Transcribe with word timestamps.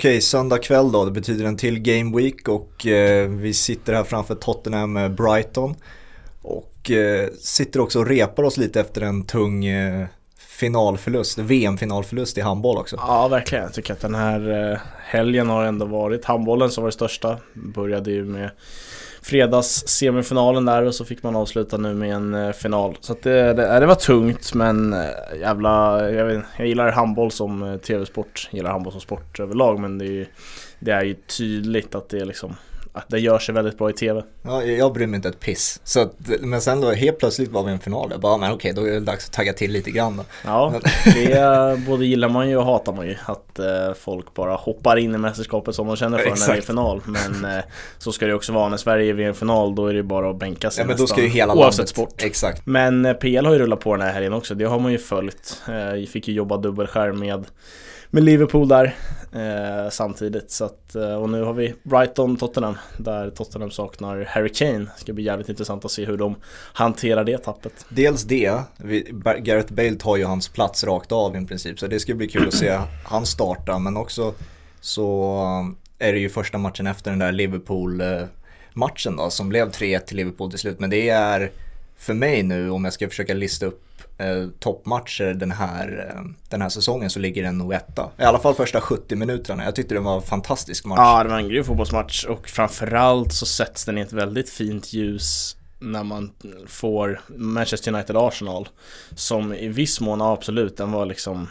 Okej, 0.00 0.20
söndag 0.20 0.58
kväll 0.58 0.92
då, 0.92 1.04
det 1.04 1.10
betyder 1.10 1.44
en 1.44 1.56
till 1.56 1.78
Game 1.78 2.16
Week 2.16 2.48
och 2.48 2.86
eh, 2.86 3.28
vi 3.28 3.54
sitter 3.54 3.94
här 3.94 4.04
framför 4.04 4.34
Tottenham 4.34 4.96
eh, 4.96 5.08
Brighton. 5.08 5.74
Och 6.42 6.90
eh, 6.90 7.28
sitter 7.38 7.80
också 7.80 7.98
och 7.98 8.06
repar 8.06 8.42
oss 8.42 8.56
lite 8.56 8.80
efter 8.80 9.00
en 9.00 9.24
tung 9.24 9.64
eh, 9.64 10.06
finalförlust, 10.38 11.38
VM-finalförlust 11.38 12.38
i 12.38 12.40
handboll 12.40 12.78
också. 12.78 12.96
Ja, 12.98 13.28
verkligen. 13.28 13.64
Jag 13.64 13.74
tycker 13.74 13.92
att 13.92 14.00
den 14.00 14.14
här 14.14 14.70
eh, 14.72 14.78
helgen 15.04 15.48
har 15.48 15.64
ändå 15.64 15.86
varit 15.86 16.24
handbollen 16.24 16.70
som 16.70 16.82
var 16.82 16.88
det 16.88 16.94
största. 16.94 17.38
Började 17.54 18.10
ju 18.10 18.24
med 18.24 18.50
fredags 19.22 19.88
semifinalen 19.88 20.64
där 20.64 20.82
och 20.82 20.94
så 20.94 21.04
fick 21.04 21.22
man 21.22 21.36
avsluta 21.36 21.76
nu 21.76 21.94
med 21.94 22.14
en 22.14 22.34
eh, 22.34 22.52
final. 22.52 22.96
Så 23.00 23.12
att 23.12 23.26
eh, 23.26 23.32
det, 23.32 23.52
det, 23.52 23.80
det 23.80 23.86
var 23.86 23.94
tungt 23.94 24.54
men 24.54 24.96
jävla, 25.40 26.10
jag, 26.10 26.26
vet, 26.26 26.44
jag 26.56 26.66
gillar 26.66 26.92
handboll 26.92 27.30
som 27.30 27.78
tv-sport, 27.82 28.48
gillar 28.52 28.70
handboll 28.70 28.92
som 28.92 29.00
sport 29.00 29.40
överlag 29.40 29.80
men 29.80 29.98
det 29.98 30.04
är 30.04 30.10
ju, 30.10 30.26
det 30.78 30.90
är 30.90 31.04
ju 31.04 31.14
tydligt 31.14 31.94
att 31.94 32.08
det 32.08 32.18
är 32.18 32.24
liksom 32.24 32.56
att 32.92 33.08
det 33.08 33.18
gör 33.18 33.38
sig 33.38 33.54
väldigt 33.54 33.78
bra 33.78 33.90
i 33.90 33.92
tv. 33.92 34.22
Ja, 34.42 34.62
jag 34.62 34.92
bryr 34.92 35.06
mig 35.06 35.16
inte 35.16 35.28
ett 35.28 35.40
piss. 35.40 35.80
Så 35.84 36.00
att, 36.00 36.12
men 36.40 36.60
sen 36.60 36.80
då 36.80 36.92
helt 36.92 37.18
plötsligt 37.18 37.50
var 37.50 37.62
vi 37.62 37.70
i 37.70 37.72
en 37.72 37.80
final. 37.80 38.08
Jag 38.10 38.20
bara, 38.20 38.36
men 38.36 38.52
okej, 38.52 38.72
då 38.72 38.86
är 38.86 38.90
det 38.90 39.00
dags 39.00 39.26
att 39.26 39.32
tagga 39.32 39.52
till 39.52 39.72
lite 39.72 39.90
grann 39.90 40.16
då. 40.16 40.24
Ja, 40.44 40.74
det 41.04 41.80
både 41.86 42.06
gillar 42.06 42.28
man 42.28 42.48
ju 42.48 42.56
och 42.56 42.64
hatar 42.64 42.92
man 42.92 43.06
ju. 43.06 43.16
Att 43.26 43.58
eh, 43.58 43.94
folk 43.94 44.34
bara 44.34 44.54
hoppar 44.54 44.96
in 44.96 45.14
i 45.14 45.18
mästerskapet 45.18 45.74
som 45.74 45.86
de 45.86 45.96
känner 45.96 46.18
för 46.18 46.26
Exakt. 46.26 46.48
när 46.48 46.54
det 46.54 46.60
är 46.60 46.62
final. 46.62 47.02
Men 47.04 47.56
eh, 47.56 47.64
så 47.98 48.12
ska 48.12 48.26
det 48.26 48.34
också 48.34 48.52
vara 48.52 48.68
när 48.68 48.76
Sverige 48.76 49.12
är 49.12 49.20
i 49.20 49.24
en 49.24 49.34
final. 49.34 49.74
Då 49.74 49.86
är 49.86 49.94
det 49.94 50.02
bara 50.02 50.30
att 50.30 50.36
bänka 50.36 50.70
sig 50.70 50.82
ja, 50.82 50.86
men 50.86 50.96
då 50.96 51.06
ska 51.06 51.22
ju 51.22 51.28
hela 51.28 51.54
oavsett 51.54 51.78
landet. 51.78 51.88
sport. 51.88 52.22
Exakt. 52.22 52.66
Men 52.66 53.04
eh, 53.04 53.12
PL 53.12 53.46
har 53.46 53.52
ju 53.52 53.58
rullat 53.58 53.80
på 53.80 53.96
den 53.96 54.06
här 54.06 54.12
helgen 54.12 54.32
också. 54.32 54.54
Det 54.54 54.64
har 54.64 54.78
man 54.78 54.92
ju 54.92 54.98
följt. 54.98 55.62
Eh, 55.68 56.06
fick 56.06 56.28
ju 56.28 56.34
jobba 56.34 56.56
dubbelskärm 56.56 57.18
med 57.18 57.44
med 58.10 58.22
Liverpool 58.22 58.68
där 58.68 58.96
eh, 59.32 59.90
samtidigt. 59.90 60.50
Så 60.50 60.64
att, 60.64 60.94
eh, 60.94 61.14
och 61.14 61.30
nu 61.30 61.42
har 61.42 61.52
vi 61.52 61.74
Brighton-Tottenham 61.82 62.76
där 62.96 63.30
Tottenham 63.30 63.70
saknar 63.70 64.24
Harry 64.24 64.48
Kane. 64.48 64.78
Det 64.78 65.00
ska 65.00 65.12
bli 65.12 65.24
jävligt 65.24 65.48
intressant 65.48 65.84
att 65.84 65.90
se 65.90 66.04
hur 66.04 66.16
de 66.16 66.34
hanterar 66.72 67.24
det 67.24 67.38
tappet. 67.38 67.86
Dels 67.88 68.24
det, 68.24 68.60
Gareth 69.38 69.72
Bale 69.72 69.94
tar 69.94 70.16
ju 70.16 70.24
hans 70.24 70.48
plats 70.48 70.84
rakt 70.84 71.12
av 71.12 71.36
i 71.36 71.46
princip 71.46 71.78
så 71.78 71.86
det 71.86 72.00
ska 72.00 72.14
bli 72.14 72.28
kul 72.28 72.48
att 72.48 72.54
se 72.54 72.78
han 73.04 73.26
starta 73.26 73.78
men 73.78 73.96
också 73.96 74.34
så 74.80 75.34
eh, 75.98 76.08
är 76.08 76.12
det 76.12 76.18
ju 76.18 76.28
första 76.28 76.58
matchen 76.58 76.86
efter 76.86 77.10
den 77.10 77.18
där 77.18 77.32
Liverpool-matchen 77.32 79.16
då 79.16 79.30
som 79.30 79.48
blev 79.48 79.70
3-1 79.70 79.98
till 79.98 80.16
Liverpool 80.16 80.50
till 80.50 80.58
slut 80.58 80.80
men 80.80 80.90
det 80.90 81.08
är 81.08 81.50
för 82.00 82.14
mig 82.14 82.42
nu 82.42 82.70
om 82.70 82.84
jag 82.84 82.92
ska 82.92 83.08
försöka 83.08 83.34
lista 83.34 83.66
upp 83.66 83.82
eh, 84.18 84.48
toppmatcher 84.58 85.34
den 85.34 85.50
här, 85.50 86.12
eh, 86.14 86.22
den 86.48 86.62
här 86.62 86.68
säsongen 86.68 87.10
så 87.10 87.18
ligger 87.18 87.42
den 87.42 87.58
nog 87.58 87.72
etta. 87.72 88.10
I 88.18 88.22
alla 88.22 88.38
fall 88.38 88.54
första 88.54 88.80
70 88.80 89.16
minuterna. 89.16 89.64
Jag 89.64 89.74
tyckte 89.74 89.94
det 89.94 90.00
var 90.00 90.16
en 90.16 90.22
fantastisk 90.22 90.84
match. 90.84 90.98
Ja, 90.98 91.22
det 91.22 91.30
var 91.30 91.38
en 91.38 91.48
grym 91.48 91.64
fotbollsmatch 91.64 92.24
och 92.24 92.48
framförallt 92.48 93.32
så 93.32 93.46
sätts 93.46 93.84
den 93.84 93.98
i 93.98 94.00
ett 94.00 94.12
väldigt 94.12 94.50
fint 94.50 94.92
ljus 94.92 95.56
när 95.78 96.04
man 96.04 96.30
får 96.66 97.20
Manchester 97.36 97.92
United-Arsenal 97.92 98.68
som 99.14 99.54
i 99.54 99.68
viss 99.68 100.00
mån, 100.00 100.22
absolut, 100.22 100.76
den 100.76 100.92
var 100.92 101.06
liksom 101.06 101.48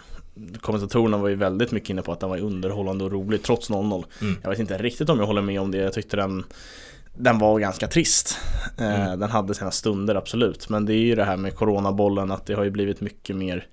Kommentatorerna 0.62 1.18
var 1.18 1.30
ju 1.30 1.36
väldigt 1.36 1.72
mycket 1.72 1.90
inne 1.90 2.02
på 2.02 2.12
att 2.12 2.20
den 2.20 2.30
var 2.30 2.38
underhållande 2.38 3.04
och 3.04 3.12
rolig 3.12 3.44
trots 3.44 3.70
0-0 3.70 4.04
mm. 4.22 4.38
Jag 4.44 4.50
vet 4.50 4.60
inte 4.60 4.78
riktigt 4.78 5.10
om 5.10 5.20
jag 5.20 5.26
håller 5.26 5.42
med 5.42 5.62
om 5.62 5.72
det, 5.72 5.78
jag 5.78 5.94
tyckte 5.94 6.18
den 6.18 6.44
den 7.18 7.40
var 7.40 7.60
ganska 7.60 7.88
trist. 7.88 8.38
Eh, 8.78 9.02
mm. 9.02 9.20
Den 9.20 9.30
hade 9.30 9.54
sina 9.54 9.72
stunder 9.72 10.16
absolut. 10.16 10.70
Men 10.70 10.86
det 10.86 10.94
är 10.94 11.06
ju 11.06 11.16
det 11.16 11.26
här 11.26 11.38
med 11.38 11.56
coronabollen 11.56 12.32
att 12.32 12.46
det 12.46 12.54
har 12.54 12.64
ju 12.64 12.72
blivit 12.72 13.02
mycket 13.02 13.36
mer 13.36 13.68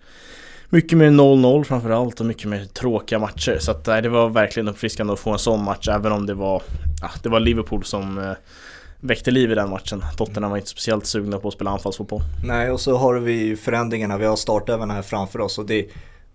mycket 0.69 0.99
mer 0.99 1.11
0-0 1.11 1.65
framförallt 1.65 2.21
och 2.21 2.27
mycket 2.27 2.49
mer 2.49 2.65
tråkiga 2.65 3.19
matcher. 3.19 3.59
Så 3.61 3.71
att, 3.71 3.85
det 3.85 4.09
var 4.09 4.29
verkligen 4.29 4.69
uppfriskande 4.69 5.13
att 5.13 5.19
få 5.19 5.31
en 5.31 5.39
sån 5.39 5.65
match 5.65 5.89
även 5.89 6.13
om 6.13 6.27
det 6.27 6.35
var, 6.35 6.63
ja, 7.03 7.11
det 7.23 7.29
var 7.29 7.41
Liverpool 7.41 7.85
som 7.85 8.19
eh, 8.19 8.33
väckte 9.01 9.31
liv 9.31 9.53
i 9.53 9.55
den 9.55 9.71
matchen. 9.71 10.03
Tottenham 10.17 10.51
var 10.51 10.59
inte 10.59 10.71
speciellt 10.71 11.07
sugna 11.07 11.39
på 11.39 11.49
att 11.49 11.55
spela 11.55 11.71
anfallsfotboll. 11.71 12.21
Nej, 12.45 12.71
och 12.71 12.81
så 12.81 12.97
har 12.97 13.15
vi 13.15 13.57
förändringarna. 13.57 14.19
Vi 14.19 14.27
har 14.27 14.37
startelvan 14.37 14.91
här 14.91 15.03
framför 15.03 15.41
oss 15.41 15.59
och 15.59 15.67
det 15.67 15.87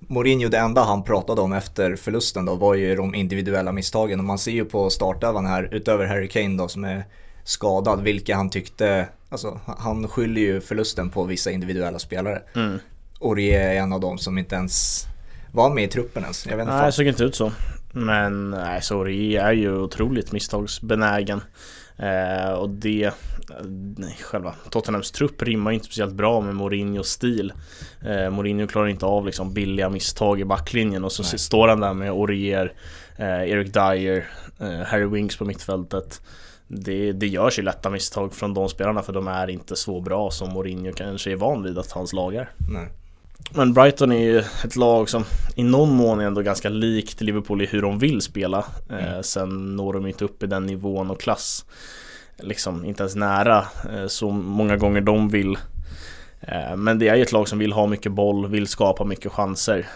Mourinho, 0.08 0.50
det 0.50 0.58
enda 0.58 0.84
han 0.84 1.04
pratade 1.04 1.42
om 1.42 1.54
efter 1.54 1.96
förlusten 1.96 2.46
då 2.46 2.56
var 2.56 2.76
ju 2.76 2.96
de 2.96 3.16
individuella 3.16 3.72
misstagen 3.72 4.20
och 4.20 4.26
man 4.26 4.38
ser 4.38 4.52
ju 4.52 4.66
på 4.66 4.90
startelvan 4.90 5.46
här, 5.46 5.70
utöver 5.72 6.06
Harry 6.06 6.28
Kane 6.28 6.58
då 6.58 6.68
som 6.68 6.84
är 6.84 7.04
skadad, 7.44 8.02
vilka 8.02 8.36
han 8.36 8.50
tyckte, 8.50 9.08
alltså 9.30 9.60
han 9.78 10.08
skyller 10.08 10.42
ju 10.42 10.62
förlusten 10.62 11.10
på 11.10 11.24
vissa 11.24 11.52
individuella 11.52 12.00
spelare. 12.00 12.42
Mm. 12.56 12.80
Orie 13.20 13.72
är 13.72 13.76
en 13.76 13.94
av 13.94 14.00
dem 14.00 14.18
som 14.18 14.38
inte 14.38 14.56
ens 14.56 15.06
var 15.52 15.70
med 15.70 15.84
i 15.84 15.88
truppen 15.88 16.24
ens. 16.24 16.46
Jag 16.46 16.58
vet 16.58 16.64
inte 16.64 16.76
nej, 16.76 16.86
det 16.86 16.92
såg 16.92 17.08
inte 17.08 17.24
ut 17.24 17.36
så. 17.36 17.52
Men 17.94 18.50
nej, 18.50 18.82
så 18.82 18.98
Orie 18.98 19.42
är 19.42 19.54
ju 19.54 19.78
otroligt 19.78 20.32
misstagsbenägen. 20.32 21.42
Eh, 22.02 22.52
och 22.52 22.70
det, 22.70 23.12
nej, 23.98 24.18
själva 24.22 24.56
Tottenhams 24.70 25.12
trupp 25.12 25.44
rimmar 25.44 25.72
inte 25.72 25.86
speciellt 25.86 26.14
bra 26.14 26.42
med 26.42 26.56
Mourinhos 26.56 27.10
stil. 27.10 27.54
Eh, 28.06 28.30
Mourinho 28.30 28.68
klarar 28.68 28.88
inte 28.88 29.06
av 29.06 29.26
liksom 29.26 29.54
billiga 29.54 29.90
misstag 29.90 30.40
i 30.40 30.46
backlinjen 30.46 31.04
och 31.04 31.12
så 31.12 31.24
nej. 31.24 31.40
står 31.40 31.68
han 31.68 31.80
där 31.80 31.94
med 31.94 32.12
Orier, 32.12 32.74
eh, 33.18 33.52
Eric 33.52 33.74
Dyer, 33.74 34.28
eh, 34.60 34.88
Harry 34.88 35.06
Winks 35.06 35.38
på 35.38 35.46
mittfältet. 35.46 36.22
Det, 36.68 37.12
det 37.12 37.28
görs 37.28 37.60
ju 37.60 37.64
lätta 37.64 37.90
misstag 37.90 38.34
från 38.34 38.54
de 38.54 38.70
spelarna 38.70 39.02
för 39.02 39.14
de 39.14 39.28
är 39.28 39.50
inte 39.50 39.76
så 39.76 40.02
bra 40.02 40.32
som 40.32 40.54
Mourinho 40.54 40.94
kanske 40.94 41.32
är 41.32 41.36
van 41.36 41.64
vid 41.64 41.78
att 41.78 41.92
hans 41.92 42.14
lag 42.14 42.36
är. 42.36 42.50
Nej. 42.70 42.90
Men 43.50 43.74
Brighton 43.74 44.12
är 44.12 44.24
ju 44.24 44.40
ett 44.40 44.76
lag 44.76 45.10
som 45.10 45.24
i 45.56 45.64
någon 45.64 45.96
mån 45.96 46.20
är 46.20 46.26
ändå 46.26 46.42
ganska 46.42 46.70
likt 46.70 47.22
Liverpool 47.22 47.62
i 47.62 47.66
hur 47.66 47.82
de 47.82 48.00
vill 48.00 48.22
spela. 48.22 48.66
Mm. 48.90 49.06
Eh, 49.06 49.22
sen 49.22 49.76
når 49.76 49.94
de 49.94 50.08
inte 50.08 50.26
upp 50.26 50.44
i 50.44 50.48
den 50.48 50.66
nivån 50.66 51.12
och 51.12 51.22
klass. 51.22 51.66
Liksom 52.38 52.86
inte 52.86 53.04
ens 53.04 53.16
nära 53.16 53.66
eh, 53.94 54.08
så 54.08 54.30
många 54.30 54.78
gånger 54.78 55.02
de 55.02 55.30
vill. 55.30 55.58
Eh, 56.42 56.76
men 56.76 57.00
det 57.00 57.08
är 57.08 57.16
ju 57.16 57.22
ett 57.22 57.32
lag 57.32 57.48
som 57.48 57.60
vill 57.60 57.74
ha 57.74 57.88
mycket 57.88 58.12
boll, 58.12 58.48
vill 58.48 58.68
skapa 58.68 59.04
mycket 59.04 59.32
chanser. 59.32 59.88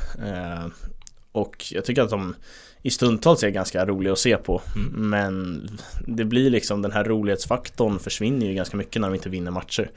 Och 1.31 1.65
jag 1.71 1.85
tycker 1.85 2.01
att 2.01 2.09
de 2.09 2.35
i 2.81 2.89
stundtals 2.89 3.43
är 3.43 3.49
ganska 3.49 3.85
roliga 3.85 4.13
att 4.13 4.19
se 4.19 4.37
på. 4.37 4.61
Mm. 4.75 5.09
Men 5.09 5.67
det 6.07 6.25
blir 6.25 6.49
liksom 6.49 6.81
den 6.81 6.91
här 6.91 7.03
rolighetsfaktorn 7.03 7.99
försvinner 7.99 8.47
ju 8.47 8.53
ganska 8.53 8.77
mycket 8.77 9.01
när 9.01 9.09
de 9.09 9.15
inte 9.15 9.29
vinner 9.29 9.51
matcher. 9.51 9.91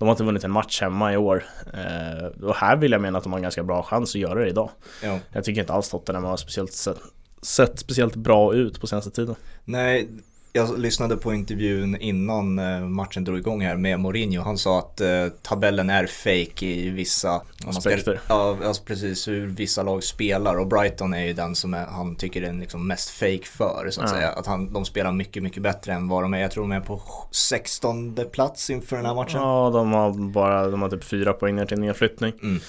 De 0.00 0.08
har 0.08 0.12
inte 0.12 0.24
vunnit 0.24 0.44
en 0.44 0.50
match 0.50 0.80
hemma 0.80 1.12
i 1.12 1.16
år. 1.16 1.44
Eh, 1.74 2.44
och 2.44 2.54
här 2.54 2.76
vill 2.76 2.92
jag 2.92 3.00
mena 3.00 3.18
att 3.18 3.24
de 3.24 3.32
har 3.32 3.38
en 3.38 3.42
ganska 3.42 3.62
bra 3.62 3.82
chans 3.82 4.14
att 4.14 4.20
göra 4.20 4.40
det 4.40 4.48
idag. 4.48 4.70
Ja. 5.02 5.18
Jag 5.32 5.44
tycker 5.44 5.60
inte 5.60 5.72
alls 5.72 5.88
Tottenham 5.88 6.24
har 6.24 6.36
speciellt 6.36 6.72
sett, 6.72 6.98
sett 7.42 7.78
speciellt 7.78 8.16
bra 8.16 8.54
ut 8.54 8.80
på 8.80 8.86
senaste 8.86 9.10
tiden. 9.10 9.34
Nej, 9.64 10.08
jag 10.52 10.78
lyssnade 10.78 11.16
på 11.16 11.34
intervjun 11.34 11.96
innan 11.96 12.58
eh, 12.58 12.80
matchen 12.80 13.24
drog 13.24 13.38
igång 13.38 13.60
här 13.60 13.76
med 13.76 14.00
Mourinho. 14.00 14.42
Han 14.42 14.58
sa 14.58 14.78
att 14.78 15.00
eh, 15.00 15.26
tabellen 15.42 15.90
är 15.90 16.06
fake 16.06 16.66
i 16.66 16.90
vissa 16.90 17.42
aspekter. 17.66 18.20
Ja, 18.28 18.58
alltså 18.64 18.82
precis 18.84 19.28
hur 19.28 19.46
vissa 19.46 19.82
lag 19.82 20.04
spelar 20.04 20.58
och 20.58 20.66
Brighton 20.66 21.14
är 21.14 21.26
ju 21.26 21.32
den 21.32 21.54
som 21.54 21.74
är, 21.74 21.86
han 21.86 22.16
tycker 22.16 22.42
är 22.42 22.52
liksom 22.52 22.86
mest 22.86 23.10
fake 23.10 23.44
för 23.44 23.90
så 23.90 24.00
att 24.00 24.10
ja. 24.10 24.16
säga. 24.16 24.28
Att 24.28 24.46
han, 24.46 24.72
de 24.72 24.84
spelar 24.84 25.12
mycket, 25.12 25.42
mycket 25.42 25.62
bättre 25.62 25.92
än 25.92 26.08
vad 26.08 26.22
de 26.22 26.34
är. 26.34 26.38
Jag 26.38 26.50
tror 26.50 26.62
de 26.62 26.72
är 26.72 26.80
på 26.80 27.02
16 27.30 28.18
plats 28.32 28.70
inför 28.70 28.96
den 28.96 29.06
här 29.06 29.14
matchen. 29.14 29.40
Ja, 29.40 29.70
de 29.74 29.92
har 29.92 30.30
bara, 30.32 30.68
de 30.68 30.82
har 30.82 30.88
typ 30.88 31.04
fyra 31.04 31.32
poäng 31.32 31.56
ner 31.56 31.66
till 31.66 31.80
nedflyttning. 31.80 32.32
Mm. 32.42 32.60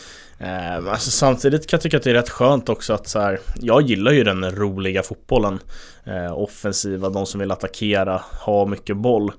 Eh, 0.44 0.92
alltså 0.92 1.12
samtidigt 1.12 1.68
kan 1.68 1.78
jag 1.78 1.82
tycka 1.82 1.98
att 1.98 2.04
det 2.04 2.10
är 2.10 2.14
rätt 2.14 2.30
skönt 2.30 2.70
också 2.70 2.94
att 2.94 3.08
så 3.08 3.20
här, 3.20 3.40
jag 3.60 3.82
gillar 3.82 4.12
ju 4.12 4.24
den 4.24 4.52
roliga 4.52 5.04
fotbollen. 5.04 5.60
Eh, 6.04 6.40
offensiva, 6.40 7.10
de 7.10 7.26
som 7.26 7.40
vill 7.40 7.52
attackera, 7.52 8.22
ha 8.46 8.66
mycket 8.66 8.98
boll. 8.98 9.32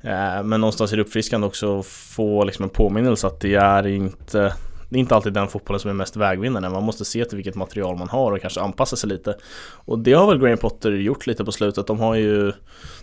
Eh, 0.00 0.42
men 0.42 0.60
någonstans 0.60 0.92
är 0.92 0.96
det 0.96 1.02
uppfriskande 1.02 1.46
också 1.46 1.78
att 1.78 1.86
få 1.86 2.44
liksom 2.44 2.62
en 2.62 2.68
påminnelse 2.68 3.26
att 3.26 3.40
det 3.40 3.54
är 3.54 3.86
inte 3.86 4.54
det 4.88 4.96
är 4.96 5.00
inte 5.00 5.14
alltid 5.14 5.32
den 5.32 5.48
fotbollen 5.48 5.80
som 5.80 5.90
är 5.90 5.94
mest 5.94 6.16
vägvinnande. 6.16 6.68
Man 6.68 6.82
måste 6.82 7.04
se 7.04 7.24
till 7.24 7.36
vilket 7.36 7.54
material 7.54 7.96
man 7.96 8.08
har 8.08 8.32
och 8.32 8.40
kanske 8.40 8.60
anpassa 8.60 8.96
sig 8.96 9.08
lite. 9.08 9.36
Och 9.70 9.98
det 9.98 10.12
har 10.12 10.26
väl 10.26 10.38
Graham 10.38 10.58
Potter 10.58 10.90
gjort 10.92 11.26
lite 11.26 11.44
på 11.44 11.52
slutet. 11.52 11.86
De 11.86 12.00
har 12.00 12.14
ju 12.14 12.52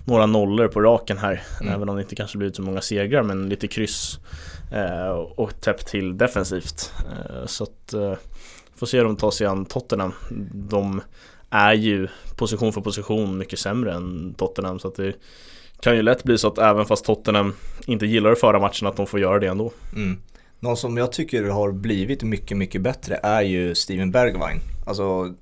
några 0.06 0.26
nollor 0.26 0.68
på 0.68 0.82
raken 0.82 1.18
här. 1.18 1.44
Mm. 1.62 1.74
Även 1.74 1.90
om 1.90 1.96
det 1.96 2.02
inte 2.02 2.16
kanske 2.16 2.38
blivit 2.38 2.56
så 2.56 2.62
många 2.62 2.82
segrar, 2.82 3.24
men 3.24 3.50
lite 3.50 3.68
kryss. 3.68 4.20
Eh, 4.72 5.10
och 5.12 5.62
täppt 5.62 5.88
till 5.88 6.18
defensivt. 6.18 6.94
Eh, 7.00 7.46
så 7.46 7.64
att 7.64 7.94
eh, 7.94 8.14
får 8.76 8.86
se 8.86 8.98
hur 8.98 9.06
de 9.06 9.16
tar 9.16 9.32
sig 9.32 9.48
an 9.48 9.66
Tottenham. 9.66 10.14
De 10.54 11.02
är 11.50 11.74
ju 11.74 12.08
position 12.36 12.74
för 12.74 12.82
position 12.82 13.38
mycket 13.38 13.60
sämre 13.60 13.94
än 13.94 14.34
Tottenham 14.34 14.80
så 14.80 14.88
att 14.88 14.96
det 14.96 15.14
kan 15.80 15.96
ju 15.96 16.02
lätt 16.02 16.24
bli 16.24 16.38
så 16.38 16.48
att 16.48 16.58
även 16.58 16.86
fast 16.86 17.06
Tottenham 17.06 17.54
inte 17.86 18.06
gillar 18.06 18.32
att 18.32 18.40
föra 18.40 18.60
matchen 18.60 18.88
att 18.88 18.98
de 18.98 19.08
får 19.08 19.20
göra 19.20 19.40
det 19.40 19.48
ändå. 19.48 19.72
Mm. 19.96 20.18
Någon 20.60 20.78
som 20.78 20.98
jag 20.98 21.12
tycker 21.12 21.44
har 21.44 21.72
blivit 21.72 22.24
mycket, 22.24 22.58
mycket 22.58 22.82
bättre 22.82 23.20
är 23.24 23.42
ju 23.42 23.76
Steven 23.76 24.12
Bergwijn. 24.12 24.60
Alltså 24.86 25.34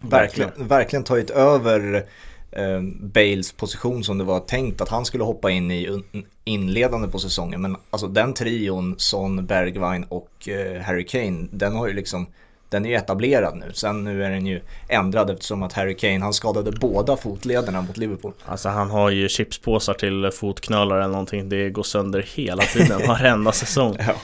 verkligen, 0.00 0.50
verkligen 0.56 1.04
tagit 1.04 1.30
över 1.30 2.06
eh, 2.50 2.80
Bales 3.00 3.52
position 3.52 4.04
som 4.04 4.18
det 4.18 4.24
var 4.24 4.40
tänkt 4.40 4.80
att 4.80 4.88
han 4.88 5.04
skulle 5.04 5.24
hoppa 5.24 5.50
in 5.50 5.70
i 5.70 6.02
inledande 6.44 7.08
på 7.08 7.18
säsongen. 7.18 7.62
Men 7.62 7.76
alltså 7.90 8.08
den 8.08 8.34
trion, 8.34 8.94
Son, 8.98 9.46
Bergwijn 9.46 10.04
och 10.04 10.48
eh, 10.48 10.82
Harry 10.82 11.06
Kane, 11.06 11.48
den 11.50 11.76
har 11.76 11.86
ju 11.86 11.92
liksom 11.92 12.26
den 12.72 12.86
är 12.86 12.90
ju 12.90 12.94
etablerad 12.96 13.56
nu. 13.56 13.72
Sen 13.72 14.04
nu 14.04 14.24
är 14.24 14.30
den 14.30 14.46
ju 14.46 14.60
ändrad 14.88 15.30
eftersom 15.30 15.62
att 15.62 15.72
Harry 15.72 15.96
Kane, 15.96 16.20
han 16.20 16.32
skadade 16.32 16.72
båda 16.72 17.16
fotlederna 17.16 17.82
mot 17.82 17.96
Liverpool. 17.96 18.32
Alltså 18.44 18.68
han 18.68 18.90
har 18.90 19.10
ju 19.10 19.28
chipspåsar 19.28 19.94
till 19.94 20.30
fotknölar 20.30 20.96
eller 20.96 21.08
någonting. 21.08 21.48
Det 21.48 21.70
går 21.70 21.82
sönder 21.82 22.26
hela 22.34 22.62
tiden, 22.62 23.00
varenda 23.06 23.52
säsong. 23.52 23.96
Ja. 23.98 24.14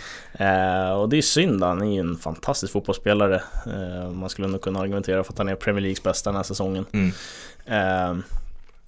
Eh, 0.44 0.92
och 0.92 1.08
det 1.08 1.18
är 1.18 1.22
synd, 1.22 1.62
han 1.62 1.82
är 1.82 1.94
ju 1.94 2.00
en 2.00 2.16
fantastisk 2.16 2.72
fotbollsspelare. 2.72 3.42
Eh, 3.66 4.10
man 4.10 4.28
skulle 4.28 4.48
nog 4.48 4.60
kunna 4.60 4.80
argumentera 4.80 5.24
för 5.24 5.32
att 5.32 5.38
han 5.38 5.48
är 5.48 5.54
Premier 5.54 5.80
Leagues 5.80 6.02
bästa 6.02 6.30
den 6.30 6.36
här 6.36 6.42
säsongen. 6.42 6.86
Mm. 6.92 7.12
Eh, 7.66 8.24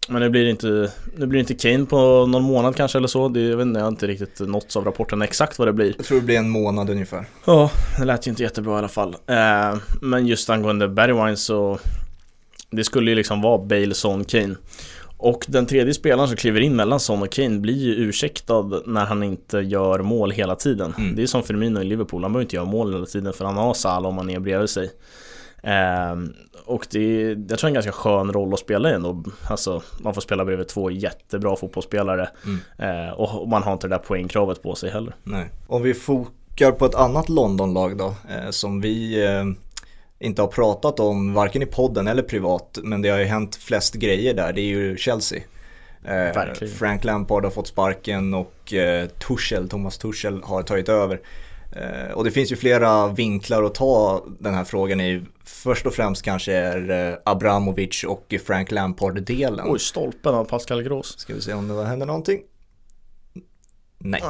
men 0.09 0.23
nu 0.23 0.31
blir 0.31 0.45
det 0.45 0.51
inte, 0.51 0.93
nu 1.17 1.27
blir 1.27 1.41
inte 1.41 1.55
Kane 1.55 1.87
på 1.87 2.27
någon 2.27 2.43
månad 2.43 2.77
kanske 2.77 2.99
eller 2.99 3.09
så. 3.09 3.29
Det, 3.29 3.41
jag, 3.41 3.57
vet 3.57 3.67
inte, 3.67 3.79
jag 3.81 3.85
har 3.85 3.91
inte 3.91 4.07
riktigt 4.07 4.41
nåtts 4.41 4.77
av 4.77 4.85
rapporten 4.85 5.23
exakt 5.23 5.59
vad 5.59 5.69
det 5.69 5.73
blir. 5.73 5.95
Jag 5.97 6.07
tror 6.07 6.21
det 6.21 6.27
blir 6.27 6.39
en 6.39 6.51
månad 6.51 6.91
ungefär. 6.91 7.27
Ja, 7.45 7.71
det 7.99 8.05
lät 8.05 8.27
ju 8.27 8.31
inte 8.31 8.43
jättebra 8.43 8.75
i 8.75 8.79
alla 8.79 8.89
fall. 8.89 9.17
Eh, 9.27 9.79
men 10.01 10.27
just 10.27 10.51
angående 10.51 10.89
Bergwijn 10.89 11.37
så 11.37 11.79
Det 12.71 12.85
skulle 12.85 13.11
ju 13.11 13.17
liksom 13.17 13.43
vara 13.43 13.59
Bale, 13.59 13.95
Son, 13.95 14.25
Kane. 14.25 14.55
Och 15.17 15.45
den 15.49 15.67
tredje 15.67 15.95
spelaren 15.95 16.29
som 16.29 16.37
kliver 16.37 16.61
in 16.61 16.77
mellan 16.77 17.01
Son 17.01 17.23
och 17.23 17.31
Kane 17.31 17.59
blir 17.59 17.75
ju 17.77 17.95
ursäktad 17.95 18.83
när 18.87 19.05
han 19.05 19.23
inte 19.23 19.59
gör 19.59 20.03
mål 20.03 20.31
hela 20.31 20.57
tiden. 20.57 20.95
Mm. 20.99 21.17
Det 21.17 21.23
är 21.23 21.27
som 21.27 21.43
Firmino 21.43 21.81
i 21.81 21.85
Liverpool, 21.85 22.23
han 22.23 22.33
behöver 22.33 22.45
inte 22.45 22.57
göra 22.57 22.67
mål 22.67 22.93
hela 22.93 23.07
tiden 23.07 23.33
för 23.33 23.45
han 23.45 23.57
har 23.57 23.75
Salah 23.75 24.09
och 24.09 24.15
Mané 24.15 24.39
bredvid 24.39 24.71
sig. 24.71 24.91
Ehm, 25.63 26.35
och 26.65 26.87
det 26.91 27.23
är, 27.23 27.45
jag 27.49 27.59
tror 27.59 27.69
en 27.69 27.75
ganska 27.75 27.93
skön 27.93 28.33
roll 28.33 28.55
att 28.55 28.61
spela 28.61 28.91
i 28.91 28.93
ändå. 28.93 29.25
Alltså, 29.49 29.83
man 30.01 30.15
får 30.15 30.21
spela 30.21 30.45
bredvid 30.45 30.69
två 30.69 30.91
jättebra 30.91 31.57
fotbollsspelare. 31.57 32.29
Mm. 32.45 32.59
Ehm, 32.79 33.15
och 33.15 33.49
man 33.49 33.63
har 33.63 33.73
inte 33.73 33.89
det 33.89 33.95
där 33.95 34.03
poängkravet 34.03 34.63
på 34.63 34.75
sig 34.75 34.91
heller. 34.91 35.15
Nej. 35.23 35.51
Om 35.67 35.83
vi 35.83 35.95
fokar 35.95 36.73
på 36.73 36.87
ett 36.87 36.95
annat 36.95 37.29
Londonlag 37.29 37.99
då, 37.99 38.07
eh, 38.07 38.51
som 38.51 38.81
vi 38.81 39.25
eh, 39.25 39.45
inte 40.19 40.43
har 40.43 40.49
pratat 40.49 41.01
om 41.01 41.35
varken 41.35 41.63
i 41.63 41.67
podden 41.67 42.09
eller 42.09 42.23
privat, 42.23 42.79
men 42.83 43.03
det 43.03 43.09
har 43.09 43.19
ju 43.19 43.25
hänt 43.25 43.57
flest 43.57 43.95
grejer 43.95 44.35
där, 44.35 44.53
det 44.53 44.61
är 44.61 44.67
ju 44.67 44.97
Chelsea. 44.97 45.41
Eh, 46.05 46.13
Verkligen. 46.13 46.75
Frank 46.75 47.05
Lampard 47.05 47.45
har 47.45 47.51
fått 47.51 47.67
sparken 47.67 48.35
och 48.35 48.75
eh, 48.75 49.09
Tuchel, 49.09 49.69
Thomas 49.69 49.99
Tuchel 49.99 50.43
har 50.43 50.63
tagit 50.63 50.89
över. 50.89 51.21
Eh, 51.73 52.13
och 52.13 52.25
det 52.25 52.31
finns 52.31 52.53
ju 52.53 52.57
flera 52.57 53.09
vinklar 53.09 53.63
att 53.63 53.75
ta 53.75 54.25
den 54.41 54.55
här 54.55 54.65
frågan 54.65 55.01
i. 55.01 55.23
Först 55.45 55.87
och 55.87 55.95
främst 55.95 56.23
kanske 56.23 56.53
är 56.53 57.11
eh, 57.11 57.19
Abramovic 57.25 58.05
och 58.05 58.35
Frank 58.47 58.71
Lampard-delen. 58.71 59.67
Oj, 59.69 59.79
stolpen 59.79 60.35
av 60.35 60.45
Pascal 60.45 60.83
Gross. 60.83 61.19
Ska 61.19 61.35
vi 61.35 61.41
se 61.41 61.55
om 61.55 61.69
det 61.69 61.85
händer 61.85 62.07
någonting? 62.07 62.41
Nej. 63.99 64.23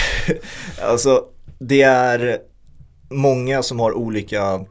alltså, 0.82 1.24
det 1.58 1.82
är 1.82 2.38
många 3.10 3.62
som 3.62 3.80
har 3.80 3.92
olika 3.92 4.64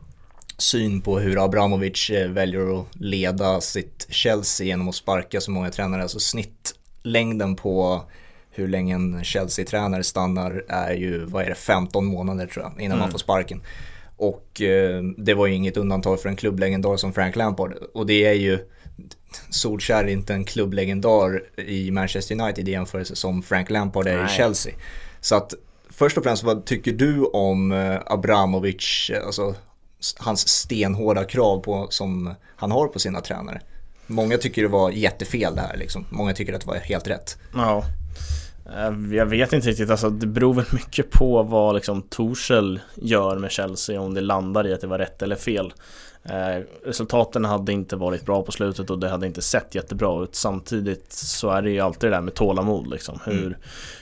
syn 0.57 1.01
på 1.01 1.19
hur 1.19 1.43
Abramovic 1.43 2.09
eh, 2.09 2.29
väljer 2.29 2.79
att 2.79 2.87
leda 2.93 3.61
sitt 3.61 4.07
Chelsea 4.09 4.67
genom 4.67 4.89
att 4.89 4.95
sparka 4.95 5.41
så 5.41 5.51
många 5.51 5.69
tränare. 5.69 6.01
Alltså 6.01 6.19
snittlängden 6.19 7.55
på 7.55 8.03
hur 8.51 8.67
länge 8.67 8.95
en 8.95 9.23
Chelsea-tränare 9.23 10.03
stannar 10.03 10.65
är 10.67 10.93
ju, 10.93 11.25
vad 11.25 11.43
är 11.43 11.49
det, 11.49 11.55
15 11.55 12.05
månader 12.05 12.47
tror 12.47 12.65
jag, 12.65 12.81
innan 12.85 12.97
man 12.97 13.05
Mm. 13.05 13.11
får 13.11 13.19
sparken. 13.19 13.61
Och 14.17 14.61
eh, 14.61 15.03
det 15.17 15.33
var 15.33 15.47
ju 15.47 15.53
inget 15.53 15.77
undantag 15.77 16.21
för 16.21 16.29
en 16.29 16.35
klubblegendar 16.35 16.97
som 16.97 17.13
Frank 17.13 17.35
Lampard. 17.35 17.73
Och 17.93 18.05
det 18.05 18.25
är 18.25 18.33
ju, 18.33 18.59
Solskjaer 19.49 20.03
är 20.03 20.07
inte 20.07 20.33
en 20.33 20.43
klubblegendar 20.45 21.43
i 21.57 21.91
Manchester 21.91 22.41
United 22.41 22.67
i 22.69 22.71
jämförelse 22.71 23.15
som 23.15 23.43
Frank 23.43 23.69
Lampard 23.69 24.07
är 24.07 24.13
i 24.13 24.21
Nej. 24.23 24.29
Chelsea. 24.37 24.73
Så 25.21 25.35
att 25.35 25.53
först 25.89 26.17
och 26.17 26.23
främst, 26.23 26.43
vad 26.43 26.65
tycker 26.65 26.91
du 26.91 27.23
om 27.25 27.71
eh, 27.71 27.99
Abramovic, 28.05 29.11
alltså 29.25 29.55
hans 30.17 30.47
stenhårda 30.47 31.23
krav 31.23 31.59
på, 31.59 31.87
som 31.89 32.33
han 32.55 32.71
har 32.71 32.87
på 32.87 32.99
sina 32.99 33.21
tränare? 33.21 33.61
Många 34.07 34.37
tycker 34.37 34.61
det 34.61 34.67
var 34.67 34.91
jättefel 34.91 35.55
det 35.55 35.61
här 35.61 35.77
liksom. 35.77 36.05
Många 36.09 36.33
tycker 36.33 36.53
att 36.53 36.61
det 36.61 36.67
var 36.67 36.75
helt 36.75 37.07
rätt. 37.07 37.37
Ja. 37.53 37.83
Eh, 38.77 39.15
Jag 39.15 39.25
vet 39.25 39.53
inte 39.53 39.67
riktigt, 39.69 39.89
alltså 39.89 40.09
det 40.09 40.27
beror 40.27 40.53
väl 40.53 40.65
mycket 40.73 41.11
på 41.11 41.43
vad 41.43 41.75
liksom 41.75 42.01
Torshäll 42.01 42.79
gör 42.95 43.37
med 43.37 43.51
Chelsea 43.51 44.01
om 44.01 44.13
det 44.13 44.21
landar 44.21 44.67
i 44.67 44.73
att 44.73 44.81
det 44.81 44.87
var 44.87 44.97
rätt 44.97 45.21
eller 45.21 45.35
fel. 45.35 45.73
Eh, 46.23 46.63
resultaten 46.85 47.45
hade 47.45 47.71
inte 47.71 47.95
varit 47.95 48.25
bra 48.25 48.41
på 48.43 48.51
slutet 48.51 48.89
och 48.89 48.99
det 48.99 49.09
hade 49.09 49.27
inte 49.27 49.41
sett 49.41 49.75
jättebra 49.75 50.23
ut. 50.23 50.35
Samtidigt 50.35 51.11
så 51.11 51.49
är 51.49 51.61
det 51.61 51.69
ju 51.71 51.79
alltid 51.79 52.09
det 52.11 52.15
där 52.15 52.21
med 52.21 52.33
tålamod 52.33 52.87
liksom. 52.89 53.19
Hur, 53.25 53.33
Mm. 53.41 53.53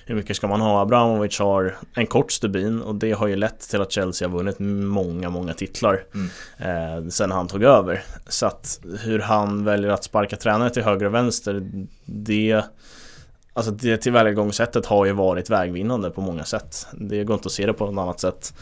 hur 0.06 0.16
mycket 0.16 0.36
ska 0.36 0.48
man 0.48 0.62
ha? 0.62 0.82
Abramovic 0.82 1.40
har 1.40 1.76
en 1.94 2.08
kort 2.08 2.32
stubin 2.32 2.82
och 2.82 2.96
det 2.96 3.12
har 3.12 3.28
ju 3.28 3.36
lett 3.36 3.60
till 3.60 3.82
att 3.82 3.92
Chelsea 3.92 4.28
har 4.28 4.38
vunnit 4.38 4.60
många, 4.60 5.30
många 5.30 5.54
titlar 5.54 6.04
Mm. 6.14 7.04
eh, 7.04 7.10
sen 7.10 7.32
han 7.32 7.48
tog 7.48 7.64
över. 7.64 8.04
Så 8.28 8.46
att 8.46 8.80
hur 9.04 9.20
han 9.20 9.64
väljer 9.64 9.90
att 9.90 10.04
sparka 10.04 10.36
tränare 10.36 10.70
till 10.70 10.84
höger 10.84 11.06
och 11.06 11.14
vänster, 11.14 11.70
det 12.06 12.64
Alltså 13.60 13.72
det 13.72 13.98
tillvägagångssättet 13.98 14.86
har 14.86 15.06
ju 15.06 15.12
varit 15.12 15.50
vägvinnande 15.50 16.10
på 16.10 16.22
många 16.22 16.44
sätt. 16.44 16.88
Det 16.92 17.24
går 17.24 17.34
inte 17.34 17.46
att 17.46 17.52
se 17.52 17.66
det 17.66 17.74
på 17.74 17.86
något 17.92 18.02
annat 18.02 18.20
sätt. 18.20 18.54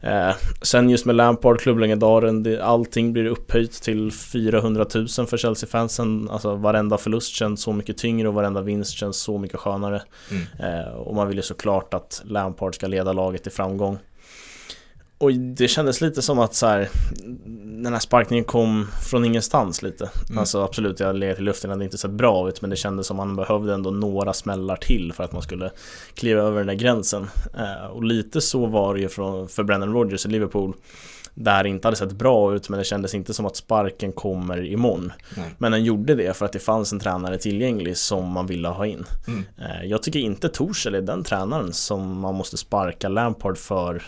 Eh, 0.00 0.34
sen 0.62 0.90
just 0.90 1.06
med 1.06 1.14
Lampard, 1.14 1.60
klubblegendaren, 1.60 2.42
det, 2.42 2.60
allting 2.60 3.12
blir 3.12 3.26
upphöjt 3.26 3.82
till 3.82 4.12
400 4.12 4.86
000 4.94 5.08
för 5.08 5.36
Chelsea-fansen. 5.36 6.30
Alltså 6.30 6.54
varenda 6.54 6.98
förlust 6.98 7.34
känns 7.34 7.62
så 7.62 7.72
mycket 7.72 7.98
tyngre 7.98 8.28
och 8.28 8.34
varenda 8.34 8.60
vinst 8.60 8.92
känns 8.92 9.16
så 9.16 9.38
mycket 9.38 9.60
skönare. 9.60 10.02
Mm. 10.30 10.42
Eh, 10.58 10.92
och 10.92 11.14
man 11.14 11.28
vill 11.28 11.36
ju 11.36 11.42
såklart 11.42 11.94
att 11.94 12.22
Lampard 12.24 12.74
ska 12.74 12.86
leda 12.86 13.12
laget 13.12 13.42
till 13.42 13.52
framgång. 13.52 13.98
Och 15.22 15.32
det 15.32 15.68
kändes 15.68 16.00
lite 16.00 16.22
som 16.22 16.38
att 16.38 16.54
så 16.54 16.66
här, 16.66 16.88
den 17.82 17.92
här 17.92 18.00
sparkningen 18.00 18.44
kom 18.44 18.88
från 19.02 19.24
ingenstans 19.24 19.82
lite. 19.82 20.10
Mm. 20.28 20.38
Alltså 20.38 20.62
absolut, 20.62 21.00
jag 21.00 21.16
legat 21.16 21.38
i 21.38 21.42
luften, 21.42 21.68
det 21.68 21.74
hade 21.74 21.84
inte 21.84 21.98
sett 21.98 22.10
bra 22.10 22.48
ut 22.48 22.60
men 22.60 22.70
det 22.70 22.76
kändes 22.76 23.06
som 23.06 23.20
att 23.20 23.26
man 23.26 23.36
behövde 23.36 23.74
ändå 23.74 23.90
några 23.90 24.32
smällar 24.32 24.76
till 24.76 25.12
för 25.12 25.24
att 25.24 25.32
man 25.32 25.42
skulle 25.42 25.70
kliva 26.14 26.42
över 26.42 26.58
den 26.58 26.66
där 26.66 26.74
gränsen. 26.74 27.26
Eh, 27.58 27.86
och 27.86 28.04
lite 28.04 28.40
så 28.40 28.66
var 28.66 28.94
det 28.94 29.00
ju 29.00 29.08
från, 29.08 29.48
för 29.48 29.62
Brennan 29.62 29.92
Rodgers 29.92 30.26
i 30.26 30.28
Liverpool. 30.28 30.74
Där 31.34 31.62
det 31.62 31.68
inte 31.68 31.88
hade 31.88 31.96
sett 31.96 32.12
bra 32.12 32.54
ut 32.54 32.68
men 32.68 32.78
det 32.78 32.84
kändes 32.84 33.14
inte 33.14 33.34
som 33.34 33.46
att 33.46 33.56
sparken 33.56 34.12
kommer 34.12 34.64
imorgon. 34.64 35.12
Nej. 35.36 35.54
Men 35.58 35.72
den 35.72 35.84
gjorde 35.84 36.14
det 36.14 36.36
för 36.36 36.46
att 36.46 36.52
det 36.52 36.58
fanns 36.58 36.92
en 36.92 37.00
tränare 37.00 37.38
tillgänglig 37.38 37.96
som 37.96 38.28
man 38.28 38.46
ville 38.46 38.68
ha 38.68 38.86
in. 38.86 39.04
Mm. 39.26 39.44
Eh, 39.58 39.84
Jag 39.84 40.02
tycker 40.02 40.18
inte 40.18 40.48
Torshäll 40.48 40.94
är 40.94 41.02
den 41.02 41.24
tränaren 41.24 41.72
som 41.72 42.20
man 42.20 42.34
måste 42.34 42.56
sparka 42.56 43.08
Lampard 43.08 43.58
för 43.58 44.02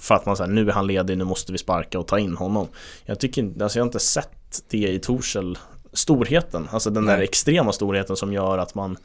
för 0.00 0.14
att 0.14 0.26
man 0.26 0.36
säger 0.36 0.50
nu 0.50 0.68
är 0.68 0.72
han 0.72 0.86
ledig, 0.86 1.18
nu 1.18 1.24
måste 1.24 1.52
vi 1.52 1.58
sparka 1.58 1.98
och 1.98 2.06
ta 2.06 2.18
in 2.18 2.36
honom. 2.36 2.68
Jag 3.04 3.20
tycker 3.20 3.62
alltså 3.62 3.78
jag 3.78 3.84
har 3.84 3.88
inte 3.88 4.00
sett 4.00 4.62
det 4.68 4.88
i 4.88 4.98
Torshäll 4.98 5.58
Storheten, 5.92 6.68
alltså 6.70 6.90
den 6.90 7.06
där 7.06 7.16
Nej. 7.16 7.24
extrema 7.24 7.72
storheten 7.72 8.16
som 8.16 8.32
gör 8.32 8.58
att 8.58 8.74
man 8.74 8.96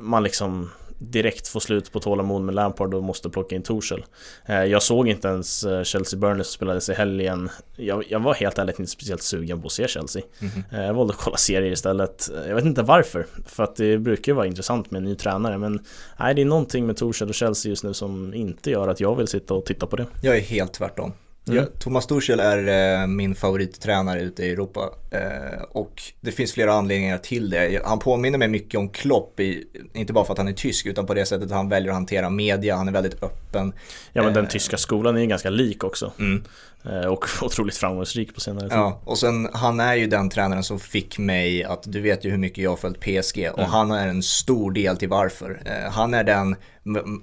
Man 0.00 0.22
liksom 0.22 0.70
direkt 0.98 1.48
får 1.48 1.60
slut 1.60 1.92
på 1.92 2.00
tålamod 2.00 2.42
med 2.42 2.54
Lampard 2.54 2.94
och 2.94 3.02
måste 3.02 3.30
plocka 3.30 3.56
in 3.56 3.62
Torshäll. 3.62 4.04
Eh, 4.46 4.64
Jag 4.64 4.82
såg 4.82 5.08
inte 5.08 5.28
ens 5.28 5.64
eh, 5.64 5.82
Chelsea 5.82 6.18
Burnley 6.18 6.44
som 6.44 6.52
spelades 6.52 6.88
i 6.88 6.94
helgen. 6.94 7.50
Jag, 7.76 8.04
jag 8.08 8.20
var 8.20 8.34
helt 8.34 8.58
ärligt 8.58 8.78
inte 8.78 8.90
speciellt 8.92 9.22
sugen 9.22 9.60
på 9.62 9.66
att 9.66 9.72
se 9.72 9.88
Chelsea. 9.88 10.22
Mhm. 10.38 10.64
Eh, 10.72 10.86
Jag 10.86 10.94
valde 10.94 11.12
att 11.12 11.18
kolla 11.20 11.36
serier 11.36 11.72
istället. 11.72 12.30
Jag 12.48 12.54
vet 12.54 12.64
inte 12.64 12.82
varför, 12.82 13.26
för 13.46 13.62
att 13.64 13.76
det 13.76 13.98
brukar 13.98 14.32
ju 14.32 14.36
vara 14.36 14.46
intressant 14.46 14.90
med 14.90 14.98
en 14.98 15.04
ny 15.04 15.14
tränare 15.14 15.58
men 15.58 15.84
Nej, 16.18 16.34
det 16.34 16.42
är 16.42 16.46
någonting 16.46 16.86
med 16.86 16.96
Torshäll 16.96 17.28
och 17.28 17.34
Chelsea 17.34 17.70
just 17.70 17.84
nu 17.84 17.94
som 17.94 18.34
inte 18.34 18.70
gör 18.70 18.88
att 18.88 19.00
jag 19.00 19.14
vill 19.16 19.26
sitta 19.28 19.54
och 19.54 19.64
titta 19.64 19.86
på 19.86 19.96
det. 19.96 20.06
Jag 20.22 20.36
är 20.36 20.40
helt 20.40 20.72
tvärtom. 20.72 21.12
Mm. 21.48 21.64
Jag, 21.64 21.78
Thomas 21.78 22.06
Tuchel 22.06 22.40
är 22.40 23.00
eh, 23.02 23.06
min 23.06 23.34
favorittränare 23.34 24.20
ute 24.20 24.42
i 24.42 24.50
Europa 24.50 24.80
eh, 25.10 25.62
och 25.70 26.02
det 26.20 26.32
finns 26.32 26.52
flera 26.52 26.72
anledningar 26.72 27.18
till 27.18 27.50
det. 27.50 27.82
Han 27.84 27.98
påminner 27.98 28.38
mig 28.38 28.48
mycket 28.48 28.78
om 28.78 28.88
Klopp, 28.88 29.40
i, 29.40 29.64
inte 29.94 30.12
bara 30.12 30.24
för 30.24 30.32
att 30.32 30.38
han 30.38 30.48
är 30.48 30.52
tysk 30.52 30.86
utan 30.86 31.06
på 31.06 31.14
det 31.14 31.26
sättet 31.26 31.50
han 31.50 31.68
väljer 31.68 31.90
att 31.90 31.96
hantera 31.96 32.30
media, 32.30 32.76
han 32.76 32.88
är 32.88 32.92
väldigt 32.92 33.22
öppen. 33.22 33.72
Ja 34.12 34.22
men 34.22 34.34
den 34.34 34.44
Eh. 34.44 34.50
tyska 34.50 34.76
skolan 34.76 35.16
är 35.16 35.20
ju 35.20 35.26
ganska 35.26 35.50
lik 35.50 35.84
också. 35.84 36.12
Mm. 36.18 36.42
Eh, 36.84 37.06
Och 37.06 37.24
otroligt 37.42 37.76
framgångsrik 37.76 38.34
på 38.34 38.40
senare 38.40 38.68
tid. 38.68 38.78
Ja, 38.78 39.00
och 39.04 39.18
sen 39.18 39.48
han 39.52 39.80
är 39.80 39.94
ju 39.94 40.06
den 40.06 40.30
tränaren 40.30 40.62
som 40.64 40.78
fick 40.80 41.18
mig 41.18 41.64
att, 41.64 41.82
du 41.92 42.00
vet 42.00 42.24
ju 42.24 42.30
hur 42.30 42.38
mycket 42.38 42.64
jag 42.64 42.70
har 42.70 42.76
följt 42.76 43.00
PSG 43.00 43.48
och 43.52 43.58
Mm. 43.58 43.70
han 43.70 43.90
är 43.90 44.08
en 44.08 44.22
stor 44.22 44.70
del 44.72 44.96
till 44.96 45.08
varför. 45.08 45.62
Eh, 45.64 45.90
han 45.92 46.14
är 46.14 46.24
den, 46.24 46.56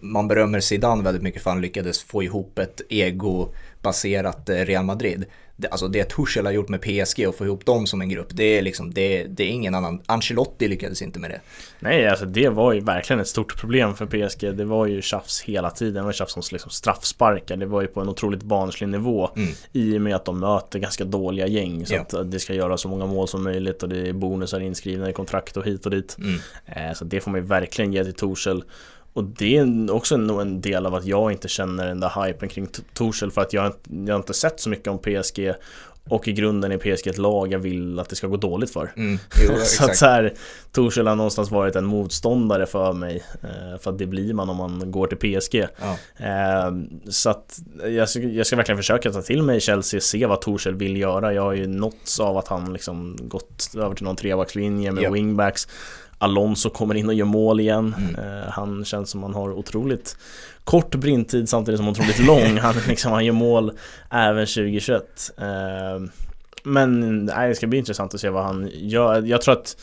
man 0.01 0.27
berömmer 0.27 0.60
Zidane 0.60 1.03
väldigt 1.03 1.24
mycket 1.24 1.41
för 1.44 1.50
han 1.50 1.62
lyckades 1.62 2.03
få 2.03 2.24
ihop 2.24 2.60
ett 2.60 2.82
ego-baserat 2.89 3.55
eh, 4.50 4.65
Real 4.65 4.86
Madrid. 4.86 5.25
Det, 5.58 5.68
alltså 5.68 5.88
det 5.88 6.04
Tuchel 6.04 6.46
har 6.46 6.51
gjort 6.54 6.70
med 6.70 6.82
PSG 6.82 7.27
och 7.27 7.36
få 7.36 7.46
ihop 7.46 7.65
dem 7.65 7.88
som 7.88 8.01
en 8.01 8.10
grupp, 8.10 8.27
det 8.32 8.44
är 8.44 8.62
liksom, 8.62 8.94
det, 8.94 9.24
det 9.24 9.44
är 9.44 9.48
ingen 9.48 9.75
annan. 9.75 10.01
Ancelotti 10.06 10.68
lyckades 10.68 11.01
inte 11.01 11.20
med 11.20 11.30
det. 11.30 11.42
Nej, 11.80 12.08
alltså 12.08 12.25
det 12.25 12.50
var 12.50 12.74
ju 12.74 12.80
verkligen 12.80 13.20
ett 13.20 13.27
stort 13.27 13.60
problem 13.60 13.96
för 13.96 14.06
PSG. 14.06 14.56
Det 14.58 14.65
var 14.65 14.86
ju 14.86 15.01
tjafs 15.01 15.42
hela 15.42 15.70
tiden. 15.72 15.94
Det 15.94 16.01
var 16.01 16.12
tjafs 16.12 16.34
som 16.34 16.44
liksom 16.51 16.72
straffsparkar. 16.72 17.58
Det 17.58 17.65
var 17.65 17.82
ju 17.82 17.88
på 17.88 18.01
en 18.01 18.10
otroligt 18.10 18.44
barnslig 18.44 18.89
nivå. 18.89 19.30
Mm. 19.36 19.50
I 19.74 19.98
och 19.98 20.01
med 20.01 20.15
att 20.15 20.25
de 20.25 20.39
möter 20.39 20.80
ganska 20.80 21.04
dåliga 21.04 21.48
gäng. 21.48 21.86
Så 21.86 21.94
Ja. 21.94 22.01
att 22.01 22.13
eh, 22.13 22.22
det 22.22 22.39
ska 22.39 22.54
göra 22.54 22.77
så 22.77 22.88
många 22.88 23.06
mål 23.06 23.27
som 23.27 23.44
möjligt 23.44 23.84
och 23.84 23.89
det 23.89 24.10
är 24.10 24.13
bonusar 24.13 24.60
inskrivna 24.60 25.10
i 25.10 25.13
kontrakt 25.13 25.58
och 25.58 25.65
hit 25.65 25.86
och 25.86 25.92
dit. 25.92 26.18
Mm. 26.20 26.39
Eh, 26.65 26.94
Så 26.94 27.06
det 27.06 27.22
får 27.22 27.32
man 27.32 27.39
ju 27.42 27.48
verkligen 27.48 27.94
ge 27.94 28.04
till 28.04 28.13
Torshäll. 28.13 28.63
Och 29.15 29.24
det 29.24 29.57
är 29.57 29.91
också 29.91 30.17
nog 30.17 30.41
en 30.41 30.62
del 30.62 30.86
av 30.86 30.95
att 30.95 31.05
jag 31.05 31.31
inte 31.31 31.48
känner 31.48 31.88
den 31.88 32.00
där 32.00 32.25
hypen 32.25 32.50
kring 32.50 32.67
Torshäll 32.93 33.31
för 33.31 33.41
att 33.41 33.53
jag, 33.53 33.74
jag 34.05 34.13
har 34.13 34.19
inte 34.19 34.34
sett 34.34 34.60
så 34.60 34.69
mycket 34.69 34.88
om 34.88 35.00
PSG 35.00 35.53
och 36.10 36.27
i 36.27 36.34
grunden 36.34 36.72
är 36.72 36.77
PSG 36.77 37.07
ett 37.07 37.17
lag 37.17 37.53
jag 37.53 37.60
vill 37.60 38.00
att 38.00 38.10
det 38.10 38.15
ska 38.15 38.27
gå 38.27 38.38
dåligt 38.38 38.74
för. 38.74 38.91
Mm, 38.95 39.17
jo, 39.43 39.55
så 39.63 39.86
att 39.86 39.98
så 39.98 40.05
här, 40.05 40.34
Torshäll 40.72 41.07
har 41.07 41.15
någonstans 41.15 41.51
varit 41.51 41.75
en 41.75 41.86
motståndare 41.86 42.65
för 42.65 42.93
mig. 42.93 43.24
Eh, 43.43 43.79
för 43.79 43.91
att 43.91 43.98
det 43.98 44.05
blir 44.05 44.34
man 44.34 44.50
om 44.50 44.57
man 44.57 44.91
går 44.91 45.07
till 45.07 45.17
PSG. 45.17 45.67
Ja. 45.81 45.98
Eh, 46.25 46.72
så 47.10 47.29
att 47.29 47.60
jag 47.86 48.10
ska, 48.10 48.19
jag 48.19 48.48
ska 48.48 48.55
verkligen 48.55 48.77
försöka 48.77 49.12
ta 49.12 49.22
till 49.22 49.43
mig 49.43 49.60
Chelsea, 49.62 50.01
se 50.01 50.25
vad 50.25 50.41
Torshäll 50.41 50.75
vill 50.75 50.98
göra. 50.98 51.34
Jag 51.34 51.41
har 51.41 51.53
ju 51.53 51.67
nåtts 51.67 52.19
av 52.19 52.38
att 52.38 52.48
han 52.48 52.74
liksom 52.74 53.17
gått 53.22 53.69
över 53.75 53.95
till 53.95 54.05
någon 54.05 54.15
trebackslinje 54.15 54.91
med 54.91 55.03
yep. 55.03 55.13
wingbacks. 55.13 55.67
Alonso 56.25 56.70
kommer 56.70 56.96
in 56.96 57.08
och 57.08 57.13
gör 57.13 57.25
mål 57.25 57.60
igen. 57.60 57.96
Mm. 57.98 58.15
Eh, 58.15 58.50
han 58.50 58.86
känns 58.86 59.10
som 59.10 59.24
han 59.24 59.34
har 59.34 59.51
otroligt 59.51 60.17
kort 60.63 60.96
brintid 60.96 61.50
samtidigt 61.50 61.79
som 61.79 61.88
otroligt 61.88 62.20
lång. 62.27 62.58
Han, 62.58 62.75
liksom, 62.88 63.12
han 63.12 63.25
gör 63.25 63.34
mål 63.34 63.72
även 64.12 64.46
2021. 64.46 65.03
Eh, 65.38 65.46
men 66.63 67.20
nej, 67.25 67.50
det 67.50 67.55
ska 67.55 67.67
bli 67.67 67.79
intressant 67.79 68.13
att 68.13 68.20
se 68.20 68.29
vad 68.29 68.44
han 68.44 68.70
gör. 68.74 69.22
Jag 69.22 69.41
tror 69.41 69.53
att 69.53 69.77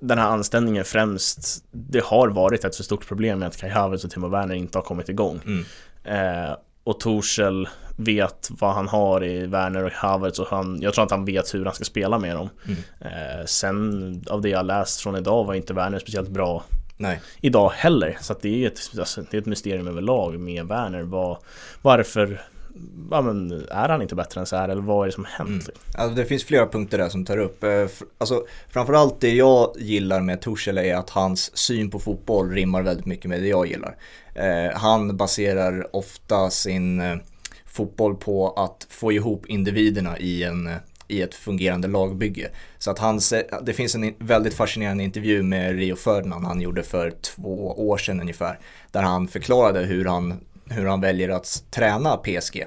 den 0.00 0.18
här 0.18 0.28
anställningen 0.28 0.84
främst, 0.84 1.64
det 1.70 2.04
har 2.04 2.28
varit 2.28 2.64
ett 2.64 2.76
för 2.76 2.82
stort 2.82 3.06
problem 3.06 3.38
med 3.38 3.48
att 3.48 3.56
Kai 3.56 3.70
Havertz 3.70 4.04
och 4.04 4.10
Timo 4.10 4.28
Werner 4.28 4.54
inte 4.54 4.78
har 4.78 4.82
kommit 4.82 5.08
igång. 5.08 5.40
Mm. 5.44 5.64
Eh, 6.04 6.56
och 6.84 7.00
Torshäll 7.00 7.68
vet 8.00 8.48
vad 8.50 8.74
han 8.74 8.88
har 8.88 9.24
i 9.24 9.46
Werner 9.46 9.84
och 9.84 9.92
Havertz 9.92 10.38
och 10.38 10.46
han, 10.46 10.78
jag 10.82 10.94
tror 10.94 11.04
att 11.04 11.10
han 11.10 11.24
vet 11.24 11.54
hur 11.54 11.64
han 11.64 11.74
ska 11.74 11.84
spela 11.84 12.18
med 12.18 12.36
dem. 12.36 12.48
Mm. 12.66 12.78
Eh, 13.00 13.44
sen 13.46 14.24
av 14.30 14.40
det 14.40 14.48
jag 14.48 14.66
läst 14.66 15.00
från 15.00 15.16
idag 15.16 15.44
var 15.44 15.54
inte 15.54 15.74
Werner 15.74 15.98
speciellt 15.98 16.28
bra 16.28 16.64
Nej. 16.96 17.20
idag 17.40 17.70
heller. 17.70 18.18
Så 18.20 18.34
det, 18.40 18.64
är 18.64 18.66
ett, 18.66 18.80
alltså, 18.98 19.22
det 19.30 19.36
är 19.36 19.40
ett 19.40 19.46
mysterium 19.46 19.88
överlag 19.88 20.40
med 20.40 20.66
Werner. 20.66 21.02
Var, 21.02 21.38
varför 21.82 22.40
ja, 23.10 23.22
men 23.22 23.66
är 23.70 23.88
han 23.88 24.02
inte 24.02 24.14
bättre 24.14 24.40
än 24.40 24.46
så 24.46 24.56
här 24.56 24.68
eller 24.68 24.82
vad 24.82 25.02
är 25.02 25.06
det 25.06 25.12
som 25.12 25.24
hänt? 25.24 25.48
Mm. 25.48 25.64
Alltså, 25.94 26.14
det 26.14 26.24
finns 26.24 26.44
flera 26.44 26.66
punkter 26.66 26.98
där 26.98 27.08
som 27.08 27.24
tar 27.24 27.38
upp. 27.38 27.64
Eh, 27.64 27.86
alltså, 28.18 28.44
framförallt 28.68 29.20
det 29.20 29.34
jag 29.34 29.72
gillar 29.78 30.20
med 30.20 30.40
Torshäll 30.40 30.78
är 30.78 30.94
att 30.94 31.10
hans 31.10 31.56
syn 31.56 31.90
på 31.90 31.98
fotboll 31.98 32.50
rimmar 32.50 32.82
väldigt 32.82 33.06
mycket 33.06 33.28
med 33.28 33.42
det 33.42 33.48
jag 33.48 33.66
gillar. 33.66 33.96
Eh, 34.34 34.78
han 34.78 35.16
baserar 35.16 35.96
ofta 35.96 36.50
sin 36.50 37.20
fotboll 37.80 38.16
på 38.16 38.50
att 38.50 38.86
få 38.90 39.12
ihop 39.12 39.46
individerna 39.46 40.18
i, 40.18 40.44
en, 40.44 40.70
i 41.08 41.22
ett 41.22 41.34
fungerande 41.34 41.88
lagbygge. 41.88 42.50
Så 42.78 42.90
att 42.90 42.98
han, 42.98 43.20
det 43.62 43.72
finns 43.72 43.94
en 43.94 44.14
väldigt 44.18 44.54
fascinerande 44.54 45.04
intervju 45.04 45.42
med 45.42 45.76
Rio 45.76 45.96
Ferdinand 45.96 46.44
han 46.44 46.60
gjorde 46.60 46.82
för 46.82 47.10
två 47.10 47.88
år 47.88 47.98
sedan 47.98 48.20
ungefär. 48.20 48.58
Där 48.92 49.02
han 49.02 49.28
förklarade 49.28 49.80
hur 49.80 50.04
han, 50.04 50.40
hur 50.64 50.86
han 50.86 51.00
väljer 51.00 51.28
att 51.28 51.64
träna 51.70 52.16
PSG. 52.16 52.64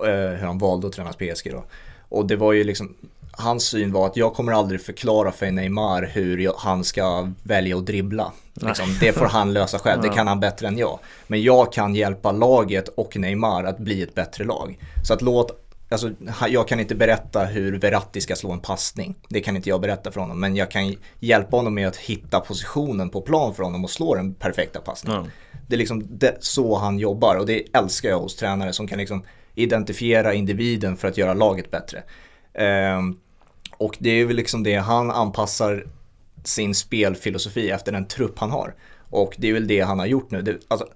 Eh, 0.00 0.10
hur 0.10 0.46
han 0.46 0.58
valde 0.58 0.86
att 0.86 0.92
träna 0.92 1.12
PSG 1.12 1.50
då. 1.50 1.64
Och 2.08 2.26
det 2.26 2.36
var 2.36 2.52
ju 2.52 2.64
liksom, 2.64 2.94
hans 3.36 3.64
syn 3.64 3.92
var 3.92 4.06
att 4.06 4.16
jag 4.16 4.34
kommer 4.34 4.52
aldrig 4.52 4.80
förklara 4.80 5.32
för 5.32 5.50
Neymar 5.50 6.10
hur 6.12 6.52
han 6.56 6.84
ska 6.84 7.30
välja 7.42 7.76
att 7.76 7.86
dribbla. 7.86 8.32
Liksom, 8.54 8.96
det 9.00 9.12
får 9.12 9.26
han 9.26 9.52
lösa 9.52 9.78
själv, 9.78 10.02
det 10.02 10.08
kan 10.14 10.26
han 10.26 10.40
bättre 10.40 10.66
än 10.66 10.78
jag. 10.78 10.98
Men 11.26 11.42
jag 11.42 11.72
kan 11.72 11.94
hjälpa 11.94 12.32
laget 12.32 12.88
och 12.88 13.16
Neymar 13.16 13.64
att 13.64 13.78
bli 13.78 14.02
ett 14.02 14.14
bättre 14.14 14.44
lag. 14.44 14.78
Så 15.02 15.14
att 15.14 15.22
låt 15.22 15.60
Alltså, 15.88 16.10
jag 16.48 16.68
kan 16.68 16.80
inte 16.80 16.94
berätta 16.94 17.44
hur 17.44 17.78
Verratti 17.78 18.20
ska 18.20 18.36
slå 18.36 18.52
en 18.52 18.60
passning. 18.60 19.14
Det 19.28 19.40
kan 19.40 19.56
inte 19.56 19.68
jag 19.68 19.80
berätta 19.80 20.12
för 20.12 20.20
honom. 20.20 20.40
Men 20.40 20.56
jag 20.56 20.70
kan 20.70 20.96
hjälpa 21.18 21.56
honom 21.56 21.74
med 21.74 21.88
att 21.88 21.96
hitta 21.96 22.40
positionen 22.40 23.10
på 23.10 23.20
plan 23.20 23.54
för 23.54 23.62
honom 23.62 23.84
och 23.84 23.90
slå 23.90 24.14
den 24.14 24.34
perfekta 24.34 24.80
passningen. 24.80 25.20
Mm. 25.20 25.32
Det 25.68 25.74
är 25.74 25.78
liksom 25.78 26.18
det, 26.18 26.36
så 26.40 26.78
han 26.78 26.98
jobbar 26.98 27.36
och 27.36 27.46
det 27.46 27.76
älskar 27.76 28.08
jag 28.08 28.18
hos 28.18 28.36
tränare 28.36 28.72
som 28.72 28.86
kan 28.86 28.98
liksom 28.98 29.24
identifiera 29.54 30.34
individen 30.34 30.96
för 30.96 31.08
att 31.08 31.18
göra 31.18 31.34
laget 31.34 31.70
bättre. 31.70 32.02
Um, 32.96 33.20
och 33.76 33.96
det 33.98 34.10
är 34.10 34.24
väl 34.24 34.36
liksom 34.36 34.62
det, 34.62 34.74
han 34.74 35.10
anpassar 35.10 35.86
sin 36.44 36.74
spelfilosofi 36.74 37.70
efter 37.70 37.92
den 37.92 38.06
trupp 38.06 38.38
han 38.38 38.50
har. 38.50 38.74
Och 39.10 39.34
det 39.38 39.48
är 39.48 39.52
väl 39.52 39.66
det 39.66 39.80
han 39.80 39.98
har 39.98 40.06
gjort 40.06 40.30
nu. 40.30 40.42
Det, 40.42 40.58
alltså, 40.68 40.86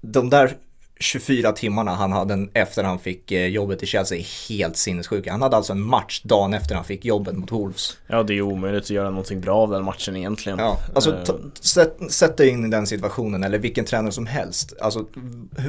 de 0.00 0.30
där 0.30 0.56
24 1.00 1.52
timmarna 1.52 1.94
han 1.94 2.12
hade 2.12 2.48
efter 2.52 2.84
han 2.84 2.98
fick 2.98 3.32
eh, 3.32 3.46
jobbet 3.46 3.82
i 3.82 3.86
Chelsea 3.86 4.18
är 4.18 4.48
helt 4.48 4.76
sinnessjuka. 4.76 5.30
Han 5.32 5.42
hade 5.42 5.56
alltså 5.56 5.72
en 5.72 5.80
match 5.80 6.22
dagen 6.22 6.54
efter 6.54 6.74
han 6.74 6.84
fick 6.84 7.04
jobbet 7.04 7.36
mot 7.36 7.52
Wolves. 7.52 7.96
Ja, 8.06 8.22
det 8.22 8.34
är 8.34 8.42
omöjligt 8.42 8.82
att 8.82 8.90
göra 8.90 9.10
någonting 9.10 9.40
bra 9.40 9.56
av 9.56 9.70
den 9.70 9.84
matchen 9.84 10.16
egentligen. 10.16 10.58
Ja, 10.58 10.78
alltså 10.94 11.12
uh... 11.12 11.36
sätt, 11.60 11.96
sätt 12.10 12.36
dig 12.36 12.48
in 12.48 12.64
i 12.64 12.68
den 12.68 12.86
situationen, 12.86 13.44
eller 13.44 13.58
vilken 13.58 13.84
tränare 13.84 14.12
som 14.12 14.26
helst. 14.26 14.74
Alltså, 14.80 15.06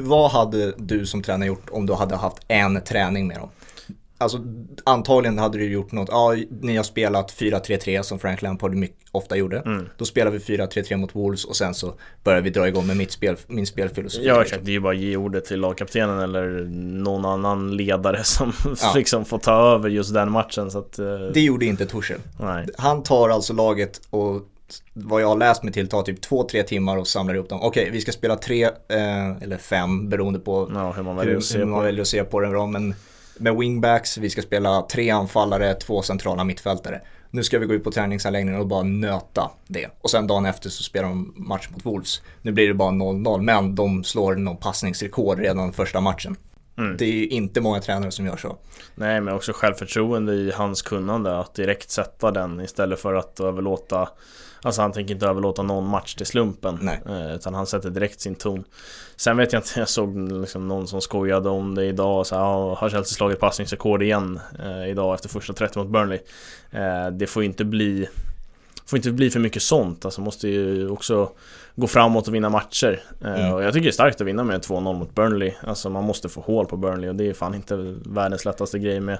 vad 0.02 0.30
hade 0.30 0.72
du 0.76 1.06
som 1.06 1.22
tränare 1.22 1.46
gjort 1.46 1.70
om 1.70 1.86
du 1.86 1.94
hade 1.94 2.16
haft 2.16 2.38
en 2.48 2.80
träning 2.80 3.26
med 3.26 3.36
dem? 3.36 3.48
Alltså 4.18 4.38
antagligen 4.84 5.38
hade 5.38 5.58
du 5.58 5.70
gjort 5.70 5.92
något, 5.92 6.08
ja 6.08 6.36
ni 6.60 6.76
har 6.76 6.84
spelat 6.84 7.32
4-3-3 7.32 8.02
som 8.02 8.18
Frank 8.18 8.42
Lampard 8.42 8.74
mycket, 8.74 8.96
ofta 9.12 9.36
gjorde. 9.36 9.58
Mm. 9.58 9.88
Då 9.96 10.04
spelar 10.04 10.30
vi 10.30 10.38
4-3-3 10.38 10.96
mot 10.96 11.14
Wolves 11.14 11.44
och 11.44 11.56
sen 11.56 11.74
så 11.74 11.94
börjar 12.24 12.40
vi 12.40 12.50
dra 12.50 12.68
igång 12.68 12.86
med 12.86 12.96
mitt 12.96 13.12
spel, 13.12 13.36
min 13.46 13.66
spelfilosofi. 13.66 14.26
Ja 14.26 14.42
exakt, 14.42 14.64
det 14.64 14.70
är 14.70 14.72
ju 14.72 14.80
bara 14.80 14.94
att 14.94 15.00
ge 15.00 15.16
ordet 15.16 15.44
till 15.44 15.60
lagkaptenen 15.60 16.18
eller 16.18 16.64
någon 17.02 17.24
annan 17.24 17.76
ledare 17.76 18.24
som 18.24 18.52
ja. 18.82 18.92
liksom 18.94 19.24
får 19.24 19.38
ta 19.38 19.74
över 19.74 19.88
just 19.88 20.14
den 20.14 20.32
matchen. 20.32 20.70
Så 20.70 20.78
att, 20.78 20.98
uh... 20.98 21.18
Det 21.34 21.40
gjorde 21.40 21.66
inte 21.66 21.86
Torshäll. 21.86 22.20
Han 22.78 23.02
tar 23.02 23.28
alltså 23.28 23.52
laget 23.52 24.00
och 24.10 24.42
vad 24.92 25.22
jag 25.22 25.28
har 25.28 25.36
läst 25.36 25.62
mig 25.62 25.72
till 25.72 25.88
tar 25.88 26.02
typ 26.02 26.20
två, 26.20 26.42
tre 26.42 26.62
timmar 26.62 26.96
och 26.96 27.06
samlar 27.06 27.34
ihop 27.34 27.48
dem. 27.48 27.60
Okej, 27.62 27.82
okay, 27.82 27.92
vi 27.92 28.00
ska 28.00 28.12
spela 28.12 28.36
tre 28.36 28.64
eh, 28.64 29.42
eller 29.42 29.56
fem 29.56 30.08
beroende 30.08 30.38
på 30.38 30.70
ja, 30.74 30.92
hur 30.92 31.02
man 31.02 31.16
väljer, 31.16 31.32
hur, 31.32 31.38
att, 31.38 31.44
se 31.44 31.58
hur 31.58 31.64
man 31.64 31.82
väljer 31.82 32.02
att 32.02 32.08
se 32.08 32.24
på 32.24 32.40
det. 32.40 32.66
Men 32.66 32.94
med 33.38 33.56
wingbacks, 33.56 34.18
vi 34.18 34.30
ska 34.30 34.42
spela 34.42 34.82
tre 34.82 35.10
anfallare, 35.10 35.74
två 35.74 36.02
centrala 36.02 36.44
mittfältare. 36.44 37.00
Nu 37.30 37.42
ska 37.42 37.58
vi 37.58 37.66
gå 37.66 37.74
ut 37.74 37.84
på 37.84 37.92
träningsanläggningen 37.92 38.60
och 38.60 38.66
bara 38.66 38.82
nöta 38.82 39.50
det. 39.66 39.88
Och 40.00 40.10
sen 40.10 40.26
dagen 40.26 40.46
efter 40.46 40.70
så 40.70 40.82
spelar 40.82 41.08
de 41.08 41.34
match 41.36 41.68
mot 41.70 41.86
Wolves. 41.86 42.22
Nu 42.42 42.52
blir 42.52 42.68
det 42.68 42.74
bara 42.74 42.90
0-0, 42.90 43.42
men 43.42 43.74
de 43.74 44.04
slår 44.04 44.34
någon 44.34 44.56
passningsrekord 44.56 45.38
redan 45.38 45.72
första 45.72 46.00
matchen. 46.00 46.36
Mm. 46.78 46.96
Det 46.96 47.04
är 47.04 47.12
ju 47.12 47.26
inte 47.26 47.60
många 47.60 47.80
tränare 47.80 48.10
som 48.10 48.26
gör 48.26 48.36
så. 48.36 48.56
Nej, 48.94 49.20
men 49.20 49.34
också 49.34 49.52
självförtroende 49.54 50.32
i 50.32 50.52
hans 50.52 50.82
kunnande 50.82 51.38
att 51.38 51.54
direkt 51.54 51.90
sätta 51.90 52.30
den 52.30 52.60
istället 52.60 53.00
för 53.00 53.14
att 53.14 53.40
överlåta 53.40 54.08
Alltså 54.66 54.82
han 54.82 54.92
tänker 54.92 55.14
inte 55.14 55.26
överlåta 55.26 55.62
någon 55.62 55.88
match 55.88 56.14
till 56.14 56.26
slumpen 56.26 56.78
Nej. 56.82 57.00
Eh, 57.08 57.34
utan 57.34 57.54
han 57.54 57.66
sätter 57.66 57.90
direkt 57.90 58.20
sin 58.20 58.34
ton 58.34 58.64
Sen 59.16 59.36
vet 59.36 59.52
jag 59.52 59.60
inte, 59.60 59.80
jag 59.80 59.88
såg 59.88 60.32
liksom 60.32 60.68
någon 60.68 60.88
som 60.88 61.00
skojade 61.00 61.48
om 61.48 61.74
det 61.74 61.84
idag 61.84 62.26
så 62.26 62.34
här, 62.34 62.42
Har 62.74 62.90
Chelsea 62.90 63.14
slagit 63.16 63.40
passningsrekord 63.40 64.02
igen 64.02 64.40
eh, 64.64 64.90
idag 64.90 65.14
efter 65.14 65.28
första 65.28 65.52
30 65.52 65.78
mot 65.78 65.88
Burnley 65.88 66.18
eh, 66.70 67.06
Det 67.12 67.26
får 67.26 67.44
inte 67.44 67.64
bli 67.64 68.08
Får 68.86 68.96
inte 68.96 69.10
bli 69.10 69.30
för 69.30 69.40
mycket 69.40 69.62
sånt, 69.62 70.04
alltså 70.04 70.20
måste 70.20 70.48
ju 70.48 70.88
också 70.88 71.30
gå 71.74 71.86
framåt 71.86 72.28
och 72.28 72.34
vinna 72.34 72.48
matcher. 72.48 73.02
Mm. 73.24 73.52
Och 73.52 73.62
jag 73.62 73.72
tycker 73.72 73.84
det 73.84 73.90
är 73.90 73.92
starkt 73.92 74.20
att 74.20 74.26
vinna 74.26 74.44
med 74.44 74.60
2-0 74.60 74.98
mot 74.98 75.14
Burnley. 75.14 75.52
Alltså 75.60 75.90
man 75.90 76.04
måste 76.04 76.28
få 76.28 76.40
hål 76.40 76.66
på 76.66 76.76
Burnley 76.76 77.10
och 77.10 77.16
det 77.16 77.28
är 77.28 77.34
fan 77.34 77.54
inte 77.54 77.94
världens 78.04 78.44
lättaste 78.44 78.78
grej 78.78 79.00
med 79.00 79.18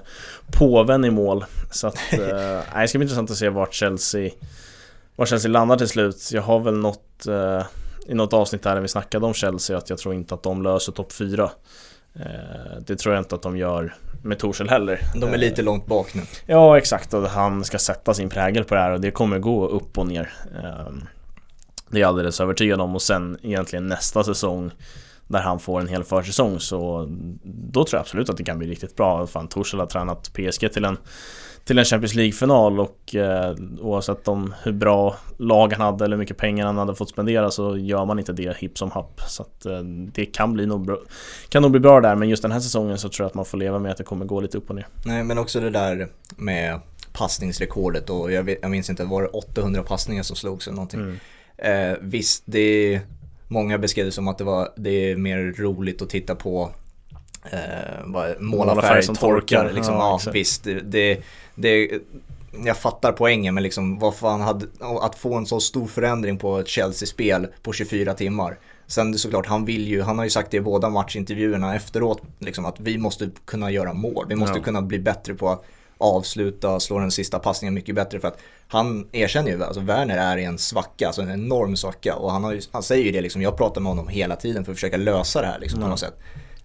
påven 0.51 1.05
i 1.05 1.09
mål. 1.11 1.45
Så 1.71 1.87
att, 1.87 1.95
äh, 2.13 2.81
det 2.81 2.87
ska 2.87 2.97
bli 2.97 3.05
intressant 3.05 3.31
att 3.31 3.37
se 3.37 3.49
vart 3.49 3.73
Chelsea 3.73 4.31
var 5.17 5.25
Chelsea 5.25 5.51
landar 5.51 5.77
till 5.77 5.87
slut. 5.87 6.29
Jag 6.33 6.41
har 6.41 6.59
väl 6.59 6.77
något 6.77 7.27
eh, 7.27 7.65
i 8.07 8.13
något 8.13 8.33
avsnitt 8.33 8.65
här 8.65 8.73
när 8.73 8.81
vi 8.81 8.87
snackade 8.87 9.25
om 9.25 9.33
Chelsea 9.33 9.77
att 9.77 9.89
jag 9.89 9.99
tror 9.99 10.13
inte 10.13 10.33
att 10.33 10.43
de 10.43 10.63
löser 10.63 10.91
topp 10.91 11.13
4. 11.13 11.49
Eh, 12.15 12.21
det 12.87 12.95
tror 12.95 13.15
jag 13.15 13.21
inte 13.21 13.35
att 13.35 13.41
de 13.41 13.57
gör 13.57 13.95
med 14.23 14.39
Torshäll 14.39 14.69
heller. 14.69 14.99
De 15.15 15.33
är 15.33 15.37
lite 15.37 15.61
långt 15.61 15.85
bak 15.85 16.13
nu. 16.13 16.21
Ja 16.45 16.77
exakt 16.77 17.13
och 17.13 17.29
han 17.29 17.63
ska 17.63 17.77
sätta 17.77 18.13
sin 18.13 18.29
prägel 18.29 18.63
på 18.63 18.75
det 18.75 18.81
här 18.81 18.91
och 18.91 19.01
det 19.01 19.11
kommer 19.11 19.39
gå 19.39 19.67
upp 19.67 19.97
och 19.97 20.07
ner. 20.07 20.33
Eh, 20.55 20.93
det 21.89 21.97
är 21.97 22.01
jag 22.01 22.07
alldeles 22.07 22.41
övertygad 22.41 22.81
om 22.81 22.95
och 22.95 23.01
sen 23.01 23.37
egentligen 23.43 23.87
nästa 23.87 24.23
säsong 24.23 24.71
där 25.27 25.39
han 25.39 25.59
får 25.59 25.81
en 25.81 25.87
hel 25.87 26.03
försäsong 26.03 26.59
så 26.59 27.07
då 27.43 27.83
tror 27.83 27.97
jag 27.97 28.01
absolut 28.01 28.29
att 28.29 28.37
det 28.37 28.43
kan 28.43 28.59
bli 28.59 28.67
riktigt 28.67 28.95
bra. 28.95 29.27
Fan 29.27 29.47
Torshäll 29.47 29.79
har 29.79 29.87
tränat 29.87 30.33
PSG 30.33 30.73
till 30.73 30.85
en 30.85 30.97
till 31.67 31.79
en 31.79 31.85
Champions 31.85 32.15
League-final 32.15 32.79
och 32.79 33.15
eh, 33.15 33.55
oavsett 33.79 34.27
om 34.27 34.53
hur 34.63 34.71
bra 34.71 35.15
lag 35.37 35.73
han 35.73 35.81
hade 35.81 36.05
eller 36.05 36.15
hur 36.15 36.19
mycket 36.19 36.37
pengar 36.37 36.65
han 36.65 36.77
hade 36.77 36.95
fått 36.95 37.09
spendera 37.09 37.51
så 37.51 37.77
gör 37.77 38.05
man 38.05 38.19
inte 38.19 38.33
det 38.33 38.57
hipp 38.57 38.77
som 38.77 38.91
happ. 38.91 39.21
Så 39.27 39.43
att 39.43 39.65
eh, 39.65 39.79
det 40.13 40.25
kan, 40.25 40.53
bli 40.53 40.65
nog 40.65 40.85
bra, 40.85 40.97
kan 41.49 41.61
nog 41.61 41.71
bli 41.71 41.79
bra 41.79 42.01
där 42.01 42.15
men 42.15 42.29
just 42.29 42.41
den 42.41 42.51
här 42.51 42.59
säsongen 42.59 42.97
så 42.97 43.09
tror 43.09 43.23
jag 43.23 43.29
att 43.29 43.33
man 43.33 43.45
får 43.45 43.57
leva 43.57 43.79
med 43.79 43.91
att 43.91 43.97
det 43.97 44.03
kommer 44.03 44.25
gå 44.25 44.41
lite 44.41 44.57
upp 44.57 44.69
och 44.69 44.75
ner. 44.75 44.87
Nej 45.05 45.23
men 45.23 45.37
också 45.37 45.59
det 45.59 45.69
där 45.69 46.07
med 46.37 46.79
passningsrekordet 47.13 48.09
och 48.09 48.31
jag, 48.31 48.43
vet, 48.43 48.59
jag 48.61 48.71
minns 48.71 48.89
inte, 48.89 49.03
var 49.03 49.21
det 49.21 49.27
800 49.27 49.83
passningar 49.83 50.23
som 50.23 50.35
slogs 50.35 50.67
eller 50.67 50.75
någonting? 50.75 50.99
Mm. 50.99 51.91
Eh, 51.91 51.97
visst, 52.01 52.43
det 52.45 52.59
är, 52.59 53.01
många 53.47 53.77
beskrev 53.77 54.05
det 54.05 54.11
som 54.11 54.27
att 54.27 54.37
det, 54.37 54.43
var, 54.43 54.73
det 54.77 55.11
är 55.11 55.15
mer 55.15 55.53
roligt 55.57 56.01
att 56.01 56.09
titta 56.09 56.35
på 56.35 56.71
eh, 57.51 58.39
målarfärg 58.39 59.03
som 59.03 59.15
torkar. 59.15 59.71
Liksom, 59.71 59.93
ja, 59.93 60.19
ja, 60.25 60.31
visst, 60.31 60.63
det, 60.83 61.21
det, 61.55 61.89
jag 62.65 62.77
fattar 62.77 63.11
poängen 63.11 63.53
men 63.53 63.63
liksom 63.63 63.99
vad 63.99 64.15
fan 64.15 64.41
hade, 64.41 64.65
att 65.01 65.15
få 65.15 65.35
en 65.35 65.45
så 65.45 65.59
stor 65.59 65.87
förändring 65.87 66.37
på 66.37 66.59
ett 66.59 66.67
Chelsea-spel 66.67 67.47
på 67.61 67.73
24 67.73 68.13
timmar. 68.13 68.57
Sen 68.87 69.17
såklart, 69.17 69.45
han 69.47 69.65
vill 69.65 69.87
ju, 69.87 70.01
han 70.01 70.17
har 70.17 70.25
ju 70.25 70.29
sagt 70.29 70.51
det 70.51 70.57
i 70.57 70.61
båda 70.61 70.89
matchintervjuerna 70.89 71.75
efteråt, 71.75 72.21
liksom 72.39 72.65
att 72.65 72.79
vi 72.79 72.97
måste 72.97 73.29
kunna 73.45 73.71
göra 73.71 73.93
mål. 73.93 74.25
Vi 74.29 74.35
måste 74.35 74.57
ja. 74.57 74.63
kunna 74.63 74.81
bli 74.81 74.99
bättre 74.99 75.33
på 75.33 75.49
att 75.49 75.63
avsluta, 75.97 76.79
slå 76.79 76.99
den 76.99 77.11
sista 77.11 77.39
passningen 77.39 77.73
mycket 77.73 77.95
bättre 77.95 78.19
för 78.19 78.27
att 78.27 78.39
han 78.67 79.07
erkänner 79.11 79.51
ju, 79.51 79.63
alltså 79.63 79.81
Werner 79.81 80.17
är 80.17 80.37
i 80.37 80.43
en 80.43 80.57
svacka, 80.57 81.07
alltså 81.07 81.21
en 81.21 81.31
enorm 81.31 81.75
svacka 81.75 82.15
och 82.15 82.31
han, 82.31 82.43
har 82.43 82.53
ju, 82.53 82.61
han 82.71 82.83
säger 82.83 83.05
ju 83.05 83.11
det 83.11 83.21
liksom, 83.21 83.41
jag 83.41 83.57
pratar 83.57 83.81
med 83.81 83.89
honom 83.89 84.07
hela 84.07 84.35
tiden 84.35 84.65
för 84.65 84.71
att 84.71 84.77
försöka 84.77 84.97
lösa 84.97 85.41
det 85.41 85.47
här 85.47 85.59
liksom, 85.59 85.79
mm. 85.79 85.85
på 85.85 85.89
något 85.89 85.99
sätt. 85.99 86.19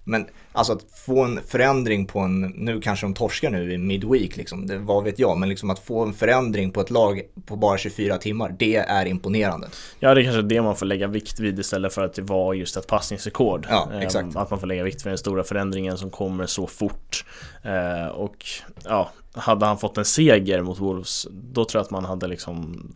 Men 0.05 0.27
alltså 0.53 0.73
att 0.73 0.85
få 1.07 1.25
en 1.25 1.41
förändring 1.47 2.07
på 2.07 2.19
en, 2.19 2.41
nu 2.41 2.81
kanske 2.81 3.07
de 3.07 3.15
torskar 3.15 3.51
nu 3.51 3.73
i 3.73 3.79
midweek 3.79 4.37
liksom, 4.37 4.67
det, 4.67 4.79
vad 4.79 5.05
vet 5.05 5.19
jag, 5.19 5.39
men 5.39 5.49
liksom 5.49 5.71
att 5.71 5.79
få 5.79 6.03
en 6.03 6.13
förändring 6.13 6.71
på 6.71 6.81
ett 6.81 6.91
lag 6.91 7.23
på 7.47 7.57
bara 7.57 7.79
24 7.79 8.19
timmar, 8.19 8.57
det 8.59 8.77
är 8.77 9.07
imponerande. 9.07 9.69
Ja, 9.99 10.15
det 10.15 10.21
är 10.21 10.25
kanske 10.25 10.43
det 10.43 10.63
man 10.63 10.77
får 10.77 10.87
lägga 10.87 11.07
vikt 11.07 11.41
vid 11.41 11.59
istället 11.59 11.95
för 11.95 12.05
att 12.05 12.15
det 12.15 12.23
var 12.23 12.55
just 12.55 12.77
ett 12.77 12.87
passningsrekord. 12.87 13.67
Ja, 13.71 13.89
ehm, 13.93 14.01
exakt. 14.01 14.37
Att 14.37 14.51
man 14.51 14.61
får 14.61 14.67
lägga 14.67 14.85
vikt 14.85 15.07
vid 15.07 15.11
den 15.11 15.19
stora 15.19 15.45
förändringen 15.45 15.99
som 15.99 16.11
kommer 16.11 16.47
så 16.47 16.67
fort. 16.67 17.25
Ehm, 17.63 18.09
och 18.09 18.47
ja, 18.85 19.11
hade 19.35 19.67
han 19.67 19.79
fått 19.79 19.99
en 19.99 20.05
seger 20.05 20.63
mot 20.63 20.79
Wolves, 20.79 21.27
då 21.31 21.65
tror 21.65 21.79
jag 21.79 21.85
att 21.85 21.91
man 21.91 22.05
hade 22.05 22.27
liksom 22.27 22.89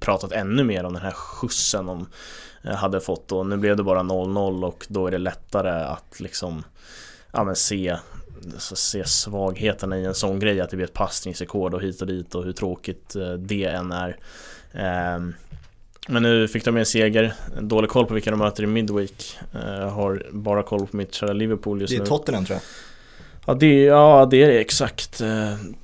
pratat 0.00 0.32
ännu 0.32 0.64
mer 0.64 0.84
om 0.84 0.92
den 0.92 1.02
här 1.02 1.10
skjutsen 1.10 1.86
de 1.86 2.06
eh, 2.62 2.74
hade 2.74 3.00
fått 3.00 3.32
och 3.32 3.46
nu 3.46 3.56
blev 3.56 3.76
det 3.76 3.82
bara 3.82 4.00
0-0 4.00 4.64
och 4.64 4.86
då 4.88 5.06
är 5.06 5.10
det 5.10 5.18
lättare 5.18 5.84
att 5.84 6.20
liksom 6.20 6.64
ja, 7.32 7.44
men 7.44 7.56
se, 7.56 7.96
se 8.58 9.04
svagheterna 9.04 9.98
i 9.98 10.04
en 10.04 10.14
sån 10.14 10.38
grej 10.38 10.60
att 10.60 10.70
det 10.70 10.76
blir 10.76 10.86
ett 10.86 10.92
passningsrekord 10.92 11.74
och 11.74 11.82
hit 11.82 12.00
och 12.00 12.06
dit 12.06 12.34
och 12.34 12.44
hur 12.44 12.52
tråkigt 12.52 13.16
eh, 13.16 13.32
det 13.32 13.64
än 13.64 13.92
är. 13.92 14.16
Ehm, 14.72 15.34
men 16.08 16.22
nu 16.22 16.48
fick 16.48 16.64
de 16.64 16.76
en 16.76 16.86
seger, 16.86 17.34
dålig 17.60 17.90
koll 17.90 18.06
på 18.06 18.14
vilka 18.14 18.30
de 18.30 18.38
möter 18.38 18.62
i 18.62 18.66
Midweek. 18.66 19.38
Jag 19.52 19.82
eh, 19.82 19.90
har 19.90 20.26
bara 20.30 20.62
koll 20.62 20.86
på 20.86 20.96
mitt 20.96 21.14
kära 21.14 21.32
Liverpool 21.32 21.80
just 21.80 21.92
nu. 21.92 21.98
Det 21.98 22.00
är 22.00 22.04
nu. 22.04 22.08
Tottenham 22.08 22.44
tror 22.44 22.54
jag. 22.54 22.62
Ja 23.46 23.54
det, 23.54 23.82
ja, 23.82 24.28
det 24.30 24.42
är 24.42 24.48
det 24.48 24.60
exakt. 24.60 25.22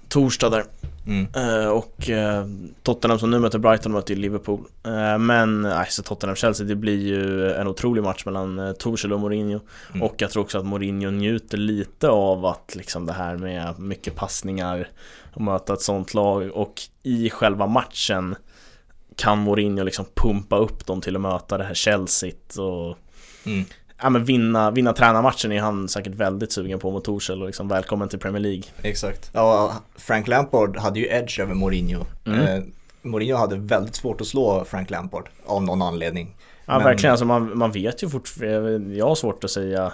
Torsdag 0.09 0.51
där. 0.51 0.65
Mm. 1.11 1.27
Uh, 1.37 1.69
och 1.69 2.09
uh, 2.09 2.47
Tottenham 2.83 3.19
som 3.19 3.31
nu 3.31 3.39
möter 3.39 3.59
Brighton 3.59 3.93
möter 3.93 4.15
ju 4.15 4.21
Liverpool. 4.21 4.61
Uh, 4.87 5.19
men 5.19 5.67
uh, 5.67 5.85
så 5.89 6.03
Tottenham-Chelsea, 6.03 6.67
det 6.67 6.75
blir 6.75 6.99
ju 6.99 7.53
en 7.53 7.67
otrolig 7.69 8.03
match 8.03 8.25
mellan 8.25 8.59
uh, 8.59 8.73
Tuchel 8.73 9.13
och 9.13 9.21
Mourinho. 9.21 9.61
Mm. 9.91 10.03
Och 10.03 10.15
jag 10.19 10.31
tror 10.31 10.43
också 10.43 10.59
att 10.59 10.67
Mourinho 10.67 11.11
njuter 11.11 11.59
lite 11.59 12.09
av 12.09 12.47
att 12.47 12.75
liksom 12.75 13.07
det 13.07 13.13
här 13.13 13.37
med 13.37 13.79
mycket 13.79 14.15
passningar 14.15 14.89
och 15.35 15.41
möta 15.41 15.73
ett 15.73 15.83
sånt 15.83 16.15
lag. 16.15 16.51
Och 16.55 16.81
i 17.03 17.31
själva 17.31 17.67
matchen 17.67 18.37
kan 19.17 19.39
Mourinho 19.39 19.85
liksom 19.85 20.05
pumpa 20.15 20.57
upp 20.57 20.87
dem 20.87 21.01
till 21.01 21.17
att 21.17 21.23
möta 21.23 21.59
det 21.59 21.65
här 21.65 21.75
Chelsea. 21.75 22.33
Och, 22.59 22.97
mm 23.47 23.65
ja, 24.03 24.11
men 24.11 24.25
vinna, 24.25 24.71
vinna 24.71 24.93
tränarmatchen 24.93 25.53
är 25.53 25.61
han 25.61 25.89
säkert 25.89 26.15
väldigt 26.15 26.53
sugen 26.53 26.79
på 26.79 26.91
mot 26.91 27.05
Torshäll 27.05 27.41
och 27.41 27.47
liksom 27.47 27.69
välkommen 27.69 28.09
till 28.09 28.19
Premier 28.19 28.43
League. 28.43 28.63
Exakt. 28.83 29.31
Ja, 29.35 29.73
Frank 29.97 30.29
Lampard 30.29 30.77
hade 30.77 31.01
ju 31.01 31.07
edge 31.07 31.41
över 31.41 31.55
Mourinho. 31.55 32.05
Mm. 32.27 32.41
Eh, 32.41 32.63
Mourinho 33.03 33.37
hade 33.37 33.57
väldigt 33.57 33.95
svårt 33.95 34.21
att 34.21 34.27
slå 34.27 34.65
Frank 34.65 34.91
Lampard 34.91 35.29
av 35.47 35.63
någon 35.63 35.83
anledning. 35.83 36.37
Ja, 36.67 36.75
men... 36.75 36.85
verkligen. 36.85 37.11
Alltså 37.11 37.27
man, 37.27 37.59
man 37.59 37.73
vet 37.73 38.03
ju 38.03 38.09
fortfarande, 38.09 38.95
jag 38.95 39.07
har 39.09 39.15
svårt 39.15 39.45
att 39.45 39.51
säga 39.51 39.93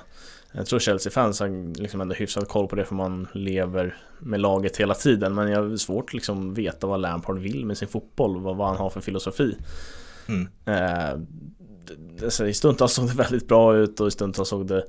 jag 0.57 0.67
tror 0.67 0.79
Chelsea-fans 0.79 1.41
har 1.41 1.79
liksom 1.81 2.01
ändå 2.01 2.15
hyfsat 2.15 2.49
koll 2.49 2.69
på 2.69 2.77
det 2.77 2.85
för 2.85 2.95
man 2.95 3.29
lever 3.33 3.97
med 4.19 4.41
laget 4.41 4.77
hela 4.77 4.95
tiden. 4.95 5.35
Men 5.35 5.51
jag 5.51 5.63
har 5.63 5.77
svårt 5.77 6.05
att 6.05 6.15
liksom 6.15 6.55
veta 6.55 6.87
vad 6.87 7.01
Lampard 7.01 7.39
vill 7.39 7.67
med 7.67 7.79
sin 7.79 7.89
fotboll, 7.89 8.41
vad, 8.41 8.57
vad 8.57 8.69
han 8.69 8.77
har 8.77 8.91
för 8.91 9.01
filosofi. 9.01 9.57
Mm. 10.29 10.49
Eh, 10.65 11.19
alltså, 12.23 12.47
i 12.47 12.55
stundtals 12.55 12.93
såg 12.93 13.09
det 13.09 13.15
väldigt 13.23 13.49
bra 13.49 13.77
ut 13.77 14.01
och 14.01 14.09
i 14.09 14.11
stundtals 14.11 14.49
såg 14.49 14.67
det 14.67 14.85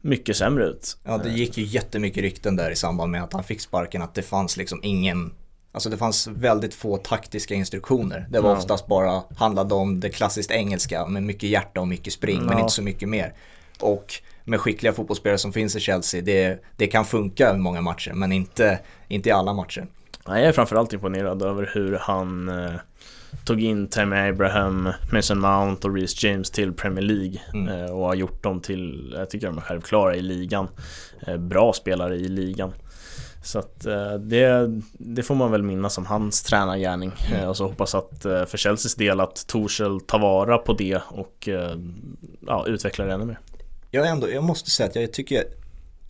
mycket 0.00 0.36
sämre 0.36 0.64
ut. 0.64 0.96
Ja, 1.04 1.18
det 1.18 1.30
gick 1.30 1.58
ju 1.58 1.64
jättemycket 1.64 2.22
rykten 2.22 2.56
där 2.56 2.70
i 2.70 2.76
samband 2.76 3.12
med 3.12 3.22
att 3.22 3.32
han 3.32 3.44
fick 3.44 3.60
sparken 3.60 4.02
att 4.02 4.14
det 4.14 4.22
fanns 4.22 4.56
liksom 4.56 4.80
ingen 4.82 5.32
Alltså 5.72 5.90
det 5.90 5.96
fanns 5.96 6.26
väldigt 6.26 6.74
få 6.74 6.96
taktiska 6.96 7.54
instruktioner. 7.54 8.26
Det 8.30 8.40
var 8.40 8.50
ja. 8.50 8.56
oftast 8.56 8.86
bara 8.86 9.22
handlade 9.36 9.74
om 9.74 10.00
det 10.00 10.10
klassiskt 10.10 10.50
engelska 10.50 11.06
med 11.06 11.22
mycket 11.22 11.48
hjärta 11.48 11.80
och 11.80 11.88
mycket 11.88 12.12
spring 12.12 12.38
ja. 12.40 12.46
men 12.46 12.58
inte 12.58 12.72
så 12.72 12.82
mycket 12.82 13.08
mer. 13.08 13.34
Och 13.80 14.14
med 14.44 14.60
skickliga 14.60 14.92
fotbollsspelare 14.92 15.38
som 15.38 15.52
finns 15.52 15.76
i 15.76 15.80
Chelsea, 15.80 16.22
det, 16.22 16.62
det 16.76 16.86
kan 16.86 17.04
funka 17.04 17.54
i 17.54 17.58
många 17.58 17.80
matcher 17.80 18.12
men 18.12 18.32
inte, 18.32 18.78
inte 19.08 19.28
i 19.28 19.32
alla 19.32 19.52
matcher. 19.52 19.86
jag 20.26 20.40
är 20.40 20.52
framförallt 20.52 20.92
imponerad 20.92 21.42
över 21.42 21.70
hur 21.74 21.98
han 22.00 22.48
eh, 22.48 22.74
tog 23.44 23.62
in 23.62 23.88
Tammy 23.88 24.16
Abraham, 24.16 24.92
Mason 25.12 25.40
Mount 25.40 25.88
och 25.88 25.94
Reece 25.94 26.24
James 26.24 26.50
till 26.50 26.72
Premier 26.72 27.02
League 27.02 27.40
mm. 27.52 27.68
Eh, 27.68 27.90
och 27.90 28.06
har 28.06 28.14
gjort 28.14 28.42
dem 28.42 28.60
till, 28.60 29.14
jag 29.16 29.30
tycker 29.30 29.46
de 29.46 29.58
är 29.58 29.62
självklara 29.62 30.16
i 30.16 30.22
ligan. 30.22 30.68
Eh, 31.26 31.36
bra 31.36 31.72
spelare 31.72 32.16
i 32.16 32.28
ligan. 32.28 32.72
Så 33.44 33.58
att 33.58 33.86
eh, 33.86 34.14
det, 34.14 34.70
det 34.92 35.22
får 35.22 35.34
man 35.34 35.50
väl 35.50 35.62
minnas 35.62 35.94
som 35.94 36.06
hans 36.06 36.42
tränargärning 36.42 37.12
mm. 37.32 37.48
och 37.48 37.56
så 37.56 37.66
hoppas 37.66 37.94
att 37.94 38.22
för 38.22 38.56
Chelseas 38.56 38.94
del 38.94 39.20
att 39.20 39.46
Torshäll 39.46 40.00
tar 40.00 40.18
vara 40.18 40.58
på 40.58 40.72
det 40.72 41.00
och 41.08 41.48
ja, 42.46 42.64
utvecklar 42.66 43.06
det 43.06 43.12
ännu 43.12 43.24
mer. 43.24 43.38
Jag, 43.90 44.08
ändå, 44.08 44.30
jag 44.30 44.44
måste 44.44 44.70
säga 44.70 44.88
att 44.88 44.96
jag 44.96 45.12
tycker 45.12 45.44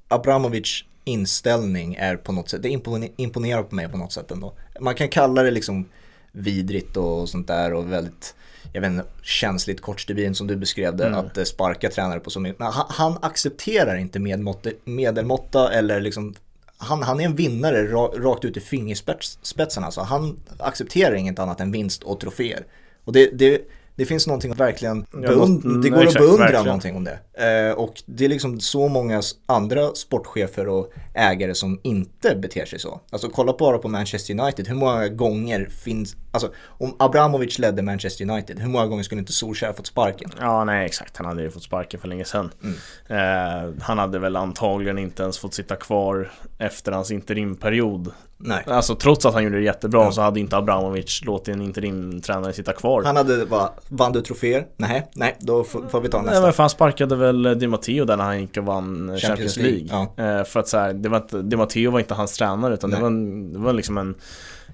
Abramovic 0.08 0.84
inställning 1.04 1.94
är 1.94 2.16
på 2.16 2.32
något 2.32 2.48
sätt, 2.48 2.62
det 2.62 2.68
imponerar 3.16 3.62
på 3.62 3.74
mig 3.74 3.88
på 3.88 3.96
något 3.96 4.12
sätt 4.12 4.30
ändå. 4.30 4.54
Man 4.80 4.94
kan 4.94 5.08
kalla 5.08 5.42
det 5.42 5.50
liksom 5.50 5.88
vidrigt 6.34 6.96
och 6.96 7.28
sånt 7.28 7.46
där 7.46 7.72
och 7.72 7.92
väldigt 7.92 8.34
jag 8.72 8.80
vet 8.80 8.90
inte, 8.90 9.04
känsligt 9.22 9.80
kort 9.80 10.00
stubin 10.00 10.34
som 10.34 10.46
du 10.46 10.56
beskrev 10.56 10.96
det, 10.96 11.06
mm. 11.06 11.18
att 11.18 11.38
eh, 11.38 11.44
sparka 11.44 11.90
tränare 11.90 12.20
på 12.20 12.30
så 12.30 12.40
mycket. 12.40 12.62
Han, 12.62 12.86
han 12.88 13.18
accepterar 13.22 13.96
inte 13.96 14.18
medmåtta, 14.18 14.70
medelmåtta 14.84 15.72
eller 15.72 16.00
liksom 16.00 16.34
han, 16.76 17.02
han 17.02 17.20
är 17.20 17.24
en 17.24 17.36
vinnare 17.36 17.86
rakt 18.22 18.44
ut 18.44 18.56
i 18.56 18.60
fingerspetsarna. 18.60 19.86
Alltså 19.86 20.00
han 20.00 20.40
accepterar 20.58 21.14
inget 21.14 21.38
annat 21.38 21.60
än 21.60 21.72
vinst 21.72 22.02
och 22.02 22.20
troféer. 22.20 22.66
Och 23.04 23.12
det, 23.12 23.30
det, 23.38 23.60
det 23.94 24.04
finns 24.06 24.26
någonting 24.26 24.52
att 24.52 24.60
verkligen 24.60 25.04
beund- 25.04 25.64
mm, 25.64 25.82
det 25.82 25.90
går 25.90 26.02
exakt, 26.02 26.16
att 26.16 26.22
beundra 26.22 26.44
verkligen. 26.44 26.66
någonting 26.66 26.96
om 26.96 27.04
det. 27.04 27.18
Eh, 27.36 27.72
och 27.72 28.02
det 28.06 28.24
är 28.24 28.28
liksom 28.28 28.60
så 28.60 28.88
många 28.88 29.22
andra 29.46 29.94
sportchefer 29.94 30.68
och 30.68 30.92
ägare 31.14 31.54
som 31.54 31.80
inte 31.82 32.34
beter 32.34 32.66
sig 32.66 32.78
så. 32.78 33.00
Alltså 33.10 33.28
kolla 33.28 33.54
bara 33.58 33.78
på 33.78 33.88
Manchester 33.88 34.40
United, 34.40 34.68
hur 34.68 34.74
många 34.74 35.08
gånger 35.08 35.68
finns, 35.84 36.16
alltså 36.30 36.50
om 36.66 36.96
Abramovic 36.98 37.58
ledde 37.58 37.82
Manchester 37.82 38.30
United, 38.30 38.58
hur 38.58 38.68
många 38.68 38.86
gånger 38.86 39.02
skulle 39.02 39.18
inte 39.18 39.32
Solskjaer 39.32 39.72
fått 39.72 39.86
sparken? 39.86 40.30
Ja, 40.40 40.64
nej 40.64 40.86
exakt, 40.86 41.16
han 41.16 41.26
hade 41.26 41.42
ju 41.42 41.50
fått 41.50 41.62
sparken 41.62 42.00
för 42.00 42.08
länge 42.08 42.24
sedan. 42.24 42.50
Mm. 42.62 42.76
Eh, 43.06 43.82
han 43.82 43.98
hade 43.98 44.18
väl 44.18 44.36
antagligen 44.36 44.98
inte 44.98 45.22
ens 45.22 45.38
fått 45.38 45.54
sitta 45.54 45.76
kvar 45.76 46.32
efter 46.58 46.92
hans 46.92 47.10
interimperiod 47.10 48.12
Nej. 48.46 48.62
Alltså 48.66 48.94
trots 48.94 49.26
att 49.26 49.34
han 49.34 49.44
gjorde 49.44 49.56
det 49.56 49.62
jättebra 49.62 50.04
ja. 50.04 50.12
så 50.12 50.20
hade 50.20 50.40
inte 50.40 50.56
Abramovic 50.56 51.20
låtit 51.24 51.54
en 51.54 51.62
interimtränare 51.62 52.52
sitta 52.52 52.72
kvar. 52.72 53.02
Han 53.02 53.16
hade 53.16 53.46
bara, 53.46 53.70
vann 53.88 54.12
du 54.12 54.22
troféer? 54.22 54.66
Nej, 54.76 55.10
nej, 55.14 55.36
då 55.38 55.64
får, 55.64 56.00
vi 56.00 56.08
ta 56.08 56.18
nästa. 56.18 56.32
Nej 56.32 56.42
men 56.42 56.52
för 56.52 56.62
han 56.62 56.70
sparkade 56.70 57.16
väl 57.26 57.58
Di 57.58 57.66
Matteo 57.66 58.04
där 58.04 58.16
när 58.16 58.24
han 58.24 58.40
gick 58.40 58.56
och 58.56 58.64
vann 58.64 59.18
Champions, 59.18 59.56
League. 59.56 59.72
League. 59.72 60.08
Ja. 60.16 60.38
Eh, 60.38 60.44
för 60.44 60.60
att 60.60 60.68
så 60.68 60.78
här, 60.78 60.92
det 60.92 61.08
var 61.08 61.16
inte, 61.16 61.42
Di 61.42 61.56
Matteo 61.56 61.90
var 61.90 62.00
inte 62.00 62.14
hans 62.14 62.32
tränare 62.36 62.74
utan 62.74 62.90
det 62.90 63.00
var, 63.00 63.06
en, 63.06 63.52
det 63.52 63.58
var 63.58 63.72
liksom 63.72 63.98
en 63.98 64.14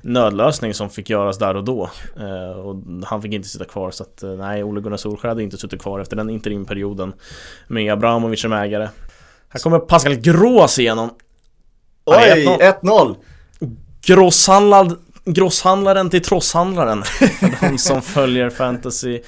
nödlösning 0.03 0.75
som 0.75 0.91
fick 0.91 1.11
göras 1.11 1.39
där 1.39 1.57
och 1.57 1.65
då. 1.65 1.91
Eh, 2.17 2.59
och 2.59 2.77
han 3.05 3.23
fick 3.23 3.33
inte 3.33 3.49
sitta 3.49 3.65
kvar 3.65 3.91
så 3.91 4.03
att 4.03 4.23
eh, 4.23 4.31
nej, 4.31 4.65
Ole 4.65 4.81
Gunnar 4.81 4.97
Solskjaer 4.97 5.29
hade 5.29 5.43
inte 5.43 5.57
suttit 5.57 5.83
kvar 5.83 6.01
efter 6.01 6.17
den 6.17 6.31
interimperioden 6.31 7.13
med 7.69 7.93
Abramovic 7.93 8.41
som 8.41 8.53
ägare. 8.53 8.89
Här 9.49 9.61
kommer 9.61 9.79
Pascal 9.79 10.15
Grås 10.15 10.79
igenom. 10.79 11.11
Oj, 12.05 12.47
1-0! 12.83 13.17
Grosshandlad, 14.03 14.97
grosshandlaren 15.25 16.11
till 16.11 16.23
trosshandlaren. 16.23 17.03
För 17.05 17.71
de 17.71 17.79
som 17.79 18.03
följer 18.03 18.51
fantasy 18.51 19.21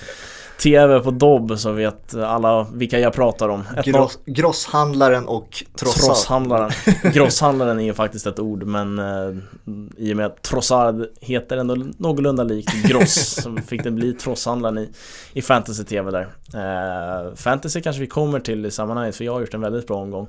TV 0.63 1.01
på 1.01 1.11
Dobb 1.11 1.59
så 1.59 1.73
vet 1.73 2.15
alla 2.15 2.67
vilka 2.73 2.99
jag 2.99 3.13
pratar 3.13 3.49
om. 3.49 3.65
Gross, 3.85 4.19
grosshandlaren 4.25 5.27
och 5.27 5.65
trossard. 5.75 6.05
Trosshandlaren. 6.05 6.71
Grosshandlaren 7.15 7.81
är 7.81 7.85
ju 7.85 7.95
faktiskt 7.95 8.27
ett 8.27 8.39
ord 8.39 8.63
men 8.63 8.99
eh, 8.99 9.37
i 9.97 10.13
och 10.13 10.17
med 10.17 10.27
att 10.27 10.43
trossard 10.43 11.07
heter 11.21 11.57
ändå 11.57 11.77
någorlunda 11.99 12.43
likt 12.43 12.89
gross 12.89 13.15
så 13.43 13.57
fick 13.67 13.85
det 13.85 13.91
bli 13.91 14.13
trosshandlaren 14.13 14.79
i, 14.79 14.89
i 15.33 15.43
fantasy-TV 15.43 16.11
där. 16.11 16.29
Eh, 16.55 17.35
fantasy 17.35 17.81
kanske 17.81 18.01
vi 18.01 18.07
kommer 18.07 18.41
till 18.41 18.67
i 18.67 18.71
sammanhanget 18.71 19.17
för 19.17 19.25
jag 19.25 19.33
har 19.33 19.41
gjort 19.41 19.55
en 19.55 19.61
väldigt 19.61 19.87
bra 19.87 19.97
omgång. 19.97 20.29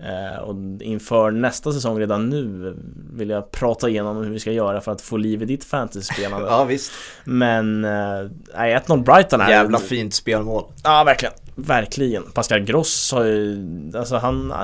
Eh, 0.00 0.38
och 0.38 0.54
inför 0.80 1.30
nästa 1.30 1.72
säsong 1.72 1.98
redan 1.98 2.28
nu 2.28 2.74
vill 3.12 3.30
jag 3.30 3.50
prata 3.50 3.88
igenom 3.88 4.16
hur 4.16 4.30
vi 4.30 4.40
ska 4.40 4.52
göra 4.52 4.80
för 4.80 4.92
att 4.92 5.00
få 5.00 5.16
liv 5.16 5.42
i 5.42 5.44
ditt 5.44 5.64
fantasy-spelande. 5.64 6.46
ja 6.48 6.64
visst. 6.64 6.92
Men, 7.24 7.84
eh, 7.84 8.30
nej, 8.56 8.72
eh, 8.72 8.80
1-0 8.80 9.02
Brighton 9.02 9.40
är... 9.40 9.67
Jävla 9.72 9.88
fint 9.88 10.14
spelmål. 10.14 10.64
Ja, 10.84 11.04
verkligen. 11.04 11.34
Verkligen. 11.54 12.22
Pascal 12.22 12.60
Gross 12.60 13.12
har 13.12 13.24
ju, 13.24 13.64
alltså 13.94 14.16
han, 14.16 14.54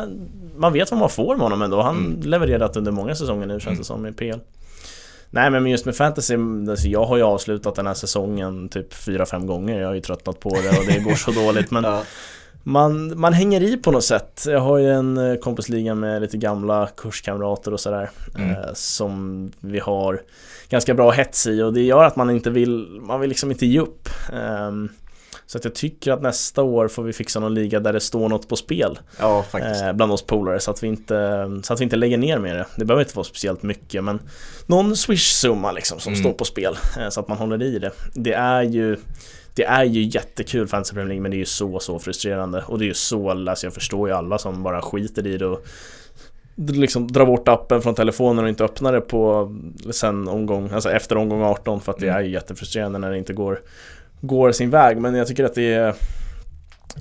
man 0.56 0.72
vet 0.72 0.90
vad 0.90 1.00
man 1.00 1.10
får 1.10 1.36
med 1.36 1.42
honom 1.42 1.62
ändå. 1.62 1.82
Han 1.82 1.96
mm. 1.96 2.20
levererat 2.20 2.76
under 2.76 2.92
många 2.92 3.14
säsonger 3.14 3.46
nu 3.46 3.60
känns 3.60 3.64
det 3.64 3.70
mm. 3.70 3.84
som 3.84 4.06
i 4.06 4.12
PL. 4.12 4.38
Nej 5.30 5.50
men 5.50 5.66
just 5.66 5.84
med 5.84 5.96
fantasy, 5.96 6.36
alltså 6.70 6.88
jag 6.88 7.04
har 7.04 7.16
ju 7.16 7.22
avslutat 7.22 7.74
den 7.74 7.86
här 7.86 7.94
säsongen 7.94 8.68
typ 8.68 8.92
4-5 8.92 9.46
gånger. 9.46 9.80
Jag 9.80 9.88
har 9.88 9.94
ju 9.94 10.00
tröttnat 10.00 10.40
på 10.40 10.50
det 10.50 10.78
och 10.78 10.86
det 10.86 10.98
går 10.98 11.14
så 11.14 11.30
dåligt 11.44 11.70
men 11.70 11.84
ja. 11.84 12.02
Man, 12.64 13.20
man 13.20 13.33
hänger 13.33 13.62
i 13.62 13.77
på 13.77 13.90
något 13.90 14.05
sätt. 14.05 14.44
Jag 14.46 14.61
har 14.61 14.79
ju 14.79 14.90
en 14.90 15.18
eh, 15.18 15.37
kompisliga 15.37 15.94
med 15.94 16.22
lite 16.22 16.37
gamla 16.37 16.88
kurskamrater 16.96 17.72
och 17.72 17.81
sådär 17.81 18.11
mm. 18.35 18.50
eh, 18.50 18.57
Som 18.74 19.53
vi 19.61 19.79
har 19.79 20.22
ganska 20.68 20.94
bra 20.94 21.11
hets 21.11 21.46
i 21.46 21.62
och 21.62 21.72
det 21.72 21.83
gör 21.83 22.05
att 22.05 22.16
man 22.16 22.31
inte 22.31 22.50
vill, 22.50 23.00
man 23.00 23.20
vill 23.20 23.29
liksom 23.29 23.50
inte 23.50 23.66
ge 23.66 23.81
upp. 23.81 24.09
Um, 24.33 24.88
så 25.46 25.59
att 25.59 25.64
jag 25.64 25.74
tycker 25.74 26.12
att 26.12 26.22
nästa 26.22 26.62
år 26.62 26.88
får 26.88 27.03
vi 27.03 27.12
fixa 27.12 27.40
någon 27.40 27.55
liga 27.55 27.81
där 27.81 27.92
det 27.92 28.00
står 28.00 28.29
något 28.29 28.48
på 28.48 28.57
spel. 28.57 28.98
Ja, 29.18 29.42
faktiskt. 29.42 29.83
Eh, 29.83 29.92
bland 29.92 30.12
oss 30.12 30.22
polare 30.22 30.61
så 30.61 30.70
att, 30.70 30.83
vi 30.83 30.87
inte, 30.87 31.50
så 31.62 31.72
att 31.72 31.81
vi 31.81 31.85
inte 31.85 31.96
lägger 31.96 32.18
ner 32.18 32.38
med 32.38 32.57
det. 32.57 32.66
Det 32.77 32.85
behöver 32.85 33.03
inte 33.03 33.16
vara 33.16 33.24
speciellt 33.24 33.62
mycket 33.62 34.05
men 34.05 34.20
någon 34.66 34.96
swish-summa 34.96 35.72
liksom 35.72 36.00
som 36.00 36.12
mm. 36.12 36.24
står 36.24 36.33
på 36.33 36.44
spel. 36.44 36.77
Eh, 36.98 37.09
så 37.09 37.20
att 37.20 37.29
man 37.29 37.38
håller 37.38 37.62
i 37.62 37.79
det. 37.79 37.90
Det 38.14 38.33
är 38.33 38.62
ju 38.62 38.96
det 39.54 39.64
är 39.64 39.84
ju 39.84 40.02
jättekul 40.02 40.66
Fantasy 40.66 40.94
Premier 40.94 41.08
League 41.08 41.22
men 41.22 41.30
det 41.30 41.36
är 41.36 41.38
ju 41.38 41.44
så 41.44 41.78
så 41.78 41.98
frustrerande 41.98 42.64
och 42.66 42.78
det 42.78 42.84
är 42.84 42.86
ju 42.86 42.94
så, 42.94 43.30
alltså 43.30 43.66
jag 43.66 43.74
förstår 43.74 44.08
ju 44.08 44.14
alla 44.14 44.38
som 44.38 44.62
bara 44.62 44.82
skiter 44.82 45.26
i 45.26 45.38
det 45.38 45.46
och 45.46 45.64
liksom 46.56 47.12
drar 47.12 47.26
bort 47.26 47.48
appen 47.48 47.82
från 47.82 47.94
telefonen 47.94 48.44
och 48.44 48.48
inte 48.48 48.64
öppnar 48.64 48.92
det 48.92 49.00
på 49.00 49.54
sen 49.90 50.28
omgång, 50.28 50.70
alltså 50.70 50.90
efter 50.90 51.16
omgång 51.16 51.42
18 51.42 51.80
för 51.80 51.92
att 51.92 51.98
det 51.98 52.08
mm. 52.08 52.18
är 52.18 52.22
ju 52.22 52.30
jättefrustrerande 52.30 52.98
när 52.98 53.10
det 53.10 53.18
inte 53.18 53.32
går 53.32 53.60
går 54.20 54.52
sin 54.52 54.70
väg. 54.70 55.00
Men 55.00 55.14
jag 55.14 55.26
tycker 55.26 55.44
att 55.44 55.54
det 55.54 55.72
är 55.74 55.94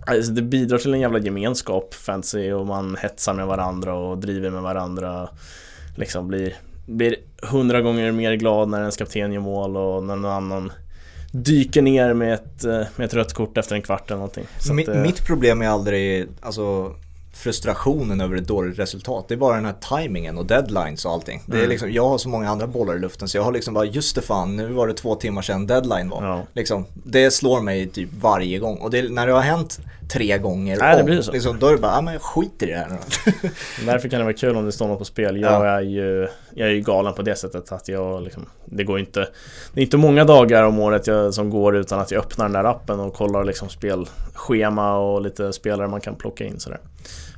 Alltså 0.05 0.31
det 0.31 0.41
bidrar 0.41 0.77
till 0.77 0.93
en 0.93 0.99
jävla 0.99 1.19
gemenskap, 1.19 1.93
fantasy, 1.93 2.51
och 2.51 2.67
man 2.67 2.97
hetsar 3.01 3.33
med 3.33 3.47
varandra 3.47 3.93
och 3.93 4.17
driver 4.17 4.49
med 4.49 4.61
varandra. 4.61 5.29
Liksom 5.95 6.27
blir, 6.27 6.55
blir 6.85 7.15
hundra 7.41 7.81
gånger 7.81 8.11
mer 8.11 8.33
glad 8.33 8.69
när 8.69 8.79
ens 8.79 8.97
kapten 8.97 9.33
gör 9.33 9.41
mål 9.41 9.77
och 9.77 10.03
när 10.03 10.15
någon 10.15 10.31
annan 10.31 10.71
dyker 11.33 11.81
ner 11.81 12.13
med 12.13 12.33
ett, 12.33 12.63
med 12.95 13.05
ett 13.05 13.13
rött 13.13 13.33
kort 13.33 13.57
efter 13.57 13.75
en 13.75 13.81
kvart 13.81 14.11
eller 14.11 14.17
någonting. 14.17 14.45
Mitt, 14.71 14.89
att, 14.89 14.97
mitt 14.97 15.25
problem 15.25 15.61
är 15.61 15.67
aldrig, 15.67 16.27
alltså 16.41 16.95
frustrationen 17.33 18.21
över 18.21 18.35
ett 18.35 18.47
dåligt 18.47 18.79
resultat. 18.79 19.25
Det 19.27 19.33
är 19.33 19.37
bara 19.37 19.55
den 19.55 19.65
här 19.65 19.75
timingen 20.01 20.37
och 20.37 20.45
deadlines 20.45 21.05
och 21.05 21.11
allting. 21.11 21.41
Det 21.45 21.53
är 21.53 21.57
mm. 21.57 21.69
liksom, 21.69 21.91
jag 21.91 22.09
har 22.09 22.17
så 22.17 22.29
många 22.29 22.49
andra 22.49 22.67
bollar 22.67 22.95
i 22.95 22.99
luften 22.99 23.27
så 23.27 23.37
jag 23.37 23.43
har 23.43 23.51
liksom 23.51 23.73
bara, 23.73 23.85
just 23.85 24.15
det 24.15 24.21
fan, 24.21 24.55
nu 24.55 24.73
var 24.73 24.87
det 24.87 24.93
två 24.93 25.15
timmar 25.15 25.41
sedan 25.41 25.67
deadline 25.67 26.09
var. 26.09 26.23
Ja. 26.23 26.43
Liksom, 26.53 26.85
det 26.93 27.31
slår 27.31 27.61
mig 27.61 27.87
typ 27.87 28.09
varje 28.21 28.59
gång. 28.59 28.77
Och 28.77 28.91
det, 28.91 29.09
när 29.09 29.27
det 29.27 29.33
har 29.33 29.41
hänt 29.41 29.79
tre 30.13 30.37
gånger 30.37 30.77
Nej, 30.79 30.97
det 30.97 31.03
blir 31.03 31.21
så. 31.21 31.31
Liksom, 31.31 31.59
då 31.59 31.67
är 31.67 31.71
det 31.71 31.77
bara, 31.77 31.91
ja 31.91 32.01
men 32.01 32.13
jag 32.13 32.21
skiter 32.21 32.67
i 32.67 32.71
det 32.71 32.77
här 32.77 32.89
nu 32.89 33.49
Därför 33.85 34.09
kan 34.09 34.19
det 34.19 34.23
vara 34.23 34.33
kul 34.33 34.55
om 34.55 34.65
det 34.65 34.71
står 34.71 34.87
något 34.87 34.99
på 34.99 35.05
spel. 35.05 35.41
Jag, 35.41 35.51
ja. 35.51 35.65
är, 35.65 35.81
ju, 35.81 36.27
jag 36.53 36.69
är 36.69 36.73
ju 36.73 36.81
galen 36.81 37.13
på 37.13 37.21
det 37.21 37.35
sättet 37.35 37.71
att 37.71 37.87
jag 37.87 38.23
liksom, 38.23 38.45
det 38.65 38.83
går 38.83 38.99
inte 38.99 39.27
Det 39.73 39.81
är 39.81 39.83
inte 39.83 39.97
många 39.97 40.23
dagar 40.23 40.63
om 40.63 40.79
året 40.79 41.07
jag, 41.07 41.33
som 41.33 41.49
går 41.49 41.75
utan 41.75 41.99
att 41.99 42.11
jag 42.11 42.19
öppnar 42.19 42.45
den 42.45 42.53
där 42.53 42.63
appen 42.63 42.99
och 42.99 43.13
kollar 43.13 43.43
liksom 43.43 43.69
spelschema 43.69 44.97
och 44.97 45.21
lite 45.21 45.53
spelare 45.53 45.87
man 45.87 46.01
kan 46.01 46.15
plocka 46.15 46.45
in 46.45 46.59
sådär. 46.59 46.79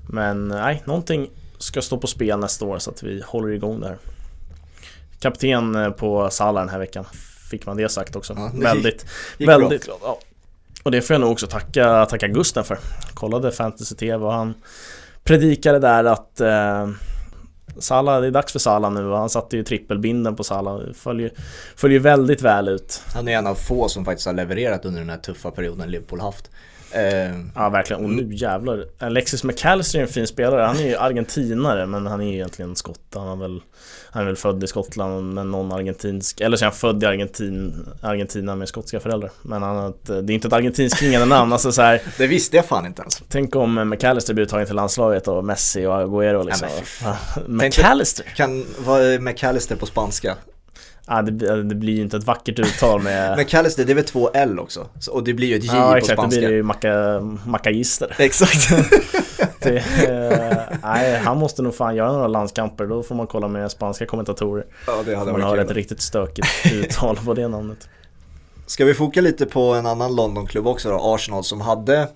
Men 0.10 0.48
nej, 0.48 0.84
någonting 0.86 1.30
ska 1.58 1.82
stå 1.82 1.98
på 1.98 2.08
spel 2.08 2.40
nästa 2.40 2.66
år 2.66 2.80
så 2.80 2.92
att 2.92 3.04
vi 3.04 3.24
håller 3.26 3.54
igång 3.54 3.80
där. 3.80 3.98
Kapten 5.20 5.76
eh, 5.76 5.90
på 5.90 6.30
Salah 6.30 6.64
den 6.64 6.70
här 6.70 6.80
veckan 6.80 7.06
fick 7.52 7.66
man 7.66 7.78
det 7.78 7.90
sagt 7.90 8.16
också. 8.16 8.34
Ja, 8.38 8.52
det 8.54 8.62
väldigt, 8.62 9.06
gick, 9.38 9.50
väldigt 9.50 9.86
glad. 9.86 9.98
Ja. 10.02 10.20
Och 10.86 10.92
det 10.92 11.02
får 11.02 11.14
jag 11.14 11.22
nog 11.22 11.32
också 11.32 11.48
tacka, 11.48 12.06
tacka 12.06 12.28
Gusten 12.28 12.64
för. 12.64 12.78
Kollade 13.14 13.52
Fantasy 13.52 13.96
TV 13.96 14.26
och 14.26 14.34
han 14.34 14.54
predikade 15.24 15.80
där 15.80 16.04
att 16.04 16.40
eh, 16.42 16.90
Sala, 17.78 18.20
det 18.20 18.28
är 18.28 18.32
dags 18.32 18.52
för 18.52 18.60
Salah 18.60 18.92
nu 18.92 19.06
och 19.06 19.18
han 19.18 19.30
satte 19.30 19.58
ju 19.58 19.64
trippelbinden 19.64 20.36
på 20.36 20.44
Salah. 20.44 20.82
Följer, 20.94 21.32
följer 21.76 22.00
väldigt 22.00 22.42
väl 22.42 22.68
ut. 22.68 23.04
Han 23.14 23.28
är 23.28 23.38
en 23.38 23.48
av 23.48 23.56
få 23.56 23.90
som 23.90 24.06
faktiskt 24.06 24.28
har 24.28 24.34
levererat 24.34 24.86
under 24.86 25.00
den 25.00 25.10
här 25.10 25.18
tuffa 25.18 25.52
perioden 25.52 25.92
Liverpool 25.92 26.20
haft. 26.20 26.52
Eh, 26.96 27.32
ja 27.56 27.70
verkligen, 27.70 28.04
och 28.04 28.10
nu 28.10 28.36
jävlar. 28.36 28.86
Alexis 29.00 29.44
McAllister 29.44 30.00
är 30.00 30.04
en 30.04 30.08
fin 30.08 30.28
spelare. 30.28 30.62
Han 30.62 30.78
är 30.78 30.88
ju 30.88 30.96
argentinare 30.96 31.86
men 31.86 32.08
han 32.08 32.22
är 32.22 32.34
egentligen 32.34 32.76
skott. 32.76 33.14
Han 33.14 33.28
är 33.28 33.36
väl, 33.36 33.62
han 34.12 34.22
är 34.22 34.26
väl 34.26 34.36
född 34.36 34.64
i 34.64 34.68
Skottland 34.68 35.34
med 35.34 35.48
någon 35.48 35.72
argentinsk, 35.72 36.42
eller 36.42 36.58
så 36.58 36.66
är 36.66 36.70
han 36.70 36.76
född 36.76 37.04
i 37.04 37.06
Argentin, 37.06 37.88
Argentina 38.02 38.56
med 38.56 38.68
skotska 38.68 39.00
föräldrar. 39.00 39.32
Men 39.42 39.64
han 39.64 39.76
har 39.76 39.90
ett, 39.90 40.06
det 40.06 40.14
är 40.14 40.32
inte 40.32 40.48
ett 40.48 40.54
argentinskt 40.54 41.00
klingande 41.00 41.26
namn. 41.26 41.54
Alltså 41.54 41.72
så 41.72 41.82
här, 41.82 42.02
det 42.18 42.28
visste 42.28 42.56
jag 42.56 42.66
fan 42.66 42.86
inte 42.86 43.02
ens. 43.02 43.24
Tänk 43.30 43.56
om 43.56 43.90
McAllister 43.90 44.34
blir 44.34 44.46
uttagen 44.46 44.66
till 44.66 44.76
landslaget 44.76 45.28
och 45.28 45.46
Messi 45.46 45.86
och 45.86 45.94
Agüero 45.94 46.46
liksom. 46.46 46.68
Ja, 47.04 47.18
McAllister? 47.48 48.26
Kan, 48.36 48.66
vad 48.80 49.02
är 49.02 49.20
McAllister 49.20 49.76
på 49.76 49.86
spanska? 49.86 50.36
Ja, 51.08 51.22
det, 51.22 51.64
det, 51.64 51.76
blir 51.76 51.94
ju 51.94 52.02
inte 52.02 52.18
ett 52.18 52.24
vackert 52.24 52.60
uttal 52.60 53.02
med... 53.02 53.34
Men 53.38 53.46
Callister, 53.46 53.86
det 53.86 53.92
är 53.94 53.96
väl 53.96 54.04
två 54.04 54.30
L 54.34 54.60
också? 54.60 54.88
och 55.12 55.24
det 55.24 55.34
blir 55.34 55.48
ju 55.48 55.56
ett 55.56 55.64
J 55.64 55.72
ja, 55.74 55.92
på 55.92 55.98
exakt, 55.98 56.20
spanska. 56.20 56.42
Ja, 56.42 56.42
det 56.42 56.48
blir 56.48 56.58
ju 56.58 56.64
macka, 56.64 57.20
mackagister. 57.46 58.16
Exakt. 58.20 58.70
det, 59.60 59.78
eh, 59.78 60.78
nej, 60.84 61.20
han 61.20 61.38
måste 61.38 61.62
nog 61.62 61.76
fan 61.76 61.96
göra 61.96 62.12
några 62.12 62.28
landskamper. 62.28 62.86
Då 62.86 63.04
får 63.04 63.16
man 63.16 63.28
kolla 63.28 63.48
med 63.48 63.72
spanska 63.72 64.06
kommentatorer. 64.06 64.66
Ja, 64.88 65.04
det 65.06 65.16
hade 65.16 65.32
man 65.32 65.42
har 65.42 65.58
ett 65.58 65.72
riktigt 65.72 66.02
stökigt 66.02 66.48
uttal 66.74 67.16
på 67.26 67.34
det 67.34 67.48
namnet. 67.48 67.90
Ska 68.66 68.86
vi 68.86 68.94
foka 68.94 69.22
lite 69.22 69.46
på 69.46 69.62
en 69.62 69.86
annan 69.86 70.16
Londonklubb 70.16 70.68
också 70.68 70.90
då, 70.90 71.00
Arsenal 71.02 71.44
som 71.44 71.62
hade 71.62 72.08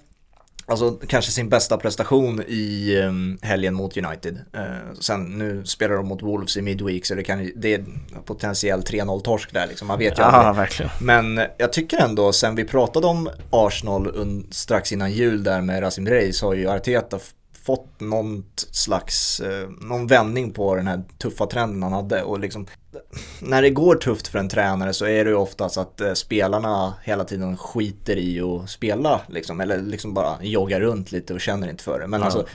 Alltså 0.70 0.92
kanske 0.92 1.32
sin 1.32 1.50
bästa 1.50 1.78
prestation 1.78 2.44
i 2.48 2.96
um, 3.04 3.40
helgen 3.42 3.74
mot 3.74 3.98
United. 3.98 4.34
Uh, 4.56 4.94
sen 5.00 5.24
nu 5.24 5.66
spelar 5.66 5.96
de 5.96 6.08
mot 6.08 6.22
Wolves 6.22 6.58
i 6.58 6.62
Midweek 6.62 7.06
så 7.06 7.16
det, 7.16 7.24
kan, 7.24 7.52
det 7.56 7.74
är 7.74 7.86
potentiell 8.26 8.82
3-0 8.82 9.22
torsk 9.22 9.54
där 9.54 9.68
liksom. 9.68 9.88
Man 9.88 10.00
vet 10.00 10.20
ju 10.20 10.24
aldrig. 10.24 10.56
verkligen. 10.56 10.92
Men 11.02 11.42
jag 11.58 11.74
tycker 11.74 11.98
ändå 11.98 12.34
sen 12.34 12.56
vi 12.56 12.66
pratade 12.66 13.08
om 13.08 13.30
Arsenal 13.50 14.14
strax 14.52 14.92
innan 14.92 15.12
jul 15.12 15.44
där 15.44 15.62
med 15.62 15.82
Rasim 15.82 16.08
Reis 16.08 16.42
har 16.42 16.54
ju 16.54 16.70
Arteta 16.70 17.20
fått 17.70 18.00
någon 18.00 18.46
slags, 18.72 19.40
eh, 19.40 19.70
någon 19.82 20.08
vändning 20.08 20.52
på 20.52 20.76
den 20.76 20.88
här 20.88 21.04
tuffa 21.18 21.46
trenden 21.46 21.84
han 21.84 21.94
hade 21.94 22.24
och 22.24 22.40
liksom 22.40 22.68
när 23.42 23.62
det 23.62 23.70
går 23.70 23.96
tufft 23.96 24.28
för 24.28 24.40
en 24.40 24.50
tränare 24.50 24.94
så 24.94 25.06
är 25.06 25.26
det 25.26 25.30
ju 25.30 25.36
oftast 25.36 25.78
att 25.78 26.02
eh, 26.02 26.14
spelarna 26.14 26.94
hela 27.04 27.24
tiden 27.24 27.58
skiter 27.58 28.18
i 28.18 28.42
att 28.42 28.70
spela 28.70 29.22
liksom, 29.28 29.62
eller 29.62 29.78
liksom 29.78 30.14
bara 30.14 30.38
joggar 30.42 30.80
runt 30.80 31.12
lite 31.12 31.34
och 31.34 31.42
känner 31.42 31.70
inte 31.70 31.84
för 31.84 32.00
det. 32.00 32.08
Men 32.08 32.20
ja. 32.20 32.26
alltså 32.26 32.48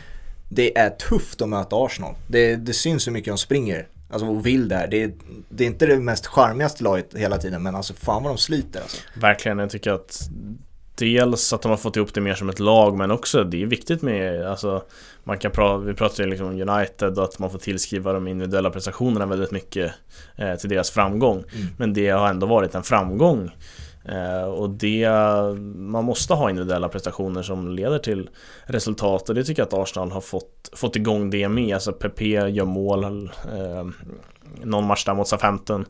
det 0.48 0.78
är 0.78 0.90
tufft 0.90 1.42
att 1.42 1.48
möta 1.48 1.76
Arsenal. 1.76 2.14
Det, 2.26 2.56
det 2.56 2.72
syns 2.72 3.06
hur 3.06 3.12
mycket 3.12 3.30
de 3.30 3.38
springer. 3.38 3.88
Alltså 4.10 4.28
och 4.28 4.46
vill 4.46 4.68
där. 4.68 4.88
Det 4.88 5.14
det 5.48 5.64
är 5.64 5.68
inte 5.68 5.86
det 5.86 6.00
mest 6.00 6.26
charmigaste 6.26 6.84
laget 6.84 7.14
hela 7.14 7.38
tiden 7.38 7.62
men 7.62 7.74
alltså 7.74 7.94
fan 7.94 8.22
vad 8.22 8.32
de 8.32 8.38
sliter 8.38 8.80
alltså. 8.80 8.96
Verkligen, 9.14 9.58
jag 9.58 9.70
tycker 9.70 9.90
att 9.90 10.28
Dels 10.96 11.52
att 11.52 11.62
de 11.62 11.70
har 11.70 11.76
fått 11.76 11.96
ihop 11.96 12.14
det 12.14 12.20
mer 12.20 12.34
som 12.34 12.48
ett 12.48 12.60
lag 12.60 12.96
men 12.96 13.10
också 13.10 13.44
det 13.44 13.62
är 13.62 13.66
viktigt 13.66 14.02
med 14.02 14.46
alltså, 14.46 14.82
man 15.24 15.38
kan 15.38 15.50
pra, 15.50 15.76
Vi 15.76 15.94
pratar 15.94 16.24
ju 16.24 16.30
liksom 16.30 16.46
om 16.46 16.68
United 16.68 17.18
och 17.18 17.24
att 17.24 17.38
man 17.38 17.50
får 17.50 17.58
tillskriva 17.58 18.12
de 18.12 18.28
individuella 18.28 18.70
prestationerna 18.70 19.26
väldigt 19.26 19.50
mycket 19.50 19.92
eh, 20.36 20.54
till 20.54 20.68
deras 20.68 20.90
framgång 20.90 21.36
mm. 21.36 21.66
Men 21.78 21.92
det 21.92 22.08
har 22.08 22.28
ändå 22.28 22.46
varit 22.46 22.74
en 22.74 22.82
framgång 22.82 23.50
eh, 24.04 24.44
Och 24.44 24.70
det 24.70 25.08
Man 25.76 26.04
måste 26.04 26.34
ha 26.34 26.50
individuella 26.50 26.88
prestationer 26.88 27.42
som 27.42 27.68
leder 27.68 27.98
till 27.98 28.30
resultat 28.64 29.28
och 29.28 29.34
det 29.34 29.44
tycker 29.44 29.62
jag 29.62 29.66
att 29.66 29.74
Arsenal 29.82 30.10
har 30.10 30.20
fått 30.20 30.70
Fått 30.72 30.96
igång 30.96 31.30
det 31.30 31.48
med, 31.48 31.74
alltså 31.74 31.92
PP 31.92 32.22
gör 32.22 32.64
mål 32.64 33.04
eh, 33.04 33.86
någon 34.62 34.86
match 34.86 35.04
där 35.04 35.14
mot 35.14 35.28
Southampton. 35.28 35.84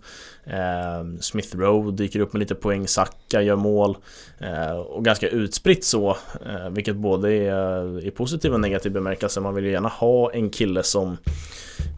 Eh, 0.45 1.21
Smith 1.21 1.57
Rowe 1.57 1.93
dyker 1.93 2.21
upp 2.21 2.33
med 2.33 2.41
lite 2.41 2.55
poäng, 2.55 2.89
Saka 2.89 3.43
gör 3.43 3.57
mål. 3.57 3.97
Eh, 4.39 4.77
och 4.77 5.05
ganska 5.05 5.29
utspritt 5.29 5.85
så, 5.85 6.11
eh, 6.47 6.71
vilket 6.71 6.97
både 6.97 7.33
är 7.33 8.07
i 8.07 8.11
positiv 8.11 8.53
och 8.53 8.61
negativ 8.61 8.93
bemärkelse. 8.93 9.41
Man 9.41 9.55
vill 9.55 9.65
ju 9.65 9.71
gärna 9.71 9.89
ha 9.89 10.33
en 10.33 10.51
kille 10.51 10.83
som 10.83 11.17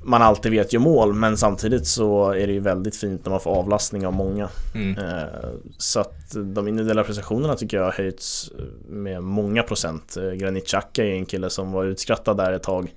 man 0.05 0.23
alltid 0.23 0.53
vet 0.53 0.73
gör 0.73 0.81
mål 0.81 1.15
men 1.15 1.37
samtidigt 1.37 1.87
så 1.87 2.33
är 2.33 2.47
det 2.47 2.53
ju 2.53 2.61
väldigt 2.61 2.97
fint 2.97 3.25
när 3.25 3.31
man 3.31 3.41
får 3.41 3.51
avlastning 3.51 4.07
av 4.07 4.13
många. 4.13 4.49
Mm. 4.75 4.99
Eh, 4.99 5.49
så 5.79 6.01
att 6.01 6.35
de 6.35 6.69
individuella 6.69 7.05
prestationerna 7.05 7.55
tycker 7.55 7.77
jag 7.77 7.85
har 7.85 7.93
höjts 7.93 8.51
med 8.89 9.23
många 9.23 9.63
procent. 9.63 10.17
Eh, 10.17 10.31
Granit 10.31 10.67
Xhaka 10.67 11.05
är 11.05 11.11
en 11.11 11.27
kille 11.27 11.51
som 11.51 11.73
var 11.73 11.85
utskrattad 11.85 12.37
där 12.37 12.53
ett 12.53 12.63
tag. 12.63 12.95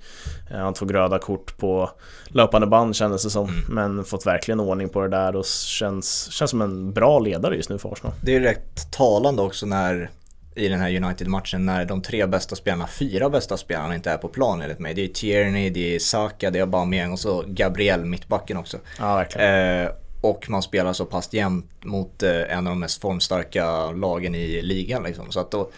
Eh, 0.50 0.58
han 0.58 0.74
tog 0.74 0.94
röda 0.94 1.18
kort 1.18 1.56
på 1.58 1.90
löpande 2.28 2.66
band 2.66 2.96
kändes 2.96 3.22
det 3.22 3.30
som. 3.30 3.48
Mm. 3.48 3.64
Men 3.68 4.04
fått 4.04 4.26
verkligen 4.26 4.60
ordning 4.60 4.88
på 4.88 5.00
det 5.00 5.08
där 5.08 5.36
och 5.36 5.46
känns, 5.46 6.30
känns 6.30 6.50
som 6.50 6.62
en 6.62 6.92
bra 6.92 7.18
ledare 7.18 7.56
just 7.56 7.70
nu 7.70 7.78
för 7.78 7.92
Arsenal. 7.92 8.12
Det 8.22 8.36
är 8.36 8.40
rätt 8.40 8.92
talande 8.92 9.42
också 9.42 9.66
när 9.66 10.10
i 10.54 10.68
den 10.68 10.80
här 10.80 10.96
United-matchen 10.96 11.66
när 11.66 11.84
de 11.84 12.02
tre 12.02 12.26
bästa 12.26 12.56
spelarna, 12.56 12.86
fyra 12.86 13.30
bästa 13.30 13.56
spelarna 13.56 13.94
inte 13.94 14.10
är 14.10 14.16
på 14.16 14.28
plan 14.28 14.62
enligt 14.62 14.78
mig. 14.78 14.94
Det 14.94 15.04
är 15.04 15.08
Tierney, 15.08 15.70
det 15.70 15.94
är 15.94 15.98
Saka, 15.98 16.50
det 16.50 16.58
är 16.58 16.62
Aubameyang 16.62 17.12
och 17.12 17.18
så 17.18 17.44
Gabriel, 17.46 18.04
mittbacken 18.04 18.56
också. 18.56 18.78
Ja, 18.98 19.16
verkligen. 19.16 19.84
Eh, 19.84 19.90
och 20.20 20.50
man 20.50 20.62
spelar 20.62 20.92
så 20.92 21.04
pass 21.04 21.32
jämnt 21.32 21.84
mot 21.84 22.22
eh, 22.22 22.52
en 22.56 22.66
av 22.66 22.70
de 22.72 22.80
mest 22.80 23.00
formstarka 23.00 23.90
lagen 23.90 24.34
i 24.34 24.62
ligan 24.62 25.02
liksom. 25.02 25.30
Så 25.30 25.40
att 25.40 25.50
då 25.50 25.70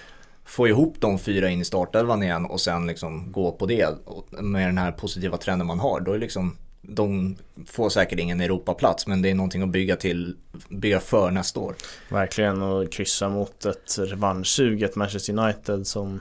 få 0.53 0.69
ihop 0.69 0.95
de 0.99 1.19
fyra 1.19 1.49
in 1.49 1.61
i 1.61 1.65
startelvan 1.65 2.23
igen 2.23 2.47
och 2.47 2.61
sen 2.61 2.87
liksom 2.87 3.33
gå 3.33 3.53
på 3.53 3.67
det 3.67 3.89
med 4.31 4.69
den 4.69 4.79
här 4.79 4.93
positiva 4.93 5.37
trenden 5.37 5.67
man 5.67 5.81
har. 5.81 6.01
Då 6.01 6.13
är 6.13 6.19
liksom 6.19 6.57
de 6.83 7.37
får 7.67 7.89
säkert 7.89 8.19
ingen 8.19 8.41
Europaplats 8.41 9.07
men 9.07 9.23
det 9.23 9.31
är 9.31 9.35
någonting 9.35 9.63
att 9.63 9.69
bygga 9.69 9.97
till, 9.97 10.37
bygga 10.69 11.01
för 11.01 11.31
nästa 11.31 11.61
år. 11.61 11.75
Verkligen 12.09 12.63
och 12.63 12.93
kryssa 12.93 13.29
mot 13.29 13.65
ett 13.65 13.99
revanschsug, 13.99 14.83
ett 14.83 14.97
Manchester 14.97 15.39
United 15.39 15.87
som 15.87 16.21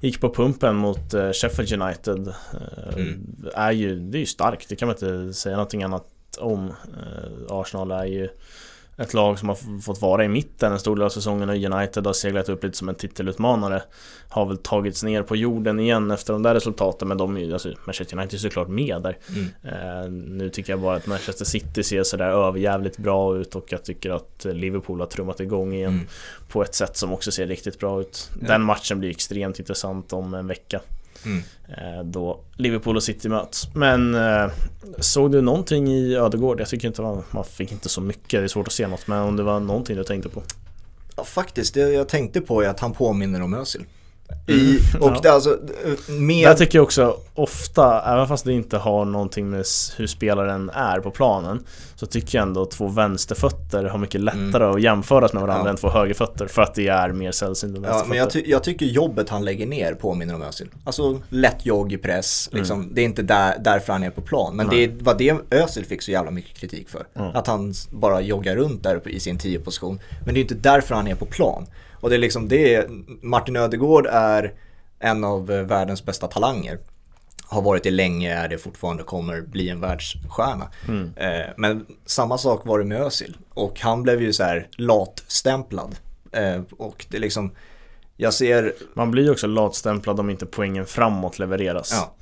gick 0.00 0.20
på 0.20 0.34
pumpen 0.34 0.76
mot 0.76 1.14
eh, 1.14 1.32
Sheffield 1.32 1.82
United. 1.82 2.28
Eh, 2.28 2.94
mm. 2.94 3.26
Är 3.54 3.72
ju, 3.72 4.00
det 4.00 4.18
är 4.18 4.20
ju 4.20 4.26
starkt, 4.26 4.68
det 4.68 4.76
kan 4.76 4.88
man 4.88 4.94
inte 4.94 5.34
säga 5.34 5.56
någonting 5.56 5.82
annat 5.82 6.06
om. 6.38 6.68
Eh, 6.68 7.46
Arsenal 7.48 7.90
är 7.90 8.04
ju 8.04 8.28
ett 8.98 9.14
lag 9.14 9.38
som 9.38 9.48
har 9.48 9.80
fått 9.80 10.00
vara 10.00 10.24
i 10.24 10.28
mitten 10.28 10.72
en 10.72 10.78
stor 10.78 10.96
del 10.96 11.04
av 11.04 11.08
säsongen 11.08 11.48
och 11.48 11.54
United 11.54 12.06
har 12.06 12.12
seglat 12.12 12.48
upp 12.48 12.64
lite 12.64 12.76
som 12.76 12.88
en 12.88 12.94
titelutmanare 12.94 13.82
Har 14.28 14.46
väl 14.46 14.56
tagits 14.56 15.02
ner 15.02 15.22
på 15.22 15.36
jorden 15.36 15.80
igen 15.80 16.10
efter 16.10 16.32
de 16.32 16.42
där 16.42 16.54
resultaten 16.54 17.08
men 17.08 17.18
de 17.18 17.36
är 17.36 17.40
ju, 17.40 17.52
alltså 17.52 17.74
Manchester 17.84 18.16
United 18.16 18.34
är 18.34 18.38
såklart 18.38 18.68
med 18.68 19.02
där 19.02 19.18
mm. 19.28 20.02
eh, 20.02 20.10
Nu 20.10 20.50
tycker 20.50 20.72
jag 20.72 20.80
bara 20.80 20.96
att 20.96 21.06
Manchester 21.06 21.44
City 21.44 21.82
ser 21.82 22.02
sådär 22.02 22.28
överjävligt 22.28 22.98
bra 22.98 23.36
ut 23.36 23.54
och 23.54 23.66
jag 23.68 23.84
tycker 23.84 24.10
att 24.10 24.46
Liverpool 24.52 25.00
har 25.00 25.06
trummat 25.06 25.40
igång 25.40 25.72
igen 25.72 25.92
mm. 25.92 26.06
På 26.48 26.62
ett 26.62 26.74
sätt 26.74 26.96
som 26.96 27.12
också 27.12 27.32
ser 27.32 27.46
riktigt 27.46 27.78
bra 27.78 28.00
ut 28.00 28.30
ja. 28.40 28.46
Den 28.46 28.62
matchen 28.62 29.00
blir 29.00 29.10
extremt 29.10 29.58
intressant 29.58 30.12
om 30.12 30.34
en 30.34 30.46
vecka 30.46 30.80
Mm. 31.24 31.42
Eh, 31.68 32.04
då 32.04 32.40
Liverpool 32.56 32.96
och 32.96 33.02
City 33.02 33.28
möts. 33.28 33.68
Men 33.74 34.14
eh, 34.14 34.50
såg 34.98 35.32
du 35.32 35.40
någonting 35.40 35.88
i 35.88 36.14
Ödegård? 36.14 36.60
Jag 36.60 36.68
tycker 36.68 36.88
inte 36.88 37.02
man, 37.02 37.22
man 37.30 37.44
fick 37.44 37.72
inte 37.72 37.88
så 37.88 38.00
mycket, 38.00 38.40
det 38.40 38.44
är 38.44 38.48
svårt 38.48 38.66
att 38.66 38.72
se 38.72 38.86
något. 38.86 39.06
Men 39.06 39.18
om 39.18 39.36
det 39.36 39.42
var 39.42 39.60
någonting 39.60 39.96
du 39.96 40.04
tänkte 40.04 40.28
på? 40.28 40.42
Ja, 41.16 41.24
faktiskt, 41.24 41.74
det 41.74 41.80
jag 41.80 42.08
tänkte 42.08 42.40
på 42.40 42.62
är 42.62 42.68
att 42.68 42.80
han 42.80 42.92
påminner 42.92 43.42
om 43.42 43.54
Özil. 43.54 43.84
I, 44.48 44.70
mm. 44.70 45.02
och 45.02 45.10
ja. 45.10 45.20
det 45.22 45.32
alltså 45.32 45.58
med... 46.08 46.48
Där 46.48 46.54
tycker 46.54 46.78
jag 46.78 46.82
också 46.82 47.16
ofta, 47.34 48.02
även 48.14 48.28
fast 48.28 48.44
det 48.44 48.52
inte 48.52 48.76
har 48.76 49.04
någonting 49.04 49.50
med 49.50 49.64
hur 49.96 50.06
spelaren 50.06 50.70
är 50.70 51.00
på 51.00 51.10
planen 51.10 51.64
Så 51.96 52.06
tycker 52.06 52.38
jag 52.38 52.42
ändå 52.42 52.62
att 52.62 52.70
två 52.70 52.88
vänsterfötter 52.88 53.84
har 53.84 53.98
mycket 53.98 54.20
lättare 54.20 54.64
mm. 54.64 54.70
att 54.70 54.82
jämföras 54.82 55.32
med 55.32 55.42
varandra 55.42 55.64
ja. 55.64 55.70
än 55.70 55.76
två 55.76 55.90
högerfötter 55.90 56.46
För 56.46 56.62
att 56.62 56.74
det 56.74 56.88
är 56.88 57.12
mer 57.12 57.32
sällsynt 57.32 57.76
än 57.76 57.84
Ja 57.84 58.04
men 58.08 58.18
jag, 58.18 58.30
ty 58.30 58.42
jag, 58.46 58.64
tycker 58.64 58.86
jobbet 58.86 59.28
han 59.28 59.44
lägger 59.44 59.66
ner 59.66 59.94
påminner 59.94 60.34
om 60.34 60.42
Özil 60.42 60.68
Alltså 60.84 61.20
lätt 61.28 61.66
jogg 61.66 61.92
i 61.92 61.98
press, 61.98 62.48
mm. 62.52 62.58
liksom, 62.58 62.80
mm. 62.80 62.94
det 62.94 63.00
är 63.00 63.04
inte 63.04 63.22
där, 63.22 63.54
därför 63.60 63.92
han 63.92 64.02
är 64.02 64.10
på 64.10 64.20
plan 64.20 64.56
Men 64.56 64.66
Nej. 64.66 64.86
det 64.86 65.04
var 65.04 65.14
det 65.14 65.36
Özil 65.50 65.84
fick 65.84 66.02
så 66.02 66.10
jävla 66.10 66.30
mycket 66.30 66.56
kritik 66.56 66.88
för 66.88 67.06
mm. 67.14 67.30
Att 67.34 67.46
han 67.46 67.74
bara 67.90 68.20
joggar 68.20 68.56
runt 68.56 68.82
där 68.82 69.08
i 69.08 69.20
sin 69.20 69.38
10 69.38 69.60
position 69.60 70.00
Men 70.24 70.34
det 70.34 70.40
är 70.40 70.42
inte 70.42 70.54
därför 70.54 70.94
han 70.94 71.08
är 71.08 71.14
på 71.14 71.26
plan 71.26 71.66
och 72.00 72.10
det 72.10 72.16
är 72.16 72.18
liksom 72.18 72.48
det, 72.48 72.86
Martin 73.22 73.56
Ödegård 73.56 74.06
är 74.06 74.54
en 74.98 75.24
av 75.24 75.50
eh, 75.50 75.62
världens 75.62 76.04
bästa 76.04 76.26
talanger. 76.26 76.78
Har 77.44 77.62
varit 77.62 77.82
det 77.82 77.90
länge, 77.90 78.34
är 78.34 78.48
det 78.48 78.58
fortfarande, 78.58 79.02
kommer 79.02 79.40
bli 79.40 79.68
en 79.68 79.80
världsstjärna. 79.80 80.68
Mm. 80.88 81.12
Eh, 81.16 81.46
men 81.56 81.86
samma 82.06 82.38
sak 82.38 82.66
var 82.66 82.78
det 82.78 82.84
med 82.84 83.00
Özil. 83.00 83.36
Och 83.54 83.80
han 83.80 84.02
blev 84.02 84.22
ju 84.22 84.32
så 84.32 84.42
här 84.42 84.68
latstämplad. 84.76 85.96
Eh, 86.32 86.62
och 86.78 87.06
det 87.08 87.16
är 87.16 87.20
liksom, 87.20 87.50
jag 88.16 88.34
ser... 88.34 88.74
Man 88.94 89.10
blir 89.10 89.24
ju 89.24 89.30
också 89.30 89.46
latstämplad 89.46 90.20
om 90.20 90.30
inte 90.30 90.46
poängen 90.46 90.86
framåt 90.86 91.38
levereras. 91.38 91.92
Ja. 91.92 92.14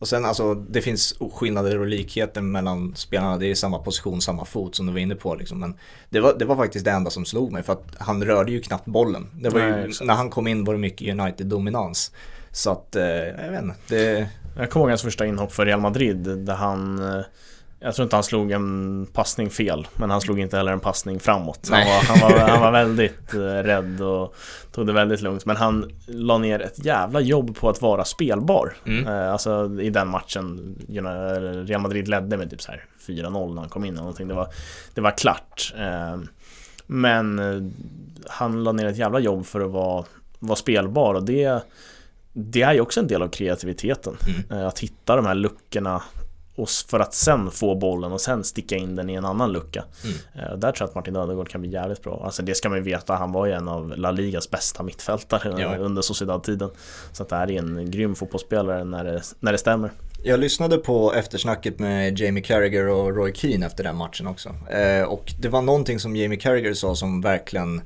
Och 0.00 0.08
sen 0.08 0.24
alltså, 0.24 0.54
det 0.54 0.80
finns 0.80 1.14
skillnader 1.32 1.78
och 1.78 1.86
likheter 1.86 2.40
mellan 2.40 2.94
spelarna. 2.96 3.36
Det 3.36 3.46
är 3.46 3.54
samma 3.54 3.78
position, 3.78 4.20
samma 4.20 4.44
fot 4.44 4.74
som 4.74 4.86
du 4.86 4.92
var 4.92 5.00
inne 5.00 5.14
på. 5.14 5.34
Liksom. 5.34 5.60
Men 5.60 5.74
det 6.10 6.20
var, 6.20 6.34
det 6.38 6.44
var 6.44 6.56
faktiskt 6.56 6.84
det 6.84 6.90
enda 6.90 7.10
som 7.10 7.24
slog 7.24 7.52
mig 7.52 7.62
för 7.62 7.72
att 7.72 7.84
han 7.98 8.24
rörde 8.24 8.52
ju 8.52 8.60
knappt 8.60 8.86
bollen. 8.86 9.26
Det 9.34 9.48
var 9.48 9.60
Nej, 9.60 9.86
ju, 10.00 10.04
när 10.04 10.14
han 10.14 10.30
kom 10.30 10.46
in 10.46 10.64
var 10.64 10.74
det 10.74 10.80
mycket 10.80 11.08
United-dominans. 11.08 12.12
Så 12.50 12.70
att, 12.70 12.96
eh, 12.96 13.04
jag 13.04 13.50
vet 13.50 13.62
inte. 13.62 13.76
Det... 13.88 14.28
Jag 14.56 14.70
kommer 14.70 14.84
ihåg 14.84 14.90
hans 14.90 15.02
första 15.02 15.26
inhopp 15.26 15.52
för 15.52 15.66
Real 15.66 15.80
Madrid 15.80 16.18
där 16.18 16.54
han 16.54 16.98
eh, 16.98 17.24
jag 17.82 17.94
tror 17.94 18.04
inte 18.04 18.16
han 18.16 18.22
slog 18.22 18.50
en 18.50 19.06
passning 19.12 19.50
fel, 19.50 19.88
men 19.96 20.10
han 20.10 20.20
slog 20.20 20.40
inte 20.40 20.56
heller 20.56 20.72
en 20.72 20.80
passning 20.80 21.20
framåt. 21.20 21.68
Han 21.70 21.86
var, 21.86 22.02
han, 22.02 22.20
var, 22.20 22.48
han 22.48 22.60
var 22.60 22.72
väldigt 22.72 23.34
eh, 23.34 23.38
rädd 23.38 24.00
och 24.00 24.34
tog 24.72 24.86
det 24.86 24.92
väldigt 24.92 25.20
lugnt. 25.20 25.46
Men 25.46 25.56
han 25.56 25.92
la 26.06 26.38
ner 26.38 26.60
ett 26.60 26.84
jävla 26.84 27.20
jobb 27.20 27.56
på 27.56 27.68
att 27.68 27.82
vara 27.82 28.04
spelbar. 28.04 28.76
Mm. 28.86 29.06
Eh, 29.06 29.32
alltså 29.32 29.80
i 29.80 29.90
den 29.90 30.08
matchen, 30.08 30.76
Real 31.66 31.80
Madrid 31.80 32.08
ledde 32.08 32.36
med 32.36 32.50
typ 32.50 32.62
så 32.62 32.70
här 32.70 32.84
4-0 33.06 33.54
när 33.54 33.60
han 33.60 33.68
kom 33.68 33.84
in 33.84 33.92
eller 33.92 34.02
någonting. 34.02 34.28
Det 34.28 34.34
var, 34.34 34.48
det 34.94 35.00
var 35.00 35.10
klart. 35.10 35.74
Eh, 35.78 36.18
men 36.86 37.40
han 38.28 38.64
la 38.64 38.72
ner 38.72 38.86
ett 38.86 38.98
jävla 38.98 39.18
jobb 39.18 39.46
för 39.46 39.60
att 39.60 39.70
vara, 39.70 40.04
vara 40.38 40.56
spelbar 40.56 41.14
och 41.14 41.24
det 41.24 41.62
det 42.32 42.62
är 42.62 42.72
ju 42.72 42.80
också 42.80 43.00
en 43.00 43.06
del 43.06 43.22
av 43.22 43.28
kreativiteten. 43.28 44.16
Mm. 44.50 44.66
Att 44.66 44.78
hitta 44.78 45.16
de 45.16 45.26
här 45.26 45.34
luckorna 45.34 46.02
och 46.60 46.68
för 46.68 47.00
att 47.00 47.14
sen 47.14 47.50
få 47.50 47.74
bollen 47.74 48.12
och 48.12 48.20
sen 48.20 48.44
sticka 48.44 48.76
in 48.76 48.96
den 48.96 49.10
i 49.10 49.14
en 49.14 49.24
annan 49.24 49.52
lucka. 49.52 49.84
Mm. 50.04 50.16
Uh, 50.52 50.58
där 50.58 50.72
tror 50.72 50.74
jag 50.78 50.88
att 50.88 50.94
Martin 50.94 51.16
Ödegaard 51.16 51.48
kan 51.48 51.60
bli 51.60 51.70
jävligt 51.70 52.02
bra. 52.02 52.22
Alltså 52.24 52.42
det 52.42 52.54
ska 52.54 52.68
man 52.68 52.78
ju 52.78 52.84
veta, 52.84 53.14
han 53.14 53.32
var 53.32 53.46
ju 53.46 53.52
en 53.52 53.68
av 53.68 53.98
La 53.98 54.10
Ligas 54.10 54.50
bästa 54.50 54.82
mittfältare 54.82 55.62
ja. 55.62 55.76
under 55.76 56.02
Sociedad-tiden. 56.02 56.70
Så 57.12 57.22
att 57.22 57.28
det 57.28 57.36
här 57.36 57.50
är 57.50 57.58
en 57.58 57.90
grym 57.90 58.14
fotbollsspelare 58.14 58.84
när 58.84 59.04
det, 59.04 59.22
när 59.40 59.52
det 59.52 59.58
stämmer. 59.58 59.90
Jag 60.24 60.40
lyssnade 60.40 60.76
på 60.76 61.14
eftersnacket 61.14 61.78
med 61.78 62.18
Jamie 62.18 62.42
Carragher 62.42 62.88
och 62.88 63.16
Roy 63.16 63.34
Keane 63.34 63.66
efter 63.66 63.84
den 63.84 63.96
matchen 63.96 64.26
också. 64.26 64.48
Uh, 64.48 65.02
och 65.02 65.32
det 65.40 65.48
var 65.48 65.62
någonting 65.62 66.00
som 66.00 66.16
Jamie 66.16 66.38
Carragher 66.38 66.74
sa 66.74 66.94
som 66.94 67.20
verkligen 67.20 67.82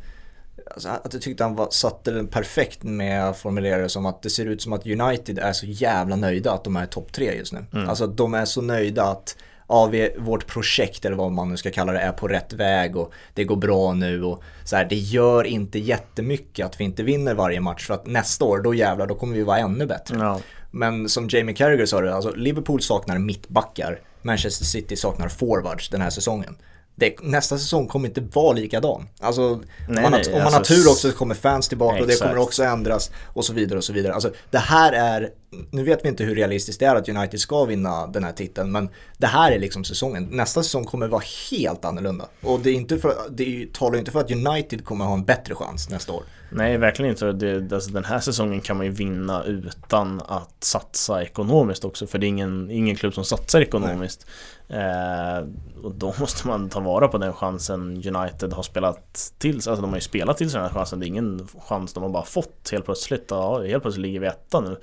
Alltså, 0.70 0.88
att 0.88 1.12
jag 1.12 1.22
tyckte 1.22 1.44
han 1.44 1.54
var, 1.54 1.68
satte 1.70 2.10
den 2.10 2.26
perfekt 2.26 2.82
med 2.82 3.28
att 3.28 3.38
formulera 3.38 3.82
det 3.82 3.88
som 3.88 4.06
att 4.06 4.22
det 4.22 4.30
ser 4.30 4.46
ut 4.46 4.62
som 4.62 4.72
att 4.72 4.86
United 4.86 5.38
är 5.38 5.52
så 5.52 5.66
jävla 5.66 6.16
nöjda 6.16 6.52
att 6.52 6.64
de 6.64 6.76
är 6.76 6.86
topp 6.86 7.12
tre 7.12 7.34
just 7.34 7.52
nu. 7.52 7.64
Mm. 7.72 7.88
Alltså 7.88 8.06
de 8.06 8.34
är 8.34 8.44
så 8.44 8.60
nöjda 8.60 9.04
att 9.04 9.36
ja, 9.68 9.86
vi, 9.86 10.10
vårt 10.18 10.46
projekt 10.46 11.04
eller 11.04 11.16
vad 11.16 11.32
man 11.32 11.48
nu 11.48 11.56
ska 11.56 11.70
kalla 11.70 11.92
det 11.92 11.98
är 11.98 12.12
på 12.12 12.28
rätt 12.28 12.52
väg 12.52 12.96
och 12.96 13.12
det 13.34 13.44
går 13.44 13.56
bra 13.56 13.92
nu 13.92 14.24
och 14.24 14.42
så 14.64 14.76
här, 14.76 14.84
det 14.84 14.96
gör 14.96 15.44
inte 15.44 15.78
jättemycket 15.78 16.66
att 16.66 16.80
vi 16.80 16.84
inte 16.84 17.02
vinner 17.02 17.34
varje 17.34 17.60
match 17.60 17.86
för 17.86 17.94
att 17.94 18.06
nästa 18.06 18.44
år 18.44 18.58
då 18.58 18.74
jävlar 18.74 19.06
då 19.06 19.14
kommer 19.14 19.34
vi 19.34 19.42
vara 19.42 19.58
ännu 19.58 19.86
bättre. 19.86 20.16
Ja. 20.18 20.40
Men 20.70 21.08
som 21.08 21.28
Jamie 21.28 21.54
Carragher 21.54 21.86
sa 21.86 22.00
det, 22.00 22.14
alltså 22.14 22.30
Liverpool 22.30 22.82
saknar 22.82 23.18
mittbackar, 23.18 24.00
Manchester 24.22 24.64
City 24.64 24.96
saknar 24.96 25.28
forwards 25.28 25.88
den 25.88 26.00
här 26.00 26.10
säsongen 26.10 26.56
det, 26.96 27.22
nästa 27.22 27.58
säsong 27.58 27.86
kommer 27.86 28.08
inte 28.08 28.20
vara 28.20 28.52
likadan. 28.52 29.08
Alltså, 29.20 29.60
nej, 29.88 30.04
om 30.04 30.10
man, 30.10 30.12
nej, 30.12 30.26
om 30.26 30.32
man 30.32 30.54
alltså, 30.54 30.58
har 30.58 30.64
tur 30.64 30.90
också 30.90 31.10
så 31.10 31.16
kommer 31.16 31.34
fans 31.34 31.68
tillbaka 31.68 31.96
exakt. 31.96 32.02
och 32.02 32.26
det 32.26 32.28
kommer 32.28 32.42
också 32.42 32.62
ändras 32.62 33.10
och 33.26 33.44
så 33.44 33.52
vidare 33.52 33.78
och 33.78 33.84
så 33.84 33.92
vidare. 33.92 34.14
Alltså, 34.14 34.32
det 34.50 34.58
här 34.58 34.92
är, 34.92 35.30
nu 35.70 35.84
vet 35.84 36.04
vi 36.04 36.08
inte 36.08 36.24
hur 36.24 36.34
realistiskt 36.34 36.80
det 36.80 36.86
är 36.86 36.94
att 36.94 37.08
United 37.08 37.40
ska 37.40 37.64
vinna 37.64 38.06
den 38.06 38.24
här 38.24 38.32
titeln 38.32 38.72
men 38.72 38.88
det 39.18 39.26
här 39.26 39.52
är 39.52 39.58
liksom 39.58 39.84
säsongen. 39.84 40.28
Nästa 40.30 40.62
säsong 40.62 40.84
kommer 40.84 41.08
vara 41.08 41.22
helt 41.50 41.84
annorlunda. 41.84 42.24
Och 42.42 42.60
det, 42.60 42.70
är 42.70 42.74
inte 42.74 42.98
för, 42.98 43.14
det 43.30 43.68
talar 43.72 43.98
inte 43.98 44.10
för 44.10 44.20
att 44.20 44.30
United 44.30 44.84
kommer 44.84 45.04
ha 45.04 45.14
en 45.14 45.24
bättre 45.24 45.54
chans 45.54 45.90
nästa 45.90 46.12
år. 46.12 46.22
Nej, 46.56 46.78
verkligen 46.78 47.10
inte. 47.10 47.32
Det, 47.32 47.72
alltså, 47.72 47.90
den 47.90 48.04
här 48.04 48.20
säsongen 48.20 48.60
kan 48.60 48.76
man 48.76 48.86
ju 48.86 48.92
vinna 48.92 49.44
utan 49.44 50.20
att 50.28 50.64
satsa 50.64 51.22
ekonomiskt 51.22 51.84
också. 51.84 52.06
För 52.06 52.18
det 52.18 52.26
är 52.26 52.28
ingen, 52.28 52.70
ingen 52.70 52.96
klubb 52.96 53.14
som 53.14 53.24
satsar 53.24 53.60
ekonomiskt. 53.60 54.26
Eh, 54.68 55.46
och 55.82 55.94
då 55.94 56.14
måste 56.20 56.48
man 56.48 56.68
ta 56.68 56.80
vara 56.80 57.08
på 57.08 57.18
den 57.18 57.32
chansen 57.32 57.82
United 57.82 58.52
har 58.52 58.62
spelat 58.62 59.32
till 59.38 59.62
sig. 59.62 59.70
Alltså 59.70 59.82
de 59.82 59.90
har 59.90 59.96
ju 59.96 60.00
spelat 60.00 60.36
till 60.36 60.50
sig 60.50 60.58
den 60.58 60.68
här 60.68 60.74
chansen. 60.74 61.00
Det 61.00 61.06
är 61.06 61.08
ingen 61.08 61.48
chans 61.68 61.92
de 61.92 62.02
har 62.02 62.10
bara 62.10 62.24
fått 62.24 62.68
helt 62.72 62.84
plötsligt. 62.84 63.26
Ja, 63.28 63.62
helt 63.62 63.82
plötsligt 63.82 64.02
ligger 64.02 64.20
vi 64.20 64.26
etta 64.26 64.60
nu. 64.60 64.76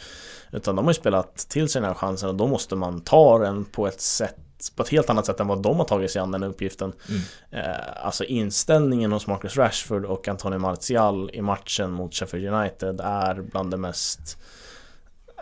Utan 0.51 0.75
de 0.75 0.85
har 0.85 0.91
ju 0.91 0.99
spelat 0.99 1.35
till 1.35 1.69
sig 1.69 1.81
den 1.81 1.87
här 1.87 1.95
chansen 1.95 2.29
och 2.29 2.35
då 2.35 2.47
måste 2.47 2.75
man 2.75 3.01
ta 3.01 3.39
den 3.39 3.65
på 3.65 3.87
ett 3.87 4.01
sätt 4.01 4.37
på 4.69 4.83
ett 4.83 4.89
helt 4.89 5.09
annat 5.09 5.25
sätt 5.25 5.39
än 5.39 5.47
vad 5.47 5.61
de 5.61 5.77
har 5.77 5.85
tagit 5.85 6.11
sig 6.11 6.21
an 6.21 6.31
den 6.31 6.43
uppgiften. 6.43 6.93
Mm. 7.09 7.21
Eh, 7.51 8.05
alltså 8.05 8.23
inställningen 8.23 9.11
hos 9.11 9.27
Marcus 9.27 9.57
Rashford 9.57 10.05
och 10.05 10.27
Antonio 10.27 10.59
Martial 10.59 11.29
i 11.33 11.41
matchen 11.41 11.91
mot 11.91 12.15
Sheffield 12.15 12.53
United 12.53 13.01
är 13.01 13.41
bland 13.41 13.71
det 13.71 13.77
mest 13.77 14.37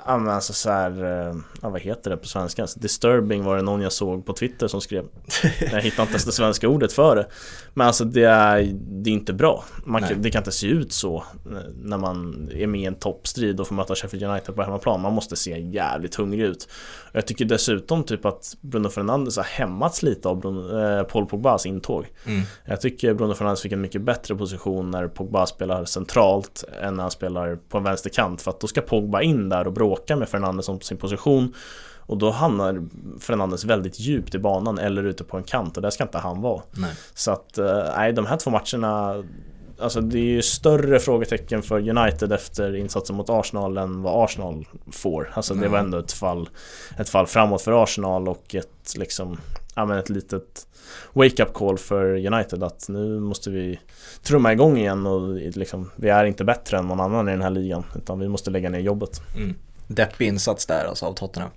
Ja 0.05 0.17
men 0.17 0.33
alltså 0.33 0.53
så 0.53 0.69
här, 0.69 1.27
eh, 1.27 1.35
vad 1.61 1.81
heter 1.81 2.09
det 2.09 2.17
på 2.17 2.27
svenska? 2.27 2.67
Disturbing 2.75 3.43
var 3.43 3.55
det 3.55 3.61
någon 3.61 3.81
jag 3.81 3.91
såg 3.91 4.25
på 4.25 4.33
Twitter 4.33 4.67
som 4.67 4.81
skrev 4.81 5.05
Jag 5.59 5.81
hittade 5.81 6.01
inte 6.01 6.11
ens 6.11 6.25
det 6.25 6.31
svenska 6.31 6.67
ordet 6.67 6.93
för 6.93 7.15
det 7.15 7.27
Men 7.73 7.87
alltså 7.87 8.05
det 8.05 8.23
är, 8.23 8.73
det 8.73 9.09
är 9.09 9.13
inte 9.13 9.33
bra 9.33 9.63
man, 9.85 10.03
Det 10.17 10.31
kan 10.31 10.39
inte 10.39 10.51
se 10.51 10.67
ut 10.67 10.93
så 10.93 11.23
När 11.83 11.97
man 11.97 12.49
är 12.53 12.67
med 12.67 12.81
i 12.81 12.85
en 12.85 12.95
toppstrid 12.95 13.59
och 13.59 13.67
får 13.67 13.75
möta 13.75 13.95
Sheffield 13.95 14.25
United 14.25 14.55
på 14.55 14.63
hemmaplan 14.63 15.01
Man 15.01 15.13
måste 15.13 15.35
se 15.35 15.59
jävligt 15.59 16.15
hungrig 16.15 16.41
ut 16.41 16.67
Jag 17.11 17.27
tycker 17.27 17.45
dessutom 17.45 18.03
typ 18.03 18.25
att 18.25 18.57
Bruno 18.61 18.89
Fernandes 18.89 19.37
har 19.37 19.43
hämmats 19.43 20.03
lite 20.03 20.29
av 20.29 20.39
Bruno, 20.39 20.79
eh, 20.79 21.03
Paul 21.03 21.25
Pogbas 21.25 21.65
intåg 21.65 22.05
mm. 22.25 22.41
Jag 22.65 22.81
tycker 22.81 23.13
Bruno 23.13 23.33
Fernandes 23.33 23.61
fick 23.61 23.71
en 23.71 23.81
mycket 23.81 24.01
bättre 24.01 24.35
position 24.35 24.91
när 24.91 25.07
Pogba 25.07 25.45
spelar 25.45 25.85
centralt 25.85 26.63
Än 26.81 26.95
när 26.95 27.01
han 27.01 27.11
spelar 27.11 27.55
på 27.55 27.77
en 27.77 27.83
vänsterkant 27.83 28.41
För 28.41 28.51
att 28.51 28.59
då 28.59 28.67
ska 28.67 28.81
Pogba 28.81 29.21
in 29.21 29.49
där 29.49 29.67
och 29.67 29.73
bråka 29.73 30.15
med 30.15 30.29
Fernandes 30.29 30.69
om 30.69 30.81
sin 30.81 30.97
position 30.97 31.53
och 32.09 32.17
då 32.17 32.31
hamnar 32.31 32.87
Fernandes 33.19 33.65
väldigt 33.65 33.99
djupt 33.99 34.35
i 34.35 34.39
banan 34.39 34.77
eller 34.77 35.03
ute 35.03 35.23
på 35.23 35.37
en 35.37 35.43
kant 35.43 35.77
och 35.77 35.81
där 35.81 35.89
ska 35.89 36.03
inte 36.03 36.17
han 36.17 36.41
vara. 36.41 36.61
Nej. 36.71 36.93
Så 37.13 37.31
att, 37.31 37.57
eh, 37.57 37.83
nej, 37.97 38.13
de 38.13 38.25
här 38.25 38.37
två 38.37 38.49
matcherna 38.49 39.23
alltså 39.81 40.01
det 40.01 40.17
är 40.17 40.23
ju 40.23 40.41
större 40.41 40.99
frågetecken 40.99 41.61
för 41.61 41.89
United 41.89 42.31
efter 42.31 42.75
insatsen 42.75 43.15
mot 43.15 43.29
Arsenal 43.29 43.77
än 43.77 44.01
vad 44.01 44.23
Arsenal 44.23 44.67
får. 44.91 45.31
Alltså 45.33 45.53
det 45.53 45.67
var 45.67 45.79
ändå 45.79 45.97
ett 45.97 46.11
fall, 46.11 46.49
ett 46.97 47.09
fall 47.09 47.27
framåt 47.27 47.61
för 47.61 47.83
Arsenal 47.83 48.27
och 48.27 48.55
ett 48.55 48.93
liksom, 48.95 49.37
ja 49.75 49.85
men 49.85 49.97
ett 49.97 50.09
litet 50.09 50.67
wake-up 51.13 51.53
call 51.53 51.77
för 51.77 52.33
United 52.33 52.63
att 52.63 52.89
nu 52.89 53.19
måste 53.19 53.49
vi 53.49 53.79
trumma 54.23 54.53
igång 54.53 54.77
igen 54.77 55.05
och 55.05 55.35
liksom, 55.35 55.91
vi 55.95 56.09
är 56.09 56.25
inte 56.25 56.43
bättre 56.43 56.77
än 56.77 56.87
någon 56.87 56.99
annan 56.99 57.27
i 57.27 57.31
den 57.31 57.41
här 57.41 57.49
ligan 57.49 57.83
utan 57.95 58.19
vi 58.19 58.27
måste 58.27 58.51
lägga 58.51 58.69
ner 58.69 58.79
jobbet. 58.79 59.21
Mm. 59.35 59.55
Deppig 59.87 60.27
insats 60.27 60.65
där 60.65 60.85
alltså 60.85 61.05
av 61.05 61.13
Tottenham. 61.13 61.51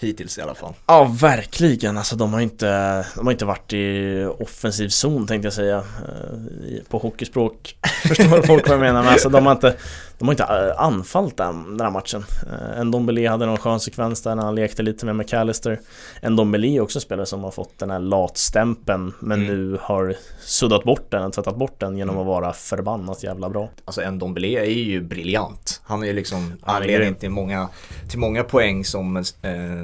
Hittills 0.00 0.38
i 0.38 0.42
alla 0.42 0.54
fall. 0.54 0.74
Ja, 0.86 1.04
verkligen. 1.04 1.98
Alltså 1.98 2.16
de 2.16 2.32
har 2.32 2.40
inte, 2.40 3.04
de 3.16 3.26
har 3.26 3.32
inte 3.32 3.44
varit 3.44 3.72
i 3.72 4.24
offensiv 4.38 4.88
zon 4.88 5.26
tänkte 5.26 5.46
jag 5.46 5.52
säga. 5.52 5.76
Eh, 5.76 6.82
på 6.88 6.98
hockeyspråk 6.98 7.76
förstår 8.08 8.42
folk 8.42 8.68
vad 8.68 8.74
jag 8.74 8.80
menar. 8.80 9.02
Men 9.02 9.12
alltså 9.12 9.28
de 9.28 9.46
har 9.46 9.52
inte, 9.52 9.74
de 10.18 10.28
har 10.28 10.32
inte 10.32 10.44
eh, 10.44 10.82
anfallit 10.82 11.36
den, 11.36 11.76
den 11.76 11.80
här 11.80 11.90
matchen. 11.90 12.24
En 12.76 12.86
eh, 12.86 12.90
Dombele 12.90 13.28
hade 13.28 13.46
någon 13.46 13.56
skön 13.56 13.80
sekvens 13.80 14.22
där 14.22 14.34
när 14.34 14.42
han 14.42 14.54
lekte 14.54 14.82
lite 14.82 15.06
med 15.06 15.16
McAllister. 15.16 15.80
En 16.20 16.36
Dombele 16.36 16.66
är 16.66 16.80
också 16.80 16.98
en 16.98 17.00
spelare 17.00 17.26
som 17.26 17.44
har 17.44 17.50
fått 17.50 17.78
den 17.78 17.90
här 17.90 17.98
latstämpeln 17.98 19.12
men 19.20 19.42
mm. 19.42 19.54
nu 19.54 19.78
har 19.82 20.16
suddat 20.40 20.84
bort 20.84 21.10
den, 21.10 21.30
tvättat 21.30 21.56
bort 21.56 21.80
den 21.80 21.96
genom 21.96 22.14
mm. 22.14 22.20
att 22.20 22.26
vara 22.26 22.52
förbannat 22.52 23.22
jävla 23.22 23.48
bra. 23.48 23.68
Alltså 23.84 24.02
en 24.02 24.18
Dombele 24.18 24.48
är 24.48 24.64
ju 24.64 25.00
briljant. 25.00 25.80
Han 25.84 26.02
är 26.02 26.06
ju 26.06 26.12
liksom 26.12 26.52
anledningen 26.62 27.14
till 27.14 27.30
många, 27.30 27.68
till 28.08 28.18
många 28.18 28.44
poäng 28.44 28.84
som 28.84 29.16
eh, 29.16 29.22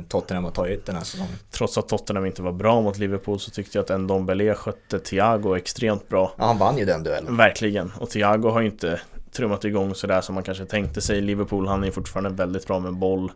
Tottenham 0.08 0.44
har 0.44 0.50
tagit 0.50 0.86
den 0.86 0.96
här 0.96 1.04
säsongen. 1.04 1.34
Trots 1.50 1.78
att 1.78 1.88
Tottenham 1.88 2.26
inte 2.26 2.42
var 2.42 2.52
bra 2.52 2.80
mot 2.80 2.98
Liverpool 2.98 3.40
så 3.40 3.50
tyckte 3.50 3.78
jag 3.78 3.82
att 3.82 3.90
en 3.90 4.06
Dombele 4.06 4.54
skötte 4.54 4.98
Thiago 4.98 5.56
extremt 5.56 6.08
bra. 6.08 6.32
Ja, 6.38 6.44
han 6.44 6.58
vann 6.58 6.78
ju 6.78 6.84
den 6.84 7.02
duellen. 7.02 7.36
Verkligen. 7.36 7.92
Och 8.00 8.10
Thiago 8.10 8.50
har 8.50 8.60
ju 8.60 8.66
inte 8.66 9.00
trummat 9.34 9.64
igång 9.64 9.94
sådär 9.94 10.20
som 10.20 10.34
man 10.34 10.44
kanske 10.44 10.64
tänkte 10.64 11.00
sig. 11.00 11.20
Liverpool, 11.20 11.66
han 11.66 11.84
är 11.84 11.90
fortfarande 11.90 12.30
väldigt 12.30 12.66
bra 12.66 12.80
med 12.80 12.94
boll 12.98 13.32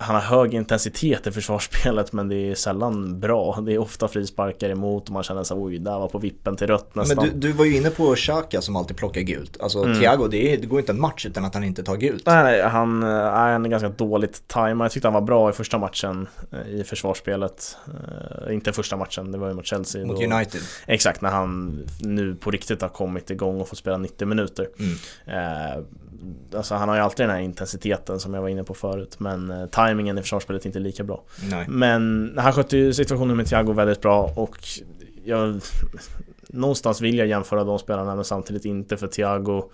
han 0.00 0.14
har 0.14 0.22
hög 0.22 0.54
intensitet 0.54 1.26
i 1.26 1.30
försvarsspelet 1.30 2.12
men 2.12 2.28
det 2.28 2.36
är 2.36 2.54
sällan 2.54 3.20
bra. 3.20 3.60
Det 3.66 3.74
är 3.74 3.78
ofta 3.78 4.08
frisparkar 4.08 4.70
emot 4.70 5.08
och 5.08 5.12
man 5.12 5.22
känner 5.22 5.44
sig 5.44 5.56
oj, 5.56 5.78
där 5.78 5.98
var 5.98 6.08
på 6.08 6.18
vippen 6.18 6.56
till 6.56 6.66
rött 6.66 6.94
nästan. 6.94 7.16
Men 7.16 7.40
du, 7.40 7.48
du 7.48 7.52
var 7.52 7.64
ju 7.64 7.76
inne 7.76 7.90
på 7.90 8.14
Xhaka 8.14 8.60
som 8.60 8.76
alltid 8.76 8.96
plockar 8.96 9.20
gult. 9.20 9.60
Alltså 9.60 9.84
mm. 9.84 9.98
Thiago, 9.98 10.28
det, 10.28 10.52
är, 10.52 10.58
det, 10.58 10.66
går 10.66 10.80
inte 10.80 10.92
en 10.92 11.00
match 11.00 11.26
utan 11.26 11.44
att 11.44 11.54
han 11.54 11.64
inte 11.64 11.82
tar 11.82 11.96
gult. 11.96 12.26
Nej, 12.26 12.44
nej 12.44 12.62
han, 12.62 13.02
är 13.02 13.68
ganska 13.68 13.88
dåligt 13.88 14.48
tajmad. 14.48 14.84
Jag 14.84 14.92
tyckte 14.92 15.08
han 15.08 15.14
var 15.14 15.20
bra 15.20 15.50
i 15.50 15.52
första 15.52 15.78
matchen 15.78 16.26
eh, 16.52 16.80
i 16.80 16.84
försvarsspelet. 16.84 17.76
Uh, 17.88 18.54
inte 18.54 18.72
första 18.72 18.96
matchen, 18.96 19.32
det 19.32 19.38
var 19.38 19.48
ju 19.48 19.54
mot 19.54 19.66
Chelsea. 19.66 20.06
Mot 20.06 20.20
då. 20.20 20.34
United. 20.34 20.60
Exakt, 20.86 21.20
när 21.20 21.30
han 21.30 21.78
nu 22.00 22.34
på 22.34 22.50
riktigt 22.50 22.82
har 22.82 22.88
kommit 22.88 23.30
igång 23.30 23.60
och 23.60 23.68
fått 23.68 23.78
spela 23.78 23.96
90 23.96 24.26
minuter. 24.26 24.68
Mm. 24.78 25.78
Uh, 25.78 25.84
alltså 26.56 26.74
han 26.74 26.88
har 26.88 26.96
ju 26.96 27.02
alltid 27.02 27.26
den 27.26 27.30
här 27.36 27.42
intensiteten 27.42 28.20
som 28.20 28.34
jag 28.34 28.42
var 28.42 28.48
inne 28.48 28.64
på 28.64 28.74
förut 28.74 29.20
men 29.20 29.50
eh, 29.50 29.66
tajmingen 29.66 30.18
i 30.18 30.22
försvarsspelet 30.22 30.62
är 30.62 30.66
inte 30.66 30.78
lika 30.78 31.04
bra. 31.04 31.24
Nej. 31.50 31.66
Men 31.68 32.32
han 32.38 32.52
skötte 32.52 32.76
ju 32.76 32.92
situationen 32.92 33.36
med 33.36 33.46
Thiago 33.46 33.72
väldigt 33.72 34.00
bra 34.00 34.32
och 34.36 34.58
jag 35.24 35.60
Någonstans 36.50 37.00
vill 37.00 37.18
jag 37.18 37.26
jämföra 37.26 37.64
de 37.64 37.78
spelarna 37.78 38.14
men 38.14 38.24
samtidigt 38.24 38.64
inte 38.64 38.96
för 38.96 39.06
Thiago 39.06 39.70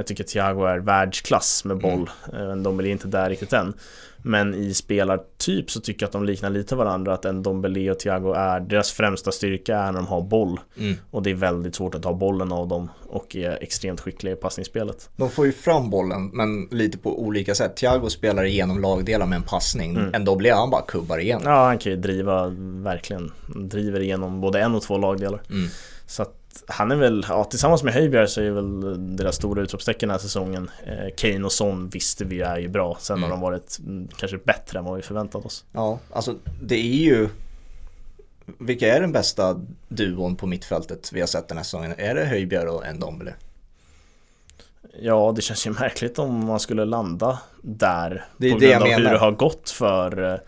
Jag 0.00 0.06
tycker 0.06 0.24
Thiago 0.24 0.64
är 0.64 0.78
världsklass 0.78 1.64
med 1.64 1.78
boll. 1.78 2.10
Mm. 2.32 2.62
De 2.62 2.80
är 2.80 2.86
inte 2.86 3.08
där 3.08 3.30
riktigt 3.30 3.52
än. 3.52 3.74
Men 4.22 4.54
i 4.54 4.74
spelartyp 4.74 5.70
så 5.70 5.80
tycker 5.80 6.02
jag 6.02 6.08
att 6.08 6.12
de 6.12 6.24
liknar 6.24 6.50
lite 6.50 6.76
varandra 6.76 7.14
Att 7.14 7.24
en 7.24 7.42
Dombele 7.42 7.90
och 7.90 7.98
Thiago 7.98 8.32
är 8.32 8.60
Deras 8.60 8.92
främsta 8.92 9.32
styrka 9.32 9.78
är 9.78 9.92
när 9.92 9.98
de 9.98 10.06
har 10.06 10.22
boll 10.22 10.60
mm. 10.78 10.96
Och 11.10 11.22
det 11.22 11.30
är 11.30 11.34
väldigt 11.34 11.74
svårt 11.74 11.94
att 11.94 12.02
ta 12.02 12.12
bollen 12.14 12.52
av 12.52 12.68
dem 12.68 12.88
Och 13.08 13.36
är 13.36 13.58
extremt 13.62 14.00
skickliga 14.00 14.34
i 14.34 14.36
passningsspelet 14.36 15.10
De 15.16 15.30
får 15.30 15.46
ju 15.46 15.52
fram 15.52 15.90
bollen 15.90 16.30
men 16.32 16.68
lite 16.70 16.98
på 16.98 17.22
olika 17.22 17.54
sätt 17.54 17.76
Thiago 17.76 18.08
spelar 18.10 18.44
igenom 18.44 18.80
lagdelar 18.80 19.26
med 19.26 19.36
en 19.36 19.42
passning 19.42 19.96
mm. 19.96 20.14
En 20.14 20.24
Dombele 20.24 20.54
han 20.54 20.70
bara 20.70 20.82
kubbar 20.82 21.18
igenom 21.18 21.42
Ja 21.44 21.64
han 21.64 21.78
kan 21.78 21.92
ju 21.92 21.98
driva 21.98 22.48
verkligen 22.82 23.32
Driver 23.56 24.00
igenom 24.00 24.40
både 24.40 24.60
en 24.60 24.74
och 24.74 24.82
två 24.82 24.98
lagdelar 24.98 25.42
mm. 25.50 25.68
Så 26.06 26.22
att 26.22 26.39
han 26.66 26.90
är 26.90 26.96
väl, 26.96 27.26
ja 27.28 27.44
tillsammans 27.44 27.82
med 27.82 27.94
Höjbjerg 27.94 28.28
så 28.28 28.40
är 28.40 28.50
väl 28.50 29.16
deras 29.16 29.36
stora 29.36 29.62
utropstecken 29.62 30.08
den 30.08 30.14
här 30.14 30.22
säsongen 30.22 30.70
eh, 30.84 31.14
Kane 31.16 31.44
och 31.44 31.52
Son 31.52 31.88
visste 31.88 32.24
vi 32.24 32.40
är 32.40 32.58
ju 32.58 32.68
bra, 32.68 32.96
sen 33.00 33.16
mm. 33.16 33.22
har 33.22 33.36
de 33.36 33.40
varit 33.40 33.78
mm, 33.78 34.08
kanske 34.16 34.38
bättre 34.38 34.78
än 34.78 34.84
vad 34.84 34.96
vi 34.96 35.02
förväntat 35.02 35.46
oss 35.46 35.64
Ja, 35.72 35.98
alltså 36.12 36.34
det 36.62 36.74
är 36.74 37.04
ju 37.04 37.28
Vilka 38.58 38.96
är 38.96 39.00
den 39.00 39.12
bästa 39.12 39.60
duon 39.88 40.36
på 40.36 40.46
mittfältet 40.46 41.10
vi 41.12 41.20
har 41.20 41.26
sett 41.26 41.48
den 41.48 41.56
här 41.56 41.64
säsongen? 41.64 41.94
Är 41.98 42.14
det 42.14 42.24
Höjbjerg 42.24 42.68
och 42.68 42.94
Ndombele? 42.94 43.34
Ja, 45.00 45.32
det 45.36 45.42
känns 45.42 45.66
ju 45.66 45.70
märkligt 45.70 46.18
om 46.18 46.46
man 46.46 46.60
skulle 46.60 46.84
landa 46.84 47.38
där 47.62 48.24
Det 48.36 48.48
är 48.48 48.52
på 48.52 48.58
grund 48.58 48.82
av 48.82 48.88
hur 48.88 49.04
det 49.04 49.18
har 49.18 49.32
gått 49.32 49.70
för 49.70 50.32
eh, 50.32 50.38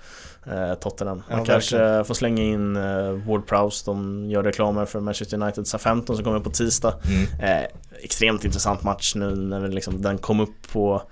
Tottenham. 0.80 1.22
Man 1.30 1.38
ja, 1.38 1.44
kanske 1.44 1.78
verkligen. 1.78 2.04
får 2.04 2.14
slänga 2.14 2.42
in 2.42 2.76
eh, 2.76 3.12
Ward 3.12 3.46
Prowse, 3.46 3.84
de 3.84 4.24
gör 4.30 4.42
reklamer 4.42 4.84
för 4.84 5.00
Manchester 5.00 5.42
United 5.42 5.66
SA-15 5.66 6.14
som 6.14 6.24
kommer 6.24 6.40
på 6.40 6.50
tisdag. 6.50 6.94
Mm. 7.04 7.22
Eh, 7.40 7.66
extremt 8.02 8.44
intressant 8.44 8.82
match 8.82 9.14
nu 9.14 9.36
när 9.36 9.68
liksom, 9.68 10.02
den 10.02 10.18
kom 10.18 10.40
upp 10.40 10.72
på 10.72 11.02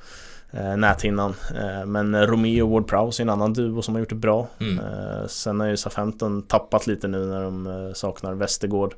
eh, 0.50 0.76
näthinnan. 0.76 1.34
Eh, 1.56 1.86
men 1.86 2.26
Romeo 2.26 2.64
och 2.64 2.70
Ward 2.70 2.88
Prowse 2.88 3.22
är 3.22 3.24
en 3.24 3.30
annan 3.30 3.52
duo 3.52 3.82
som 3.82 3.94
har 3.94 4.00
gjort 4.00 4.08
det 4.08 4.14
bra. 4.14 4.48
Mm. 4.60 4.78
Eh, 4.78 5.26
sen 5.26 5.60
har 5.60 5.66
ju 5.66 5.76
SA-15 5.76 6.42
tappat 6.46 6.86
lite 6.86 7.08
nu 7.08 7.26
när 7.26 7.42
de 7.42 7.66
eh, 7.66 7.92
saknar 7.94 8.34
Västergård. 8.34 8.94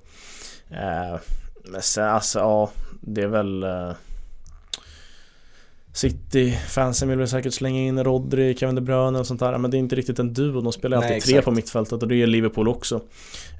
Eh, 0.71 1.21
men 1.65 1.83
sen 1.83 2.09
alltså, 2.09 2.39
ja, 2.39 2.71
det 3.01 3.23
är 3.23 3.27
väl 3.29 3.65
City-fansen 5.93 7.09
vill 7.09 7.19
väl 7.19 7.29
säkert 7.29 7.55
slänga 7.55 7.81
in 7.81 8.05
Rodri, 8.05 8.55
Kevin 8.55 8.75
De 8.75 8.81
Bruyne 8.81 9.19
och 9.19 9.27
sånt 9.27 9.41
där. 9.41 9.59
Men 9.59 9.71
det 9.71 9.77
är 9.77 9.79
inte 9.79 9.97
riktigt 9.97 10.19
en 10.19 10.33
duo, 10.33 10.61
de 10.61 10.73
spelar. 10.73 10.97
Alltid 10.97 11.11
Nej, 11.11 11.21
tre 11.21 11.43
på 11.43 11.51
mittfältet 11.51 12.03
och 12.03 12.09
det 12.09 12.23
är 12.23 12.27
Liverpool 12.27 12.69
också. 12.69 13.01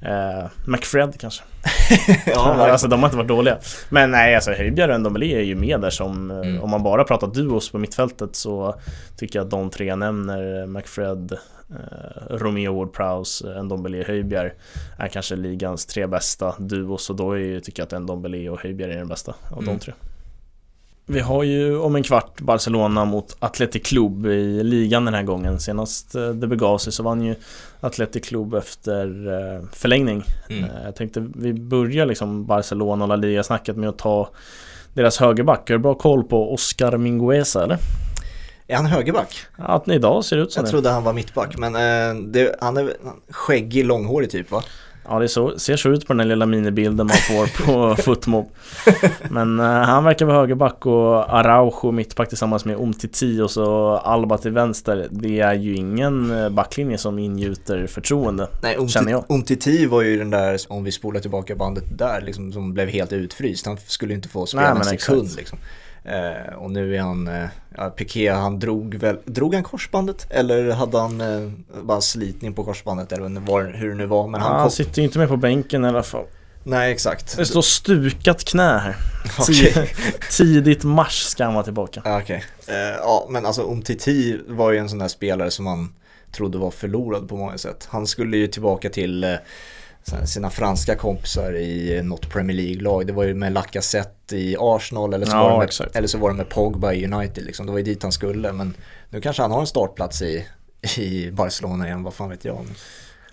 Eh, 0.01 0.45
McFred 0.67 1.19
kanske. 1.19 1.43
Ja, 2.25 2.71
Alltså 2.71 2.87
de 2.87 2.99
har 2.99 3.07
inte 3.07 3.17
varit 3.17 3.27
dåliga. 3.27 3.57
Men 3.89 4.11
nej 4.11 4.35
alltså 4.35 4.51
Höjbjerg 4.51 4.93
och 4.93 4.99
Ndombele 4.99 5.25
är 5.25 5.41
ju 5.41 5.55
med 5.55 5.81
där 5.81 5.89
som 5.89 6.31
eh, 6.31 6.37
mm. 6.37 6.61
Om 6.61 6.69
man 6.69 6.83
bara 6.83 7.03
pratar 7.03 7.27
duos 7.27 7.71
på 7.71 7.77
mittfältet 7.77 8.35
så 8.35 8.75
Tycker 9.17 9.39
jag 9.39 9.45
att 9.45 9.51
de 9.51 9.69
tre 9.69 9.95
nämner 9.95 10.65
McFred 10.65 11.31
eh, 11.31 11.37
Romeo 12.29 12.83
Ward-Prowse, 12.83 13.63
Ndombele 13.63 14.03
Höjbjerg 14.07 14.51
Är 14.97 15.07
kanske 15.07 15.35
ligans 15.35 15.85
tre 15.85 16.07
bästa 16.07 16.55
duos. 16.59 17.09
Och 17.09 17.15
då 17.15 17.31
är 17.31 17.37
ju, 17.37 17.59
tycker 17.59 17.81
jag 17.81 17.93
att 17.93 18.01
Ndombele 18.01 18.49
och 18.49 18.61
Höjbjerg 18.61 18.91
är 18.91 18.97
den 18.97 19.07
bästa 19.07 19.33
av 19.51 19.63
mm. 19.63 19.73
de 19.73 19.79
tre 19.79 19.93
vi 21.05 21.19
har 21.19 21.43
ju 21.43 21.77
om 21.77 21.95
en 21.95 22.03
kvart 22.03 22.41
Barcelona 22.41 23.05
mot 23.05 23.37
Athletic 23.39 23.83
Club 23.83 24.25
i 24.25 24.63
ligan 24.63 25.05
den 25.05 25.13
här 25.13 25.23
gången. 25.23 25.59
Senast 25.59 26.15
eh, 26.15 26.29
det 26.29 26.47
begav 26.47 26.77
sig 26.77 26.93
så 26.93 27.03
vann 27.03 27.21
ju 27.21 27.35
Athletic 27.79 28.27
Club 28.27 28.53
efter 28.53 29.05
eh, 29.27 29.65
förlängning. 29.71 30.23
Mm. 30.49 30.63
Eh, 30.63 30.69
jag 30.85 30.95
tänkte 30.95 31.27
vi 31.35 31.53
börjar 31.53 32.05
liksom 32.05 32.45
Barcelona 32.45 33.03
och 33.05 33.09
La 33.09 33.15
Liga-snacket 33.15 33.77
med 33.77 33.89
att 33.89 33.97
ta 33.97 34.29
deras 34.93 35.17
högerback. 35.17 35.69
Har 35.69 35.77
du 35.77 35.79
bra 35.79 35.93
koll 35.93 36.23
på 36.23 36.53
Oscar 36.53 36.97
Mingueza 36.97 37.63
eller? 37.63 37.77
Är 38.67 38.75
han 38.75 38.85
högerback? 38.85 39.35
Ja, 39.57 39.83
idag 39.87 40.25
ser 40.25 40.35
det 40.37 40.43
ut 40.43 40.51
som 40.51 40.61
Jag 40.61 40.67
det. 40.67 40.71
trodde 40.71 40.89
han 40.89 41.03
var 41.03 41.13
mittback 41.13 41.57
men 41.57 41.75
eh, 41.75 42.23
det, 42.23 42.55
han 42.61 42.77
är 42.77 42.93
skäggig, 43.29 43.85
långhårig 43.85 44.29
typ 44.29 44.51
va? 44.51 44.63
Ja 45.09 45.19
det 45.19 45.29
så, 45.29 45.59
ser 45.59 45.75
så 45.75 45.89
ut 45.89 46.07
på 46.07 46.13
den 46.13 46.17
där 46.17 46.25
lilla 46.25 46.45
minibilden 46.45 47.07
man 47.07 47.17
får 47.17 47.65
på 47.65 47.95
Footmob. 48.01 48.49
Men 49.29 49.59
uh, 49.59 49.65
han 49.65 50.03
verkar 50.03 50.25
vara 50.25 50.37
högerback 50.37 50.85
och 50.85 51.35
Araujo 51.37 51.91
mittback 51.91 52.29
tillsammans 52.29 52.65
med 52.65 52.79
Umtiti 52.79 53.41
och 53.41 53.51
så 53.51 53.97
Alba 53.97 54.37
till 54.37 54.51
vänster. 54.51 55.07
Det 55.11 55.39
är 55.39 55.53
ju 55.53 55.75
ingen 55.75 56.43
eh, 56.43 56.49
backlinje 56.49 56.97
som 56.97 57.19
ingjuter 57.19 57.87
förtroende 57.87 58.47
Nej, 58.61 58.75
Umtiti, 58.79 59.15
Umtiti 59.29 59.85
var 59.85 60.01
ju 60.01 60.17
den 60.17 60.29
där, 60.29 60.59
om 60.67 60.83
vi 60.83 60.91
spolar 60.91 61.19
tillbaka 61.19 61.55
bandet 61.55 61.97
där, 61.97 62.21
liksom, 62.21 62.51
som 62.51 62.73
blev 62.73 62.87
helt 62.87 63.13
utfryst. 63.13 63.65
Han 63.65 63.77
skulle 63.87 64.13
inte 64.13 64.29
få 64.29 64.45
spela 64.45 64.73
Nej, 64.73 64.93
en 64.93 64.99
sekund 64.99 65.29
liksom. 65.37 65.59
Eh, 66.05 66.53
och 66.55 66.71
nu 66.71 66.95
är 66.95 67.01
han, 67.01 67.27
eh, 67.27 67.45
ja, 67.77 67.89
Piqué 67.89 68.31
han 68.31 68.59
drog 68.59 68.95
väl, 68.95 69.17
drog 69.25 69.53
han 69.53 69.63
korsbandet? 69.63 70.27
Eller 70.29 70.71
hade 70.71 70.99
han 70.99 71.21
eh, 71.21 71.51
bara 71.83 72.01
slitning 72.01 72.53
på 72.53 72.63
korsbandet 72.63 73.11
eller 73.11 73.39
var, 73.39 73.63
hur 73.63 73.89
det 73.89 73.95
nu 73.95 74.05
var? 74.05 74.27
Men 74.27 74.41
han, 74.41 74.59
han 74.59 74.71
sitter 74.71 75.01
ju 75.01 75.05
inte 75.05 75.19
med 75.19 75.27
på 75.27 75.37
bänken 75.37 75.85
i 75.85 75.87
alla 75.87 76.03
fall. 76.03 76.25
Nej 76.63 76.91
exakt. 76.91 77.37
Det 77.37 77.45
står 77.45 77.61
stukat 77.61 78.43
knä 78.43 78.77
här. 78.77 78.95
Okay. 79.39 79.87
Tidigt 80.31 80.83
mars 80.83 81.23
ska 81.23 81.43
han 81.43 81.53
vara 81.53 81.63
tillbaka. 81.63 81.99
Okej. 81.99 82.19
Okay. 82.19 82.75
Eh, 82.75 82.95
ja 82.97 83.27
men 83.29 83.45
alltså 83.45 83.61
Umtiti 83.61 84.39
var 84.47 84.71
ju 84.71 84.77
en 84.77 84.89
sån 84.89 84.99
där 84.99 85.07
spelare 85.07 85.51
som 85.51 85.65
man 85.65 85.93
trodde 86.31 86.57
var 86.57 86.71
förlorad 86.71 87.29
på 87.29 87.37
många 87.37 87.57
sätt. 87.57 87.87
Han 87.89 88.07
skulle 88.07 88.37
ju 88.37 88.47
tillbaka 88.47 88.89
till 88.89 89.23
eh, 89.23 89.35
sina 90.25 90.49
franska 90.49 90.95
kompisar 90.95 91.55
i 91.55 92.01
något 92.03 92.29
Premier 92.29 92.57
League-lag. 92.57 93.07
Det 93.07 93.13
var 93.13 93.23
ju 93.23 93.33
med 93.33 93.53
Lacazette 93.53 94.37
i 94.37 94.55
Arsenal 94.59 95.13
eller 95.13 95.25
så, 95.25 95.35
ja, 95.35 95.43
var, 95.43 95.67
det 95.67 95.79
med, 95.79 95.89
eller 95.93 96.07
så 96.07 96.17
var 96.17 96.29
det 96.29 96.35
med 96.35 96.49
Pogba 96.49 96.93
i 96.93 97.05
United. 97.05 97.43
Liksom. 97.43 97.65
Det 97.65 97.71
var 97.71 97.79
ju 97.79 97.85
dit 97.85 98.03
han 98.03 98.11
skulle. 98.11 98.51
Men 98.51 98.73
nu 99.09 99.21
kanske 99.21 99.41
han 99.41 99.51
har 99.51 99.59
en 99.59 99.67
startplats 99.67 100.21
i, 100.21 100.47
i 100.97 101.31
Barcelona 101.31 101.87
igen, 101.87 102.03
vad 102.03 102.13
fan 102.13 102.29
vet 102.29 102.45
jag. 102.45 102.65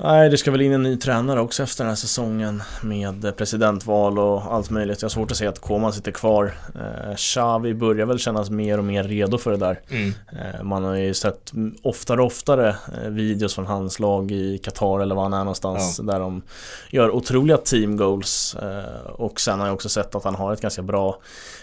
Nej, 0.03 0.31
det 0.31 0.39
ska 0.39 0.51
väl 0.51 0.61
in 0.61 0.73
en 0.73 0.83
ny 0.83 0.97
tränare 0.97 1.41
också 1.41 1.63
efter 1.63 1.85
den 1.85 1.89
här 1.89 1.97
säsongen 1.97 2.63
med 2.83 3.37
presidentval 3.37 4.19
och 4.19 4.55
allt 4.55 4.71
möjligt. 4.71 5.03
Jag 5.03 5.07
har 5.07 5.11
svårt 5.11 5.31
att 5.31 5.37
se 5.37 5.47
att 5.47 5.59
Koman 5.59 5.93
sitter 5.93 6.13
kvar. 6.13 6.55
Eh, 6.75 7.15
Xavi 7.17 7.75
börjar 7.75 8.07
väl 8.07 8.19
kännas 8.19 8.51
mer 8.51 8.79
och 8.79 8.85
mer 8.85 9.05
redo 9.05 9.39
för 9.39 9.51
det 9.51 9.57
där. 9.57 9.81
Mm. 9.91 10.13
Eh, 10.33 10.63
man 10.63 10.85
har 10.85 10.95
ju 10.95 11.15
sett 11.15 11.53
oftare 11.83 12.21
och 12.21 12.27
oftare 12.27 12.69
eh, 12.69 13.11
videos 13.11 13.55
från 13.55 13.67
hans 13.67 13.99
lag 13.99 14.31
i 14.31 14.59
Qatar 14.59 15.01
eller 15.01 15.15
var 15.15 15.23
han 15.23 15.33
är 15.33 15.39
någonstans 15.39 15.99
ja. 15.99 16.13
där 16.13 16.21
de 16.21 16.43
gör 16.91 17.11
otroliga 17.11 17.57
team 17.57 17.97
goals. 17.97 18.57
Eh, 18.63 19.11
och 19.11 19.41
sen 19.41 19.61
har 19.61 19.67
jag 19.67 19.75
också 19.75 19.89
sett 19.89 20.15
att 20.15 20.25
han 20.25 20.35
har 20.35 20.53
ett 20.53 20.61
ganska 20.61 20.83
bra 20.83 21.19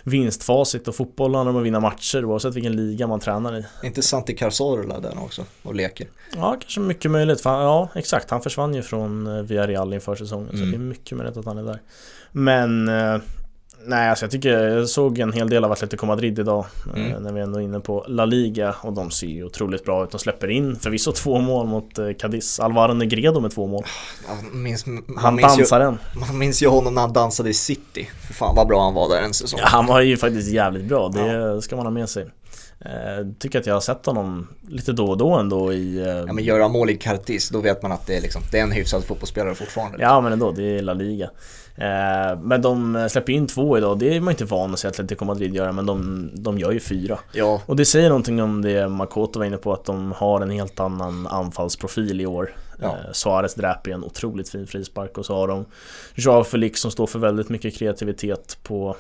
vinstfacit 0.08 0.88
och 0.88 0.96
fotboll 0.96 1.36
handlar 1.36 1.54
om 1.54 1.58
att 1.60 1.66
vinna 1.66 1.80
matcher 1.80 2.26
oavsett 2.26 2.56
vilken 2.56 2.76
liga 2.76 3.08
man 3.08 3.20
tränar 3.20 3.60
i. 3.60 3.66
inte 3.84 4.02
Santi 4.02 4.34
Cazorla 4.36 5.00
där 5.00 5.24
också 5.24 5.44
och 5.64 5.76
leker? 5.76 6.08
Ja, 6.36 6.58
kanske 6.60 6.80
mycket 6.80 7.12
möjligt. 7.12 7.42
För, 7.42 7.50
ja, 7.50 7.90
exakt. 7.96 8.30
Han 8.30 8.42
försvann 8.42 8.76
ju 8.76 8.82
från 8.82 9.28
eh, 9.28 9.44
Villarreal 9.44 9.94
inför 9.94 10.16
säsongen 10.16 10.50
mm. 10.50 10.60
så 10.60 10.66
det 10.66 10.78
är 10.78 10.90
mycket 10.90 11.18
möjligt 11.18 11.38
att 11.38 11.46
han 11.46 11.58
är 11.58 11.64
där. 11.64 11.82
Men 12.32 12.88
eh, 12.88 13.22
Nej, 13.88 14.10
alltså 14.10 14.26
jag 14.26 14.32
tycker 14.32 14.50
jag 14.50 14.90
såg 14.90 15.20
en 15.20 15.34
hel 15.34 15.50
del 15.50 15.64
av 15.64 15.72
Atletico 15.72 16.06
Madrid 16.06 16.40
idag 16.40 16.66
eh, 16.96 17.06
mm. 17.06 17.24
När 17.24 17.32
vi 17.32 17.42
ändå 17.42 17.60
är 17.60 17.64
inne 17.64 17.80
på 17.80 18.06
La 18.08 18.26
Liga 18.26 18.76
och 18.82 18.94
de 18.94 19.12
ser 19.12 19.28
ju 19.28 19.44
otroligt 19.44 19.86
bra 19.86 20.04
ut. 20.04 20.12
De 20.12 20.20
släpper 20.20 20.50
in 20.50 20.76
förvisso 20.76 21.12
två 21.12 21.40
mål 21.40 21.68
mot 21.68 22.00
Cadiz. 22.20 22.60
Alvaro 22.60 22.94
Negredo 22.94 23.40
med 23.40 23.52
två 23.52 23.68
mål. 23.68 23.84
Minns, 24.54 24.86
Han 25.18 25.36
dansar 25.38 25.80
den. 25.80 25.98
Man 26.30 26.38
minns 26.38 26.64
ju 26.64 26.68
honom 26.68 26.94
när 26.94 27.02
han 27.02 27.14
dansade 27.14 27.50
i 27.50 27.54
City. 27.54 28.10
För 28.28 28.34
fan 28.34 28.56
vad 28.56 28.68
bra 28.68 28.84
han 28.84 28.94
var 28.94 29.10
där 29.10 29.22
en 29.22 29.34
säsong. 29.34 29.60
Ja, 29.64 29.68
Han 29.70 29.86
var 29.86 30.02
ju 30.02 30.18
faktiskt 30.18 30.52
jävligt 30.52 30.86
bra, 30.86 31.10
det 31.10 31.28
ja. 31.28 31.62
ska 31.62 31.76
man 31.76 31.86
ha 31.86 31.92
med 31.92 32.10
sig 32.10 32.28
Eh, 32.80 33.28
tycker 33.40 33.60
att 33.60 33.66
jag 33.66 33.74
har 33.74 33.82
sett 33.82 34.06
honom 34.06 34.48
lite 34.68 34.92
då 34.92 35.06
och 35.06 35.18
då 35.18 35.34
ändå 35.34 35.74
i... 35.74 35.98
Eh, 35.98 36.08
ja 36.08 36.34
men 36.34 36.44
göra 36.44 36.68
mål 36.68 36.90
i 36.90 36.98
Cartis, 36.98 37.50
då 37.50 37.62
vet 37.62 37.82
man 37.82 37.92
att 37.92 38.08
det 38.08 38.18
är, 38.18 38.22
liksom, 38.22 38.42
det 38.52 38.60
är 38.60 38.64
en 38.64 38.72
hyfsad 38.72 39.04
fotbollsspelare 39.04 39.56
fortfarande. 39.56 39.98
Ja 40.02 40.22
men 40.22 40.34
ändå, 40.34 40.52
det 40.52 40.78
är 40.78 40.82
La 40.82 40.94
Liga. 40.94 41.30
Eh, 41.76 42.40
men 42.42 42.62
de 42.62 43.08
släpper 43.12 43.34
in 43.34 43.48
två 43.48 43.78
idag, 43.78 44.00
det 44.00 44.16
är 44.16 44.22
man 44.22 44.32
inte 44.32 44.46
van 44.46 44.74
att 44.74 44.80
se 44.80 44.88
Atletico 44.88 45.26
Madrid 45.26 45.56
göra, 45.56 45.72
men 45.72 45.86
de, 45.86 46.30
de 46.34 46.58
gör 46.58 46.72
ju 46.72 46.80
fyra. 46.80 47.20
Ja. 47.32 47.62
Och 47.66 47.76
det 47.76 47.86
säger 47.86 48.10
någonting 48.10 48.42
om 48.42 48.62
det 48.62 48.88
Makoto 48.88 49.40
var 49.40 49.46
inne 49.46 49.58
på, 49.58 49.74
att 49.74 49.86
de 49.86 50.12
har 50.12 50.42
en 50.42 50.50
helt 50.50 50.80
annan 50.80 51.28
anfallsprofil 51.28 52.22
i 52.22 52.26
år. 52.26 52.56
Ja. 52.82 52.96
Suarez 53.14 53.56
dräper 53.56 53.92
en 53.92 54.04
otroligt 54.04 54.50
fin 54.50 54.68
frispark 54.68 55.18
och 55.18 55.26
så 55.26 55.36
har 55.36 55.48
de 55.48 55.66
Joao 56.16 56.44
Felix 56.44 56.80
som 56.80 56.92
står 56.92 57.08
för 57.08 57.20
väldigt 57.20 57.50
mycket 57.50 57.76
kreativitet 57.76 58.58
på 58.64 58.96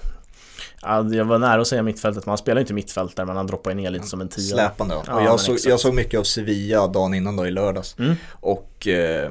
jag 0.82 1.25
var 1.25 1.38
nära 1.38 1.61
att 1.61 1.67
säga 1.67 1.84
mittfältet, 1.84 2.25
men 2.25 2.32
han 2.32 2.38
spelar 2.38 2.61
inte 2.61 2.73
mittfältare 2.73 3.25
men 3.25 3.36
han 3.36 3.47
droppar 3.47 3.73
ner 3.73 3.89
lite 3.89 4.07
som 4.07 4.21
en 4.21 4.28
tia. 4.28 4.55
Släpande 4.55 4.95
ja. 5.07 5.15
och 5.15 5.23
jag, 5.23 5.39
såg, 5.39 5.57
jag 5.65 5.80
såg 5.80 5.93
mycket 5.93 6.19
av 6.19 6.23
Sevilla 6.23 6.88
dagen 6.88 7.13
innan 7.13 7.36
då 7.36 7.47
i 7.47 7.51
lördags. 7.51 7.95
Mm. 7.99 8.15
Och 8.32 8.88
eh, 8.88 9.30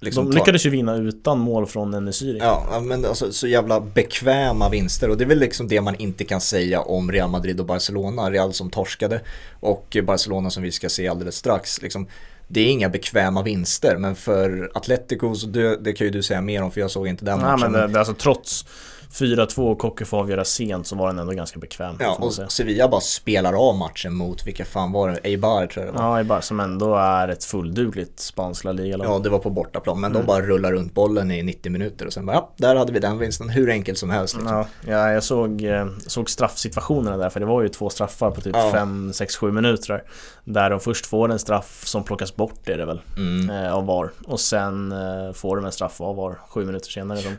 Liksom 0.00 0.24
de 0.24 0.34
lyckades 0.34 0.66
ju 0.66 0.70
vinna 0.70 0.96
utan 0.96 1.38
mål 1.38 1.66
från 1.66 1.94
Enesiri. 1.94 2.38
Ja, 2.38 2.80
men 2.82 3.04
alltså 3.04 3.32
så 3.32 3.46
jävla 3.46 3.80
bekväma 3.80 4.68
vinster 4.68 5.10
och 5.10 5.16
det 5.16 5.24
är 5.24 5.28
väl 5.28 5.38
liksom 5.38 5.68
det 5.68 5.80
man 5.80 5.94
inte 5.94 6.24
kan 6.24 6.40
säga 6.40 6.80
om 6.80 7.12
Real 7.12 7.30
Madrid 7.30 7.60
och 7.60 7.66
Barcelona. 7.66 8.30
Real 8.30 8.52
som 8.52 8.70
torskade 8.70 9.20
och 9.60 9.96
Barcelona 10.04 10.50
som 10.50 10.62
vi 10.62 10.72
ska 10.72 10.88
se 10.88 11.08
alldeles 11.08 11.36
strax. 11.36 11.82
Liksom, 11.82 12.06
det 12.48 12.60
är 12.60 12.66
inga 12.66 12.88
bekväma 12.88 13.42
vinster 13.42 13.96
men 13.96 14.14
för 14.14 14.70
Atletico, 14.74 15.34
så 15.34 15.46
det, 15.46 15.76
det 15.76 15.92
kan 15.92 16.06
ju 16.06 16.10
du 16.10 16.22
säga 16.22 16.40
mer 16.40 16.62
om 16.62 16.70
för 16.70 16.80
jag 16.80 16.90
såg 16.90 17.08
inte 17.08 17.24
den 17.24 17.40
matchen. 17.40 17.60
Nej 17.60 17.70
men 17.70 17.80
det, 17.80 17.92
det, 17.92 17.98
alltså 17.98 18.14
trots 18.14 18.64
4-2 19.12 19.70
och 19.70 19.78
Kocke 19.78 20.04
får 20.04 20.18
avgöra 20.18 20.44
sent 20.44 20.86
så 20.86 20.96
var 20.96 21.06
den 21.06 21.18
ändå 21.18 21.32
ganska 21.32 21.58
bekväm. 21.58 21.96
Ja, 22.00 22.16
och 22.20 22.34
Sevilla 22.52 22.88
bara 22.88 23.00
spelar 23.00 23.68
av 23.68 23.76
matchen 23.76 24.14
mot, 24.14 24.46
vilka 24.46 24.64
fan 24.64 24.92
var 24.92 25.08
det? 25.08 25.20
Eibar 25.22 25.66
tror 25.66 25.86
jag 25.86 25.94
det 25.94 25.98
var. 25.98 26.08
Ja, 26.08 26.18
Eibar 26.18 26.40
som 26.40 26.60
ändå 26.60 26.94
är 26.94 27.28
ett 27.28 27.44
fulldugligt 27.44 28.20
spansk 28.20 28.64
La 28.64 28.72
Liga 28.72 28.98
Ja, 29.02 29.18
det 29.18 29.28
var 29.28 29.38
på 29.38 29.50
bortaplan, 29.50 30.00
men 30.00 30.10
mm. 30.10 30.22
de 30.22 30.26
bara 30.26 30.42
rullar 30.42 30.72
runt 30.72 30.94
bollen 30.94 31.30
i 31.30 31.42
90 31.42 31.72
minuter 31.72 32.06
och 32.06 32.12
sen 32.12 32.26
bara, 32.26 32.36
ja, 32.36 32.52
där 32.56 32.76
hade 32.76 32.92
vi 32.92 32.98
den 32.98 33.18
vinsten, 33.18 33.48
hur 33.48 33.70
enkelt 33.70 33.98
som 33.98 34.10
helst. 34.10 34.36
Liksom. 34.36 34.64
Ja, 34.86 35.12
jag 35.12 35.22
såg, 35.22 35.62
eh, 35.62 35.86
såg 36.06 36.30
straffsituationerna 36.30 37.16
där, 37.16 37.30
för 37.30 37.40
det 37.40 37.46
var 37.46 37.62
ju 37.62 37.68
två 37.68 37.90
straffar 37.90 38.30
på 38.30 38.40
typ 38.40 38.56
5, 38.72 39.12
6, 39.12 39.36
7 39.36 39.52
minuter 39.52 39.88
där. 39.88 40.02
Där 40.44 40.70
de 40.70 40.80
först 40.80 41.06
får 41.06 41.32
en 41.32 41.38
straff 41.38 41.82
som 41.86 42.04
plockas 42.04 42.36
bort 42.36 42.68
är 42.68 42.78
det 42.78 42.86
väl, 42.86 43.00
mm. 43.16 43.50
eh, 43.50 43.74
av 43.74 43.86
VAR. 43.86 44.10
Och 44.24 44.40
sen 44.40 44.92
eh, 44.92 45.32
får 45.32 45.56
de 45.56 45.64
en 45.64 45.72
straff 45.72 46.00
av 46.00 46.16
VAR, 46.16 46.38
7 46.48 46.64
minuter 46.64 46.90
senare. 46.90 47.18
De, 47.18 47.36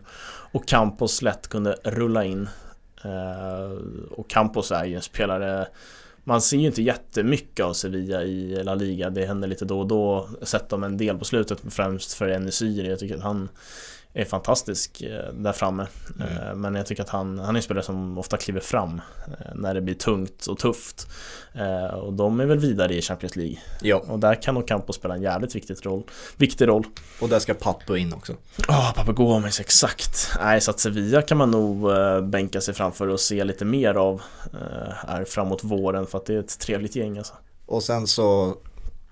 och 0.51 0.67
Campos 0.67 1.21
lätt 1.21 1.47
kunde 1.47 1.75
rulla 1.83 2.25
in. 2.25 2.49
Eh, 3.03 3.71
och 4.11 4.29
Campos 4.29 4.71
är 4.71 4.85
ju 4.85 4.95
en 4.95 5.01
spelare 5.01 5.67
man 6.29 6.41
ser 6.41 6.57
ju 6.57 6.65
inte 6.65 6.81
jättemycket 6.81 7.65
av 7.65 7.73
Sevilla 7.73 8.23
i 8.23 8.63
La 8.63 8.75
Liga. 8.75 9.09
Det 9.09 9.25
händer 9.25 9.47
lite 9.47 9.65
då 9.65 9.79
och 9.79 9.87
då. 9.87 10.29
Sett 10.41 10.69
dem 10.69 10.83
en 10.83 10.97
del 10.97 11.17
på 11.17 11.25
slutet, 11.25 11.61
främst 11.69 12.13
för 12.13 12.29
Enesiri. 12.29 12.89
Jag 12.89 12.99
tycker 12.99 13.15
att 13.15 13.23
han 13.23 13.49
är 14.13 14.25
fantastisk 14.25 15.01
eh, 15.01 15.33
där 15.33 15.51
framme. 15.51 15.87
Mm. 16.19 16.37
Eh, 16.37 16.55
men 16.55 16.75
jag 16.75 16.85
tycker 16.85 17.03
att 17.03 17.09
han, 17.09 17.39
han 17.39 17.55
är 17.55 17.59
en 17.59 17.63
spelare 17.63 17.83
som 17.83 18.17
ofta 18.17 18.37
kliver 18.37 18.59
fram 18.59 19.01
eh, 19.27 19.55
när 19.55 19.73
det 19.73 19.81
blir 19.81 19.95
tungt 19.95 20.45
och 20.45 20.57
tufft. 20.59 21.07
Och 21.93 22.13
de 22.13 22.39
är 22.39 22.45
väl 22.45 22.59
vidare 22.59 22.95
i 22.95 23.01
Champions 23.01 23.35
League. 23.35 23.57
Ja. 23.81 23.97
Och 23.97 24.19
där 24.19 24.41
kan 24.41 24.57
Ocampo 24.57 24.93
spela 24.93 25.15
en 25.15 25.21
jävligt 25.21 25.55
viktig 25.55 25.85
roll. 25.85 26.03
Viktig 26.37 26.67
roll. 26.67 26.83
Och 27.21 27.29
där 27.29 27.39
ska 27.39 27.53
Papu 27.53 27.97
in 27.97 28.13
också. 28.13 28.35
Ja, 28.67 28.79
oh, 28.79 28.93
Papu 28.93 29.13
Gomes, 29.13 29.59
exakt. 29.59 30.29
Nej, 30.39 30.61
så 30.61 30.71
att 30.71 30.79
Sevilla 30.79 31.21
kan 31.21 31.37
man 31.37 31.51
nog 31.51 31.91
bänka 32.23 32.61
sig 32.61 32.73
framför 32.73 33.07
och 33.07 33.19
se 33.19 33.43
lite 33.43 33.65
mer 33.65 33.93
av 33.93 34.21
här 35.07 35.25
framåt 35.25 35.63
våren 35.63 36.07
för 36.07 36.17
att 36.17 36.25
det 36.25 36.35
är 36.35 36.39
ett 36.39 36.59
trevligt 36.59 36.95
gäng 36.95 37.17
alltså. 37.17 37.33
Och 37.65 37.83
sen 37.83 38.07
så 38.07 38.55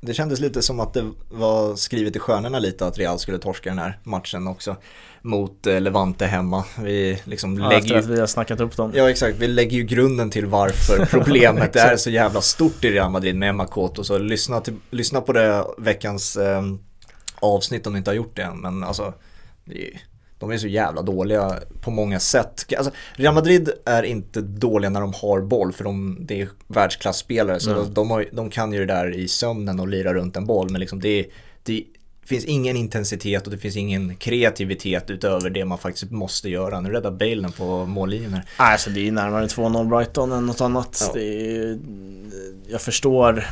det 0.01 0.13
kändes 0.13 0.39
lite 0.39 0.61
som 0.61 0.79
att 0.79 0.93
det 0.93 1.11
var 1.29 1.75
skrivet 1.75 2.15
i 2.15 2.19
stjärnorna 2.19 2.59
lite 2.59 2.87
att 2.87 2.97
Real 2.97 3.19
skulle 3.19 3.37
torska 3.37 3.69
den 3.69 3.79
här 3.79 3.99
matchen 4.03 4.47
också 4.47 4.75
mot 5.21 5.67
eh, 5.67 5.81
Levante 5.81 6.25
hemma. 6.25 6.63
Vi 6.83 7.21
liksom 7.23 7.57
ja, 7.59 7.69
lägger 7.69 7.81
efter 7.81 7.95
att 7.95 8.05
vi 8.05 8.19
har 8.19 8.27
snackat 8.27 8.59
upp 8.59 8.77
dem. 8.77 8.91
Ja 8.95 9.09
exakt, 9.09 9.37
vi 9.37 9.47
lägger 9.47 9.77
ju 9.77 9.83
grunden 9.83 10.29
till 10.29 10.45
varför 10.45 11.05
problemet 11.11 11.75
är 11.75 11.97
så 11.97 12.09
jävla 12.09 12.41
stort 12.41 12.83
i 12.83 12.91
Real 12.91 13.11
Madrid 13.11 13.35
med 13.35 13.55
Makoto. 13.55 14.03
Så 14.03 14.17
lyssna, 14.17 14.61
till, 14.61 14.75
lyssna 14.89 15.21
på 15.21 15.33
det 15.33 15.65
veckans 15.77 16.37
eh, 16.37 16.63
avsnitt 17.39 17.87
om 17.87 17.93
ni 17.93 17.97
inte 17.99 18.09
har 18.09 18.15
gjort 18.15 18.35
det 18.35 18.41
än. 18.41 18.57
Men 18.57 18.83
alltså, 18.83 19.13
det 19.65 19.87
är, 19.87 20.01
de 20.39 20.51
är 20.51 20.57
så 20.57 20.67
jävla 20.67 21.01
dåliga 21.01 21.59
på 21.81 21.91
många 21.91 22.19
sätt. 22.19 22.65
Alltså, 22.77 22.91
Real 23.15 23.33
Madrid 23.33 23.69
är 23.85 24.03
inte 24.03 24.41
dåliga 24.41 24.89
när 24.89 25.01
de 25.01 25.13
har 25.13 25.41
boll 25.41 25.73
för 25.73 25.83
de, 25.83 26.17
det 26.19 26.41
är 26.41 26.49
världsklasspelare. 26.67 27.59
Så 27.59 27.71
mm. 27.71 27.93
de, 27.93 28.11
har, 28.11 28.25
de, 28.31 28.49
kan 28.49 28.73
ju 28.73 28.79
det 28.79 28.93
där 28.93 29.15
i 29.15 29.27
sömnen 29.27 29.79
och 29.79 29.88
lira 29.88 30.13
runt 30.13 30.35
en 30.38 30.45
boll. 30.45 30.69
Men 30.69 30.81
liksom 30.81 30.99
det, 30.99 31.25
det 31.63 31.83
finns 32.25 32.45
ingen 32.45 32.77
intensitet 32.77 33.45
och 33.45 33.51
det 33.51 33.57
finns 33.57 33.75
ingen 33.75 34.15
kreativitet 34.15 35.09
utöver 35.09 35.49
det 35.49 35.65
man 35.65 35.77
faktiskt 35.77 36.11
måste 36.11 36.49
göra. 36.49 36.79
Nu 36.79 36.89
räddar 36.89 37.11
Bale 37.11 37.49
på 37.57 37.85
mållinjen 37.85 38.33
här. 38.33 38.45
Alltså 38.57 38.89
det 38.89 39.07
är 39.07 39.11
närmare 39.11 39.45
2-0 39.45 39.89
Brighton 39.89 40.31
än 40.31 40.45
något 40.45 40.61
annat. 40.61 41.11
Ja. 41.13 41.19
Är, 41.19 41.79
jag 42.67 42.81
förstår 42.81 43.45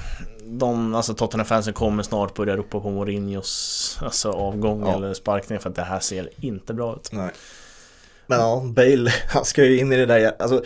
de, 0.45 0.95
alltså 0.95 1.13
Tottenham-fansen 1.13 1.73
kommer 1.73 2.03
snart 2.03 2.33
börja 2.33 2.57
ropa 2.57 2.79
på 2.79 2.89
Mourinhos 2.89 3.97
alltså, 4.01 4.31
avgång 4.31 4.85
ja. 4.85 4.95
eller 4.95 5.13
sparkning 5.13 5.59
för 5.59 5.69
att 5.69 5.75
det 5.75 5.81
här 5.81 5.99
ser 5.99 6.29
inte 6.39 6.73
bra 6.73 6.95
ut. 6.95 7.09
Nej. 7.11 7.29
Men 8.27 8.39
ja, 8.39 8.63
Bale, 8.65 9.11
han 9.29 9.45
ska 9.45 9.65
ju 9.65 9.79
in 9.79 9.93
i 9.93 9.97
det 9.97 10.05
där, 10.05 10.35
alltså 10.39 10.63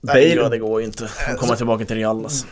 Bale, 0.00 0.18
Nej, 0.18 0.34
ja, 0.34 0.48
det 0.48 0.58
går 0.58 0.80
ju 0.80 0.86
inte. 0.86 1.04
att 1.04 1.38
komma 1.38 1.56
tillbaka 1.56 1.84
till 1.84 1.96
Real 1.96 2.24
alltså. 2.24 2.46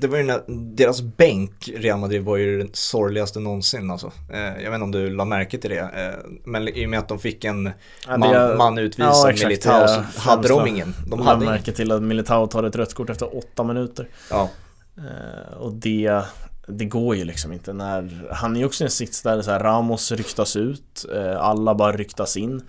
Det 0.00 0.06
var 0.06 0.18
ju 0.18 0.24
när, 0.24 0.42
deras 0.76 1.02
bänk, 1.02 1.70
Real 1.76 1.98
Madrid, 1.98 2.24
var 2.24 2.36
ju 2.36 2.58
den 2.58 2.70
sorgligaste 2.72 3.40
någonsin 3.40 3.90
alltså. 3.90 4.12
Eh, 4.32 4.62
jag 4.62 4.70
vet 4.70 4.74
inte 4.74 4.84
om 4.84 4.92
du 4.92 5.10
la 5.10 5.24
märke 5.24 5.58
till 5.58 5.70
det. 5.70 5.78
Eh, 5.78 6.30
men 6.44 6.68
i 6.68 6.86
och 6.86 6.90
med 6.90 6.98
att 6.98 7.08
de 7.08 7.18
fick 7.18 7.44
en 7.44 7.70
ja, 8.08 8.16
man, 8.16 8.34
är, 8.34 8.56
man 8.56 8.78
utvisad, 8.78 9.12
ja, 9.12 9.30
exakt, 9.30 9.48
Militao, 9.48 9.86
så 9.88 10.20
hade 10.20 10.48
de 10.48 10.66
ingen. 10.66 10.94
De 11.06 11.20
hade 11.20 11.44
märke 11.44 11.72
till 11.72 11.92
att 11.92 12.02
Militao 12.02 12.46
tar 12.46 12.62
ett 12.62 12.76
rött 12.76 12.94
kort 12.94 13.10
efter 13.10 13.36
åtta 13.36 13.64
minuter. 13.64 14.08
Ja. 14.30 14.50
Eh, 14.98 15.58
och 15.58 15.72
det, 15.72 16.22
det 16.66 16.84
går 16.84 17.16
ju 17.16 17.24
liksom 17.24 17.52
inte. 17.52 17.72
När 17.72 18.28
Han 18.32 18.56
är 18.56 18.60
ju 18.60 18.66
också 18.66 18.84
i 18.84 18.86
en 18.86 18.90
sits 18.90 19.22
där 19.22 19.42
så 19.42 19.50
här, 19.50 19.60
Ramos 19.60 20.12
ryktas 20.12 20.56
ut 20.56 21.06
eh, 21.14 21.40
Alla 21.40 21.74
bara 21.74 21.92
ryktas 21.92 22.36
in. 22.36 22.62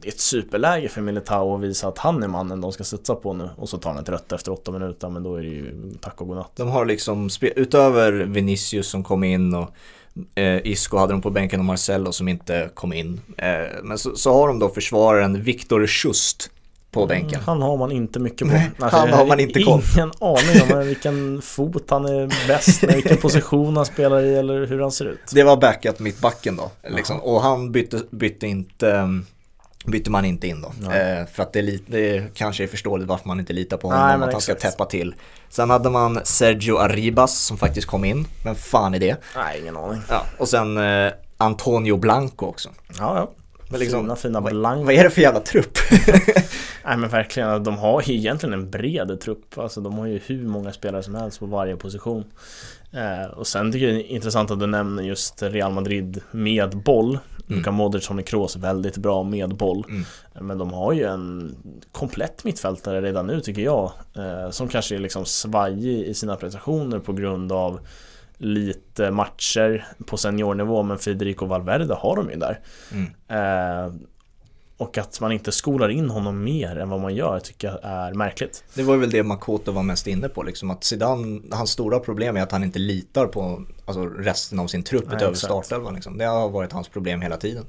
Det 0.00 0.08
är 0.08 0.12
ett 0.12 0.20
superläge 0.20 0.88
för 0.88 1.00
Militao 1.00 1.54
att 1.54 1.60
visa 1.60 1.88
att 1.88 1.98
han 1.98 2.22
är 2.22 2.28
mannen 2.28 2.60
de 2.60 2.72
ska 2.72 2.84
satsa 2.84 3.14
på 3.14 3.32
nu. 3.32 3.50
Och 3.56 3.68
så 3.68 3.78
tar 3.78 3.90
han 3.90 4.02
ett 4.02 4.08
rött 4.08 4.32
efter 4.32 4.52
åtta 4.52 4.72
minuter 4.72 5.08
Men 5.08 5.22
då 5.22 5.36
är 5.36 5.42
det 5.42 5.48
ju 5.48 5.92
tack 6.00 6.20
och 6.20 6.28
godnatt. 6.28 6.52
De 6.56 6.68
har 6.68 6.84
liksom, 6.84 7.28
utöver 7.40 8.12
Vinicius 8.12 8.88
som 8.88 9.04
kom 9.04 9.24
in 9.24 9.54
och 9.54 9.70
Eh, 10.34 10.66
Isco 10.66 10.96
hade 10.96 11.12
de 11.12 11.22
på 11.22 11.30
bänken 11.30 11.60
och 11.60 11.66
Marcello 11.66 12.12
som 12.12 12.28
inte 12.28 12.70
kom 12.74 12.92
in. 12.92 13.20
Eh, 13.36 13.82
men 13.82 13.98
så, 13.98 14.16
så, 14.16 14.32
har 14.32 14.48
de 14.48 14.58
då 14.58 14.68
försvararen 14.68 15.42
Viktor 15.42 15.86
Schust 15.86 16.50
på 16.94 17.02
mm, 17.02 17.08
bänken. 17.08 17.40
Han 17.46 17.62
har 17.62 17.76
man 17.76 17.92
inte 17.92 18.18
mycket 18.18 18.48
på. 18.48 18.54
Nej, 18.54 18.70
alltså, 18.78 18.98
han 18.98 19.12
har 19.12 19.26
man 19.26 19.40
inte 19.40 19.62
koll 19.62 19.82
Ingen 19.94 20.12
aning 20.20 20.72
om 20.72 20.86
vilken 20.86 21.42
fot 21.42 21.90
han 21.90 22.04
är 22.04 22.48
bäst 22.48 22.82
med, 22.82 22.94
vilken 22.94 23.16
position 23.16 23.76
han 23.76 23.86
spelar 23.86 24.20
i 24.20 24.34
eller 24.34 24.66
hur 24.66 24.80
han 24.80 24.92
ser 24.92 25.04
ut. 25.04 25.20
Det 25.32 25.42
var 25.42 25.56
backup 25.56 25.98
mittbacken 25.98 26.56
då. 26.56 26.70
Liksom. 26.88 27.20
Och 27.20 27.42
han 27.42 27.72
bytte, 27.72 28.00
bytte 28.10 28.46
inte 28.46 29.08
bytte 29.86 30.10
man 30.10 30.24
inte 30.24 30.48
in 30.48 30.62
då. 30.62 30.90
Eh, 30.90 31.26
för 31.26 31.42
att 31.42 31.52
det, 31.52 31.58
är 31.58 31.62
lite, 31.62 31.92
det 31.92 32.34
kanske 32.34 32.62
är 32.62 32.66
förståeligt 32.66 33.08
varför 33.08 33.28
man 33.28 33.40
inte 33.40 33.52
litar 33.52 33.76
på 33.76 33.88
honom, 33.88 34.20
Nej, 34.20 34.26
att 34.26 34.32
han 34.32 34.40
ska 34.40 34.54
täppa 34.54 34.84
till. 34.84 35.14
Sen 35.48 35.70
hade 35.70 35.90
man 35.90 36.20
Sergio 36.24 36.76
Arribas 36.76 37.38
som 37.38 37.58
faktiskt 37.58 37.86
kom 37.86 38.04
in, 38.04 38.26
men 38.44 38.54
fan 38.54 38.94
är 38.94 38.98
det? 38.98 39.16
Nej, 39.36 39.60
ingen 39.60 39.76
aning. 39.76 40.00
Ja, 40.08 40.26
och 40.38 40.48
sen 40.48 40.78
eh, 40.78 41.12
Antonio 41.38 41.96
Blanco 41.96 42.46
också. 42.46 42.68
Ja, 42.98 43.16
ja. 43.16 43.30
Men 43.68 43.80
liksom, 43.80 44.00
fina, 44.00 44.16
fina 44.16 44.40
vad, 44.40 44.52
blank. 44.52 44.86
vad 44.86 44.94
är 44.94 45.04
det 45.04 45.10
för 45.10 45.20
jävla 45.20 45.40
trupp? 45.40 45.78
Nej 46.84 46.96
men 46.96 47.08
verkligen, 47.08 47.64
de 47.64 47.78
har 47.78 48.02
ju 48.02 48.14
egentligen 48.14 48.52
en 48.52 48.70
bred 48.70 49.20
trupp. 49.20 49.58
Alltså 49.58 49.80
de 49.80 49.98
har 49.98 50.06
ju 50.06 50.20
hur 50.26 50.48
många 50.48 50.72
spelare 50.72 51.02
som 51.02 51.14
helst 51.14 51.38
på 51.38 51.46
varje 51.46 51.76
position. 51.76 52.24
Eh, 52.92 53.30
och 53.30 53.46
sen 53.46 53.72
tycker 53.72 53.86
jag 53.86 53.96
det 53.96 54.12
är 54.12 54.14
intressant 54.14 54.50
att 54.50 54.60
du 54.60 54.66
nämner 54.66 55.02
just 55.02 55.42
Real 55.42 55.72
Madrid 55.72 56.20
med 56.30 56.76
boll. 56.76 57.08
Mm. 57.46 57.58
Luka 57.58 57.70
Modric, 57.70 58.06
Toni 58.06 58.22
Kroos, 58.22 58.56
väldigt 58.56 58.96
bra 58.96 59.22
med 59.22 59.56
boll. 59.56 59.84
Mm. 59.88 60.04
Men 60.40 60.58
de 60.58 60.72
har 60.72 60.92
ju 60.92 61.04
en 61.04 61.56
komplett 61.92 62.44
mittfältare 62.44 63.00
redan 63.00 63.26
nu 63.26 63.40
tycker 63.40 63.62
jag. 63.62 63.92
Eh, 64.16 64.50
som 64.50 64.68
kanske 64.68 64.94
är 64.94 64.98
liksom 64.98 65.24
svajig 65.24 66.06
i 66.06 66.14
sina 66.14 66.36
prestationer 66.36 66.98
på 66.98 67.12
grund 67.12 67.52
av 67.52 67.80
lite 68.38 69.10
matcher 69.10 69.86
på 70.06 70.16
seniornivå 70.16 70.82
men 70.82 70.98
Federico 70.98 71.46
Valverde 71.46 71.94
har 71.94 72.16
de 72.16 72.30
ju 72.30 72.36
där. 72.36 72.60
Mm. 72.92 73.10
Eh, 73.28 73.94
och 74.76 74.98
att 74.98 75.20
man 75.20 75.32
inte 75.32 75.52
skolar 75.52 75.88
in 75.88 76.10
honom 76.10 76.44
mer 76.44 76.78
än 76.78 76.88
vad 76.88 77.00
man 77.00 77.14
gör 77.14 77.40
tycker 77.40 77.68
jag 77.68 77.78
är 77.82 78.14
märkligt. 78.14 78.64
Det 78.74 78.82
var 78.82 78.96
väl 78.96 79.10
det 79.10 79.22
Makoto 79.22 79.72
var 79.72 79.82
mest 79.82 80.06
inne 80.06 80.28
på, 80.28 80.42
liksom 80.42 80.70
att 80.70 80.84
Zidane, 80.84 81.40
hans 81.50 81.70
stora 81.70 81.98
problem 81.98 82.36
är 82.36 82.42
att 82.42 82.52
han 82.52 82.64
inte 82.64 82.78
litar 82.78 83.26
på 83.26 83.62
alltså, 83.84 84.04
resten 84.04 84.58
av 84.58 84.66
sin 84.66 84.82
trupp 84.82 85.04
Nej, 85.06 85.16
utöver 85.16 85.34
startelvan. 85.34 85.94
Liksom. 85.94 86.18
Det 86.18 86.24
har 86.24 86.48
varit 86.48 86.72
hans 86.72 86.88
problem 86.88 87.20
hela 87.20 87.36
tiden. 87.36 87.66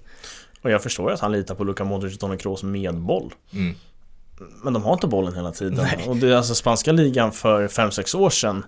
Och 0.62 0.72
jag 0.72 0.84
förstår 0.84 1.12
att 1.12 1.20
han 1.20 1.32
litar 1.32 1.56
på 1.56 1.64
Luka 1.64 1.84
Modric 1.84 2.14
och 2.14 2.20
Toni 2.20 2.38
Kroos 2.38 2.64
med 2.64 2.98
boll. 2.98 3.34
Mm. 3.54 3.76
Men 4.64 4.74
de 4.74 4.84
har 4.84 4.94
inte 4.94 5.08
bollen 5.08 5.36
hela 5.36 5.52
tiden. 5.52 5.74
Nej. 5.76 6.06
Och 6.10 6.16
det 6.16 6.32
är 6.32 6.36
alltså 6.36 6.56
spanska 6.56 6.92
ligan 6.92 7.32
för 7.32 7.68
5-6 7.68 8.18
år 8.18 8.30
sedan 8.30 8.66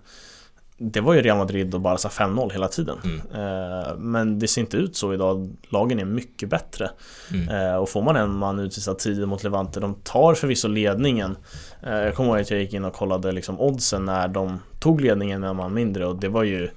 Det 0.80 1.02
var 1.02 1.14
ju 1.14 1.22
Real 1.22 1.38
Madrid 1.38 1.76
och 1.76 1.82
Barca 1.82 2.08
5-0 2.10 2.52
hela 2.52 2.68
tiden. 2.68 2.98
Mm. 3.04 3.18
Eh, 3.20 3.96
Men 3.98 4.40
det 4.40 4.48
ser 4.48 4.62
inte 4.62 4.78
ut 4.78 4.96
så 4.96 5.14
idag. 5.14 5.50
Lagen 5.70 6.00
är 6.00 6.06
mycket 6.06 6.50
bättre. 6.50 6.90
Mm. 7.34 7.50
Eh, 7.50 7.76
Och 7.76 7.90
får 7.90 8.02
man 8.02 8.16
en 8.16 8.32
man 8.38 8.60
utvisad 8.60 9.00
tid 9.00 9.28
mot 9.28 9.44
Levante, 9.44 9.80
de 9.80 9.96
tar 9.96 10.34
förvisso 10.34 10.68
ledningen. 10.68 11.38
Eh, 11.84 11.94
Jag 11.94 12.16
kommer 12.16 12.30
ihåg 12.30 12.40
att 12.42 12.52
jag 12.52 12.60
gick 12.60 12.74
in 12.74 12.86
och 12.86 12.94
kollade 12.94 13.32
liksom 13.32 13.60
oddsen 13.60 14.06
när 14.06 14.28
de 14.28 14.60
tog 14.80 15.02
ledningen 15.02 15.42
med 15.42 15.50
en 15.50 15.56
man 15.56 15.74
mindre 15.74 16.06
och 16.06 16.16
det 16.20 16.30
var 16.30 16.44
ju 16.44 16.70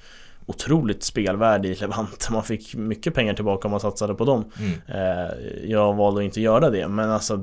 otroligt 0.47 1.03
spelvärde 1.03 1.69
i 1.69 1.75
Levante. 1.75 2.33
Man 2.33 2.43
fick 2.43 2.75
mycket 2.75 3.15
pengar 3.15 3.35
tillbaka 3.35 3.69
om 3.69 3.71
man 3.71 3.81
satsade 3.81 4.15
på 4.15 4.25
dem. 4.25 4.45
Mm. 4.59 5.31
Jag 5.71 5.95
valde 5.95 6.21
att 6.21 6.25
inte 6.25 6.41
göra 6.41 6.71
det, 6.71 6.89
men 6.89 7.11
alltså 7.11 7.37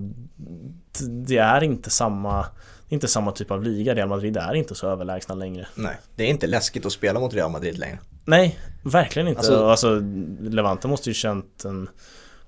det 1.28 1.38
är 1.38 1.64
inte 1.64 1.90
samma 1.90 2.46
det 2.90 2.94
är 2.94 2.96
inte 2.96 3.08
samma 3.08 3.32
typ 3.32 3.52
av 3.52 3.64
liga. 3.64 3.96
Real 3.96 4.10
Madrid 4.10 4.38
är 4.38 4.54
inte 4.54 4.76
så 4.76 4.88
överlägsna 4.88 5.36
längre. 5.36 5.68
Nej, 5.76 5.96
det 6.16 6.24
är 6.24 6.28
inte 6.28 6.48
läskigt 6.48 6.86
att 6.86 6.92
spela 6.92 7.20
mot 7.20 7.34
Real 7.34 7.52
Madrid 7.52 7.78
längre. 7.78 8.00
Nej, 8.26 8.60
verkligen 8.84 9.28
inte. 9.28 9.40
Alltså- 9.40 9.66
Alltså, 9.66 10.02
Levante 10.42 10.88
måste 10.88 11.10
ju 11.10 11.14
känt 11.14 11.66
en 11.66 11.90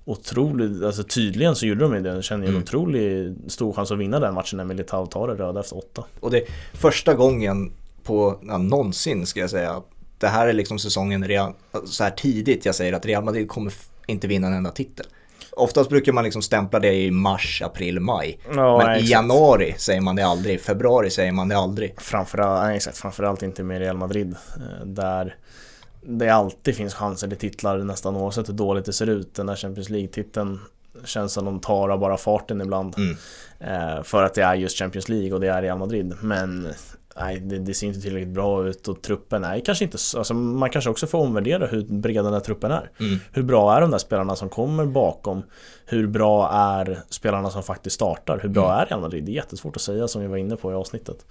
otrolig, 0.04 0.84
alltså 0.84 1.02
tydligen 1.02 1.56
så 1.56 1.66
gjorde 1.66 1.80
de 1.80 1.94
ju 1.94 2.00
det. 2.00 2.12
De 2.12 2.22
kände 2.22 2.46
ju 2.46 2.48
en 2.48 2.54
Mm. 2.54 2.62
otrolig 2.64 3.34
stor 3.48 3.72
chans 3.72 3.90
att 3.90 3.98
vinna 3.98 4.20
den 4.20 4.34
matchen 4.34 4.56
när 4.56 4.64
Militao 4.64 5.06
tar 5.06 5.28
det 5.28 5.34
röda 5.34 5.60
efter 5.60 5.76
åtta. 5.78 6.04
Och 6.20 6.30
det 6.30 6.38
är 6.38 6.44
första 6.72 7.14
gången 7.14 7.72
på, 8.04 8.40
ja, 8.46 8.58
någonsin 8.58 9.26
ska 9.26 9.40
jag 9.40 9.50
säga, 9.50 9.82
det 10.18 10.26
här 10.28 10.48
är 10.48 10.52
liksom 10.52 10.78
säsongen 10.78 11.26
så 11.86 12.04
här 12.04 12.10
tidigt 12.10 12.64
jag 12.64 12.74
säger 12.74 12.92
att 12.92 13.06
Real 13.06 13.24
Madrid 13.24 13.48
kommer 13.48 13.72
inte 14.06 14.26
vinna 14.28 14.46
en 14.46 14.52
enda 14.54 14.70
titel. 14.70 15.06
Oftast 15.52 15.90
brukar 15.90 16.12
man 16.12 16.24
liksom 16.24 16.42
stämpla 16.42 16.78
det 16.78 16.94
i 16.94 17.10
mars, 17.10 17.62
april, 17.64 18.00
maj. 18.00 18.38
Ja, 18.54 18.78
Men 18.78 18.90
i 18.90 18.94
exakt. 18.94 19.10
januari 19.10 19.74
säger 19.78 20.00
man 20.00 20.16
det 20.16 20.22
aldrig, 20.26 20.60
februari 20.60 21.10
säger 21.10 21.32
man 21.32 21.48
det 21.48 21.56
aldrig. 21.56 22.00
Framförallt, 22.00 22.62
nej, 22.66 22.76
exakt, 22.76 22.96
framförallt 22.98 23.42
inte 23.42 23.62
med 23.62 23.78
Real 23.78 23.96
Madrid. 23.96 24.34
eh, 24.56 24.86
Där 24.86 25.36
det 26.02 26.28
alltid 26.28 26.76
finns 26.76 26.94
chanser 26.94 27.28
till 27.28 27.38
titlar 27.38 27.78
nästan 27.78 28.16
oavsett 28.16 28.48
hur 28.48 28.54
dåligt 28.54 28.84
det 28.84 28.92
ser 28.92 29.06
ut. 29.06 29.34
Den 29.34 29.46
där 29.46 29.56
Champions 29.56 29.88
League-titeln 29.90 30.60
känns 31.04 31.32
som 31.32 31.44
de 31.44 31.60
tar 31.60 31.88
av 31.88 31.98
bara 31.98 32.16
farten 32.16 32.60
ibland. 32.60 32.94
Mm. 32.98 33.16
Eh, 33.60 34.02
För 34.02 34.22
att 34.22 34.34
det 34.34 34.42
är 34.42 34.54
just 34.54 34.78
Champions 34.78 35.08
League 35.08 35.32
och 35.32 35.40
det 35.40 35.48
är 35.48 35.62
Real 35.62 35.78
Madrid. 35.78 36.14
Men 36.22 36.68
nej, 37.16 37.40
det, 37.40 37.58
det 37.58 37.74
ser 37.74 37.86
inte 37.86 38.00
tillräckligt 38.00 38.34
bra 38.34 38.66
ut 38.68 38.88
och 38.88 39.02
truppen 39.02 39.44
är 39.44 39.60
kanske 39.60 39.84
inte 39.84 39.98
så, 39.98 40.18
alltså 40.18 40.34
man 40.34 40.70
kanske 40.70 40.90
också 40.90 41.06
får 41.06 41.18
omvärdera 41.18 41.66
hur 41.66 41.82
bred 41.84 42.24
den 42.24 42.32
där 42.32 42.40
truppen 42.40 42.70
är. 42.70 42.90
Mm. 43.00 43.18
Hur 43.32 43.42
bra 43.42 43.76
är 43.76 43.80
de 43.80 43.90
där 43.90 43.98
spelarna 43.98 44.36
som 44.36 44.48
kommer 44.48 44.86
bakom? 44.86 45.42
Hur 45.86 46.06
bra 46.06 46.50
är 46.52 46.98
spelarna 47.08 47.50
som 47.50 47.62
faktiskt 47.62 47.94
startar? 47.94 48.38
Hur 48.42 48.48
bra 48.48 48.64
Mm. 48.68 48.80
är 48.80 48.86
Real 48.86 49.00
Madrid? 49.00 49.24
Det 49.24 49.32
är 49.32 49.34
jättesvårt 49.34 49.76
att 49.76 49.82
säga 49.82 50.08
som 50.08 50.22
vi 50.22 50.28
var 50.28 50.36
inne 50.36 50.56
på 50.56 50.72
i 50.72 50.74
avsnittet. 50.74 51.26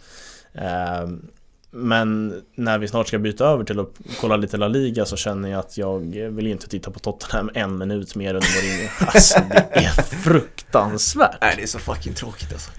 Ehm, 0.54 1.28
Men 1.72 2.42
när 2.56 2.78
vi 2.80 2.88
snart 2.88 3.08
ska 3.08 3.20
byta 3.20 3.46
över 3.46 3.64
till 3.64 3.80
att 3.80 3.92
kolla 4.22 4.36
lite 4.36 4.58
La 4.58 4.68
Liga 4.68 5.06
så 5.06 5.16
känner 5.16 5.50
jag 5.50 5.60
att 5.60 5.78
jag 5.78 6.00
vill 6.30 6.48
inte 6.48 6.68
titta 6.70 6.92
på 6.92 7.00
Tottenham 7.00 7.50
en 7.54 7.78
minut 7.78 8.16
mer 8.16 8.34
under 8.34 8.48
Mourinho. 8.56 8.90
Alltså 9.08 9.40
det 9.50 9.70
är 9.76 10.02
fruktansvärt. 10.02 11.38
Nej, 11.42 11.54
det 11.58 11.64
är 11.64 11.68
så 11.68 11.80
fucking 11.80 12.14
tråkigt 12.14 12.54
alltså. 12.54 12.72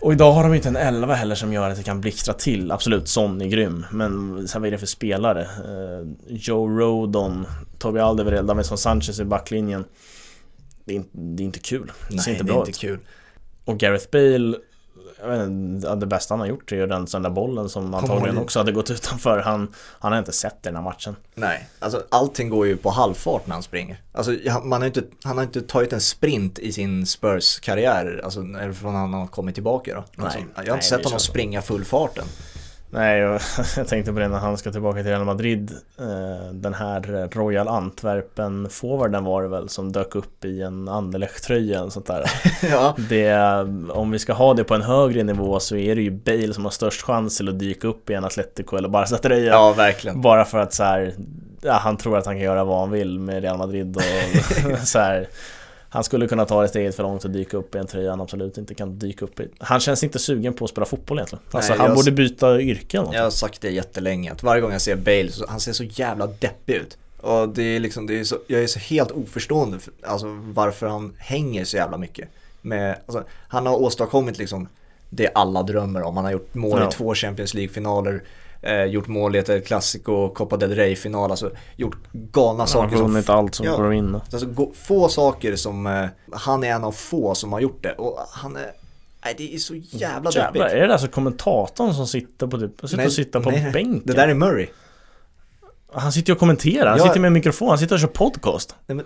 Och 0.00 0.12
idag 0.12 0.32
har 0.32 0.42
de 0.42 0.54
inte 0.54 0.68
en 0.68 0.76
11 0.76 1.14
heller 1.14 1.34
som 1.34 1.52
gör 1.52 1.70
att 1.70 1.76
det 1.76 1.82
kan 1.82 2.00
blixtra 2.00 2.34
till. 2.34 2.70
Absolut, 2.72 3.08
Son 3.08 3.42
är 3.42 3.46
grym. 3.46 3.86
Men 3.92 4.36
här, 4.52 4.58
vad 4.60 4.66
är 4.66 4.70
det 4.70 4.78
för 4.78 4.86
spelare? 4.86 5.42
Eh, 5.42 6.08
Joe 6.28 6.68
Rodon, 6.78 7.46
Toby 7.78 8.00
Alderweireld, 8.00 8.48
Davinson 8.48 8.78
Sanchez 8.78 9.20
i 9.20 9.24
backlinjen. 9.24 9.84
Det 10.84 10.92
är 10.92 10.96
inte, 10.96 11.10
det 11.12 11.42
är 11.42 11.44
inte 11.44 11.58
kul. 11.58 11.86
Det 12.08 12.14
Nej, 12.14 12.24
ser 12.24 12.30
inte 12.30 12.44
det 12.44 12.50
är 12.50 12.52
bra 12.52 12.58
inte 12.60 12.70
ut. 12.70 12.78
kul. 12.78 12.98
Och 13.64 13.78
Gareth 13.78 14.06
Bale, 14.12 14.56
inte, 15.24 15.94
det 15.94 16.06
bästa 16.06 16.34
han 16.34 16.40
har 16.40 16.46
gjort 16.46 16.72
är 16.72 16.76
ju 16.76 16.86
den, 16.86 17.04
där 17.04 17.30
bollen 17.30 17.68
som 17.68 17.94
antagligen 17.94 18.38
också 18.38 18.58
hade 18.58 18.72
gått 18.72 18.90
utanför. 18.90 19.38
Han, 19.38 19.74
han 19.98 20.12
har 20.12 20.18
inte 20.18 20.32
sett 20.32 20.62
den 20.62 20.76
här 20.76 20.82
matchen. 20.82 21.16
Nej, 21.34 21.68
alltså 21.78 22.02
allting 22.08 22.48
går 22.48 22.66
ju 22.66 22.76
på 22.76 22.90
halvfart 22.90 23.46
när 23.46 23.54
han 23.54 23.62
springer. 23.62 24.02
Alltså 24.12 24.32
man 24.64 24.80
har 24.80 24.86
inte, 24.86 25.02
han 25.24 25.36
har 25.36 25.44
inte 25.44 25.62
tagit 25.62 25.92
en 25.92 26.00
sprint 26.00 26.58
i 26.58 26.72
sin 26.72 27.06
Spurs-karriär, 27.06 28.20
alltså 28.24 28.40
från 28.80 28.94
han 28.94 29.14
har 29.14 29.26
kommit 29.26 29.54
tillbaka 29.54 29.94
då. 29.94 30.24
Alltså, 30.24 30.38
Nej, 30.38 30.48
jag 30.54 30.56
har 30.56 30.62
inte 30.62 30.74
nej, 30.74 30.82
sett 30.82 31.04
honom 31.04 31.20
springa 31.20 31.62
full 31.62 31.84
farten. 31.84 32.24
Nej, 32.90 33.20
jag, 33.20 33.40
jag 33.76 33.88
tänkte 33.88 34.12
på 34.12 34.18
det 34.18 34.28
när 34.28 34.38
han 34.38 34.58
ska 34.58 34.72
tillbaka 34.72 35.02
till 35.02 35.10
Real 35.10 35.24
Madrid. 35.24 35.72
Eh, 35.98 36.52
Den 36.52 36.74
här 36.74 37.28
Royal 37.32 37.68
Antwerpen-forwarden 37.68 39.24
var 39.24 39.42
det 39.42 39.48
väl 39.48 39.68
som 39.68 39.92
dök 39.92 40.14
upp 40.14 40.44
i 40.44 40.62
en 40.62 40.88
Anderlecht-tröja 40.88 41.82
och 41.82 41.92
sånt 41.92 42.06
där. 42.06 42.30
ja. 42.70 42.94
Det, 43.08 43.34
om 43.90 44.10
vi 44.10 44.18
ska 44.18 44.32
ha 44.32 44.54
det 44.54 44.64
på 44.64 44.74
en 44.74 44.82
högre 44.82 45.22
nivå 45.22 45.60
så 45.60 45.76
är 45.76 45.96
det 45.96 46.02
ju 46.02 46.10
Bale 46.10 46.54
som 46.54 46.64
har 46.64 46.70
störst 46.70 47.02
chans 47.02 47.36
till 47.36 47.48
att 47.48 47.58
dyka 47.58 47.88
upp 47.88 48.10
i 48.10 48.14
en 48.14 48.24
Atletico 48.24 48.76
eller 48.76 48.88
Barca-tröja. 48.88 49.52
ja, 49.52 49.72
verkligen. 49.72 50.20
Bara 50.20 50.44
för 50.44 50.58
att 50.58 50.72
så 50.74 50.82
här, 50.82 51.14
ja, 51.62 51.72
han 51.72 51.96
tror 51.96 52.18
att 52.18 52.26
han 52.26 52.34
kan 52.34 52.44
göra 52.44 52.64
vad 52.64 52.80
han 52.80 52.90
vill 52.90 53.18
med 53.18 53.42
Real 53.42 53.58
Madrid 53.58 53.96
och 53.96 54.78
så 54.88 54.98
här. 54.98 55.28
Han 55.88 56.04
skulle 56.04 56.28
kunna 56.28 56.44
ta 56.44 56.62
det 56.62 56.68
steget 56.68 56.96
för 56.96 57.02
långt 57.02 57.24
och 57.24 57.30
dyka 57.30 57.56
upp 57.56 57.74
i 57.74 57.78
en 57.78 57.86
tröja 57.86 58.10
han 58.10 58.20
absolut 58.20 58.58
inte 58.58 58.74
kan 58.74 58.98
dyka 58.98 59.24
upp 59.24 59.40
i. 59.40 59.48
Han 59.58 59.80
känns 59.80 60.04
inte 60.04 60.18
sugen 60.18 60.54
på 60.54 60.64
att 60.64 60.70
spela 60.70 60.86
fotboll 60.86 61.18
egentligen. 61.18 61.42
Alltså 61.50 61.72
Nej, 61.72 61.80
han 61.80 61.94
borde 61.94 62.10
byta 62.10 62.60
yrke 62.60 62.96
eller 62.96 63.06
något. 63.06 63.14
Jag 63.14 63.22
har 63.22 63.30
sagt 63.30 63.60
det 63.60 63.70
jättelänge, 63.70 64.32
att 64.32 64.42
varje 64.42 64.60
gång 64.60 64.72
jag 64.72 64.80
ser 64.80 64.96
Bale, 64.96 65.32
så, 65.32 65.44
han 65.48 65.60
ser 65.60 65.72
så 65.72 65.84
jävla 65.84 66.26
deppig 66.26 66.74
ut. 66.74 66.98
Och 67.20 67.48
det 67.48 67.62
är 67.62 67.80
liksom, 67.80 68.06
det 68.06 68.20
är 68.20 68.24
så, 68.24 68.38
jag 68.46 68.62
är 68.62 68.66
så 68.66 68.78
helt 68.78 69.10
oförstående, 69.10 69.78
för, 69.78 69.92
alltså 70.02 70.26
varför 70.42 70.86
han 70.86 71.12
hänger 71.18 71.64
så 71.64 71.76
jävla 71.76 71.98
mycket. 71.98 72.28
Med, 72.62 72.96
alltså, 73.06 73.24
han 73.48 73.66
har 73.66 73.82
åstadkommit 73.82 74.38
liksom 74.38 74.68
det 75.10 75.30
alla 75.34 75.62
drömmer 75.62 76.02
om. 76.02 76.16
Han 76.16 76.24
har 76.24 76.32
gjort 76.32 76.54
mål 76.54 76.78
Ja. 76.80 76.88
i 76.88 76.92
två 76.92 77.14
Champions 77.14 77.54
League-finaler, 77.54 78.22
eh, 78.62 78.84
gjort 78.84 79.06
mål 79.08 79.36
i 79.36 79.38
ett 79.38 79.66
Clasico, 79.66 80.28
Copa 80.34 80.56
del 80.56 80.74
Rey-final, 80.74 81.30
alltså 81.30 81.50
gjort 81.76 81.96
galna 82.12 82.50
Han 82.50 82.58
har 82.60 82.66
saker. 82.66 82.96
som 82.96 83.06
vunnit 83.12 83.28
allt 83.28 83.54
som 83.54 83.66
Ja. 83.66 83.84
att 83.86 83.92
vinna. 83.92 84.20
Alltså 84.32 84.70
få 84.74 85.08
saker 85.08 85.56
som, 85.56 85.86
eh, 85.86 86.06
han 86.32 86.64
är 86.64 86.68
en 86.70 86.84
av 86.84 86.92
få 86.92 87.34
som 87.34 87.52
har 87.52 87.60
gjort 87.60 87.82
det. 87.82 87.92
Och 87.92 88.18
han 88.30 88.56
är, 88.56 88.70
nej 89.24 89.34
det 89.38 89.54
är 89.54 89.58
så 89.58 89.74
jävla 89.74 90.30
Jävlar, 90.30 90.52
deppigt. 90.62 90.64
är 90.82 90.86
det 90.86 90.92
alltså 90.92 91.08
kommentatorn 91.08 91.94
som 91.94 92.06
sitter 92.06 92.46
på 92.46 92.58
typ, 92.58 92.80
sitter 92.80 92.96
Nej, 92.96 93.06
och 93.06 93.12
sitter 93.12 93.40
på 93.40 93.50
nej. 93.50 93.70
bänken? 93.72 94.02
Det 94.04 94.12
där 94.12 94.28
är 94.28 94.34
Murray. 94.34 94.66
Han 95.92 96.12
sitter 96.12 96.28
ju 96.30 96.32
och 96.34 96.38
kommenterar, 96.38 96.86
han 96.90 96.98
Ja. 96.98 97.04
sitter 97.06 97.20
med 97.20 97.26
en 97.28 97.32
mikrofon, 97.32 97.68
han 97.68 97.78
sitter 97.78 97.94
och 97.94 98.00
kör 98.00 98.08
podcast. 98.08 98.74
Nej, 98.86 98.96
men 98.96 99.04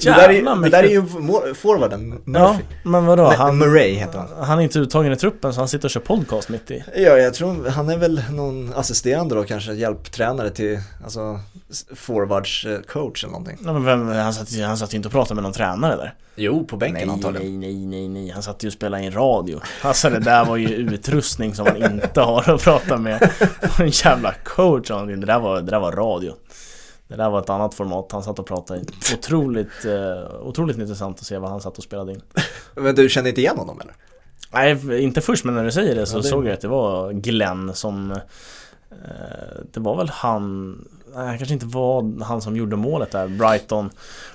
det, 0.00 0.10
där 0.10 0.28
är, 0.28 0.62
det 0.62 0.68
där 0.70 0.82
är 0.82 0.88
ju 0.88 1.02
forwarden, 1.54 2.10
Ja, 2.10 2.18
Murphy. 2.52 2.62
men 2.82 3.06
vadå? 3.06 3.28
Nej, 3.28 3.36
Han, 3.36 3.58
Murray 3.58 3.94
heter 3.94 4.18
han. 4.18 4.44
han 4.44 4.58
är 4.58 4.62
inte 4.62 4.78
uttagen 4.78 5.12
i 5.12 5.16
truppen 5.16 5.54
så 5.54 5.60
han 5.60 5.68
sitter 5.68 5.86
och 5.86 5.90
kör 5.90 6.00
podcast 6.00 6.48
mitt 6.48 6.70
i. 6.70 6.84
Ja, 6.96 7.00
jag 7.16 7.34
tror 7.34 7.68
han 7.68 7.88
är 7.88 7.96
väl 7.96 8.22
någon 8.30 8.72
assisterande 8.76 9.34
då 9.34 9.44
kanske, 9.44 9.72
hjälptränare 9.72 10.50
till, 10.50 10.78
alltså 11.04 11.40
forwards 11.94 12.66
eh, 12.66 12.80
coach 12.80 13.24
eller 13.24 13.32
någonting. 13.32 13.58
Ja, 13.64 13.72
men 13.72 13.84
vem, 13.84 14.08
han, 14.08 14.34
satt, 14.34 14.60
han 14.66 14.78
satt 14.78 14.92
ju 14.92 14.96
inte 14.96 15.08
och 15.08 15.12
pratade 15.12 15.34
med 15.34 15.42
någon 15.42 15.52
tränare 15.52 15.96
där. 15.96 16.14
Jo, 16.36 16.64
på 16.66 16.76
bänken 16.76 17.06
Nej, 17.08 17.14
antagligen. 17.14 17.60
nej, 17.60 17.72
nej, 17.74 17.86
nej, 17.86 18.08
nej. 18.08 18.30
Han 18.30 18.42
satt 18.42 18.62
ju 18.64 18.66
och 18.66 18.72
spelade 18.72 19.02
in 19.02 19.12
radio. 19.12 19.60
Alltså 19.82 20.10
det 20.10 20.18
där 20.18 20.44
var 20.44 20.56
ju 20.56 20.68
utrustning 20.68 21.54
som 21.54 21.64
man 21.64 21.92
inte 21.92 22.20
har 22.20 22.50
att 22.50 22.62
prata 22.62 22.96
med. 22.96 23.30
En 23.78 23.88
jävla 23.88 24.34
coach 24.44 24.90
någonting. 24.90 25.19
Det 25.20 25.26
där 25.26 25.38
var, 25.40 25.56
det 25.60 25.70
där 25.70 25.80
var 25.80 25.92
radio. 25.92 26.32
Det 27.08 27.16
där 27.16 27.30
var 27.30 27.38
ett 27.40 27.50
annat 27.50 27.74
format 27.74 28.12
han 28.12 28.22
satt 28.22 28.38
och 28.38 28.46
pratade 28.46 28.80
i. 28.80 28.84
Otroligt, 29.18 29.84
eh, 29.84 30.40
otroligt 30.42 30.78
intressant 30.78 31.18
att 31.20 31.26
se 31.26 31.38
vad 31.38 31.50
han 31.50 31.60
satt 31.60 31.78
och 31.78 31.84
spelade 31.84 32.12
in. 32.12 32.22
Men 32.74 32.94
du 32.94 33.08
kände 33.08 33.28
inte 33.30 33.40
igen 33.40 33.58
honom 33.58 33.80
eller? 33.80 33.94
Nej, 34.52 35.04
inte 35.04 35.20
först 35.20 35.44
men 35.44 35.54
när 35.54 35.64
du 35.64 35.72
säger 35.72 35.94
det 35.94 36.06
så 36.06 36.16
Ja, 36.16 36.22
det- 36.22 36.28
såg 36.28 36.46
jag 36.46 36.52
att 36.52 36.60
det 36.60 36.68
var 36.68 37.12
Glenn 37.12 37.74
som 37.74 38.10
eh, 38.10 38.18
Det 39.72 39.80
var 39.80 39.96
väl 39.96 40.08
han 40.08 40.70
Nej, 41.14 41.38
kanske 41.38 41.54
inte 41.54 41.66
var 41.66 42.24
han 42.24 42.40
som 42.42 42.56
gjorde 42.56 42.76
målet 42.76 43.10
där, 43.10 43.28
Brighton 43.28 43.90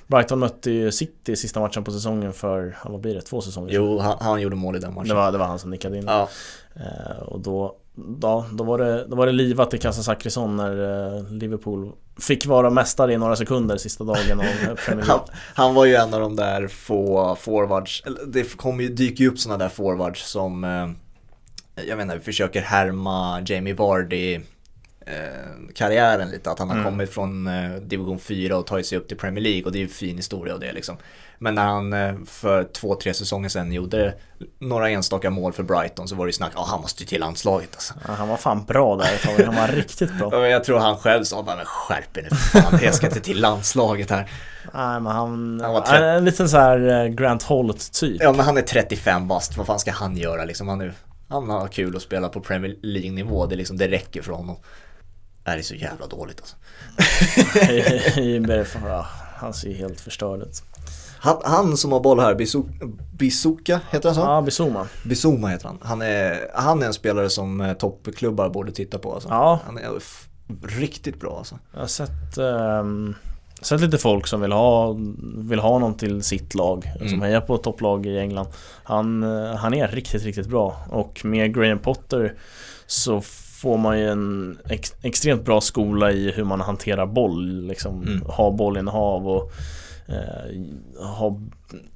Brighton 0.08 0.40
mötte 0.40 0.72
ju 0.72 0.92
City 0.92 1.36
sista 1.36 1.60
matchen 1.60 1.84
på 1.84 1.92
säsongen 1.92 2.34
för, 2.34 2.78
vad 2.86 3.00
blir 3.02 3.14
det, 3.16 3.22
två 3.22 3.42
säsonger? 3.42 3.74
Jo, 3.74 4.00
han, 4.00 4.18
han 4.20 4.42
gjorde 4.42 4.56
mål 4.56 4.76
i 4.76 4.80
den 4.80 4.94
matchen. 4.94 5.08
Det 5.10 5.14
var, 5.16 5.32
det 5.32 5.38
var 5.38 5.46
han 5.46 5.60
som 5.60 5.70
nickade 5.70 5.98
in 5.98 6.04
Ja, 6.08 6.30
eh, 6.76 7.22
Och 7.22 7.40
då, 7.40 7.76
ja, 8.22 8.46
då, 8.52 8.64
var 8.64 8.78
det, 8.78 9.06
då 9.08 9.16
var 9.16 9.26
det 9.26 9.32
livat 9.32 9.74
i 9.74 9.78
Kassa 9.78 10.04
Zackrisson 10.04 10.56
när 10.56 11.16
eh, 11.18 11.32
Liverpool 11.32 11.92
Fick 12.20 12.46
vara 12.46 12.70
mästare 12.70 13.14
i 13.14 13.18
några 13.18 13.36
sekunder 13.36 13.78
sista 13.78 14.04
dagen 14.04 14.40
av 14.40 14.76
Premier 14.86 15.06
han, 15.06 15.20
han 15.54 15.74
var 15.74 15.86
ju 15.86 15.96
en 15.96 16.14
av 16.14 16.20
de 16.20 16.36
där 16.36 16.68
få 16.68 17.36
forwards, 17.36 18.04
det 18.28 18.58
kommer 18.58 18.84
ju, 18.84 18.90
dyker 18.90 19.24
ju 19.24 19.30
upp 19.30 19.40
sådana 19.40 19.64
där 19.64 19.70
forwards 19.70 20.30
som 20.30 20.64
eh, 20.64 20.90
Jag 21.88 21.98
menar, 21.98 22.20
försöker 22.20 22.62
härma 22.62 23.42
Jamie 23.46 23.74
Vardy 23.74 24.40
karriären 25.74 26.30
lite, 26.30 26.52
att 26.52 26.60
han 26.60 26.70
har 26.70 26.76
Mm. 26.76 26.86
kommit 26.92 27.14
från 27.14 27.48
eh, 27.48 27.72
division 27.82 28.20
4 28.20 28.58
och 28.58 28.68
tagit 28.68 28.86
sig 28.88 28.98
upp 28.98 29.08
till 29.08 29.18
Premier 29.18 29.44
League 29.44 29.64
och 29.64 29.72
det 29.72 29.78
är 29.78 29.80
ju 29.80 29.86
en 29.86 29.90
fin 29.94 30.18
historia 30.18 30.54
och 30.54 30.60
det 30.60 30.72
liksom. 30.74 30.98
Men 31.40 31.56
när 31.56 31.66
han 31.66 31.94
eh, 31.94 32.14
för 32.26 32.64
två, 32.64 32.96
tre 32.96 33.14
säsonger 33.14 33.50
sedan 33.50 33.72
gjorde 33.72 34.14
några 34.60 34.90
enstaka 34.90 35.30
mål 35.30 35.54
för 35.54 35.64
Brighton 35.64 36.08
så 36.08 36.16
var 36.16 36.26
det 36.26 36.30
ju 36.30 36.34
snack, 36.34 36.52
ja 36.56 36.66
han 36.70 36.82
måste 36.82 37.04
ju 37.04 37.08
till 37.08 37.20
landslaget 37.20 37.70
alltså. 37.74 37.94
ja, 38.08 38.14
Han 38.14 38.30
var 38.30 38.38
fan 38.38 38.66
bra 38.66 38.96
där 38.96 39.14
ett 39.14 39.22
tag, 39.38 39.46
han 39.46 39.56
var 39.56 39.68
riktigt 39.68 40.14
bra 40.18 40.48
Jag 40.50 40.64
tror 40.64 40.80
han 40.80 40.98
själv 40.98 41.24
sa 41.24 41.44
bara, 41.44 41.56
men 41.56 41.66
skärp 41.66 42.18
er 42.18 42.22
nu 42.22 42.30
fan, 42.38 42.80
jag 42.84 42.96
ska 42.96 43.08
inte 43.08 43.20
till 43.20 43.42
landslaget 43.42 44.10
här. 44.10 44.30
Nej 44.74 45.00
men 45.02 45.06
han, 45.06 45.60
Han 45.64 45.74
var 45.74 45.82
är 45.94 46.18
en 46.18 46.26
liten 46.26 46.50
så 46.50 46.58
här 46.58 47.04
eh, 47.06 47.08
Grant 47.10 47.44
Holt 47.44 47.92
typ 47.94 48.22
Ja 48.24 48.32
men 48.32 48.46
han 48.46 48.58
är 48.58 48.62
35 48.62 49.28
bast, 49.28 49.58
vad 49.58 49.68
fan 49.68 49.80
ska 49.80 49.92
han 49.92 50.18
göra 50.18 50.46
liksom? 50.46 50.68
Han, 50.68 50.82
är, 50.82 50.94
han 51.30 51.50
har 51.50 51.68
kul 51.68 51.96
att 51.96 52.02
spela 52.02 52.30
på 52.30 52.42
Premier 52.42 52.76
League-nivå, 52.82 53.46
det, 53.46 53.56
liksom, 53.56 53.78
det 53.78 53.88
räcker 53.88 54.22
för 54.22 54.32
honom. 54.34 54.56
Det 55.46 55.52
här 55.52 55.58
är 55.58 55.62
så 55.62 55.76
jävla 55.76 56.08
dåligt 56.08 56.40
alltså. 56.40 56.56
Ja, 58.86 59.06
Han 59.38 59.54
ser 59.54 59.68
ju 59.70 59.76
helt 59.76 60.02
förstörd 60.02 60.42
ut 60.42 60.64
Han, 61.20 61.38
han 61.44 61.78
som 61.78 61.92
har 61.92 62.00
boll 62.00 62.20
här, 62.20 62.36
Bisuka, 63.18 63.82
heter 63.92 64.10
han 64.10 64.16
så? 64.16 64.22
Ja, 64.22 64.42
Bizuma 64.42 64.88
Bissouma 65.06 65.48
heter 65.48 65.68
han. 65.68 65.78
Han 65.82 66.02
är, 66.02 66.48
han 66.54 66.82
är 66.84 66.86
en 66.88 66.94
spelare 66.94 67.30
som 67.30 67.62
eh, 67.62 67.74
toppklubbar 67.74 68.50
borde 68.50 68.72
titta 68.72 69.00
på 69.00 69.14
alltså. 69.14 69.30
Ja, 69.30 69.60
Han 69.66 69.78
är 69.78 69.90
riktigt 70.80 71.20
bra 71.20 71.38
alltså. 71.38 71.60
jag 71.74 71.80
har 71.80 71.88
sett, 71.88 72.38
ehm, 72.38 73.16
sett 73.62 73.82
lite 73.82 73.98
folk 73.98 74.28
som 74.28 74.42
vill 74.42 74.52
ha, 74.52 74.96
vill 75.38 75.60
ha 75.60 75.80
någon 75.80 75.98
till 75.98 76.24
sitt 76.24 76.56
lag 76.56 76.92
Som 76.98 77.08
Mm. 77.08 77.22
hejar 77.22 77.42
på 77.42 77.58
topplag 77.58 78.06
i 78.06 78.20
England 78.20 78.48
han, 78.84 79.24
eh, 79.24 79.56
han 79.56 79.74
är 79.74 79.88
riktigt, 79.88 80.24
riktigt 80.24 80.48
bra 80.48 80.76
Och 80.90 81.26
med 81.26 81.56
Graham 81.56 81.80
Potter 81.80 82.34
så 82.88 83.22
får 83.62 83.78
man 83.78 84.00
ju 84.00 84.10
en 84.10 84.58
ex, 84.70 84.94
extremt 85.02 85.46
bra 85.46 85.62
skola 85.62 86.12
i 86.12 86.32
hur 86.32 86.44
man 86.44 86.62
hanterar 86.62 87.06
boll 87.06 87.66
liksom 87.68 88.04
Mm. 88.04 88.22
Ha 88.22 88.52
bollinnehav 88.52 89.28
och 89.28 89.52
eh, 90.08 91.06
ha 91.06 91.40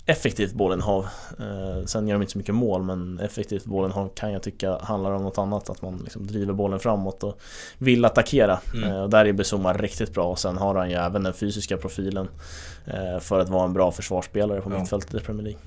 effektivt 0.06 0.54
bollinnehav 0.54 1.08
eh, 1.40 1.86
Sen 1.86 2.08
gör 2.08 2.16
de 2.16 2.22
inte 2.22 2.32
så 2.32 2.38
mycket 2.38 2.56
mål 2.56 2.84
men 2.84 3.20
effektivt 3.20 3.66
bollinnehav 3.66 4.10
kan 4.16 4.32
jag 4.34 4.44
tycka 4.44 4.78
handlar 4.82 5.12
om 5.12 5.24
något 5.24 5.38
annat 5.38 5.70
Att 5.70 5.82
man 5.82 5.98
liksom 6.04 6.28
driver 6.28 6.54
bollen 6.54 6.80
framåt 6.80 7.24
och 7.24 7.40
vill 7.78 8.06
attackera 8.06 8.60
Mm. 8.76 8.90
eh, 8.90 9.02
och 9.02 9.10
Där 9.10 9.26
är 9.26 9.34
Besuma 9.34 9.74
riktigt 9.74 10.14
bra 10.14 10.24
och 10.26 10.40
sen 10.40 10.58
har 10.58 10.76
han 10.76 10.90
ju 10.90 10.96
även 10.96 11.24
den 11.24 11.34
fysiska 11.34 11.78
profilen 11.78 12.28
eh, 12.86 13.20
För 13.20 13.40
att 13.40 13.50
vara 13.50 13.66
en 13.66 13.74
bra 13.74 13.92
försvarsspelare 13.92 14.62
på 14.62 14.72
Ja. 14.72 14.80
mittfältet 14.80 15.14
i 15.14 15.20
Premier 15.20 15.44
League 15.44 15.62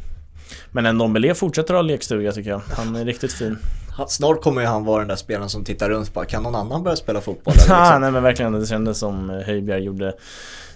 Men 0.71 0.87
en 0.87 0.95
Ndombele 0.95 1.35
fortsätter 1.35 1.75
ha 1.75 1.83
lekstuga 1.83 2.33
tycker 2.33 2.51
jag 2.51 2.63
Han 2.77 2.97
är 2.97 3.05
riktigt 3.05 3.33
fin 3.33 3.59
snart 4.09 4.43
kommer 4.43 4.61
ju 4.61 4.67
han 4.67 4.85
vara 4.85 4.99
den 4.99 5.09
där 5.09 5.17
spelaren 5.17 5.49
som 5.49 5.65
tittar 5.65 5.91
runt 5.91 6.09
och 6.09 6.15
bara, 6.15 6.25
kan 6.25 6.43
någon 6.43 6.55
annan 6.55 6.83
börja 6.83 6.97
spela 6.97 7.21
fotboll? 7.21 7.55
Eller 7.69 7.81
liksom? 7.85 8.01
nej 8.01 8.11
men 8.13 8.23
verkligen, 8.23 8.53
det 8.53 8.67
kändes 8.67 8.99
som 8.99 9.31
eh, 9.31 9.37
Höjbjerg 9.47 9.83
gjorde 9.85 10.13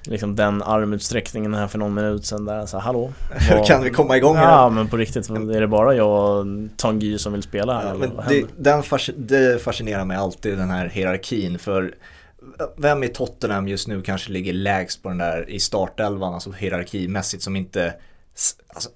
Liksom 0.08 0.36
den 0.36 0.62
armutsträckningen 0.62 1.54
här 1.54 1.66
för 1.66 1.78
någon 1.78 1.94
minut 1.94 2.26
sedan 2.26 2.44
där, 2.44 2.66
så 2.66 2.78
hallå 2.78 3.12
vad- 3.50 3.66
kan 3.66 3.82
vi 3.82 3.90
komma 3.90 4.16
igång 4.16 4.34
med 4.34 4.42
Ja 4.44 4.68
men 4.68 4.88
på 4.88 4.96
riktigt, 4.96 5.30
är 5.30 5.60
det 5.60 5.66
bara 5.68 5.94
jag 5.94 6.38
och 6.38 6.46
Tanguy 6.76 7.18
som 7.18 7.32
vill 7.32 7.42
spela 7.42 7.74
här 7.74 7.82
Ja, 7.84 7.90
eller 7.90 7.98
men 8.06 8.16
vad 8.16 8.28
det, 8.28 8.44
den 8.58 8.82
fasc- 8.82 9.14
det 9.16 9.62
fascinerar 9.62 10.04
mig 10.04 10.16
alltid 10.16 10.58
den 10.58 10.70
här 10.70 10.88
hierarkin 10.88 11.58
för 11.58 11.94
vem 12.76 13.02
i 13.02 13.08
Tottenham 13.08 13.68
just 13.68 13.88
nu 13.88 14.02
kanske 14.02 14.32
ligger 14.32 14.52
lägst 14.52 15.02
på 15.02 15.08
den 15.08 15.18
där 15.18 15.50
i 15.50 15.60
startelvan, 15.60 16.34
alltså 16.34 16.50
hierarkimässigt 16.52 17.42
som 17.42 17.56
inte 17.56 17.94
alltså, 18.74 18.90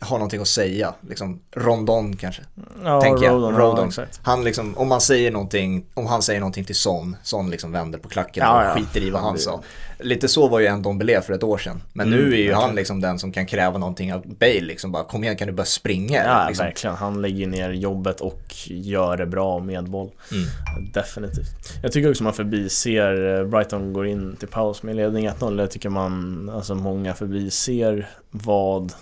har 0.00 0.18
någonting 0.18 0.40
att 0.40 0.48
säga. 0.48 0.94
Liksom 1.08 1.40
Rondon 1.56 2.16
kanske. 2.16 2.42
Ja, 2.84 3.00
tänker 3.00 3.24
jag. 3.24 3.32
Rodon, 3.34 3.56
Rodon. 3.56 3.90
Ja. 3.96 4.04
Han 4.22 4.44
liksom, 4.44 4.78
om 4.78 4.88
man 4.88 5.00
säger 5.00 5.30
någonting, 5.30 5.84
om 5.94 6.06
han 6.06 6.22
säger 6.22 6.40
någonting 6.40 6.64
till 6.64 6.76
Son, 6.76 7.16
Son 7.22 7.50
liksom 7.50 7.72
vänder 7.72 7.98
på 7.98 8.08
klacken 8.08 8.42
Ja, 8.46 8.58
och 8.58 8.64
ja. 8.64 8.74
skiter 8.74 9.00
i 9.06 9.10
vad 9.10 9.22
han 9.22 9.38
sa. 9.38 9.60
Lite 9.98 10.28
så 10.28 10.48
var 10.48 10.60
ju 10.60 10.66
en 10.66 10.82
Dombele 10.82 11.20
för 11.22 11.32
ett 11.32 11.42
år 11.42 11.58
sedan. 11.58 11.82
Men 11.92 12.06
Mm, 12.12 12.18
nu 12.20 12.32
är 12.34 12.38
ju 12.38 12.52
han 12.52 12.74
liksom 12.74 13.00
den 13.00 13.18
som 13.18 13.32
kan 13.32 13.46
kräva 13.46 13.78
någonting 13.78 14.14
av 14.14 14.22
Bale 14.26 14.60
liksom 14.60 14.92
bara 14.92 15.04
kom 15.04 15.24
igen 15.24 15.36
kan 15.36 15.46
du 15.46 15.52
börja 15.52 15.66
springa? 15.66 16.24
Ja 16.24 16.48
liksom. 16.48 16.66
verkligen, 16.66 16.96
han 16.96 17.22
lägger 17.22 17.46
ner 17.46 17.70
jobbet 17.70 18.20
och 18.20 18.42
gör 18.66 19.16
det 19.16 19.26
bra 19.26 19.58
med 19.58 19.90
boll 19.90 20.10
Mm. 20.32 20.92
Definitivt 20.92 21.72
Jag 21.82 21.92
tycker 21.92 22.10
också 22.10 22.24
man 22.24 22.32
förbiser 22.32 23.38
eh, 23.40 23.44
Brighton 23.46 23.92
går 23.92 24.06
in 24.06 24.36
till 24.36 24.48
paus 24.48 24.82
med 24.82 24.96
ledning 24.96 25.28
1-0 25.28 25.60
Jag 25.60 25.70
tycker 25.70 25.88
man, 25.88 26.50
alltså 26.54 26.74
många 26.74 27.14
förbiser 27.14 28.08
vad 28.30 28.92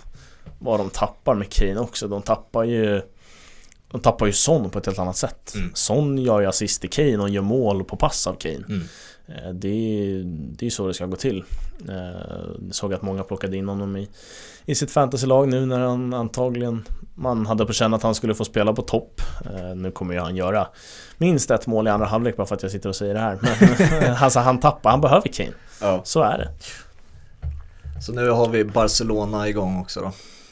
Vad 0.59 0.79
de 0.79 0.89
tappar 0.89 1.35
med 1.35 1.49
Kane 1.49 1.79
också 1.79 2.07
De 2.07 2.21
tappar 2.21 2.63
ju 2.63 3.01
De 3.91 4.01
tappar 4.01 4.25
ju 4.25 4.31
Son 4.33 4.69
på 4.69 4.79
ett 4.79 4.85
helt 4.85 4.99
annat 4.99 5.17
sätt 5.17 5.53
Mm. 5.55 5.71
Son 5.73 6.17
gör 6.17 6.39
ju 6.41 6.45
assist 6.47 6.81
till 6.81 6.89
Kane 6.89 7.17
och 7.17 7.29
gör 7.29 7.41
mål 7.41 7.83
på 7.83 7.95
pass 7.97 8.27
av 8.27 8.33
Kane 8.33 8.55
Mm. 8.69 8.81
Eh, 9.27 9.49
Det 9.53 9.67
är 9.69 10.23
det 10.57 10.65
är 10.65 10.69
så 10.69 10.87
det 10.87 10.93
ska 10.93 11.05
gå 11.05 11.15
till 11.15 11.43
Eh, 11.89 11.95
Jag 12.65 12.75
såg 12.75 12.93
att 12.93 13.01
många 13.01 13.23
plockade 13.23 13.57
in 13.57 13.67
honom 13.69 13.97
i, 13.97 14.09
i 14.65 14.75
sitt 14.75 14.91
fantasylag 14.91 15.47
nu 15.47 15.65
när 15.65 15.79
han 15.79 16.13
antagligen 16.13 16.85
Man 17.15 17.45
hade 17.45 17.65
på 17.65 17.73
känn 17.73 17.93
att 17.93 18.03
han 18.03 18.15
skulle 18.15 18.35
få 18.35 18.45
spela 18.45 18.73
på 18.73 18.81
topp 18.81 19.21
Eh, 19.45 19.75
Nu 19.75 19.91
kommer 19.91 20.13
ju 20.13 20.19
han 20.19 20.35
göra 20.35 20.67
minst 21.17 21.51
ett 21.51 21.67
mål 21.67 21.87
i 21.87 21.89
andra 21.89 22.07
halvlek 22.07 22.37
bara 22.37 22.47
för 22.47 22.55
att 22.55 22.63
jag 22.63 22.71
sitter 22.71 22.89
och 22.89 22.95
säger 22.95 23.13
det 23.13 23.19
här 23.19 23.39
Men 24.01 24.15
alltså 24.19 24.39
han 24.39 24.59
tappar, 24.59 24.89
han 24.89 25.01
behöver 25.01 25.27
Kane 25.27 25.53
Ja. 25.81 26.01
Så 26.03 26.21
är 26.21 26.37
det 26.37 26.49
Så 28.01 28.11
nu 28.13 28.29
har 28.29 28.49
vi 28.49 28.63
Barcelona 28.65 29.47
igång 29.49 29.81
också 29.81 30.01
då. 30.01 30.11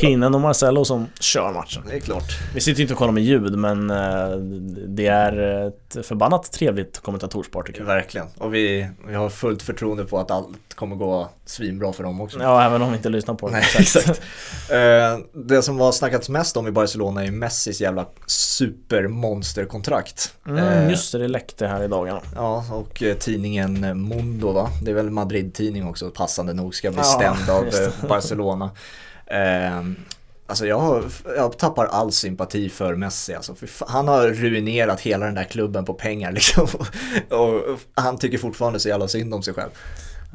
Pinnen 0.00 0.34
och 0.34 0.40
Marcelo 0.40 0.84
som 0.84 1.06
kör 1.20 1.52
matchen 1.52 1.82
det 1.88 1.96
är 1.96 2.00
klart. 2.00 2.38
Vi 2.54 2.60
sitter 2.60 2.78
ju 2.78 2.82
inte 2.82 2.94
och 2.94 2.98
kollar 2.98 3.12
med 3.12 3.22
ljud 3.22 3.58
men 3.58 3.90
eh, 3.90 4.30
Det 4.88 5.06
är 5.06 5.66
ett 5.68 6.06
förbannat 6.06 6.52
trevligt 6.52 7.00
kommentatorspar 7.00 7.62
tycker 7.62 7.80
jag 7.80 7.86
Verkligen. 7.86 8.26
Och 8.38 8.54
vi, 8.54 8.88
vi 9.08 9.14
har 9.14 9.28
fullt 9.28 9.62
förtroende 9.62 10.04
på 10.04 10.18
att 10.18 10.30
allt 10.30 10.48
kommer 10.74 10.96
gå 10.96 11.28
svinbra 11.44 11.92
för 11.92 12.04
dem 12.04 12.20
också. 12.20 12.38
Ja, 12.42 12.62
även 12.66 12.82
om 12.82 12.90
vi 12.90 12.96
inte 12.96 13.08
lyssnar 13.08 13.34
på 13.34 13.46
det 13.48 13.52
Nej, 13.52 13.64
exakt. 13.78 14.08
Eh, 14.70 15.18
det 15.32 15.62
som 15.62 15.80
har 15.80 15.92
snackats 15.92 16.28
mest 16.28 16.56
om 16.56 16.66
i 16.66 16.70
Barcelona 16.70 17.24
är 17.24 17.30
Messis 17.30 17.80
jävla 17.80 18.06
supermonsterkontrakt. 18.26 20.34
mm, 20.46 20.64
Eh, 20.64 20.90
Just 20.90 21.12
det, 21.12 21.18
det 21.18 21.28
läckte 21.28 21.66
här 21.66 21.82
i 21.82 21.88
dagarna 21.88 22.20
Ja, 22.34 22.64
och 22.72 23.02
tidningen 23.20 23.80
Mundo 24.08 24.52
va? 24.52 24.68
Det 24.82 24.90
är 24.90 24.94
väl 24.94 25.10
Madrid-tidning 25.10 25.88
också, 25.88 26.10
passande 26.10 26.52
nog, 26.52 26.74
ska 26.74 26.90
bli 26.90 26.98
Ja, 26.98 27.04
stämd 27.04 27.50
av 27.50 27.64
Barcelona. 28.08 28.70
Eh, 29.26 29.82
alltså 30.46 30.66
jag, 30.66 30.78
har, 30.78 31.04
jag 31.36 31.58
tappar 31.58 31.86
all 31.86 32.12
sympati 32.12 32.68
för 32.68 32.94
Messi. 32.94 33.34
Alltså, 33.34 33.54
för 33.54 33.66
fan, 33.66 33.88
han 33.90 34.08
har 34.08 34.28
ruinerat 34.28 35.00
hela 35.00 35.26
den 35.26 35.34
där 35.34 35.44
klubben 35.44 35.84
på 35.84 35.94
pengar 35.94 36.32
liksom. 36.38 36.66
och, 37.30 37.80
han 37.94 38.18
tycker 38.18 38.38
fortfarande 38.38 38.80
så 38.80 38.88
jävla 38.88 39.08
synd 39.08 39.34
om 39.34 39.42
sig 39.42 39.54
själv. 39.54 39.70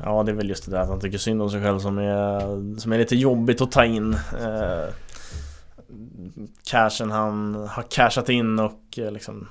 Ja, 0.03 0.23
det 0.23 0.31
är 0.31 0.35
väl 0.35 0.49
just 0.49 0.65
det 0.65 0.71
där 0.71 0.79
att 0.79 0.89
han 0.89 0.99
tycker 0.99 1.17
synd 1.17 1.41
om 1.41 1.49
sig 1.49 1.61
själv 1.61 1.79
som 1.79 1.97
är, 1.97 2.79
som 2.79 2.91
är 2.91 2.97
lite 2.97 3.15
jobbigt 3.15 3.61
att 3.61 3.71
ta 3.71 3.85
in 3.85 4.13
eh, 4.13 4.93
Cashen 6.63 7.11
han 7.11 7.55
har 7.55 7.83
cashat 7.83 8.29
in 8.29 8.59
och 8.59 8.81
eh, 8.97 9.11
liksom 9.11 9.47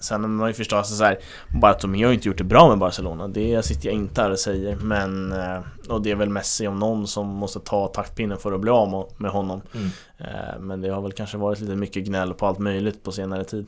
Sen 0.00 0.22
har 0.22 0.28
man 0.28 0.48
ju 0.48 0.54
förstås 0.54 0.98
så 0.98 1.04
här 1.04 1.18
Bartomeu 1.60 2.04
har 2.04 2.10
ju 2.10 2.14
inte 2.14 2.28
gjort 2.28 2.38
det 2.38 2.44
bra 2.44 2.68
med 2.68 2.78
Barcelona 2.78 3.28
Det 3.28 3.62
sitter 3.64 3.86
jag 3.88 3.94
inte 3.94 4.22
här 4.22 4.30
och 4.30 4.38
säger 4.38 4.76
Men 4.76 5.32
eh, 5.32 5.58
Och 5.88 6.02
det 6.02 6.10
är 6.10 6.14
väl 6.16 6.28
Messi 6.28 6.66
om 6.66 6.78
någon 6.78 7.06
som 7.06 7.26
måste 7.26 7.60
ta 7.60 7.86
taktpinnen 7.88 8.38
för 8.38 8.52
att 8.52 8.60
bli 8.60 8.70
av 8.70 9.10
med- 9.16 9.30
honom 9.30 9.60
Mm. 9.74 9.86
Eh, 10.18 10.60
Men 10.60 10.80
det 10.80 10.88
har 10.88 11.02
väl 11.02 11.12
kanske 11.12 11.36
varit 11.38 11.60
lite 11.60 11.76
mycket 11.76 12.04
gnäll 12.04 12.34
på 12.34 12.46
allt 12.46 12.58
möjligt 12.58 13.02
på 13.02 13.12
senare 13.12 13.44
tid 13.44 13.66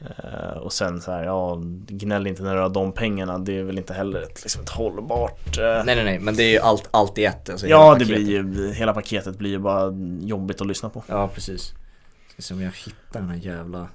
Eh, 0.00 0.56
Och 0.58 0.72
sen 0.72 1.00
så 1.00 1.12
här, 1.12 1.24
ja 1.24 1.58
Gnäll 1.88 2.26
inte 2.26 2.42
när 2.42 2.54
du 2.54 2.60
har 2.60 2.68
de 2.68 2.92
pengarna 2.92 3.38
Det 3.38 3.58
är 3.58 3.62
väl 3.62 3.78
inte 3.78 3.94
heller 3.94 4.22
ett, 4.22 4.42
liksom 4.42 4.62
ett 4.62 4.68
hållbart 4.68 5.58
Nej 5.58 5.82
nej 5.86 6.04
nej, 6.04 6.18
men 6.18 6.36
det 6.36 6.42
är 6.42 6.50
ju 6.52 6.58
allt, 6.58 6.88
allt 6.90 7.18
i 7.18 7.24
ett. 7.24 7.50
Alltså, 7.50 7.66
Ja 7.66 7.96
det 7.98 8.04
blir 8.04 8.28
ju, 8.30 8.72
hela 8.72 8.92
paketet 8.92 9.38
blir 9.38 9.50
ju 9.50 9.58
bara 9.58 9.92
jobbigt 10.20 10.60
att 10.60 10.66
lyssna 10.66 10.88
på 10.88 11.02
Ja 11.06 11.28
precis. 11.34 11.72
Ska 12.32 12.42
se 12.42 12.54
om 12.54 12.60
jag 12.62 12.70
hittar 12.84 13.20
den 13.20 13.28
här 13.30 13.36
jävla 13.36 13.88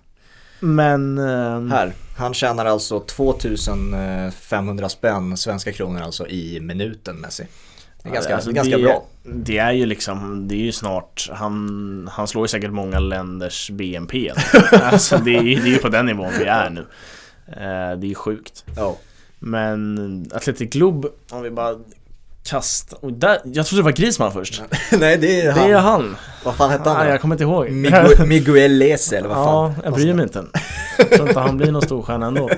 Men... 0.61 1.17
ehm, 1.17 1.71
Här, 1.71 1.93
han 2.17 2.33
tjänar 2.33 2.65
alltså 2.65 2.99
2500 2.99 4.89
spänn 4.89 5.37
svenska 5.37 5.71
kronor 5.71 6.01
alltså 6.01 6.27
i 6.27 6.59
minuten 6.59 7.15
Messi. 7.15 7.47
Det 8.03 8.09
är 8.09 8.13
ganska, 8.13 8.35
alltså 8.35 8.51
ganska 8.51 8.77
det, 8.77 8.83
bra. 8.83 9.05
Det 9.23 9.57
är 9.57 9.71
ju 9.71 9.85
liksom, 9.85 10.47
det 10.47 10.55
är 10.55 10.59
ju 10.65 10.71
snart, 10.71 11.29
han, 11.31 12.09
han 12.11 12.27
slår 12.27 12.43
ju 12.43 12.47
säkert 12.47 12.71
många 12.71 12.99
länders 12.99 13.69
BNP. 13.71 14.31
alltså 14.71 15.17
det 15.17 15.37
är, 15.37 15.43
det 15.43 15.51
är 15.51 15.73
ju 15.73 15.77
på 15.77 15.89
den 15.89 16.05
nivån 16.05 16.31
vi 16.39 16.45
är 16.45 16.69
nu. 16.69 16.85
Eh, 17.47 17.97
det 17.99 18.05
är 18.05 18.09
ju 18.09 18.15
sjukt. 18.15 18.65
Ja. 18.75 18.97
Men 19.39 20.25
Athletic 20.33 20.71
Club, 20.71 21.05
om 21.29 21.41
vi 21.41 21.51
bara 21.51 21.75
kastar... 22.43 23.05
Och 23.05 23.13
där, 23.13 23.39
jag 23.43 23.65
trodde 23.65 23.81
det 23.81 23.83
var 23.85 23.91
Grisman 23.91 24.31
först. 24.31 24.61
Nej 24.91 25.17
det 25.17 25.41
är 25.41 25.45
Det 25.45 25.51
han. 25.59 25.69
är 25.71 25.75
han. 25.77 26.15
Vad 26.45 26.55
fan 26.55 26.69
hette 26.71 26.89
han 26.89 26.97
Ah, 27.01 27.03
då? 27.03 27.09
jag 27.09 27.21
kommer 27.21 27.35
inte 27.35 27.43
ihåg. 27.43 27.69
Miguel, 27.71 28.25
Miguel 28.27 28.71
Lese 28.77 29.17
eller 29.17 29.27
vad 29.29 29.37
fan? 29.37 29.73
Ja, 29.77 29.81
jag 29.83 29.93
bryr 29.93 30.13
mig 30.13 30.23
inte. 30.23 30.43
Jag 30.97 31.11
tror 31.11 31.27
inte 31.27 31.39
han 31.39 31.57
blir 31.57 31.71
någon 31.71 31.81
storstjärna 31.81 32.25
ändå. 32.27 32.49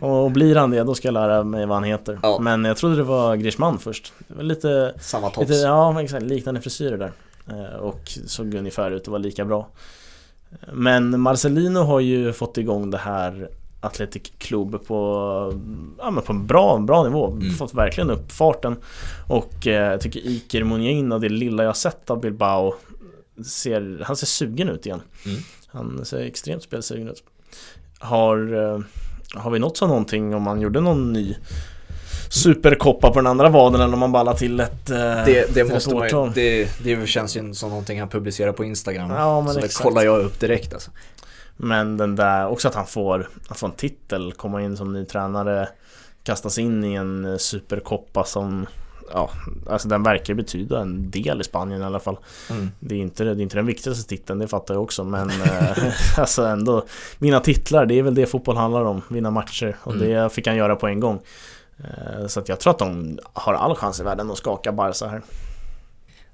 Och 0.00 0.30
blir 0.30 0.56
han 0.56 0.70
det, 0.70 0.82
då 0.84 0.94
ska 0.94 1.08
jag 1.08 1.12
lära 1.12 1.44
mig 1.44 1.66
vad 1.66 1.76
han 1.76 1.84
heter. 1.84 2.18
Ja. 2.22 2.38
Men 2.40 2.64
jag 2.64 2.76
trodde 2.76 2.96
det 2.96 3.02
var 3.02 3.36
Grishman 3.36 3.78
först. 3.78 4.12
Det 4.28 4.34
var 4.34 4.42
lite, 4.42 4.94
Samma 5.00 5.26
lite 5.28 5.40
tofs. 5.40 5.62
ja, 5.62 6.02
exakt, 6.02 6.22
liknande 6.22 6.60
frisyrer 6.60 6.96
där. 6.98 7.12
Eh, 7.50 7.76
Och 7.80 8.00
såg 8.26 8.54
ungefär 8.54 8.90
ut 8.90 9.02
att 9.02 9.08
vara 9.08 9.18
lika 9.18 9.44
bra. 9.44 9.68
Men 10.72 11.20
Marcelino 11.20 11.78
har 11.80 12.00
ju 12.00 12.32
fått 12.32 12.58
igång 12.58 12.90
det 12.90 12.98
här 12.98 13.48
Athletic 13.86 14.32
Club 14.38 14.86
på, 14.86 14.98
ja, 15.98 16.10
men 16.10 16.24
på 16.24 16.32
en 16.32 16.46
bra, 16.46 16.78
bra 16.78 17.04
nivå. 17.04 17.30
Mm. 17.30 17.50
Fått 17.50 17.74
verkligen 17.74 18.10
upp 18.10 18.32
farten. 18.32 18.76
Och 19.28 19.66
eh, 19.66 19.90
jag 19.90 20.00
tycker 20.00 20.20
Iker 20.20 20.64
Muniain 20.64 21.12
och 21.12 21.20
det 21.20 21.28
lilla 21.28 21.64
jag 21.64 21.76
sett 21.76 22.10
av 22.10 22.20
Bilbao 22.20 22.74
ser, 23.46 24.02
han 24.04 24.16
ser 24.16 24.26
sugen 24.26 24.68
ut 24.68 24.86
igen. 24.86 25.02
Mm. 25.26 25.38
Han 25.66 26.04
ser 26.04 26.20
extremt 26.20 26.62
spelsugen 26.62 27.08
ut. 27.08 27.24
Har, 27.98 28.54
eh, 28.54 28.80
har 29.34 29.50
vi 29.50 29.58
nått 29.58 29.76
så 29.76 29.86
någonting 29.86 30.34
om 30.34 30.42
man 30.42 30.60
gjorde 30.60 30.80
någon 30.80 31.12
ny 31.12 31.36
superkoppa 32.28 33.10
på 33.10 33.18
den 33.18 33.26
andra 33.26 33.48
vaden 33.48 33.80
eller 33.80 33.92
om 33.92 34.00
man 34.00 34.12
ballar 34.12 34.34
till 34.34 34.60
ett, 34.60 34.90
eh, 34.90 34.96
Det, 34.96 35.54
det 35.54 35.64
måste 35.64 35.94
man 35.94 36.32
det, 36.34 36.68
det 36.84 37.08
känns 37.08 37.36
ju 37.36 37.54
som 37.54 37.70
någonting 37.70 38.00
han 38.00 38.08
publicerar 38.08 38.52
på 38.52 38.64
Instagram. 38.64 39.10
Ja, 39.10 39.40
men 39.40 39.54
så 39.54 39.60
det 39.60 39.66
exakt. 39.66 39.84
kollar 39.84 40.02
jag 40.02 40.24
upp 40.24 40.40
direkt 40.40 40.74
alltså. 40.74 40.90
Men 41.56 41.96
den 41.96 42.16
där, 42.16 42.46
också 42.48 42.68
att 42.68 42.74
han 42.74 42.86
får, 42.86 43.28
han 43.48 43.56
får 43.56 43.66
en 43.66 43.72
titel, 43.74 44.32
komma 44.32 44.62
in 44.62 44.76
som 44.76 44.92
ny 44.92 45.04
tränare 45.04 45.68
Kastas 46.22 46.58
in 46.58 46.84
i 46.84 46.94
en 46.94 47.24
eh, 47.24 47.36
superkoppa 47.36 48.24
som 48.24 48.66
Ja, 49.12 49.30
alltså 49.70 49.88
den 49.88 50.02
verkar 50.02 50.34
betyda 50.34 50.80
en 50.80 51.10
del 51.10 51.40
i 51.40 51.44
Spanien 51.44 51.80
i 51.80 51.84
alla 51.84 51.98
fall 52.00 52.16
Mm. 52.50 52.70
Det 52.80 52.94
är 52.94 52.98
inte, 52.98 53.24
det 53.24 53.30
är 53.30 53.40
inte 53.40 53.56
den 53.56 53.66
viktigaste 53.66 54.08
titeln, 54.08 54.38
det 54.38 54.48
fattar 54.48 54.74
jag 54.74 54.82
också 54.82 55.04
men 55.04 55.30
eh, 55.30 55.92
Alltså 56.18 56.44
ändå 56.44 56.84
Mina 57.18 57.40
titlar, 57.40 57.86
det 57.86 57.94
är 57.98 58.02
väl 58.02 58.14
det 58.14 58.26
fotboll 58.26 58.56
handlar 58.56 58.84
om, 58.84 59.02
vinna 59.10 59.30
matcher 59.30 59.76
och 59.82 59.92
Mm. 59.94 60.08
det 60.08 60.30
fick 60.32 60.46
han 60.46 60.56
göra 60.56 60.76
på 60.76 60.86
en 60.86 61.00
gång 61.00 61.20
Eh, 61.78 62.26
Så 62.26 62.40
att 62.40 62.48
jag 62.48 62.60
tror 62.60 62.70
att 62.70 62.78
de 62.78 63.18
har 63.32 63.54
all 63.54 63.74
chans 63.74 64.00
i 64.00 64.02
världen 64.02 64.30
att 64.30 64.38
skaka 64.38 64.72
Barca 64.72 65.06
här 65.06 65.22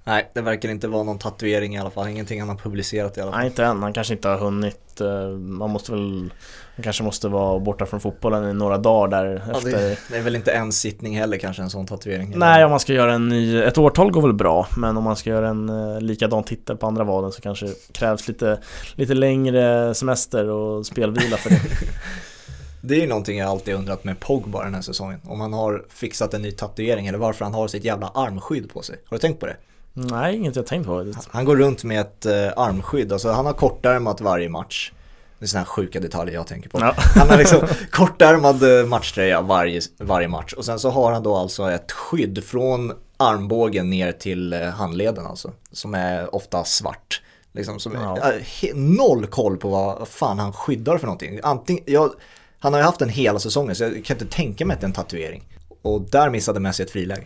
Nej, 0.05 0.31
det 0.35 0.41
verkar 0.41 0.69
inte 0.69 0.89
vara 0.89 1.03
någon 1.03 1.19
tatuering 1.19 1.75
i 1.75 1.79
alla 1.79 1.91
fall. 1.91 2.09
Ingenting 2.09 2.41
han 2.41 2.49
har 2.49 2.57
publicerat 2.57 3.19
i 3.19 3.21
alla 3.21 3.31
fall. 3.31 3.41
Nej 3.41 3.49
inte 3.49 3.65
än, 3.65 3.83
han 3.83 3.93
kanske 3.93 4.15
inte 4.15 4.29
har 4.29 4.39
hunnit 4.39 5.01
eh, 5.01 5.29
Man 5.39 5.71
måste 5.71 5.93
väl 5.93 6.33
Han 6.77 6.83
kanske 6.83 7.03
måste 7.03 7.29
vara 7.29 7.59
borta 7.59 7.87
från 7.87 8.01
fotbollen 8.01 8.51
i 8.51 8.55
några 8.55 8.79
dagar 8.79 9.09
där 9.09 9.43
Ja, 9.47 9.57
efter 9.57 9.71
det, 9.71 9.99
det 10.11 10.17
är 10.17 10.23
väl 10.23 10.37
inte 10.37 10.53
en 10.53 10.73
sittning 10.73 11.19
heller 11.19 11.37
kanske 11.37 11.63
en 11.63 11.71
sån 11.71 11.87
tatuering. 11.87 12.33
Nej 12.37 12.65
om 12.65 12.71
man 12.71 12.81
ska 12.81 12.93
göra 12.93 13.15
en 13.15 13.29
ny, 13.29 13.63
ett 13.63 13.79
årtal 13.79 14.11
går 14.11 14.23
väl 14.23 14.33
bra 14.33 14.67
Men 14.77 14.97
om 14.97 15.05
man 15.05 15.17
ska 15.17 15.31
göra 15.31 15.49
en 15.49 15.69
eh, 15.69 16.01
likadan 16.01 16.45
titel 16.45 16.77
på 16.77 16.87
andra 16.87 17.05
vaden 17.05 17.33
så 17.33 17.43
kanske 17.43 17.67
det 17.67 17.93
krävs 17.93 18.29
lite, 18.29 18.59
lite 18.95 19.15
längre 19.15 19.95
semester 19.95 20.49
och 20.49 20.87
spelvila 20.87 21.37
för 21.37 21.51
det 21.51 21.61
Det 22.85 22.95
är 22.95 23.01
ju 23.01 23.07
någonting 23.07 23.39
jag 23.39 23.49
alltid 23.49 23.75
undrat 23.75 24.05
med 24.05 24.21
Pogba 24.21 24.65
den 24.65 24.75
här 24.75 24.83
säsongen. 24.83 25.21
Om 25.25 25.41
han 25.41 25.53
har 25.53 25.85
fixat 25.89 26.35
en 26.35 26.43
ny 26.43 26.53
tatuering 26.53 27.07
eller 27.07 27.19
varför 27.19 27.45
han 27.45 27.55
har 27.55 27.69
sitt 27.69 27.85
jävla 27.85 28.09
armskydd 28.09 28.73
på 28.73 28.83
sig. 28.83 28.99
Har 29.07 29.17
du 29.17 29.21
tänkt 29.21 29.41
på 29.41 29.47
det? 29.47 29.57
Nej, 29.95 30.37
inget 30.37 30.57
jag 30.57 30.67
tänkt 30.67 30.87
på 30.87 31.13
Han 31.31 31.45
går 31.45 31.57
runt 31.57 31.85
med 31.85 32.01
ett 32.01 32.27
eh, 32.27 32.33
armskydd, 32.57 33.13
alltså 33.13 33.31
han 33.31 33.47
har 33.47 33.53
kortärmat 33.53 34.21
varje 34.21 34.49
match. 34.49 34.93
Det 35.39 35.45
är 35.45 35.49
sådana 35.49 35.65
här 35.65 35.71
sjuka 35.71 36.01
detaljer 36.01 36.35
jag 36.35 36.47
tänker 36.47 36.69
på. 36.71 36.81
Ja. 36.81 36.95
Han 37.15 37.31
har 37.31 37.37
liksom 37.39 37.61
kortärmad 37.91 38.79
eh, 38.81 38.87
matchtröja 38.87 39.41
varje, 39.41 39.81
varje 39.99 40.29
match 40.29 40.53
och 40.53 40.65
sen 40.65 40.79
så 40.79 40.91
har 40.91 41.13
han 41.13 41.23
då 41.23 41.37
alltså 41.37 41.71
ett 41.71 41.93
skydd 41.93 42.45
från 42.45 42.93
armbågen 43.17 43.91
ner 43.91 44.13
till 44.13 44.53
eh, 44.53 44.61
handleden 44.61 45.27
alltså. 45.27 45.53
Som 45.73 45.95
är 45.95 46.35
ofta 46.35 46.65
svart. 46.65 47.23
Liksom, 47.53 47.81
som 47.81 47.93
Ja. 47.95 48.33
noll 48.75 49.27
koll 49.27 49.57
på 49.57 49.69
vad 49.69 50.09
fan 50.09 50.39
han 50.39 50.53
skyddar 50.53 50.99
för 50.99 51.07
någonting. 51.07 51.41
Antingen, 51.43 51.85
jag, 51.87 52.13
han 52.59 52.73
har 52.73 52.81
ju 52.81 52.85
haft 52.87 52.99
den 52.99 53.09
hela 53.09 53.39
säsongen 53.39 53.75
så 53.75 53.85
jag 53.85 54.05
kan 54.05 54.17
inte 54.17 54.37
tänka 54.37 54.67
mig 54.67 54.75
att 54.75 54.81
det 54.81 54.85
är 54.85 54.89
en 54.89 54.95
tatuering. 54.95 55.45
Och 55.83 56.01
där 56.01 56.31
missade 56.31 56.61
Messi 56.61 56.83
ett 56.83 56.91
friläge. 56.91 57.23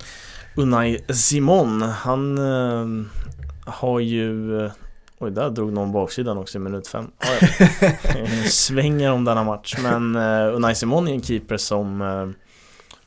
Unai 0.56 0.98
Simon, 1.08 1.82
han 1.82 2.38
eh, 2.38 3.04
har 3.72 4.00
ju 4.00 4.60
eh, 4.64 4.72
Oj, 5.18 5.30
där 5.30 5.50
drog 5.50 5.72
någon 5.72 5.92
baksidan 5.92 6.38
också 6.38 6.58
i 6.58 6.60
minut 6.60 6.88
fem. 6.88 7.10
Ja, 7.18 7.48
ja. 8.02 8.26
Svänger 8.50 9.12
om 9.12 9.24
denna 9.24 9.44
match. 9.44 9.74
Men 9.82 10.16
uh, 10.16 10.54
Unai 10.56 10.74
Simon 10.74 11.08
är 11.08 11.12
en 11.12 11.22
keeper 11.22 11.56
som 11.56 12.02
eh, 12.02 12.28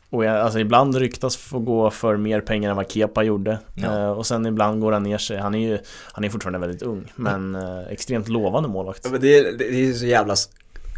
och 0.10 0.26
jag, 0.26 0.36
alltså 0.36 0.60
ibland 0.60 0.96
ryktas 0.96 1.38
få 1.38 1.60
gå 1.60 1.92
för 1.92 2.18
mer 2.18 2.42
pengar 2.42 2.70
än 2.70 2.76
vad 2.76 2.92
Kepa 2.92 3.24
gjorde. 3.24 3.60
Ja. 3.76 4.00
Eh, 4.00 4.10
och 4.12 4.26
sen 4.26 4.46
ibland 4.46 4.82
går 4.82 4.92
han 4.92 5.04
ner 5.04 5.18
sig. 5.18 5.38
Han 5.38 5.56
är 5.56 5.60
ju 5.60 5.80
Han 6.14 6.24
är 6.24 6.30
fortfarande 6.30 6.60
väldigt 6.60 6.82
ung. 6.82 7.12
Men 7.16 7.56
eh, 7.56 7.80
extremt 7.90 8.28
lovande 8.28 8.70
målvakt. 8.70 9.02
Ja, 9.04 9.12
men 9.12 9.22
det, 9.22 9.38
är, 9.38 9.58
det 9.58 9.66
är 9.66 9.94
så 9.94 10.06
jävla 10.06 10.36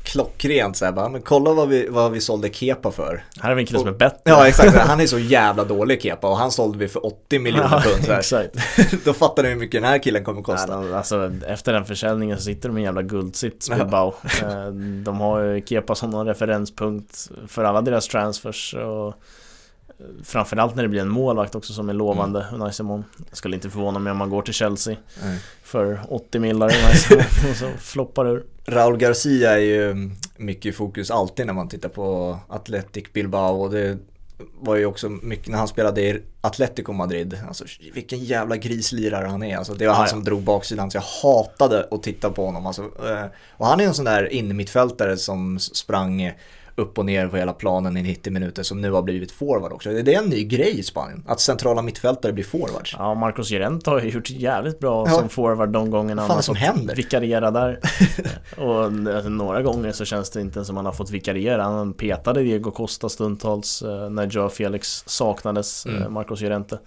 klockrent 0.04 0.78
så 0.78 0.86
här, 0.86 0.92
bara, 0.92 1.10
men 1.10 1.22
kolla 1.22 1.54
vad 1.54 1.68
vi, 1.70 1.88
vad 1.90 2.12
vi 2.12 2.22
sålde 2.22 2.50
Kepa 2.54 2.92
för. 2.92 3.24
Här 3.40 3.50
har 3.50 3.56
vi 3.56 3.62
en 3.62 3.66
kille 3.68 3.80
som 3.80 3.88
är 3.88 3.92
bättre. 3.92 4.22
Ja 4.24 4.48
exakt, 4.48 4.76
han 4.78 5.00
är 5.00 5.08
så 5.08 5.20
jävla 5.20 5.64
dålig 5.64 6.02
Kepa 6.02 6.30
och 6.30 6.38
han 6.38 6.52
sålde 6.52 6.78
vi 6.78 6.88
för 6.88 7.06
80 7.06 7.40
miljoner 7.40 7.70
Ja, 7.72 7.82
pund. 7.82 8.08
Här. 8.08 8.20
exakt. 8.20 8.56
Då 9.06 9.14
fattar 9.14 9.44
ni 9.44 9.50
hur 9.50 9.56
mycket 9.56 9.82
den 9.82 9.90
här 9.90 9.98
killen 10.00 10.24
kommer 10.24 10.42
kosta. 10.42 10.82
de, 10.82 10.94
alltså, 10.94 11.32
efter 11.48 11.74
den 11.74 11.86
försäljningen 11.86 12.38
så 12.38 12.44
sitter 12.44 12.70
de 12.70 12.78
i 12.78 12.82
en 12.82 12.86
jävla 12.86 13.02
guldsits 13.02 13.70
Ja. 13.70 13.76
Bilbao. 13.76 14.14
Eh, 14.44 14.66
De 15.04 15.20
har 15.20 15.42
ju 15.42 15.62
Kepa 15.66 15.96
som 15.96 16.10
någon 16.10 16.28
referenspunkt 16.28 17.30
för 17.48 17.64
alla 17.64 17.82
deras 17.82 18.08
transfers 18.08 18.74
och 18.74 19.14
Framförallt 20.24 20.76
när 20.76 20.84
det 20.84 20.90
blir 20.90 21.02
en 21.02 21.10
målvakt 21.10 21.56
också 21.56 21.74
som 21.74 21.90
är 21.90 21.94
lovande, 21.94 22.46
Unai 22.54 22.74
Simon. 22.74 23.06
Jag 23.30 23.38
skulle 23.38 23.56
inte 23.56 23.70
förvåna 23.70 24.00
mig 24.00 24.12
om 24.12 24.18
man 24.18 24.30
går 24.30 24.42
till 24.42 24.54
Chelsea 24.54 24.98
Nej. 25.24 25.40
för 25.64 26.00
80 26.10 26.40
millar 26.40 26.66
och 27.52 27.56
så 27.56 27.70
floppar 27.80 28.28
ur. 28.28 28.44
Raul 28.66 28.98
Garcia 28.98 29.52
är 29.52 29.58
ju 29.58 30.12
mycket 30.38 30.66
i 30.66 30.72
fokus 30.72 31.12
alltid 31.12 31.46
när 31.46 31.54
man 31.54 31.70
tittar 31.70 31.90
på 31.90 32.40
Athletic 32.48 33.14
Bilbao 33.14 33.62
och 33.62 33.72
det 33.72 33.98
var 34.60 34.76
ju 34.76 34.86
också 34.86 35.10
mycket 35.10 35.48
när 35.48 35.58
han 35.58 35.68
spelade 35.68 36.02
i 36.02 36.22
Atletico 36.42 36.94
Madrid. 36.94 37.40
Alltså 37.48 37.66
vilken 37.94 38.20
jävla 38.20 38.58
grislirare 38.58 39.28
han 39.28 39.44
är. 39.44 39.58
Alltså, 39.58 39.74
det 39.74 39.88
var 39.88 39.94
han 39.94 40.08
som 40.08 40.24
drog 40.24 40.42
baksidan 40.42 40.92
så 40.92 40.98
jag 40.98 41.30
hatade 41.30 41.88
att 41.92 42.04
titta 42.04 42.30
på 42.30 42.46
honom. 42.46 42.66
Alltså, 42.66 42.82
eh, 42.82 43.26
och 43.58 43.68
han 43.68 43.80
är 43.80 43.84
en 43.84 43.94
sån 43.94 44.06
där 44.06 44.34
innermittfältare 44.34 45.18
som 45.18 45.60
sprang 45.60 46.34
upp 46.76 46.98
och 46.98 47.06
ner 47.06 47.28
på 47.28 47.38
hela 47.38 47.54
planen 47.54 47.98
i 47.98 48.02
90 48.04 48.34
minuter 48.34 48.64
som 48.64 48.82
nu 48.82 48.92
har 48.92 49.02
blivit 49.02 49.32
forward 49.32 49.74
också. 49.74 49.90
Det 49.90 50.14
är 50.14 50.20
en 50.24 50.30
ny 50.30 50.44
grej 50.44 50.80
i 50.80 50.84
Spanien, 50.84 51.24
att 51.28 51.40
centrala 51.40 51.82
mittfältare 51.82 52.34
blir 52.34 52.44
forwards. 52.44 52.96
Ja, 52.98 53.14
Marcos 53.14 53.52
Llorente 53.52 53.90
har 53.90 54.02
ju 54.02 54.10
gjort 54.10 54.30
jävligt 54.30 54.80
bra 54.80 55.06
Ja. 55.08 55.14
som 55.14 55.30
forward 55.30 55.70
de 55.70 55.92
gångerna 55.92 56.22
han 56.22 56.32
har 56.32 56.42
som 56.42 56.56
fått 56.56 56.64
händer? 56.64 56.96
vikariera 56.96 57.52
där. 57.52 57.80
och 58.58 58.84
alltså, 58.84 59.30
några 59.30 59.62
gånger 59.62 59.92
så 59.92 60.06
känns 60.06 60.30
det 60.30 60.42
inte 60.42 60.66
som 60.66 60.76
han 60.76 60.86
har 60.86 60.94
fått 60.94 61.10
vikariera. 61.10 61.64
Han 61.64 61.94
petade 61.94 62.42
Diego 62.44 62.72
Costa 62.72 63.10
stundtals 63.10 63.82
eh, 63.82 64.10
när 64.10 64.28
Joe 64.28 64.50
Felix 64.50 65.04
saknades, 65.08 65.86
Mm. 65.86 66.02
eh, 66.04 66.10
Marcos 66.10 66.42
Llorente. 66.42 66.80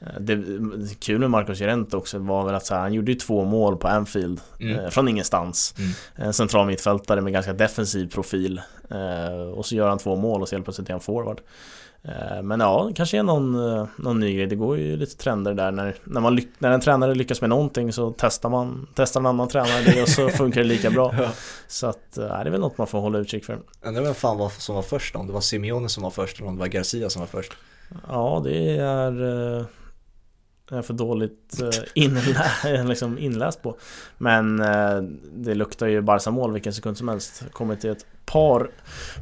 Eh, 0.00 0.20
Det, 0.20 0.36
det 0.36 1.00
kul 1.00 1.18
med 1.18 1.30
Marcos 1.30 1.60
Llorente 1.60 1.96
också 1.96 2.18
var 2.18 2.44
väl 2.44 2.54
att 2.54 2.66
så 2.66 2.74
här, 2.74 2.80
han 2.80 2.92
gjorde 2.94 3.12
ju 3.12 3.18
två 3.18 3.44
mål 3.44 3.76
på 3.76 3.88
Anfield 3.88 4.40
Mm. 4.60 4.78
eh, 4.78 4.90
från 4.90 5.08
ingenstans. 5.08 5.74
Mm. 5.78 5.90
En 6.28 6.32
central 6.32 6.66
mittfältare 6.66 7.20
med 7.20 7.32
ganska 7.32 7.52
defensiv 7.52 8.10
profil. 8.10 8.60
Eh, 8.90 9.40
och 9.42 9.66
så 9.66 9.74
gör 9.74 9.88
han 9.88 9.98
två 9.98 10.16
mål 10.16 10.42
och 10.42 10.48
så 10.48 10.54
helt 10.54 10.64
plötsligt 10.64 10.88
är 10.88 10.92
han 10.92 11.00
forward. 11.00 11.40
Eh, 12.02 12.42
Men 12.42 12.60
ja, 12.60 12.84
det 12.88 12.94
kanske 12.94 13.18
är 13.18 13.22
någon, 13.22 13.72
eh, 13.78 13.86
någon 13.96 14.20
ny 14.20 14.36
grej. 14.36 14.46
Det 14.46 14.56
går 14.56 14.78
ju 14.78 14.96
lite 14.96 15.16
trender 15.16 15.54
där. 15.54 15.70
När, 15.70 15.94
när, 16.04 16.20
man 16.20 16.40
när 16.58 16.70
en 16.70 16.80
tränare 16.80 17.14
lyckas 17.14 17.40
med 17.40 17.50
någonting 17.50 17.92
så 17.92 18.14
testar 18.18 18.48
man 18.48 18.86
testar 18.94 19.20
en 19.20 19.26
annan 19.26 19.48
tränare 19.48 19.82
det 19.84 20.02
och 20.02 20.08
så 20.08 20.28
funkar 20.38 20.60
det 20.60 20.66
lika 20.66 20.90
bra. 20.90 21.14
Ja. 21.18 21.28
Så 21.68 21.86
att, 21.86 22.18
eh, 22.18 22.24
det 22.24 22.32
är 22.34 22.50
väl 22.50 22.60
något 22.60 22.78
man 22.78 22.86
får 22.86 23.00
hålla 23.00 23.18
utkik 23.18 23.44
för. 23.44 23.58
Undrar 23.82 24.02
vem 24.02 24.14
fan 24.14 24.38
var, 24.38 24.48
som 24.48 24.74
var 24.74 24.82
först 24.82 25.14
då? 25.14 25.20
om 25.20 25.26
det 25.26 25.32
var 25.32 25.40
Simeone 25.40 25.88
som 25.88 26.02
var 26.02 26.10
först 26.10 26.38
eller 26.38 26.48
om 26.48 26.54
det 26.54 26.60
var 26.60 26.66
Garcia 26.68 27.10
som 27.10 27.20
var 27.20 27.26
först. 27.26 27.52
Ja, 28.08 28.40
det 28.44 28.76
är, 28.78 29.12
är 30.70 30.82
för 30.82 30.94
dåligt 30.94 31.60
eh, 31.62 31.68
inlä- 32.04 32.84
liksom 32.88 33.18
inläst 33.18 33.62
på. 33.62 33.76
Men 34.18 34.60
eh, 34.60 35.02
det 35.34 35.54
luktar 35.54 35.86
ju 35.86 36.00
Barca-mål 36.00 36.52
vilken 36.52 36.72
sekund 36.74 36.98
som 36.98 37.08
helst. 37.08 37.42
Kommit 37.52 37.80
till 37.80 37.90
ett 37.90 38.06
par 38.26 38.70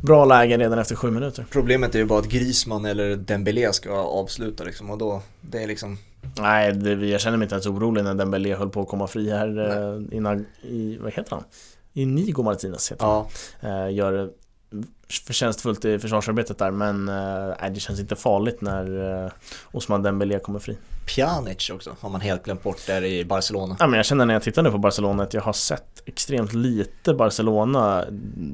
bra 0.03 0.25
lägen 0.25 0.61
redan 0.61 0.79
efter 0.79 0.95
sju 0.97 1.11
minuter. 1.11 1.45
Problemet 1.51 1.95
är 1.95 1.99
ju 1.99 2.05
bara 2.05 2.19
att 2.19 2.29
Grisman 2.29 2.85
eller 2.85 3.17
Dembélé 3.17 3.73
ska 3.73 3.91
avsluta 3.93 4.65
liksom 4.65 4.91
och 4.91 4.99
då, 4.99 5.23
det 5.41 5.63
är 5.63 5.67
liksom 5.67 5.99
Nej, 6.39 6.73
det, 6.73 6.93
jag 7.07 7.21
känner 7.21 7.37
mig 7.37 7.45
inte 7.45 7.55
ens 7.55 7.67
orolig 7.67 8.05
när 8.05 8.15
Dembélé 8.15 8.55
höll 8.55 8.71
på 8.71 8.81
att 8.83 8.89
komma 8.89 9.07
fri 9.07 9.31
här 9.31 9.59
eh, 9.59 10.17
innan, 10.17 10.47
i, 10.63 10.99
vad 11.01 11.13
heter 11.13 11.31
han? 11.31 11.45
Inigo 11.93 12.43
Martinez 12.43 12.93
heter 12.93 13.05
Ja, 13.07 13.29
han. 13.61 13.95
Gör 13.95 14.31
förtjänstfullt 15.27 15.85
i 15.85 15.99
försvarsarbetet 15.99 16.59
där 16.59 16.70
men 16.70 17.09
eh, 17.09 17.70
det 17.70 17.81
känns 17.81 18.01
inte 18.01 18.16
farligt 18.16 18.61
när 18.61 19.24
eh, 19.24 19.31
Osman 19.72 20.03
Dembélé 20.03 20.39
kommer 20.39 20.59
fri. 20.59 20.77
Pjanic 21.07 21.70
också 21.70 21.97
har 22.01 22.11
man 22.11 22.20
helt 22.20 22.45
glömt 22.45 22.62
bort 22.62 22.87
där 22.87 23.05
i 23.05 23.24
Barcelona. 23.24 23.77
Ja, 23.79 23.87
men 23.87 23.97
jag 23.97 24.07
känner 24.07 24.27
när 24.27 24.35
jag 24.35 24.43
tittar 24.43 24.62
nu 24.62 24.70
på 24.70 24.79
Barcelona 24.79 25.22
att 25.22 25.35
jag 25.35 25.43
har 25.43 25.53
sett 25.53 26.03
extremt 26.05 26.53
lite 26.53 27.14
Barcelona 27.14 28.05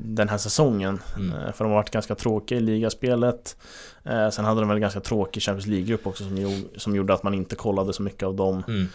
den 0.05 0.29
här 0.29 0.39
säsongen. 0.39 1.03
Mm. 1.17 1.39
Eh, 1.39 1.53
För 1.53 1.65
de 1.65 1.71
har 1.71 1.79
varit 1.79 1.91
ganska 1.91 2.15
tråkiga 2.15 2.59
i 2.59 2.61
ligaspelet. 2.61 3.57
Eh, 4.05 4.31
Sen 4.31 4.45
hade 4.45 4.61
de 4.61 4.69
väl 4.69 4.79
ganska 4.79 5.01
tråkig 5.01 5.43
Champions 5.43 5.67
League-grupp 5.67 6.07
också 6.07 6.25
som, 6.25 6.37
gjorde, 6.39 6.81
som 6.81 6.97
gjorde 6.97 7.15
att 7.15 7.23
man 7.23 7.35
inte 7.35 7.57
kollade 7.57 7.93
så 7.93 8.03
mycket 8.03 8.23
av 8.23 8.35
dem 8.35 8.63
Mm. 8.69 8.89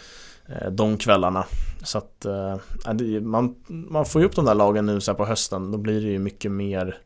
Eh, 0.48 0.72
de 0.72 0.98
kvällarna. 0.98 1.46
Så 1.84 1.98
att 1.98 2.26
eh, 2.26 3.22
man, 3.22 3.56
man 3.68 4.06
får 4.06 4.22
ju 4.22 4.28
upp 4.28 4.36
de 4.36 4.46
där 4.46 4.56
lagen 4.56 4.86
nu 4.86 5.02
så 5.02 5.12
här 5.12 5.18
på 5.18 5.26
hösten. 5.26 5.72
Då 5.72 5.78
blir 5.78 6.02
det 6.02 6.08
ju 6.08 6.20
mycket 6.20 6.52
mer 6.52 6.98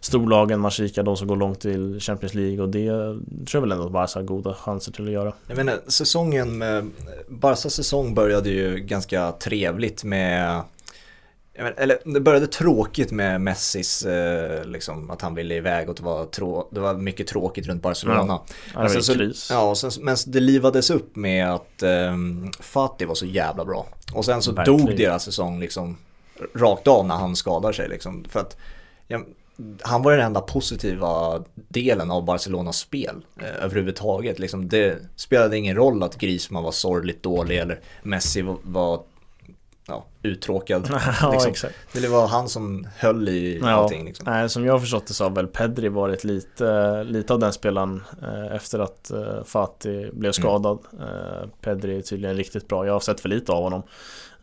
storlagen 0.00 0.60
man 0.60 0.70
kikar, 0.70 1.02
de 1.02 1.16
som 1.16 1.28
går 1.28 1.36
långt 1.36 1.60
till 1.60 2.00
Champions 2.00 2.34
League 2.34 2.62
och 2.62 2.68
det 2.68 2.88
tror 2.88 3.48
jag 3.52 3.60
väl 3.60 3.72
ändå 3.72 3.86
att 3.86 3.92
Barca 3.92 4.18
har 4.18 4.24
goda 4.24 4.54
chanser 4.54 4.92
till 4.92 5.04
att 5.04 5.12
göra. 5.12 5.32
Jag 5.46 5.56
menar, 5.56 5.80
säsongen 5.86 6.58
med, 6.58 6.90
Barcas 7.28 7.74
säsong 7.74 8.14
började 8.14 8.50
ju 8.50 8.76
ganska 8.76 9.32
trevligt 9.32 10.04
med 10.04 10.62
menar, 11.62 11.74
eller 11.78 11.98
det 12.04 12.20
började 12.20 12.46
tråkigt 12.46 13.10
med 13.12 13.40
Messis, 13.40 14.02
eh, 14.06 14.64
liksom 14.64 15.10
att 15.10 15.22
han 15.22 15.34
ville 15.34 15.54
iväg 15.54 15.88
och 15.88 15.94
det 15.94 16.02
var, 16.02 16.24
trå- 16.26 16.68
det 16.70 16.80
var 16.80 16.94
mycket 16.94 17.26
tråkigt 17.26 17.66
runt 17.66 17.82
Barcelona. 17.82 18.40
Ja, 18.74 18.80
Men 18.80 18.90
sen 18.90 19.02
så- 19.02 19.14
kris. 19.14 19.48
Ja, 19.50 19.74
sen, 19.74 19.90
men 20.00 20.16
det 20.26 20.40
livades 20.40 20.90
upp 20.90 21.16
med 21.16 21.52
att 21.52 21.82
um, 21.82 22.52
Fatih 22.60 23.06
var 23.08 23.14
så 23.14 23.26
jävla 23.26 23.64
bra. 23.64 23.86
Och 24.14 24.24
sen 24.24 24.42
så 24.42 24.52
Verkligen. 24.52 24.86
dog 24.86 24.96
deras 24.96 25.24
säsong 25.24 25.60
liksom 25.60 25.96
rakt 26.54 26.88
av 26.88 27.06
när 27.06 27.14
han 27.14 27.36
skadar 27.36 27.72
sig 27.72 27.88
liksom. 27.88 28.24
För 28.28 28.40
att 28.40 28.56
ja, 29.08 29.20
han 29.82 30.02
var 30.02 30.12
den 30.16 30.26
enda 30.26 30.40
positiva 30.40 31.42
delen 31.54 32.10
av 32.10 32.24
Barcelonas 32.24 32.76
spel 32.78 33.24
eh, 33.40 33.64
överhuvudtaget. 33.64 34.38
Liksom, 34.38 34.68
det 34.68 34.98
spelade 35.16 35.58
ingen 35.58 35.76
roll 35.76 36.02
att 36.02 36.18
Griezmann 36.18 36.62
var 36.64 36.72
sorgligt 36.72 37.22
dålig 37.22 37.58
eller 37.58 37.80
Messi 38.02 38.42
var, 38.42 38.56
var 38.62 39.02
ja, 39.86 40.04
uttråkad. 40.22 40.88
ja, 41.20 41.32
liksom. 41.32 41.50
exakt. 41.50 41.74
Det 41.92 42.08
var 42.08 42.26
han 42.26 42.48
som 42.48 42.86
höll 42.96 43.28
i 43.28 43.58
Ja. 43.62 43.70
allting. 43.70 44.04
Liksom. 44.04 44.24
Nej, 44.28 44.48
som 44.48 44.64
jag 44.66 44.72
har 44.72 44.80
förstått 44.80 45.06
det 45.06 45.14
så 45.14 45.24
har 45.24 45.30
väl 45.30 45.46
Pedri 45.46 45.88
varit 45.88 46.24
lite, 46.24 47.02
lite 47.04 47.32
av 47.32 47.38
den 47.38 47.52
spelaren 47.52 48.02
eh, 48.22 48.54
efter 48.56 48.78
att 48.78 49.10
eh, 49.10 49.44
Fatih 49.44 50.08
blev 50.12 50.32
skadad. 50.32 50.78
Eh, 51.00 51.48
Pedri 51.60 51.98
är 51.98 52.02
tydligen 52.02 52.36
riktigt 52.36 52.68
bra. 52.68 52.86
Jag 52.86 52.92
har 52.92 53.00
sett 53.00 53.20
för 53.20 53.28
lite 53.28 53.52
av 53.52 53.62
honom. 53.62 53.82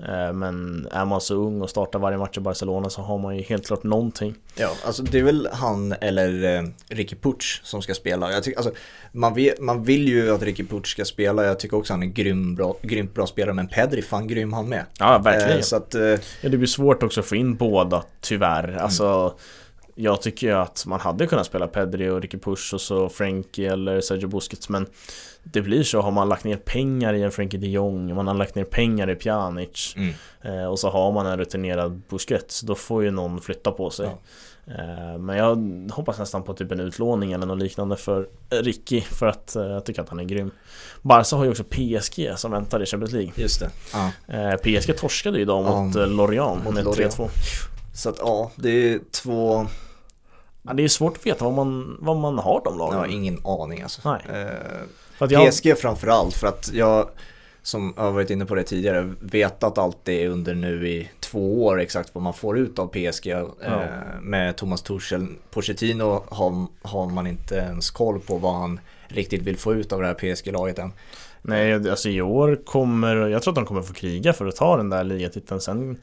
Eh, 0.07 0.33
men 0.33 0.87
är 0.91 1.05
man 1.05 1.21
så 1.21 1.35
ung 1.35 1.61
och 1.61 1.69
startar 1.69 1.99
varje 1.99 2.17
match 2.17 2.37
i 2.37 2.39
Barcelona 2.39 2.89
så 2.89 3.01
har 3.01 3.17
man 3.17 3.37
ju 3.37 3.43
helt 3.43 3.67
klart 3.67 3.83
någonting. 3.83 4.35
Ja, 4.55 4.71
alltså 4.85 5.03
det 5.03 5.19
är 5.19 5.23
väl 5.23 5.49
han 5.51 5.91
eller 5.91 6.57
eh, 6.57 6.63
Ricky 6.87 7.15
Puch 7.15 7.61
som 7.63 7.81
ska 7.81 7.93
spela. 7.93 8.31
Jag 8.31 8.43
tycker, 8.43 8.57
alltså, 8.57 8.73
man, 9.11 9.33
vet, 9.33 9.59
man 9.59 9.83
vill 9.83 10.07
ju 10.07 10.33
att 10.33 10.43
Ricky 10.43 10.65
Puch 10.65 10.87
ska 10.87 11.05
spela, 11.05 11.45
jag 11.45 11.59
tycker 11.59 11.77
också 11.77 11.93
han 11.93 12.03
är 12.03 12.07
grym, 12.07 12.55
bra, 12.55 12.75
grymt 12.81 13.13
bra 13.13 13.27
spelare, 13.27 13.53
men 13.53 13.67
Pedri, 13.67 14.01
fan 14.01 14.27
grym 14.27 14.53
han 14.53 14.69
med. 14.69 14.85
Ja, 14.99 15.17
verkligen. 15.17 15.57
Eh, 15.57 15.63
så 15.63 15.75
att, 15.75 15.95
eh, 15.95 16.01
Ja, 16.41 16.49
det 16.49 16.57
blir 16.57 16.67
svårt 16.67 17.03
också 17.03 17.19
att 17.19 17.25
få 17.25 17.35
in 17.35 17.55
båda, 17.55 18.03
tyvärr. 18.21 18.77
Alltså, 18.77 19.33
jag 19.95 20.21
tycker 20.21 20.47
ju 20.47 20.53
att 20.53 20.85
man 20.85 20.99
hade 20.99 21.27
kunnat 21.27 21.45
spela 21.45 21.67
Pedri 21.67 22.09
och 22.09 22.21
Ricky 22.21 22.37
Push 22.37 22.73
och 22.73 22.81
så 22.81 23.09
Frenkie 23.09 23.71
eller 23.71 24.01
Sergio 24.01 24.27
Busquets 24.27 24.69
men 24.69 24.85
det 25.43 25.61
blir 25.61 25.83
så, 25.83 26.01
har 26.01 26.11
man 26.11 26.29
lagt 26.29 26.43
ner 26.43 26.57
pengar 26.57 27.13
i 27.13 27.21
en 27.23 27.31
Frenkie 27.31 27.59
de 27.59 27.67
Jong, 27.67 28.15
man 28.15 28.27
har 28.27 28.33
lagt 28.33 28.55
ner 28.55 28.63
pengar 28.63 29.09
i 29.09 29.15
Pjanic 29.15 29.93
mm, 29.97 30.13
eh, 30.41 30.65
och 30.65 30.79
så 30.79 30.89
har 30.89 31.11
man 31.11 31.25
en 31.25 31.37
rutinerad 31.37 32.01
Busquets, 32.09 32.61
då 32.61 32.75
får 32.75 33.03
ju 33.03 33.11
någon 33.11 33.41
flytta 33.41 33.71
på 33.71 33.89
sig. 33.89 34.09
Eh, 34.67 35.17
men 35.19 35.37
jag 35.37 35.55
hoppas 35.95 36.19
nästan 36.19 36.43
på 36.43 36.53
typ 36.53 36.71
en 36.71 36.79
utlåning 36.79 37.31
eller 37.31 37.45
något 37.45 37.59
liknande 37.59 37.97
för 37.97 38.27
Ricky 38.49 39.01
för 39.01 39.27
att 39.27 39.55
eh, 39.55 39.63
jag 39.63 39.85
tycker 39.85 40.01
att 40.01 40.09
han 40.09 40.19
är 40.19 40.23
grym. 40.23 40.51
Barca 41.01 41.35
har 41.35 41.43
ju 41.43 41.49
också 41.51 41.63
PSG 41.63 42.31
som 42.35 42.51
väntar 42.51 42.83
i 42.83 42.85
Champions 42.85 43.13
League. 43.13 43.31
just 43.35 43.59
det. 43.59 43.69
Ja. 43.93 44.57
PSG 44.57 44.97
torskade 44.97 45.37
ju 45.37 45.41
idag 45.43 45.65
Ja, 45.65 45.83
mot 45.83 45.95
eh, 45.95 46.07
Lorient 46.07 46.73
med 46.73 46.83
Lorient. 46.85 47.17
3-2. 47.17 47.29
Så 47.93 48.09
att 48.09 48.15
ja, 48.19 48.51
det 48.55 48.69
är 48.93 48.99
två, 49.11 49.67
Ja, 50.63 50.73
det 50.73 50.83
är 50.83 50.87
svårt 50.87 51.17
att 51.17 51.25
veta 51.25 51.45
vad 51.45 51.53
man, 51.53 51.97
vad 52.01 52.17
man 52.17 52.37
har 52.39 52.61
de 52.65 52.77
jag 52.77 52.85
har 52.85 52.93
lagen. 52.93 53.11
ingen 53.11 53.45
aning 53.45 53.81
alltså. 53.81 54.01
Nej. 54.09 54.41
Eh, 54.41 54.81
jag, 55.29 55.51
PSG 55.51 55.77
framförallt 55.77 56.35
för 56.35 56.47
att 56.47 56.69
jag, 56.73 57.09
som 57.63 57.93
jag 57.97 58.03
har 58.03 58.11
varit 58.11 58.29
inne 58.29 58.45
på 58.45 58.55
det 58.55 58.63
tidigare, 58.63 59.13
vetat 59.19 59.77
alltid 59.77 60.29
under 60.29 60.55
nu 60.55 60.89
i 60.89 61.09
två 61.19 61.65
år 61.65 61.79
exakt 61.79 62.15
vad 62.15 62.23
man 62.23 62.33
får 62.33 62.57
ut 62.57 62.79
av 62.79 62.87
PSG. 62.87 63.27
Eh, 63.27 63.49
med 64.21 64.55
Thomas 64.55 64.81
Tuchel, 64.81 65.27
Pochettino 65.51 66.23
har, 66.29 66.67
har 66.81 67.09
man 67.09 67.27
inte 67.27 67.55
ens 67.55 67.91
koll 67.91 68.19
på 68.19 68.37
vad 68.37 68.53
han 68.53 68.79
riktigt 69.07 69.41
vill 69.41 69.57
få 69.57 69.73
ut 69.73 69.93
av 69.93 70.01
det 70.01 70.07
här 70.07 70.13
PSG-laget 70.13 70.79
än. 70.79 70.91
nej, 71.41 71.89
alltså 71.89 72.09
i 72.09 72.21
år 72.21 72.59
kommer, 72.65 73.15
jag 73.15 73.41
tror 73.41 73.51
att 73.51 73.55
de 73.55 73.65
kommer 73.65 73.81
få 73.81 73.93
kriga 73.93 74.33
för 74.33 74.45
att 74.45 74.55
ta 74.55 74.77
den 74.77 74.89
där 74.89 75.03
ligatiteln. 75.03 75.61
Sen 75.61 75.97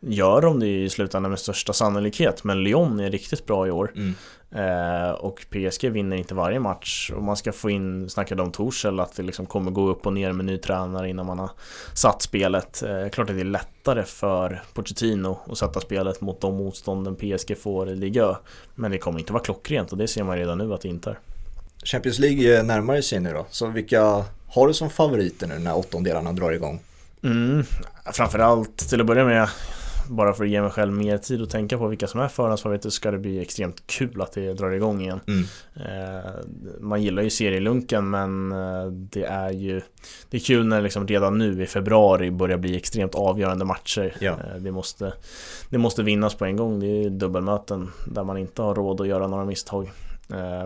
gör 0.00 0.40
de 0.40 0.60
det 0.60 0.66
i 0.66 0.88
slutändan 0.88 1.30
med 1.30 1.38
största 1.38 1.72
sannolikhet. 1.72 2.44
Men 2.44 2.62
Lyon 2.62 3.00
är 3.00 3.10
riktigt 3.10 3.46
bra 3.46 3.66
i 3.66 3.70
år. 3.70 3.92
Mm. 3.96 4.14
Eh, 4.52 5.10
och 5.10 5.46
PSG 5.50 5.90
vinner 5.90 6.16
inte 6.16 6.34
varje 6.34 6.60
match. 6.60 7.10
Och 7.16 7.22
man 7.22 7.36
ska 7.36 7.52
få 7.52 7.70
in, 7.70 8.10
snackade 8.10 8.42
om 8.42 8.52
Torshäll, 8.52 9.00
att 9.00 9.16
det 9.16 9.22
liksom 9.22 9.46
kommer 9.46 9.70
gå 9.70 9.88
upp 9.88 10.06
och 10.06 10.12
ner 10.12 10.32
med 10.32 10.46
ny 10.46 10.58
tränare 10.58 11.08
innan 11.08 11.26
man 11.26 11.38
har 11.38 11.50
satt 11.94 12.22
spelet. 12.22 12.82
Eh, 12.82 13.08
klart 13.08 13.30
att 13.30 13.36
det 13.36 13.42
är 13.42 13.44
lättare 13.44 14.02
för 14.02 14.62
Pochettino 14.74 15.38
att 15.46 15.58
sätta 15.58 15.80
spelet 15.80 16.20
mot 16.20 16.40
de 16.40 16.56
motstånden 16.56 17.16
PSG 17.16 17.58
får 17.58 17.90
i 17.90 17.96
Liga. 17.96 18.38
Men 18.74 18.90
det 18.90 18.98
kommer 18.98 19.18
inte 19.18 19.32
vara 19.32 19.42
klockrent 19.42 19.92
och 19.92 19.98
det 19.98 20.08
ser 20.08 20.24
man 20.24 20.36
redan 20.36 20.58
nu 20.58 20.74
att 20.74 20.80
det 20.80 20.88
inte 20.88 21.10
är. 21.10 21.18
Champions 21.84 22.18
League 22.18 22.62
närmar 22.62 23.00
sig 23.00 23.20
nu 23.20 23.32
då, 23.32 23.46
så 23.50 23.66
vilka 23.66 24.24
har 24.48 24.66
du 24.66 24.74
som 24.74 24.90
favoriter 24.90 25.46
nu 25.46 25.58
när 25.58 25.76
åttondelarna 25.76 26.32
drar 26.32 26.52
igång? 26.52 26.80
Mm, 27.22 27.64
framförallt 28.12 28.88
till 28.88 29.00
att 29.00 29.06
börja 29.06 29.24
med 29.24 29.48
bara 30.08 30.32
för 30.32 30.44
att 30.44 30.50
ge 30.50 30.62
mig 30.62 30.70
själv 30.70 30.92
mer 30.92 31.18
tid 31.18 31.42
att 31.42 31.50
tänka 31.50 31.78
på 31.78 31.86
vilka 31.88 32.06
som 32.06 32.20
är 32.20 32.28
förhandsfavoriter 32.28 32.90
ska 32.90 33.10
det 33.10 33.18
bli 33.18 33.40
extremt 33.40 33.86
kul 33.86 34.20
att 34.22 34.32
det 34.32 34.52
drar 34.52 34.70
igång 34.70 35.00
igen. 35.00 35.20
Mm. 35.28 35.44
Eh, 35.74 36.30
man 36.80 37.02
gillar 37.02 37.22
ju 37.22 37.30
serielunken 37.30 38.10
men 38.10 38.52
eh, 38.52 38.86
det 38.86 39.24
är 39.24 39.50
ju 39.50 39.80
Det 40.30 40.36
är 40.36 40.40
kul 40.40 40.66
när 40.66 40.76
det 40.76 40.82
liksom 40.82 41.06
redan 41.06 41.38
nu 41.38 41.62
i 41.62 41.66
februari 41.66 42.30
börjar 42.30 42.58
bli 42.58 42.76
extremt 42.76 43.14
avgörande 43.14 43.64
matcher. 43.64 44.14
Ja. 44.20 44.30
Eh, 44.32 44.56
det, 44.60 44.72
måste, 44.72 45.12
det 45.68 45.78
måste 45.78 46.02
vinnas 46.02 46.34
på 46.34 46.44
en 46.44 46.56
gång. 46.56 46.80
Det 46.80 46.86
är 47.04 47.10
dubbelmöten 47.10 47.90
där 48.06 48.24
man 48.24 48.38
inte 48.38 48.62
har 48.62 48.74
råd 48.74 49.00
att 49.00 49.08
göra 49.08 49.26
några 49.26 49.44
misstag. 49.44 49.90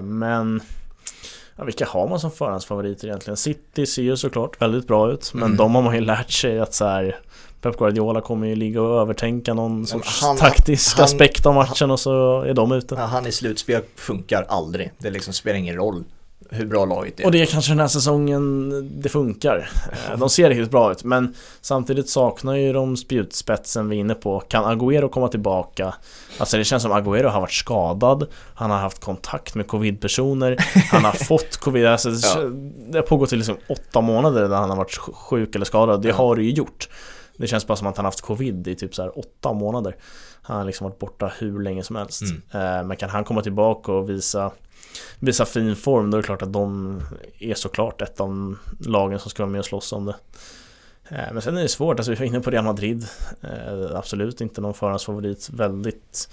Men 0.03 0.61
Ja, 1.57 1.64
vilka 1.64 1.87
har 1.87 2.09
man 2.09 2.20
som 2.20 2.30
förhandsfavoriter 2.30 3.09
egentligen? 3.09 3.37
City 3.37 3.87
ser 3.87 4.03
ju 4.03 4.16
såklart 4.16 4.62
väldigt 4.62 4.87
bra 4.87 5.12
ut 5.12 5.30
Men 5.35 5.43
Mm. 5.43 5.57
de 5.57 5.74
har 5.74 5.82
man 5.82 5.95
ju 5.95 6.01
lärt 6.01 6.30
sig 6.30 6.61
att 6.61 6.74
så 6.74 6.85
här 6.85 7.16
Pep 7.64 7.78
Guardiola 7.78 8.20
kommer 8.20 8.46
ju 8.46 8.54
ligga 8.56 8.82
och 8.82 9.00
övertänka 9.00 9.54
någon 9.54 9.86
sorts 9.86 10.22
han- 10.22 10.36
taktisk 10.36 10.96
han- 10.96 11.04
aspekt 11.04 11.46
av 11.46 11.54
matchen 11.54 11.90
och 11.90 12.00
så 12.00 12.40
är 12.42 12.54
de 12.54 12.72
ute. 12.72 12.96
Han 12.96 13.26
i 13.26 13.32
slutspel 13.32 13.82
funkar 13.96 14.44
aldrig, 14.48 14.90
det 14.98 15.10
liksom 15.10 15.32
spelar 15.34 15.58
ingen 15.58 15.76
roll 15.76 16.04
hur 16.50 16.66
bra 16.66 16.84
laget 16.84 17.20
är. 17.20 17.24
Och 17.26 17.32
det 17.32 17.42
är 17.42 17.46
kanske 17.46 17.70
den 17.72 17.80
här 17.80 17.86
säsongen 17.88 18.70
det 19.02 19.08
funkar. 19.08 19.70
Eh, 20.12 20.18
De 20.18 20.30
ser 20.30 20.48
riktigt 20.48 20.70
bra 20.70 20.92
ut 20.92 21.04
men 21.04 21.34
samtidigt 21.60 22.08
saknar 22.08 22.54
ju 22.54 22.72
de 22.72 22.96
spjutspetsen 22.96 23.88
vi 23.88 23.96
är 23.96 24.00
inne 24.00 24.14
på. 24.14 24.40
Kan 24.40 24.64
Agüero 24.64 25.08
komma 25.08 25.28
tillbaka? 25.28 25.94
Alltså 26.38 26.56
det 26.56 26.64
känns 26.64 26.82
som 26.82 26.92
Agüero 26.92 27.28
har 27.28 27.40
varit 27.40 27.52
skadad. 27.52 28.26
Han 28.54 28.70
har 28.70 28.78
haft 28.78 29.04
kontakt 29.04 29.54
med 29.54 29.66
covid-personer. 29.66 30.56
Han 30.90 31.04
har 31.04 31.12
fått 31.24 31.56
covid. 31.56 31.86
Alltså 31.86 32.10
det, 32.10 32.20
Ja. 32.34 32.40
det 32.90 32.98
har 32.98 33.02
pågått 33.06 33.32
i 33.32 33.36
liksom 33.36 33.56
åtta 33.68 34.00
månader 34.00 34.48
där 34.48 34.56
han 34.56 34.70
har 34.70 34.76
varit 34.76 34.98
sj- 34.98 35.14
sjuk 35.14 35.54
eller 35.54 35.64
skadad. 35.66 36.02
Det 36.02 36.10
har 36.12 36.36
det 36.36 36.42
ju 36.42 36.50
gjort. 36.50 36.88
Det 37.37 37.47
känns 37.47 37.66
bara 37.66 37.76
som 37.76 37.87
att 37.87 37.97
han 37.97 38.05
haft 38.05 38.20
covid 38.20 38.68
i 38.68 38.74
typ 38.74 38.95
så 38.95 39.03
här 39.03 39.18
åtta 39.18 39.53
månader. 39.53 39.97
Han 40.43 40.57
har 40.57 40.64
liksom 40.64 40.85
varit 40.85 40.99
borta 40.99 41.32
hur 41.39 41.62
länge 41.62 41.82
som 41.82 41.97
helst. 41.97 42.22
Mm. 42.22 42.66
Eh, 42.80 42.85
Men 42.87 42.97
kan 42.97 43.11
han 43.11 43.24
komma 43.24 43.43
tillbaka 43.43 43.93
och 43.93 44.11
visa 44.11 44.51
Visa 45.18 45.45
fin 45.45 45.76
form, 45.76 46.11
då 46.11 46.16
är 46.16 46.22
det 46.22 46.26
klart 46.26 46.43
att 46.43 46.53
de 46.53 47.01
är 47.39 47.55
såklart 47.55 48.03
ett 48.03 48.20
av 48.20 48.57
lagen 48.80 49.18
som 49.18 49.30
ska 49.30 49.43
vara 49.43 49.51
med 49.53 49.59
och 49.59 49.64
slåss 49.64 49.93
om 49.93 50.05
det. 50.07 50.14
Eh, 51.09 51.32
Men 51.32 51.43
sen 51.43 51.57
är 51.57 51.62
det 51.62 51.68
svårt, 51.68 51.99
alltså 51.99 52.12
vi 52.12 52.16
var 52.18 52.26
inne 52.26 52.41
på 52.41 52.51
Real 52.51 52.64
Madrid 52.64 53.07
Eh, 53.43 53.97
Absolut 53.97 54.41
inte 54.41 54.61
någon 54.61 54.74
förhandsfavorit 54.74 55.51
Väldigt 55.53 56.28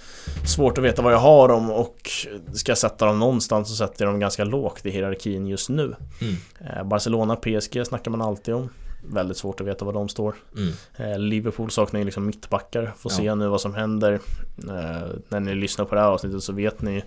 svårt 0.46 0.78
att 0.78 0.84
veta 0.84 1.02
vad 1.02 1.12
jag 1.12 1.18
har 1.18 1.48
dem 1.48 1.70
och 1.70 2.10
ska 2.54 2.70
jag 2.70 2.78
sätta 2.78 3.06
dem 3.06 3.18
någonstans 3.18 3.68
så 3.68 3.74
sätter 3.74 4.04
jag 4.04 4.12
dem 4.14 4.20
ganska 4.20 4.44
lågt 4.44 4.86
i 4.86 4.90
hierarkin 4.90 5.46
just 5.46 5.68
nu 5.68 5.96
Mm. 6.20 6.88
Barcelona, 6.88 7.36
PSG 7.36 7.86
snackar 7.86 8.10
man 8.10 8.22
alltid 8.22 8.54
om 8.54 8.68
Väldigt 9.04 9.36
svårt 9.36 9.60
att 9.60 9.66
veta 9.66 9.84
var 9.84 9.92
de 9.92 10.08
står 10.08 10.34
Mm. 10.56 10.72
Eh, 10.96 11.18
Liverpool 11.18 11.70
saknar 11.70 12.00
ju 12.00 12.04
liksom 12.04 12.26
mittbackar 12.26 12.92
Får 12.98 13.12
Ja. 13.12 13.16
se 13.16 13.34
nu 13.34 13.48
vad 13.48 13.60
som 13.60 13.74
händer 13.74 14.12
Eh, 14.58 15.08
När 15.28 15.40
ni 15.40 15.54
lyssnar 15.54 15.84
på 15.84 15.94
det 15.94 16.00
här 16.00 16.08
avsnittet 16.08 16.42
så 16.42 16.52
vet 16.52 16.82
ni 16.82 17.02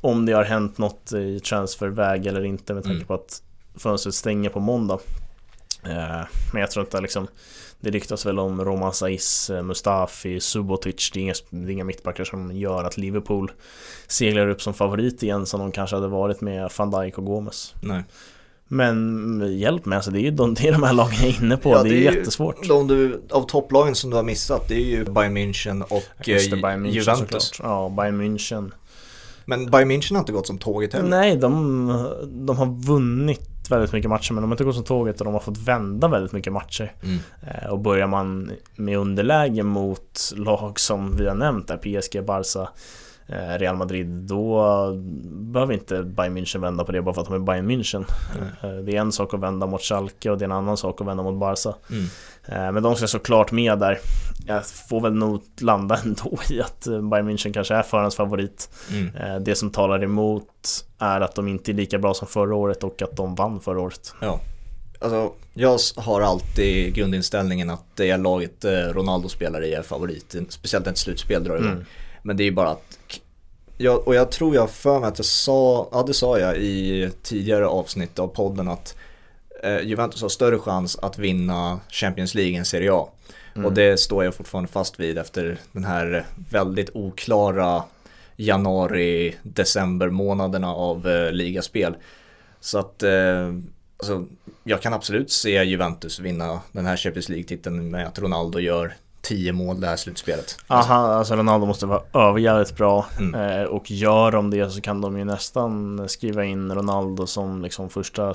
Om 0.00 0.26
det 0.26 0.32
har 0.32 0.44
hänt 0.44 0.78
något 0.78 1.12
i 1.12 1.40
transferväg 1.40 2.26
eller 2.26 2.44
inte 2.44 2.74
med 2.74 2.82
tanke 2.82 2.96
Mm. 2.96 3.06
på 3.06 3.14
att 3.14 3.42
Fönstret 3.76 4.14
stänger 4.14 4.50
på 4.50 4.60
måndag 4.60 4.98
Eh, 5.84 6.22
men 6.52 6.60
jag 6.60 6.70
tror 6.70 6.84
inte 6.84 7.00
liksom 7.00 7.26
Det 7.80 7.90
ryktas 7.90 8.26
väl 8.26 8.38
om 8.38 8.64
Roman 8.64 8.92
Saiz, 8.92 9.50
Mustafi, 9.64 10.40
Subotic 10.40 11.10
Det 11.14 11.20
är, 11.20 11.22
inga, 11.22 11.34
det 11.50 11.70
är 11.70 11.72
inga 11.72 11.84
mittbackar 11.84 12.24
som 12.24 12.56
gör 12.56 12.84
att 12.84 12.96
Liverpool 12.96 13.52
seglar 14.06 14.48
upp 14.48 14.62
som 14.62 14.74
favorit 14.74 15.22
igen 15.22 15.46
som 15.46 15.60
de 15.60 15.72
kanske 15.72 15.96
hade 15.96 16.08
varit 16.08 16.40
med 16.40 16.70
van 16.78 16.90
Dijk 16.90 17.18
och 17.18 17.24
Gomes 17.24 17.74
Nej. 17.82 18.02
Men 18.72 19.58
hjälp 19.58 19.86
mig, 19.86 19.96
alltså 19.96 20.10
det 20.10 20.20
är 20.20 20.22
ju 20.22 20.30
de, 20.30 20.54
det 20.54 20.68
är 20.68 20.72
de 20.72 20.82
här 20.82 20.92
lagen 20.92 21.14
jag 21.20 21.28
är 21.28 21.42
inne 21.42 21.56
på, 21.56 21.70
ja, 21.70 21.82
det, 21.82 21.88
är, 21.88 21.92
det 21.92 22.06
är 22.06 22.14
jättesvårt 22.14 22.68
de 22.68 22.86
du, 22.86 23.22
Av 23.30 23.42
topplagen 23.42 23.94
som 23.94 24.10
du 24.10 24.16
har 24.16 24.22
missat, 24.22 24.68
det 24.68 24.74
är 24.74 24.84
ju 24.84 25.04
Bayern 25.04 25.36
München 25.36 25.82
och 25.82 26.02
det, 26.24 26.62
Bayern 26.62 26.86
München, 26.86 26.90
Juventus 26.90 27.44
såklart. 27.44 27.70
Ja, 27.70 27.88
Bayern 27.96 28.20
München 28.20 28.72
Men 29.44 29.70
Bayern 29.70 29.90
München 29.90 30.12
har 30.12 30.18
inte 30.18 30.32
gått 30.32 30.46
som 30.46 30.58
tåget 30.58 30.92
heller 30.92 31.08
Nej, 31.08 31.36
de, 31.36 32.08
de 32.46 32.58
har 32.58 32.66
vunnit 32.66 33.70
väldigt 33.70 33.92
mycket 33.92 34.10
matcher 34.10 34.32
men 34.32 34.42
de 34.42 34.50
har 34.50 34.54
inte 34.54 34.64
gått 34.64 34.74
som 34.74 34.84
tåget 34.84 35.20
och 35.20 35.24
de 35.24 35.34
har 35.34 35.40
fått 35.40 35.58
vända 35.58 36.08
väldigt 36.08 36.32
mycket 36.32 36.52
matcher. 36.52 36.92
Mm. 37.02 37.18
Eh, 37.48 37.70
och 37.70 37.78
börjar 37.78 38.06
man 38.06 38.50
med 38.76 38.98
underläge 38.98 39.62
mot 39.62 40.32
lag 40.36 40.80
som 40.80 41.16
vi 41.16 41.28
har 41.28 41.34
nämnt 41.34 41.68
där, 41.68 41.76
PSG, 41.76 42.24
Barca, 42.24 42.60
Eh, 42.60 42.68
Real 43.32 43.76
Madrid, 43.76 44.06
då 44.06 44.62
behöver 45.30 45.74
inte 45.74 46.02
Bayern 46.02 46.38
München 46.38 46.60
vända 46.60 46.84
på 46.84 46.92
det 46.92 47.02
bara 47.02 47.14
för 47.14 47.22
att 47.22 47.28
de 47.28 47.34
är 47.34 47.38
Bayern 47.38 47.70
München. 47.70 48.04
Mm. 48.62 48.84
Det 48.84 48.96
är 48.96 49.00
en 49.00 49.12
sak 49.12 49.34
att 49.34 49.40
vända 49.40 49.66
mot 49.66 49.82
Schalke 49.82 50.30
och 50.30 50.38
det 50.38 50.42
är 50.42 50.46
en 50.46 50.52
annan 50.52 50.76
sak 50.76 51.00
att 51.00 51.06
vända 51.06 51.22
mot 51.22 51.40
Barca. 51.40 51.74
Mm. 51.90 52.04
Eh, 52.44 52.72
men 52.72 52.82
de 52.82 52.96
ska 52.96 53.06
såklart 53.06 53.52
med 53.52 53.78
där. 53.78 53.98
Jag 54.46 54.66
får 54.66 55.00
väl 55.00 55.14
nog 55.14 55.42
landa 55.60 55.98
ändå 56.04 56.38
i 56.50 56.60
att 56.60 56.84
Bayern 56.84 57.30
München 57.30 57.52
kanske 57.52 57.74
är 57.74 57.82
förhands 57.82 58.16
favorit. 58.16 58.70
Mm. 58.90 59.44
Det 59.44 59.54
som 59.54 59.70
talar 59.70 60.04
emot 60.04 60.84
är 60.98 61.20
att 61.20 61.34
de 61.34 61.48
inte 61.48 61.72
är 61.72 61.74
lika 61.74 61.98
bra 61.98 62.14
som 62.14 62.28
förra 62.28 62.54
året 62.54 62.84
och 62.84 63.02
att 63.02 63.16
de 63.16 63.34
vann 63.34 63.60
förra 63.60 63.80
året. 63.80 64.14
Ja. 64.20 64.40
Alltså, 65.02 65.32
jag 65.54 65.78
har 65.96 66.20
alltid 66.20 66.94
grundinställningen 66.94 67.70
att 67.70 67.84
det 67.96 68.10
är 68.10 68.18
laget 68.18 68.64
Ronaldo 68.90 69.28
spelar 69.28 69.64
i 69.64 69.74
är 69.74 69.82
favorit, 69.82 70.36
speciellt 70.48 70.84
när 70.84 70.92
ett 70.92 70.98
slutspel 70.98 71.44
drar 71.44 71.56
igång. 71.56 71.70
Mm. 71.70 71.84
Men 72.22 72.36
det 72.36 72.42
är 72.42 72.44
ju 72.44 72.52
bara 72.52 72.68
att 72.68 72.89
jag, 73.80 74.08
och 74.08 74.14
jag 74.14 74.30
tror 74.30 74.54
jag 74.54 74.70
för 74.70 75.00
mig 75.00 75.08
att 75.08 75.18
jag 75.18 75.26
sa, 75.26 75.88
ja 75.92 76.02
det 76.06 76.14
sa 76.14 76.38
jag 76.38 76.56
i 76.56 77.10
tidigare 77.22 77.66
avsnitt 77.66 78.18
av 78.18 78.28
podden 78.28 78.68
att 78.68 78.96
eh, 79.62 79.80
Juventus 79.80 80.22
har 80.22 80.28
större 80.28 80.58
chans 80.58 80.98
att 80.98 81.18
vinna 81.18 81.80
Champions 81.88 82.34
League 82.34 82.58
än 82.58 82.64
Serie 82.64 82.92
A. 82.92 83.08
Mm. 83.54 83.66
Och 83.66 83.72
det 83.72 84.00
står 84.00 84.24
jag 84.24 84.34
fortfarande 84.34 84.70
fast 84.70 85.00
vid 85.00 85.18
efter 85.18 85.58
den 85.72 85.84
här 85.84 86.26
väldigt 86.50 86.90
oklara 86.94 87.82
januari-december 88.36 90.10
månaderna 90.10 90.74
av 90.74 91.08
eh, 91.08 91.32
ligaspel. 91.32 91.96
Så 92.60 92.78
att 92.78 93.02
eh, 93.02 93.54
alltså, 93.96 94.26
jag 94.64 94.82
kan 94.82 94.92
absolut 94.92 95.30
se 95.30 95.64
Juventus 95.64 96.20
vinna 96.20 96.60
den 96.72 96.86
här 96.86 96.96
Champions 96.96 97.28
League-titeln 97.28 97.90
med 97.90 98.06
att 98.06 98.18
Ronaldo 98.18 98.58
gör 98.58 98.94
10 99.22 99.52
mål 99.52 99.80
det 99.80 99.86
här 99.86 99.96
slutspelet. 99.96 100.56
Aha, 100.66 100.94
alltså 100.94 101.36
Ronaldo 101.36 101.66
måste 101.66 101.86
vara 101.86 102.02
överjävligt 102.12 102.76
bra 102.76 103.06
mm. 103.18 103.60
eh, 103.60 103.64
och 103.64 103.90
gör 103.90 104.32
de 104.32 104.50
det 104.50 104.70
så 104.70 104.80
kan 104.80 105.00
de 105.00 105.18
ju 105.18 105.24
nästan 105.24 106.04
skriva 106.08 106.44
in 106.44 106.74
Ronaldo 106.74 107.26
som 107.26 107.62
liksom 107.62 107.90
första, 107.90 108.34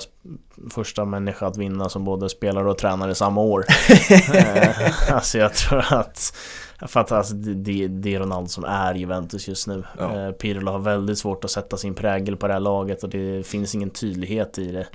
första 0.70 1.04
människa 1.04 1.46
att 1.46 1.56
vinna 1.56 1.88
som 1.88 2.04
både 2.04 2.28
spelare 2.28 2.70
och 2.70 2.78
tränare 2.78 3.14
samma 3.14 3.40
år. 3.40 3.64
eh, 4.34 5.14
alltså 5.14 5.38
jag 5.38 5.54
tror 5.54 5.94
att 5.94 6.32
för 6.80 7.00
att 7.00 7.12
alltså, 7.12 7.34
det, 7.34 7.88
det 7.88 8.14
är 8.14 8.18
Ronaldo 8.18 8.48
som 8.48 8.64
är 8.64 8.94
Juventus 8.94 9.48
just 9.48 9.66
nu. 9.66 9.84
Ja. 9.98 10.26
Eh, 10.26 10.32
Pirlo 10.32 10.72
har 10.72 10.78
väldigt 10.78 11.18
svårt 11.18 11.44
att 11.44 11.50
sätta 11.50 11.76
sin 11.76 11.94
prägel 11.94 12.36
på 12.36 12.46
det 12.46 12.52
här 12.52 12.60
laget 12.60 13.02
och 13.02 13.08
det 13.08 13.46
finns 13.46 13.74
ingen 13.74 13.90
tydlighet 13.90 14.58
i 14.58 14.72
det. 14.72 14.86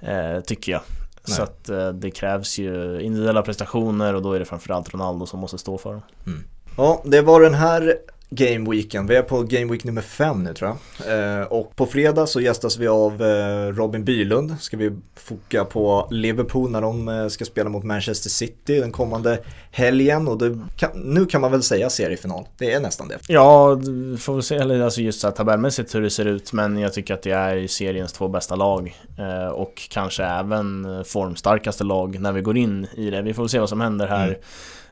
Eh, 0.00 0.40
tycker 0.40 0.72
jag. 0.72 0.80
Nej. 1.28 1.36
Så 1.36 1.42
att 1.42 1.68
eh, 1.68 1.88
det 1.88 2.10
krävs 2.10 2.58
ju 2.58 3.00
individuella 3.00 3.42
prestationer 3.42 4.14
och 4.14 4.22
då 4.22 4.32
är 4.32 4.38
det 4.38 4.44
framförallt 4.44 4.94
Ronaldo 4.94 5.26
som 5.26 5.40
måste 5.40 5.58
stå 5.58 5.78
för 5.78 5.92
dem. 5.92 6.02
Mm. 6.26 6.44
Ja, 6.76 7.02
det 7.04 7.20
var 7.20 7.40
den 7.40 7.54
här 7.54 7.94
Game 8.30 8.70
Weekend. 8.70 9.08
Vi 9.08 9.16
är 9.16 9.22
på 9.22 9.42
Game 9.42 9.72
Week 9.72 9.84
nummer 9.84 10.02
fem 10.02 10.44
nu 10.44 10.54
tror 10.54 10.70
jag. 10.70 11.40
Eh, 11.40 11.46
och 11.46 11.76
på 11.76 11.86
fredag 11.86 12.26
så 12.26 12.40
gästas 12.40 12.78
vi 12.78 12.88
av 12.88 13.22
eh, 13.22 13.72
Robin 13.72 14.04
Bylund. 14.04 14.56
Ska 14.60 14.76
vi 14.76 14.92
foka 15.14 15.64
på 15.64 16.08
Liverpool 16.10 16.70
när 16.70 16.80
de 16.80 17.08
eh, 17.08 17.28
ska 17.28 17.44
spela 17.44 17.70
mot 17.70 17.84
Manchester 17.84 18.30
City 18.30 18.80
den 18.80 18.92
kommande 18.92 19.38
helgen. 19.70 20.28
Och 20.28 20.40
kan, 20.76 20.90
nu 20.94 21.26
kan 21.26 21.40
man 21.40 21.50
väl 21.50 21.62
säga 21.62 21.90
seriefinal. 21.90 22.44
Det 22.58 22.72
är 22.72 22.80
nästan 22.80 23.08
det. 23.08 23.18
Ja, 23.28 23.80
får 24.18 24.36
vi 24.36 24.42
se. 24.42 24.56
Eller 24.56 24.80
alltså 24.80 25.00
just 25.00 25.20
så 25.20 25.26
här 25.26 25.34
tabellmässigt 25.34 25.94
hur 25.94 26.02
det 26.02 26.10
ser 26.10 26.24
ut. 26.24 26.52
Men 26.52 26.78
jag 26.78 26.92
tycker 26.92 27.14
att 27.14 27.22
det 27.22 27.30
är 27.30 27.66
seriens 27.66 28.12
två 28.12 28.28
bästa 28.28 28.56
lag. 28.56 28.96
Eh, 29.18 29.48
och 29.48 29.88
kanske 29.90 30.24
även 30.24 30.86
formstarkaste 31.04 31.84
lag 31.84 32.20
när 32.20 32.32
vi 32.32 32.40
går 32.40 32.56
in 32.56 32.86
i 32.96 33.10
det. 33.10 33.22
Vi 33.22 33.34
får 33.34 33.48
se 33.48 33.58
vad 33.58 33.68
som 33.68 33.80
händer 33.80 34.06
här. 34.06 34.26
Mm 34.26 34.40
Eh, 34.40 34.85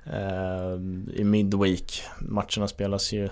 i 1.14 1.24
Midweek. 1.24 2.02
Matcherna 2.18 2.68
spelas 2.68 3.12
ju 3.12 3.28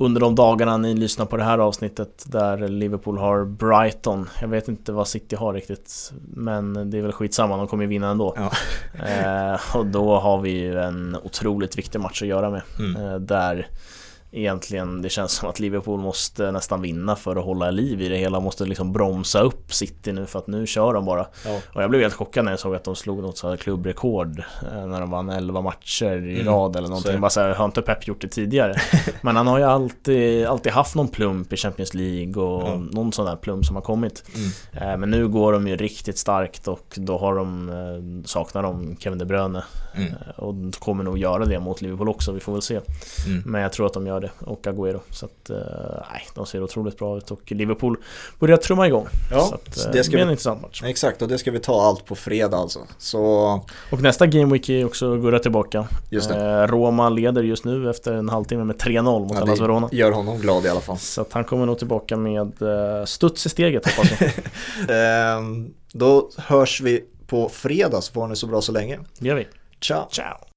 under 0.00 0.20
de 0.20 0.34
dagarna 0.34 0.76
ni 0.76 0.94
lyssnar 0.94 1.26
på 1.26 1.36
det 1.36 1.44
här 1.44 1.58
avsnittet 1.58 2.24
där 2.26 2.68
Liverpool 2.68 3.18
har 3.18 3.44
Brighton. 3.44 4.28
Jag 4.40 4.48
vet 4.48 4.68
inte 4.68 4.92
vad 4.92 5.08
City 5.08 5.36
har 5.36 5.54
riktigt 5.54 6.12
men 6.34 6.90
det 6.90 6.98
är 6.98 7.02
väl 7.02 7.12
skitsamma, 7.12 7.56
de 7.56 7.66
kommer 7.66 7.84
ju 7.84 7.88
vinna 7.88 8.10
ändå. 8.10 8.36
Ja. 8.36 8.50
eh, 9.06 9.76
och 9.76 9.86
då 9.86 10.18
har 10.18 10.40
vi 10.40 10.50
ju 10.50 10.80
en 10.80 11.16
otroligt 11.22 11.78
viktig 11.78 12.00
match 12.00 12.22
att 12.22 12.28
göra 12.28 12.50
med. 12.50 12.62
Mm. 12.78 13.04
Eh, 13.04 13.18
där 13.18 13.68
egentligen, 14.32 15.02
det 15.02 15.08
känns 15.08 15.32
som 15.32 15.48
att 15.48 15.60
Liverpool 15.60 16.00
måste 16.00 16.50
nästan 16.50 16.82
vinna 16.82 17.16
för 17.16 17.36
att 17.36 17.44
hålla 17.44 17.70
liv 17.70 18.02
i 18.02 18.08
det 18.08 18.16
hela. 18.16 18.40
Måste 18.40 18.64
liksom 18.64 18.92
bromsa 18.92 19.40
upp 19.40 19.74
City 19.74 20.12
nu 20.12 20.26
för 20.26 20.38
att 20.38 20.46
nu 20.46 20.66
kör 20.66 20.94
de 20.94 21.04
bara. 21.04 21.26
Ja. 21.44 21.60
Och 21.74 21.82
jag 21.82 21.90
blev 21.90 22.02
helt 22.02 22.14
chockad 22.14 22.44
när 22.44 22.52
jag 22.52 22.60
såg 22.60 22.74
att 22.74 22.84
de 22.84 22.96
slog 22.96 23.22
något 23.22 23.38
så 23.38 23.56
klubbrekord 23.56 24.38
eh, 24.38 24.86
när 24.86 25.00
de 25.00 25.10
vann 25.10 25.30
11 25.30 25.60
matcher 25.60 26.26
i 26.26 26.40
mm. 26.40 26.46
rad 26.46 26.76
eller 26.76 26.88
någonting. 26.88 27.12
Så. 27.12 27.18
Bara 27.18 27.30
så 27.30 27.40
här, 27.40 27.54
har 27.54 27.64
inte 27.64 27.82
Pep 27.82 28.06
gjort 28.06 28.20
det 28.20 28.28
tidigare? 28.28 28.74
Men 29.22 29.36
han 29.36 29.46
har 29.46 29.58
ju 29.58 29.64
alltid, 29.64 30.46
alltid 30.46 30.72
haft 30.72 30.94
någon 30.94 31.08
plump 31.08 31.52
i 31.52 31.56
Champions 31.56 31.94
League 31.94 32.42
och 32.42 32.68
mm. 32.68 32.86
någon 32.86 33.12
sån 33.12 33.26
där 33.26 33.36
plump 33.36 33.64
som 33.64 33.76
har 33.76 33.82
kommit. 33.82 34.24
Mm. 34.34 34.90
Eh, 34.92 34.96
men 34.98 35.10
nu 35.10 35.28
går 35.28 35.52
de 35.52 35.68
ju 35.68 35.76
riktigt 35.76 36.18
starkt 36.18 36.68
och 36.68 36.86
då 36.94 37.18
har 37.18 37.34
de, 37.34 37.68
eh, 37.68 38.26
saknar 38.26 38.62
de 38.62 38.96
Kevin 38.96 39.18
De 39.18 39.24
Bruyne. 39.24 39.64
Mm. 39.94 40.12
Och 40.36 40.54
kommer 40.78 41.04
nog 41.04 41.18
göra 41.18 41.44
det 41.44 41.60
mot 41.60 41.82
Liverpool 41.82 42.08
också, 42.08 42.32
vi 42.32 42.40
får 42.40 42.52
väl 42.52 42.62
se. 42.62 42.80
Mm. 43.26 43.42
Men 43.46 43.60
jag 43.60 43.72
tror 43.72 43.86
att 43.86 43.92
de 43.92 44.06
gör 44.06 44.19
det 44.20 44.30
och 44.38 44.66
Agüero. 44.66 45.00
Så 45.10 45.26
att, 45.26 45.50
eh, 45.50 45.56
nej, 46.12 46.22
de 46.34 46.46
ser 46.46 46.62
otroligt 46.62 46.98
bra 46.98 47.16
ut 47.16 47.30
och 47.30 47.52
Liverpool 47.52 47.96
börjar 48.38 48.56
trumma 48.56 48.86
igång. 48.86 49.06
Ja, 49.30 49.40
så 49.40 49.54
att, 49.54 49.92
det 49.92 50.04
ska 50.04 50.12
blir 50.12 50.22
en 50.22 50.30
intressant 50.30 50.62
match. 50.62 50.82
Exakt, 50.84 51.22
och 51.22 51.28
det 51.28 51.38
ska 51.38 51.50
vi 51.50 51.58
ta 51.58 51.82
allt 51.82 52.04
på 52.04 52.14
fredag 52.14 52.56
alltså. 52.56 52.80
Så... 52.98 53.20
Och 53.92 54.02
nästa 54.02 54.26
Game 54.26 54.52
Week 54.52 54.68
är 54.68 54.84
också 54.84 55.16
Gurra 55.16 55.38
tillbaka. 55.38 55.88
Eh, 56.10 56.66
Roma 56.66 57.08
leder 57.08 57.42
just 57.42 57.64
nu 57.64 57.90
efter 57.90 58.12
en 58.12 58.28
halvtimme 58.28 58.64
med 58.64 58.76
3-0 58.76 59.02
mot 59.20 59.32
ja, 59.32 59.38
Hellas 59.38 59.60
Verona. 59.60 59.88
gör 59.92 60.12
honom 60.12 60.38
glad 60.38 60.64
i 60.64 60.68
alla 60.68 60.80
fall. 60.80 60.98
Så 60.98 61.20
att 61.20 61.32
han 61.32 61.44
kommer 61.44 61.66
nog 61.66 61.78
tillbaka 61.78 62.16
med 62.16 62.62
eh, 62.62 63.04
studs 63.04 63.46
i 63.46 63.48
steget 63.48 63.86
hoppas 63.86 64.20
jag. 64.20 64.30
ehm, 65.36 65.74
då 65.92 66.30
hörs 66.36 66.80
vi 66.80 67.04
på 67.26 67.48
fredag 67.48 68.00
så 68.00 68.12
får 68.12 68.28
ni 68.28 68.36
så 68.36 68.46
bra 68.46 68.60
så 68.60 68.72
länge. 68.72 68.98
Det 69.18 69.28
gör 69.28 69.36
vi. 69.36 69.46
Ciao. 69.80 70.08
Ciao. 70.10 70.49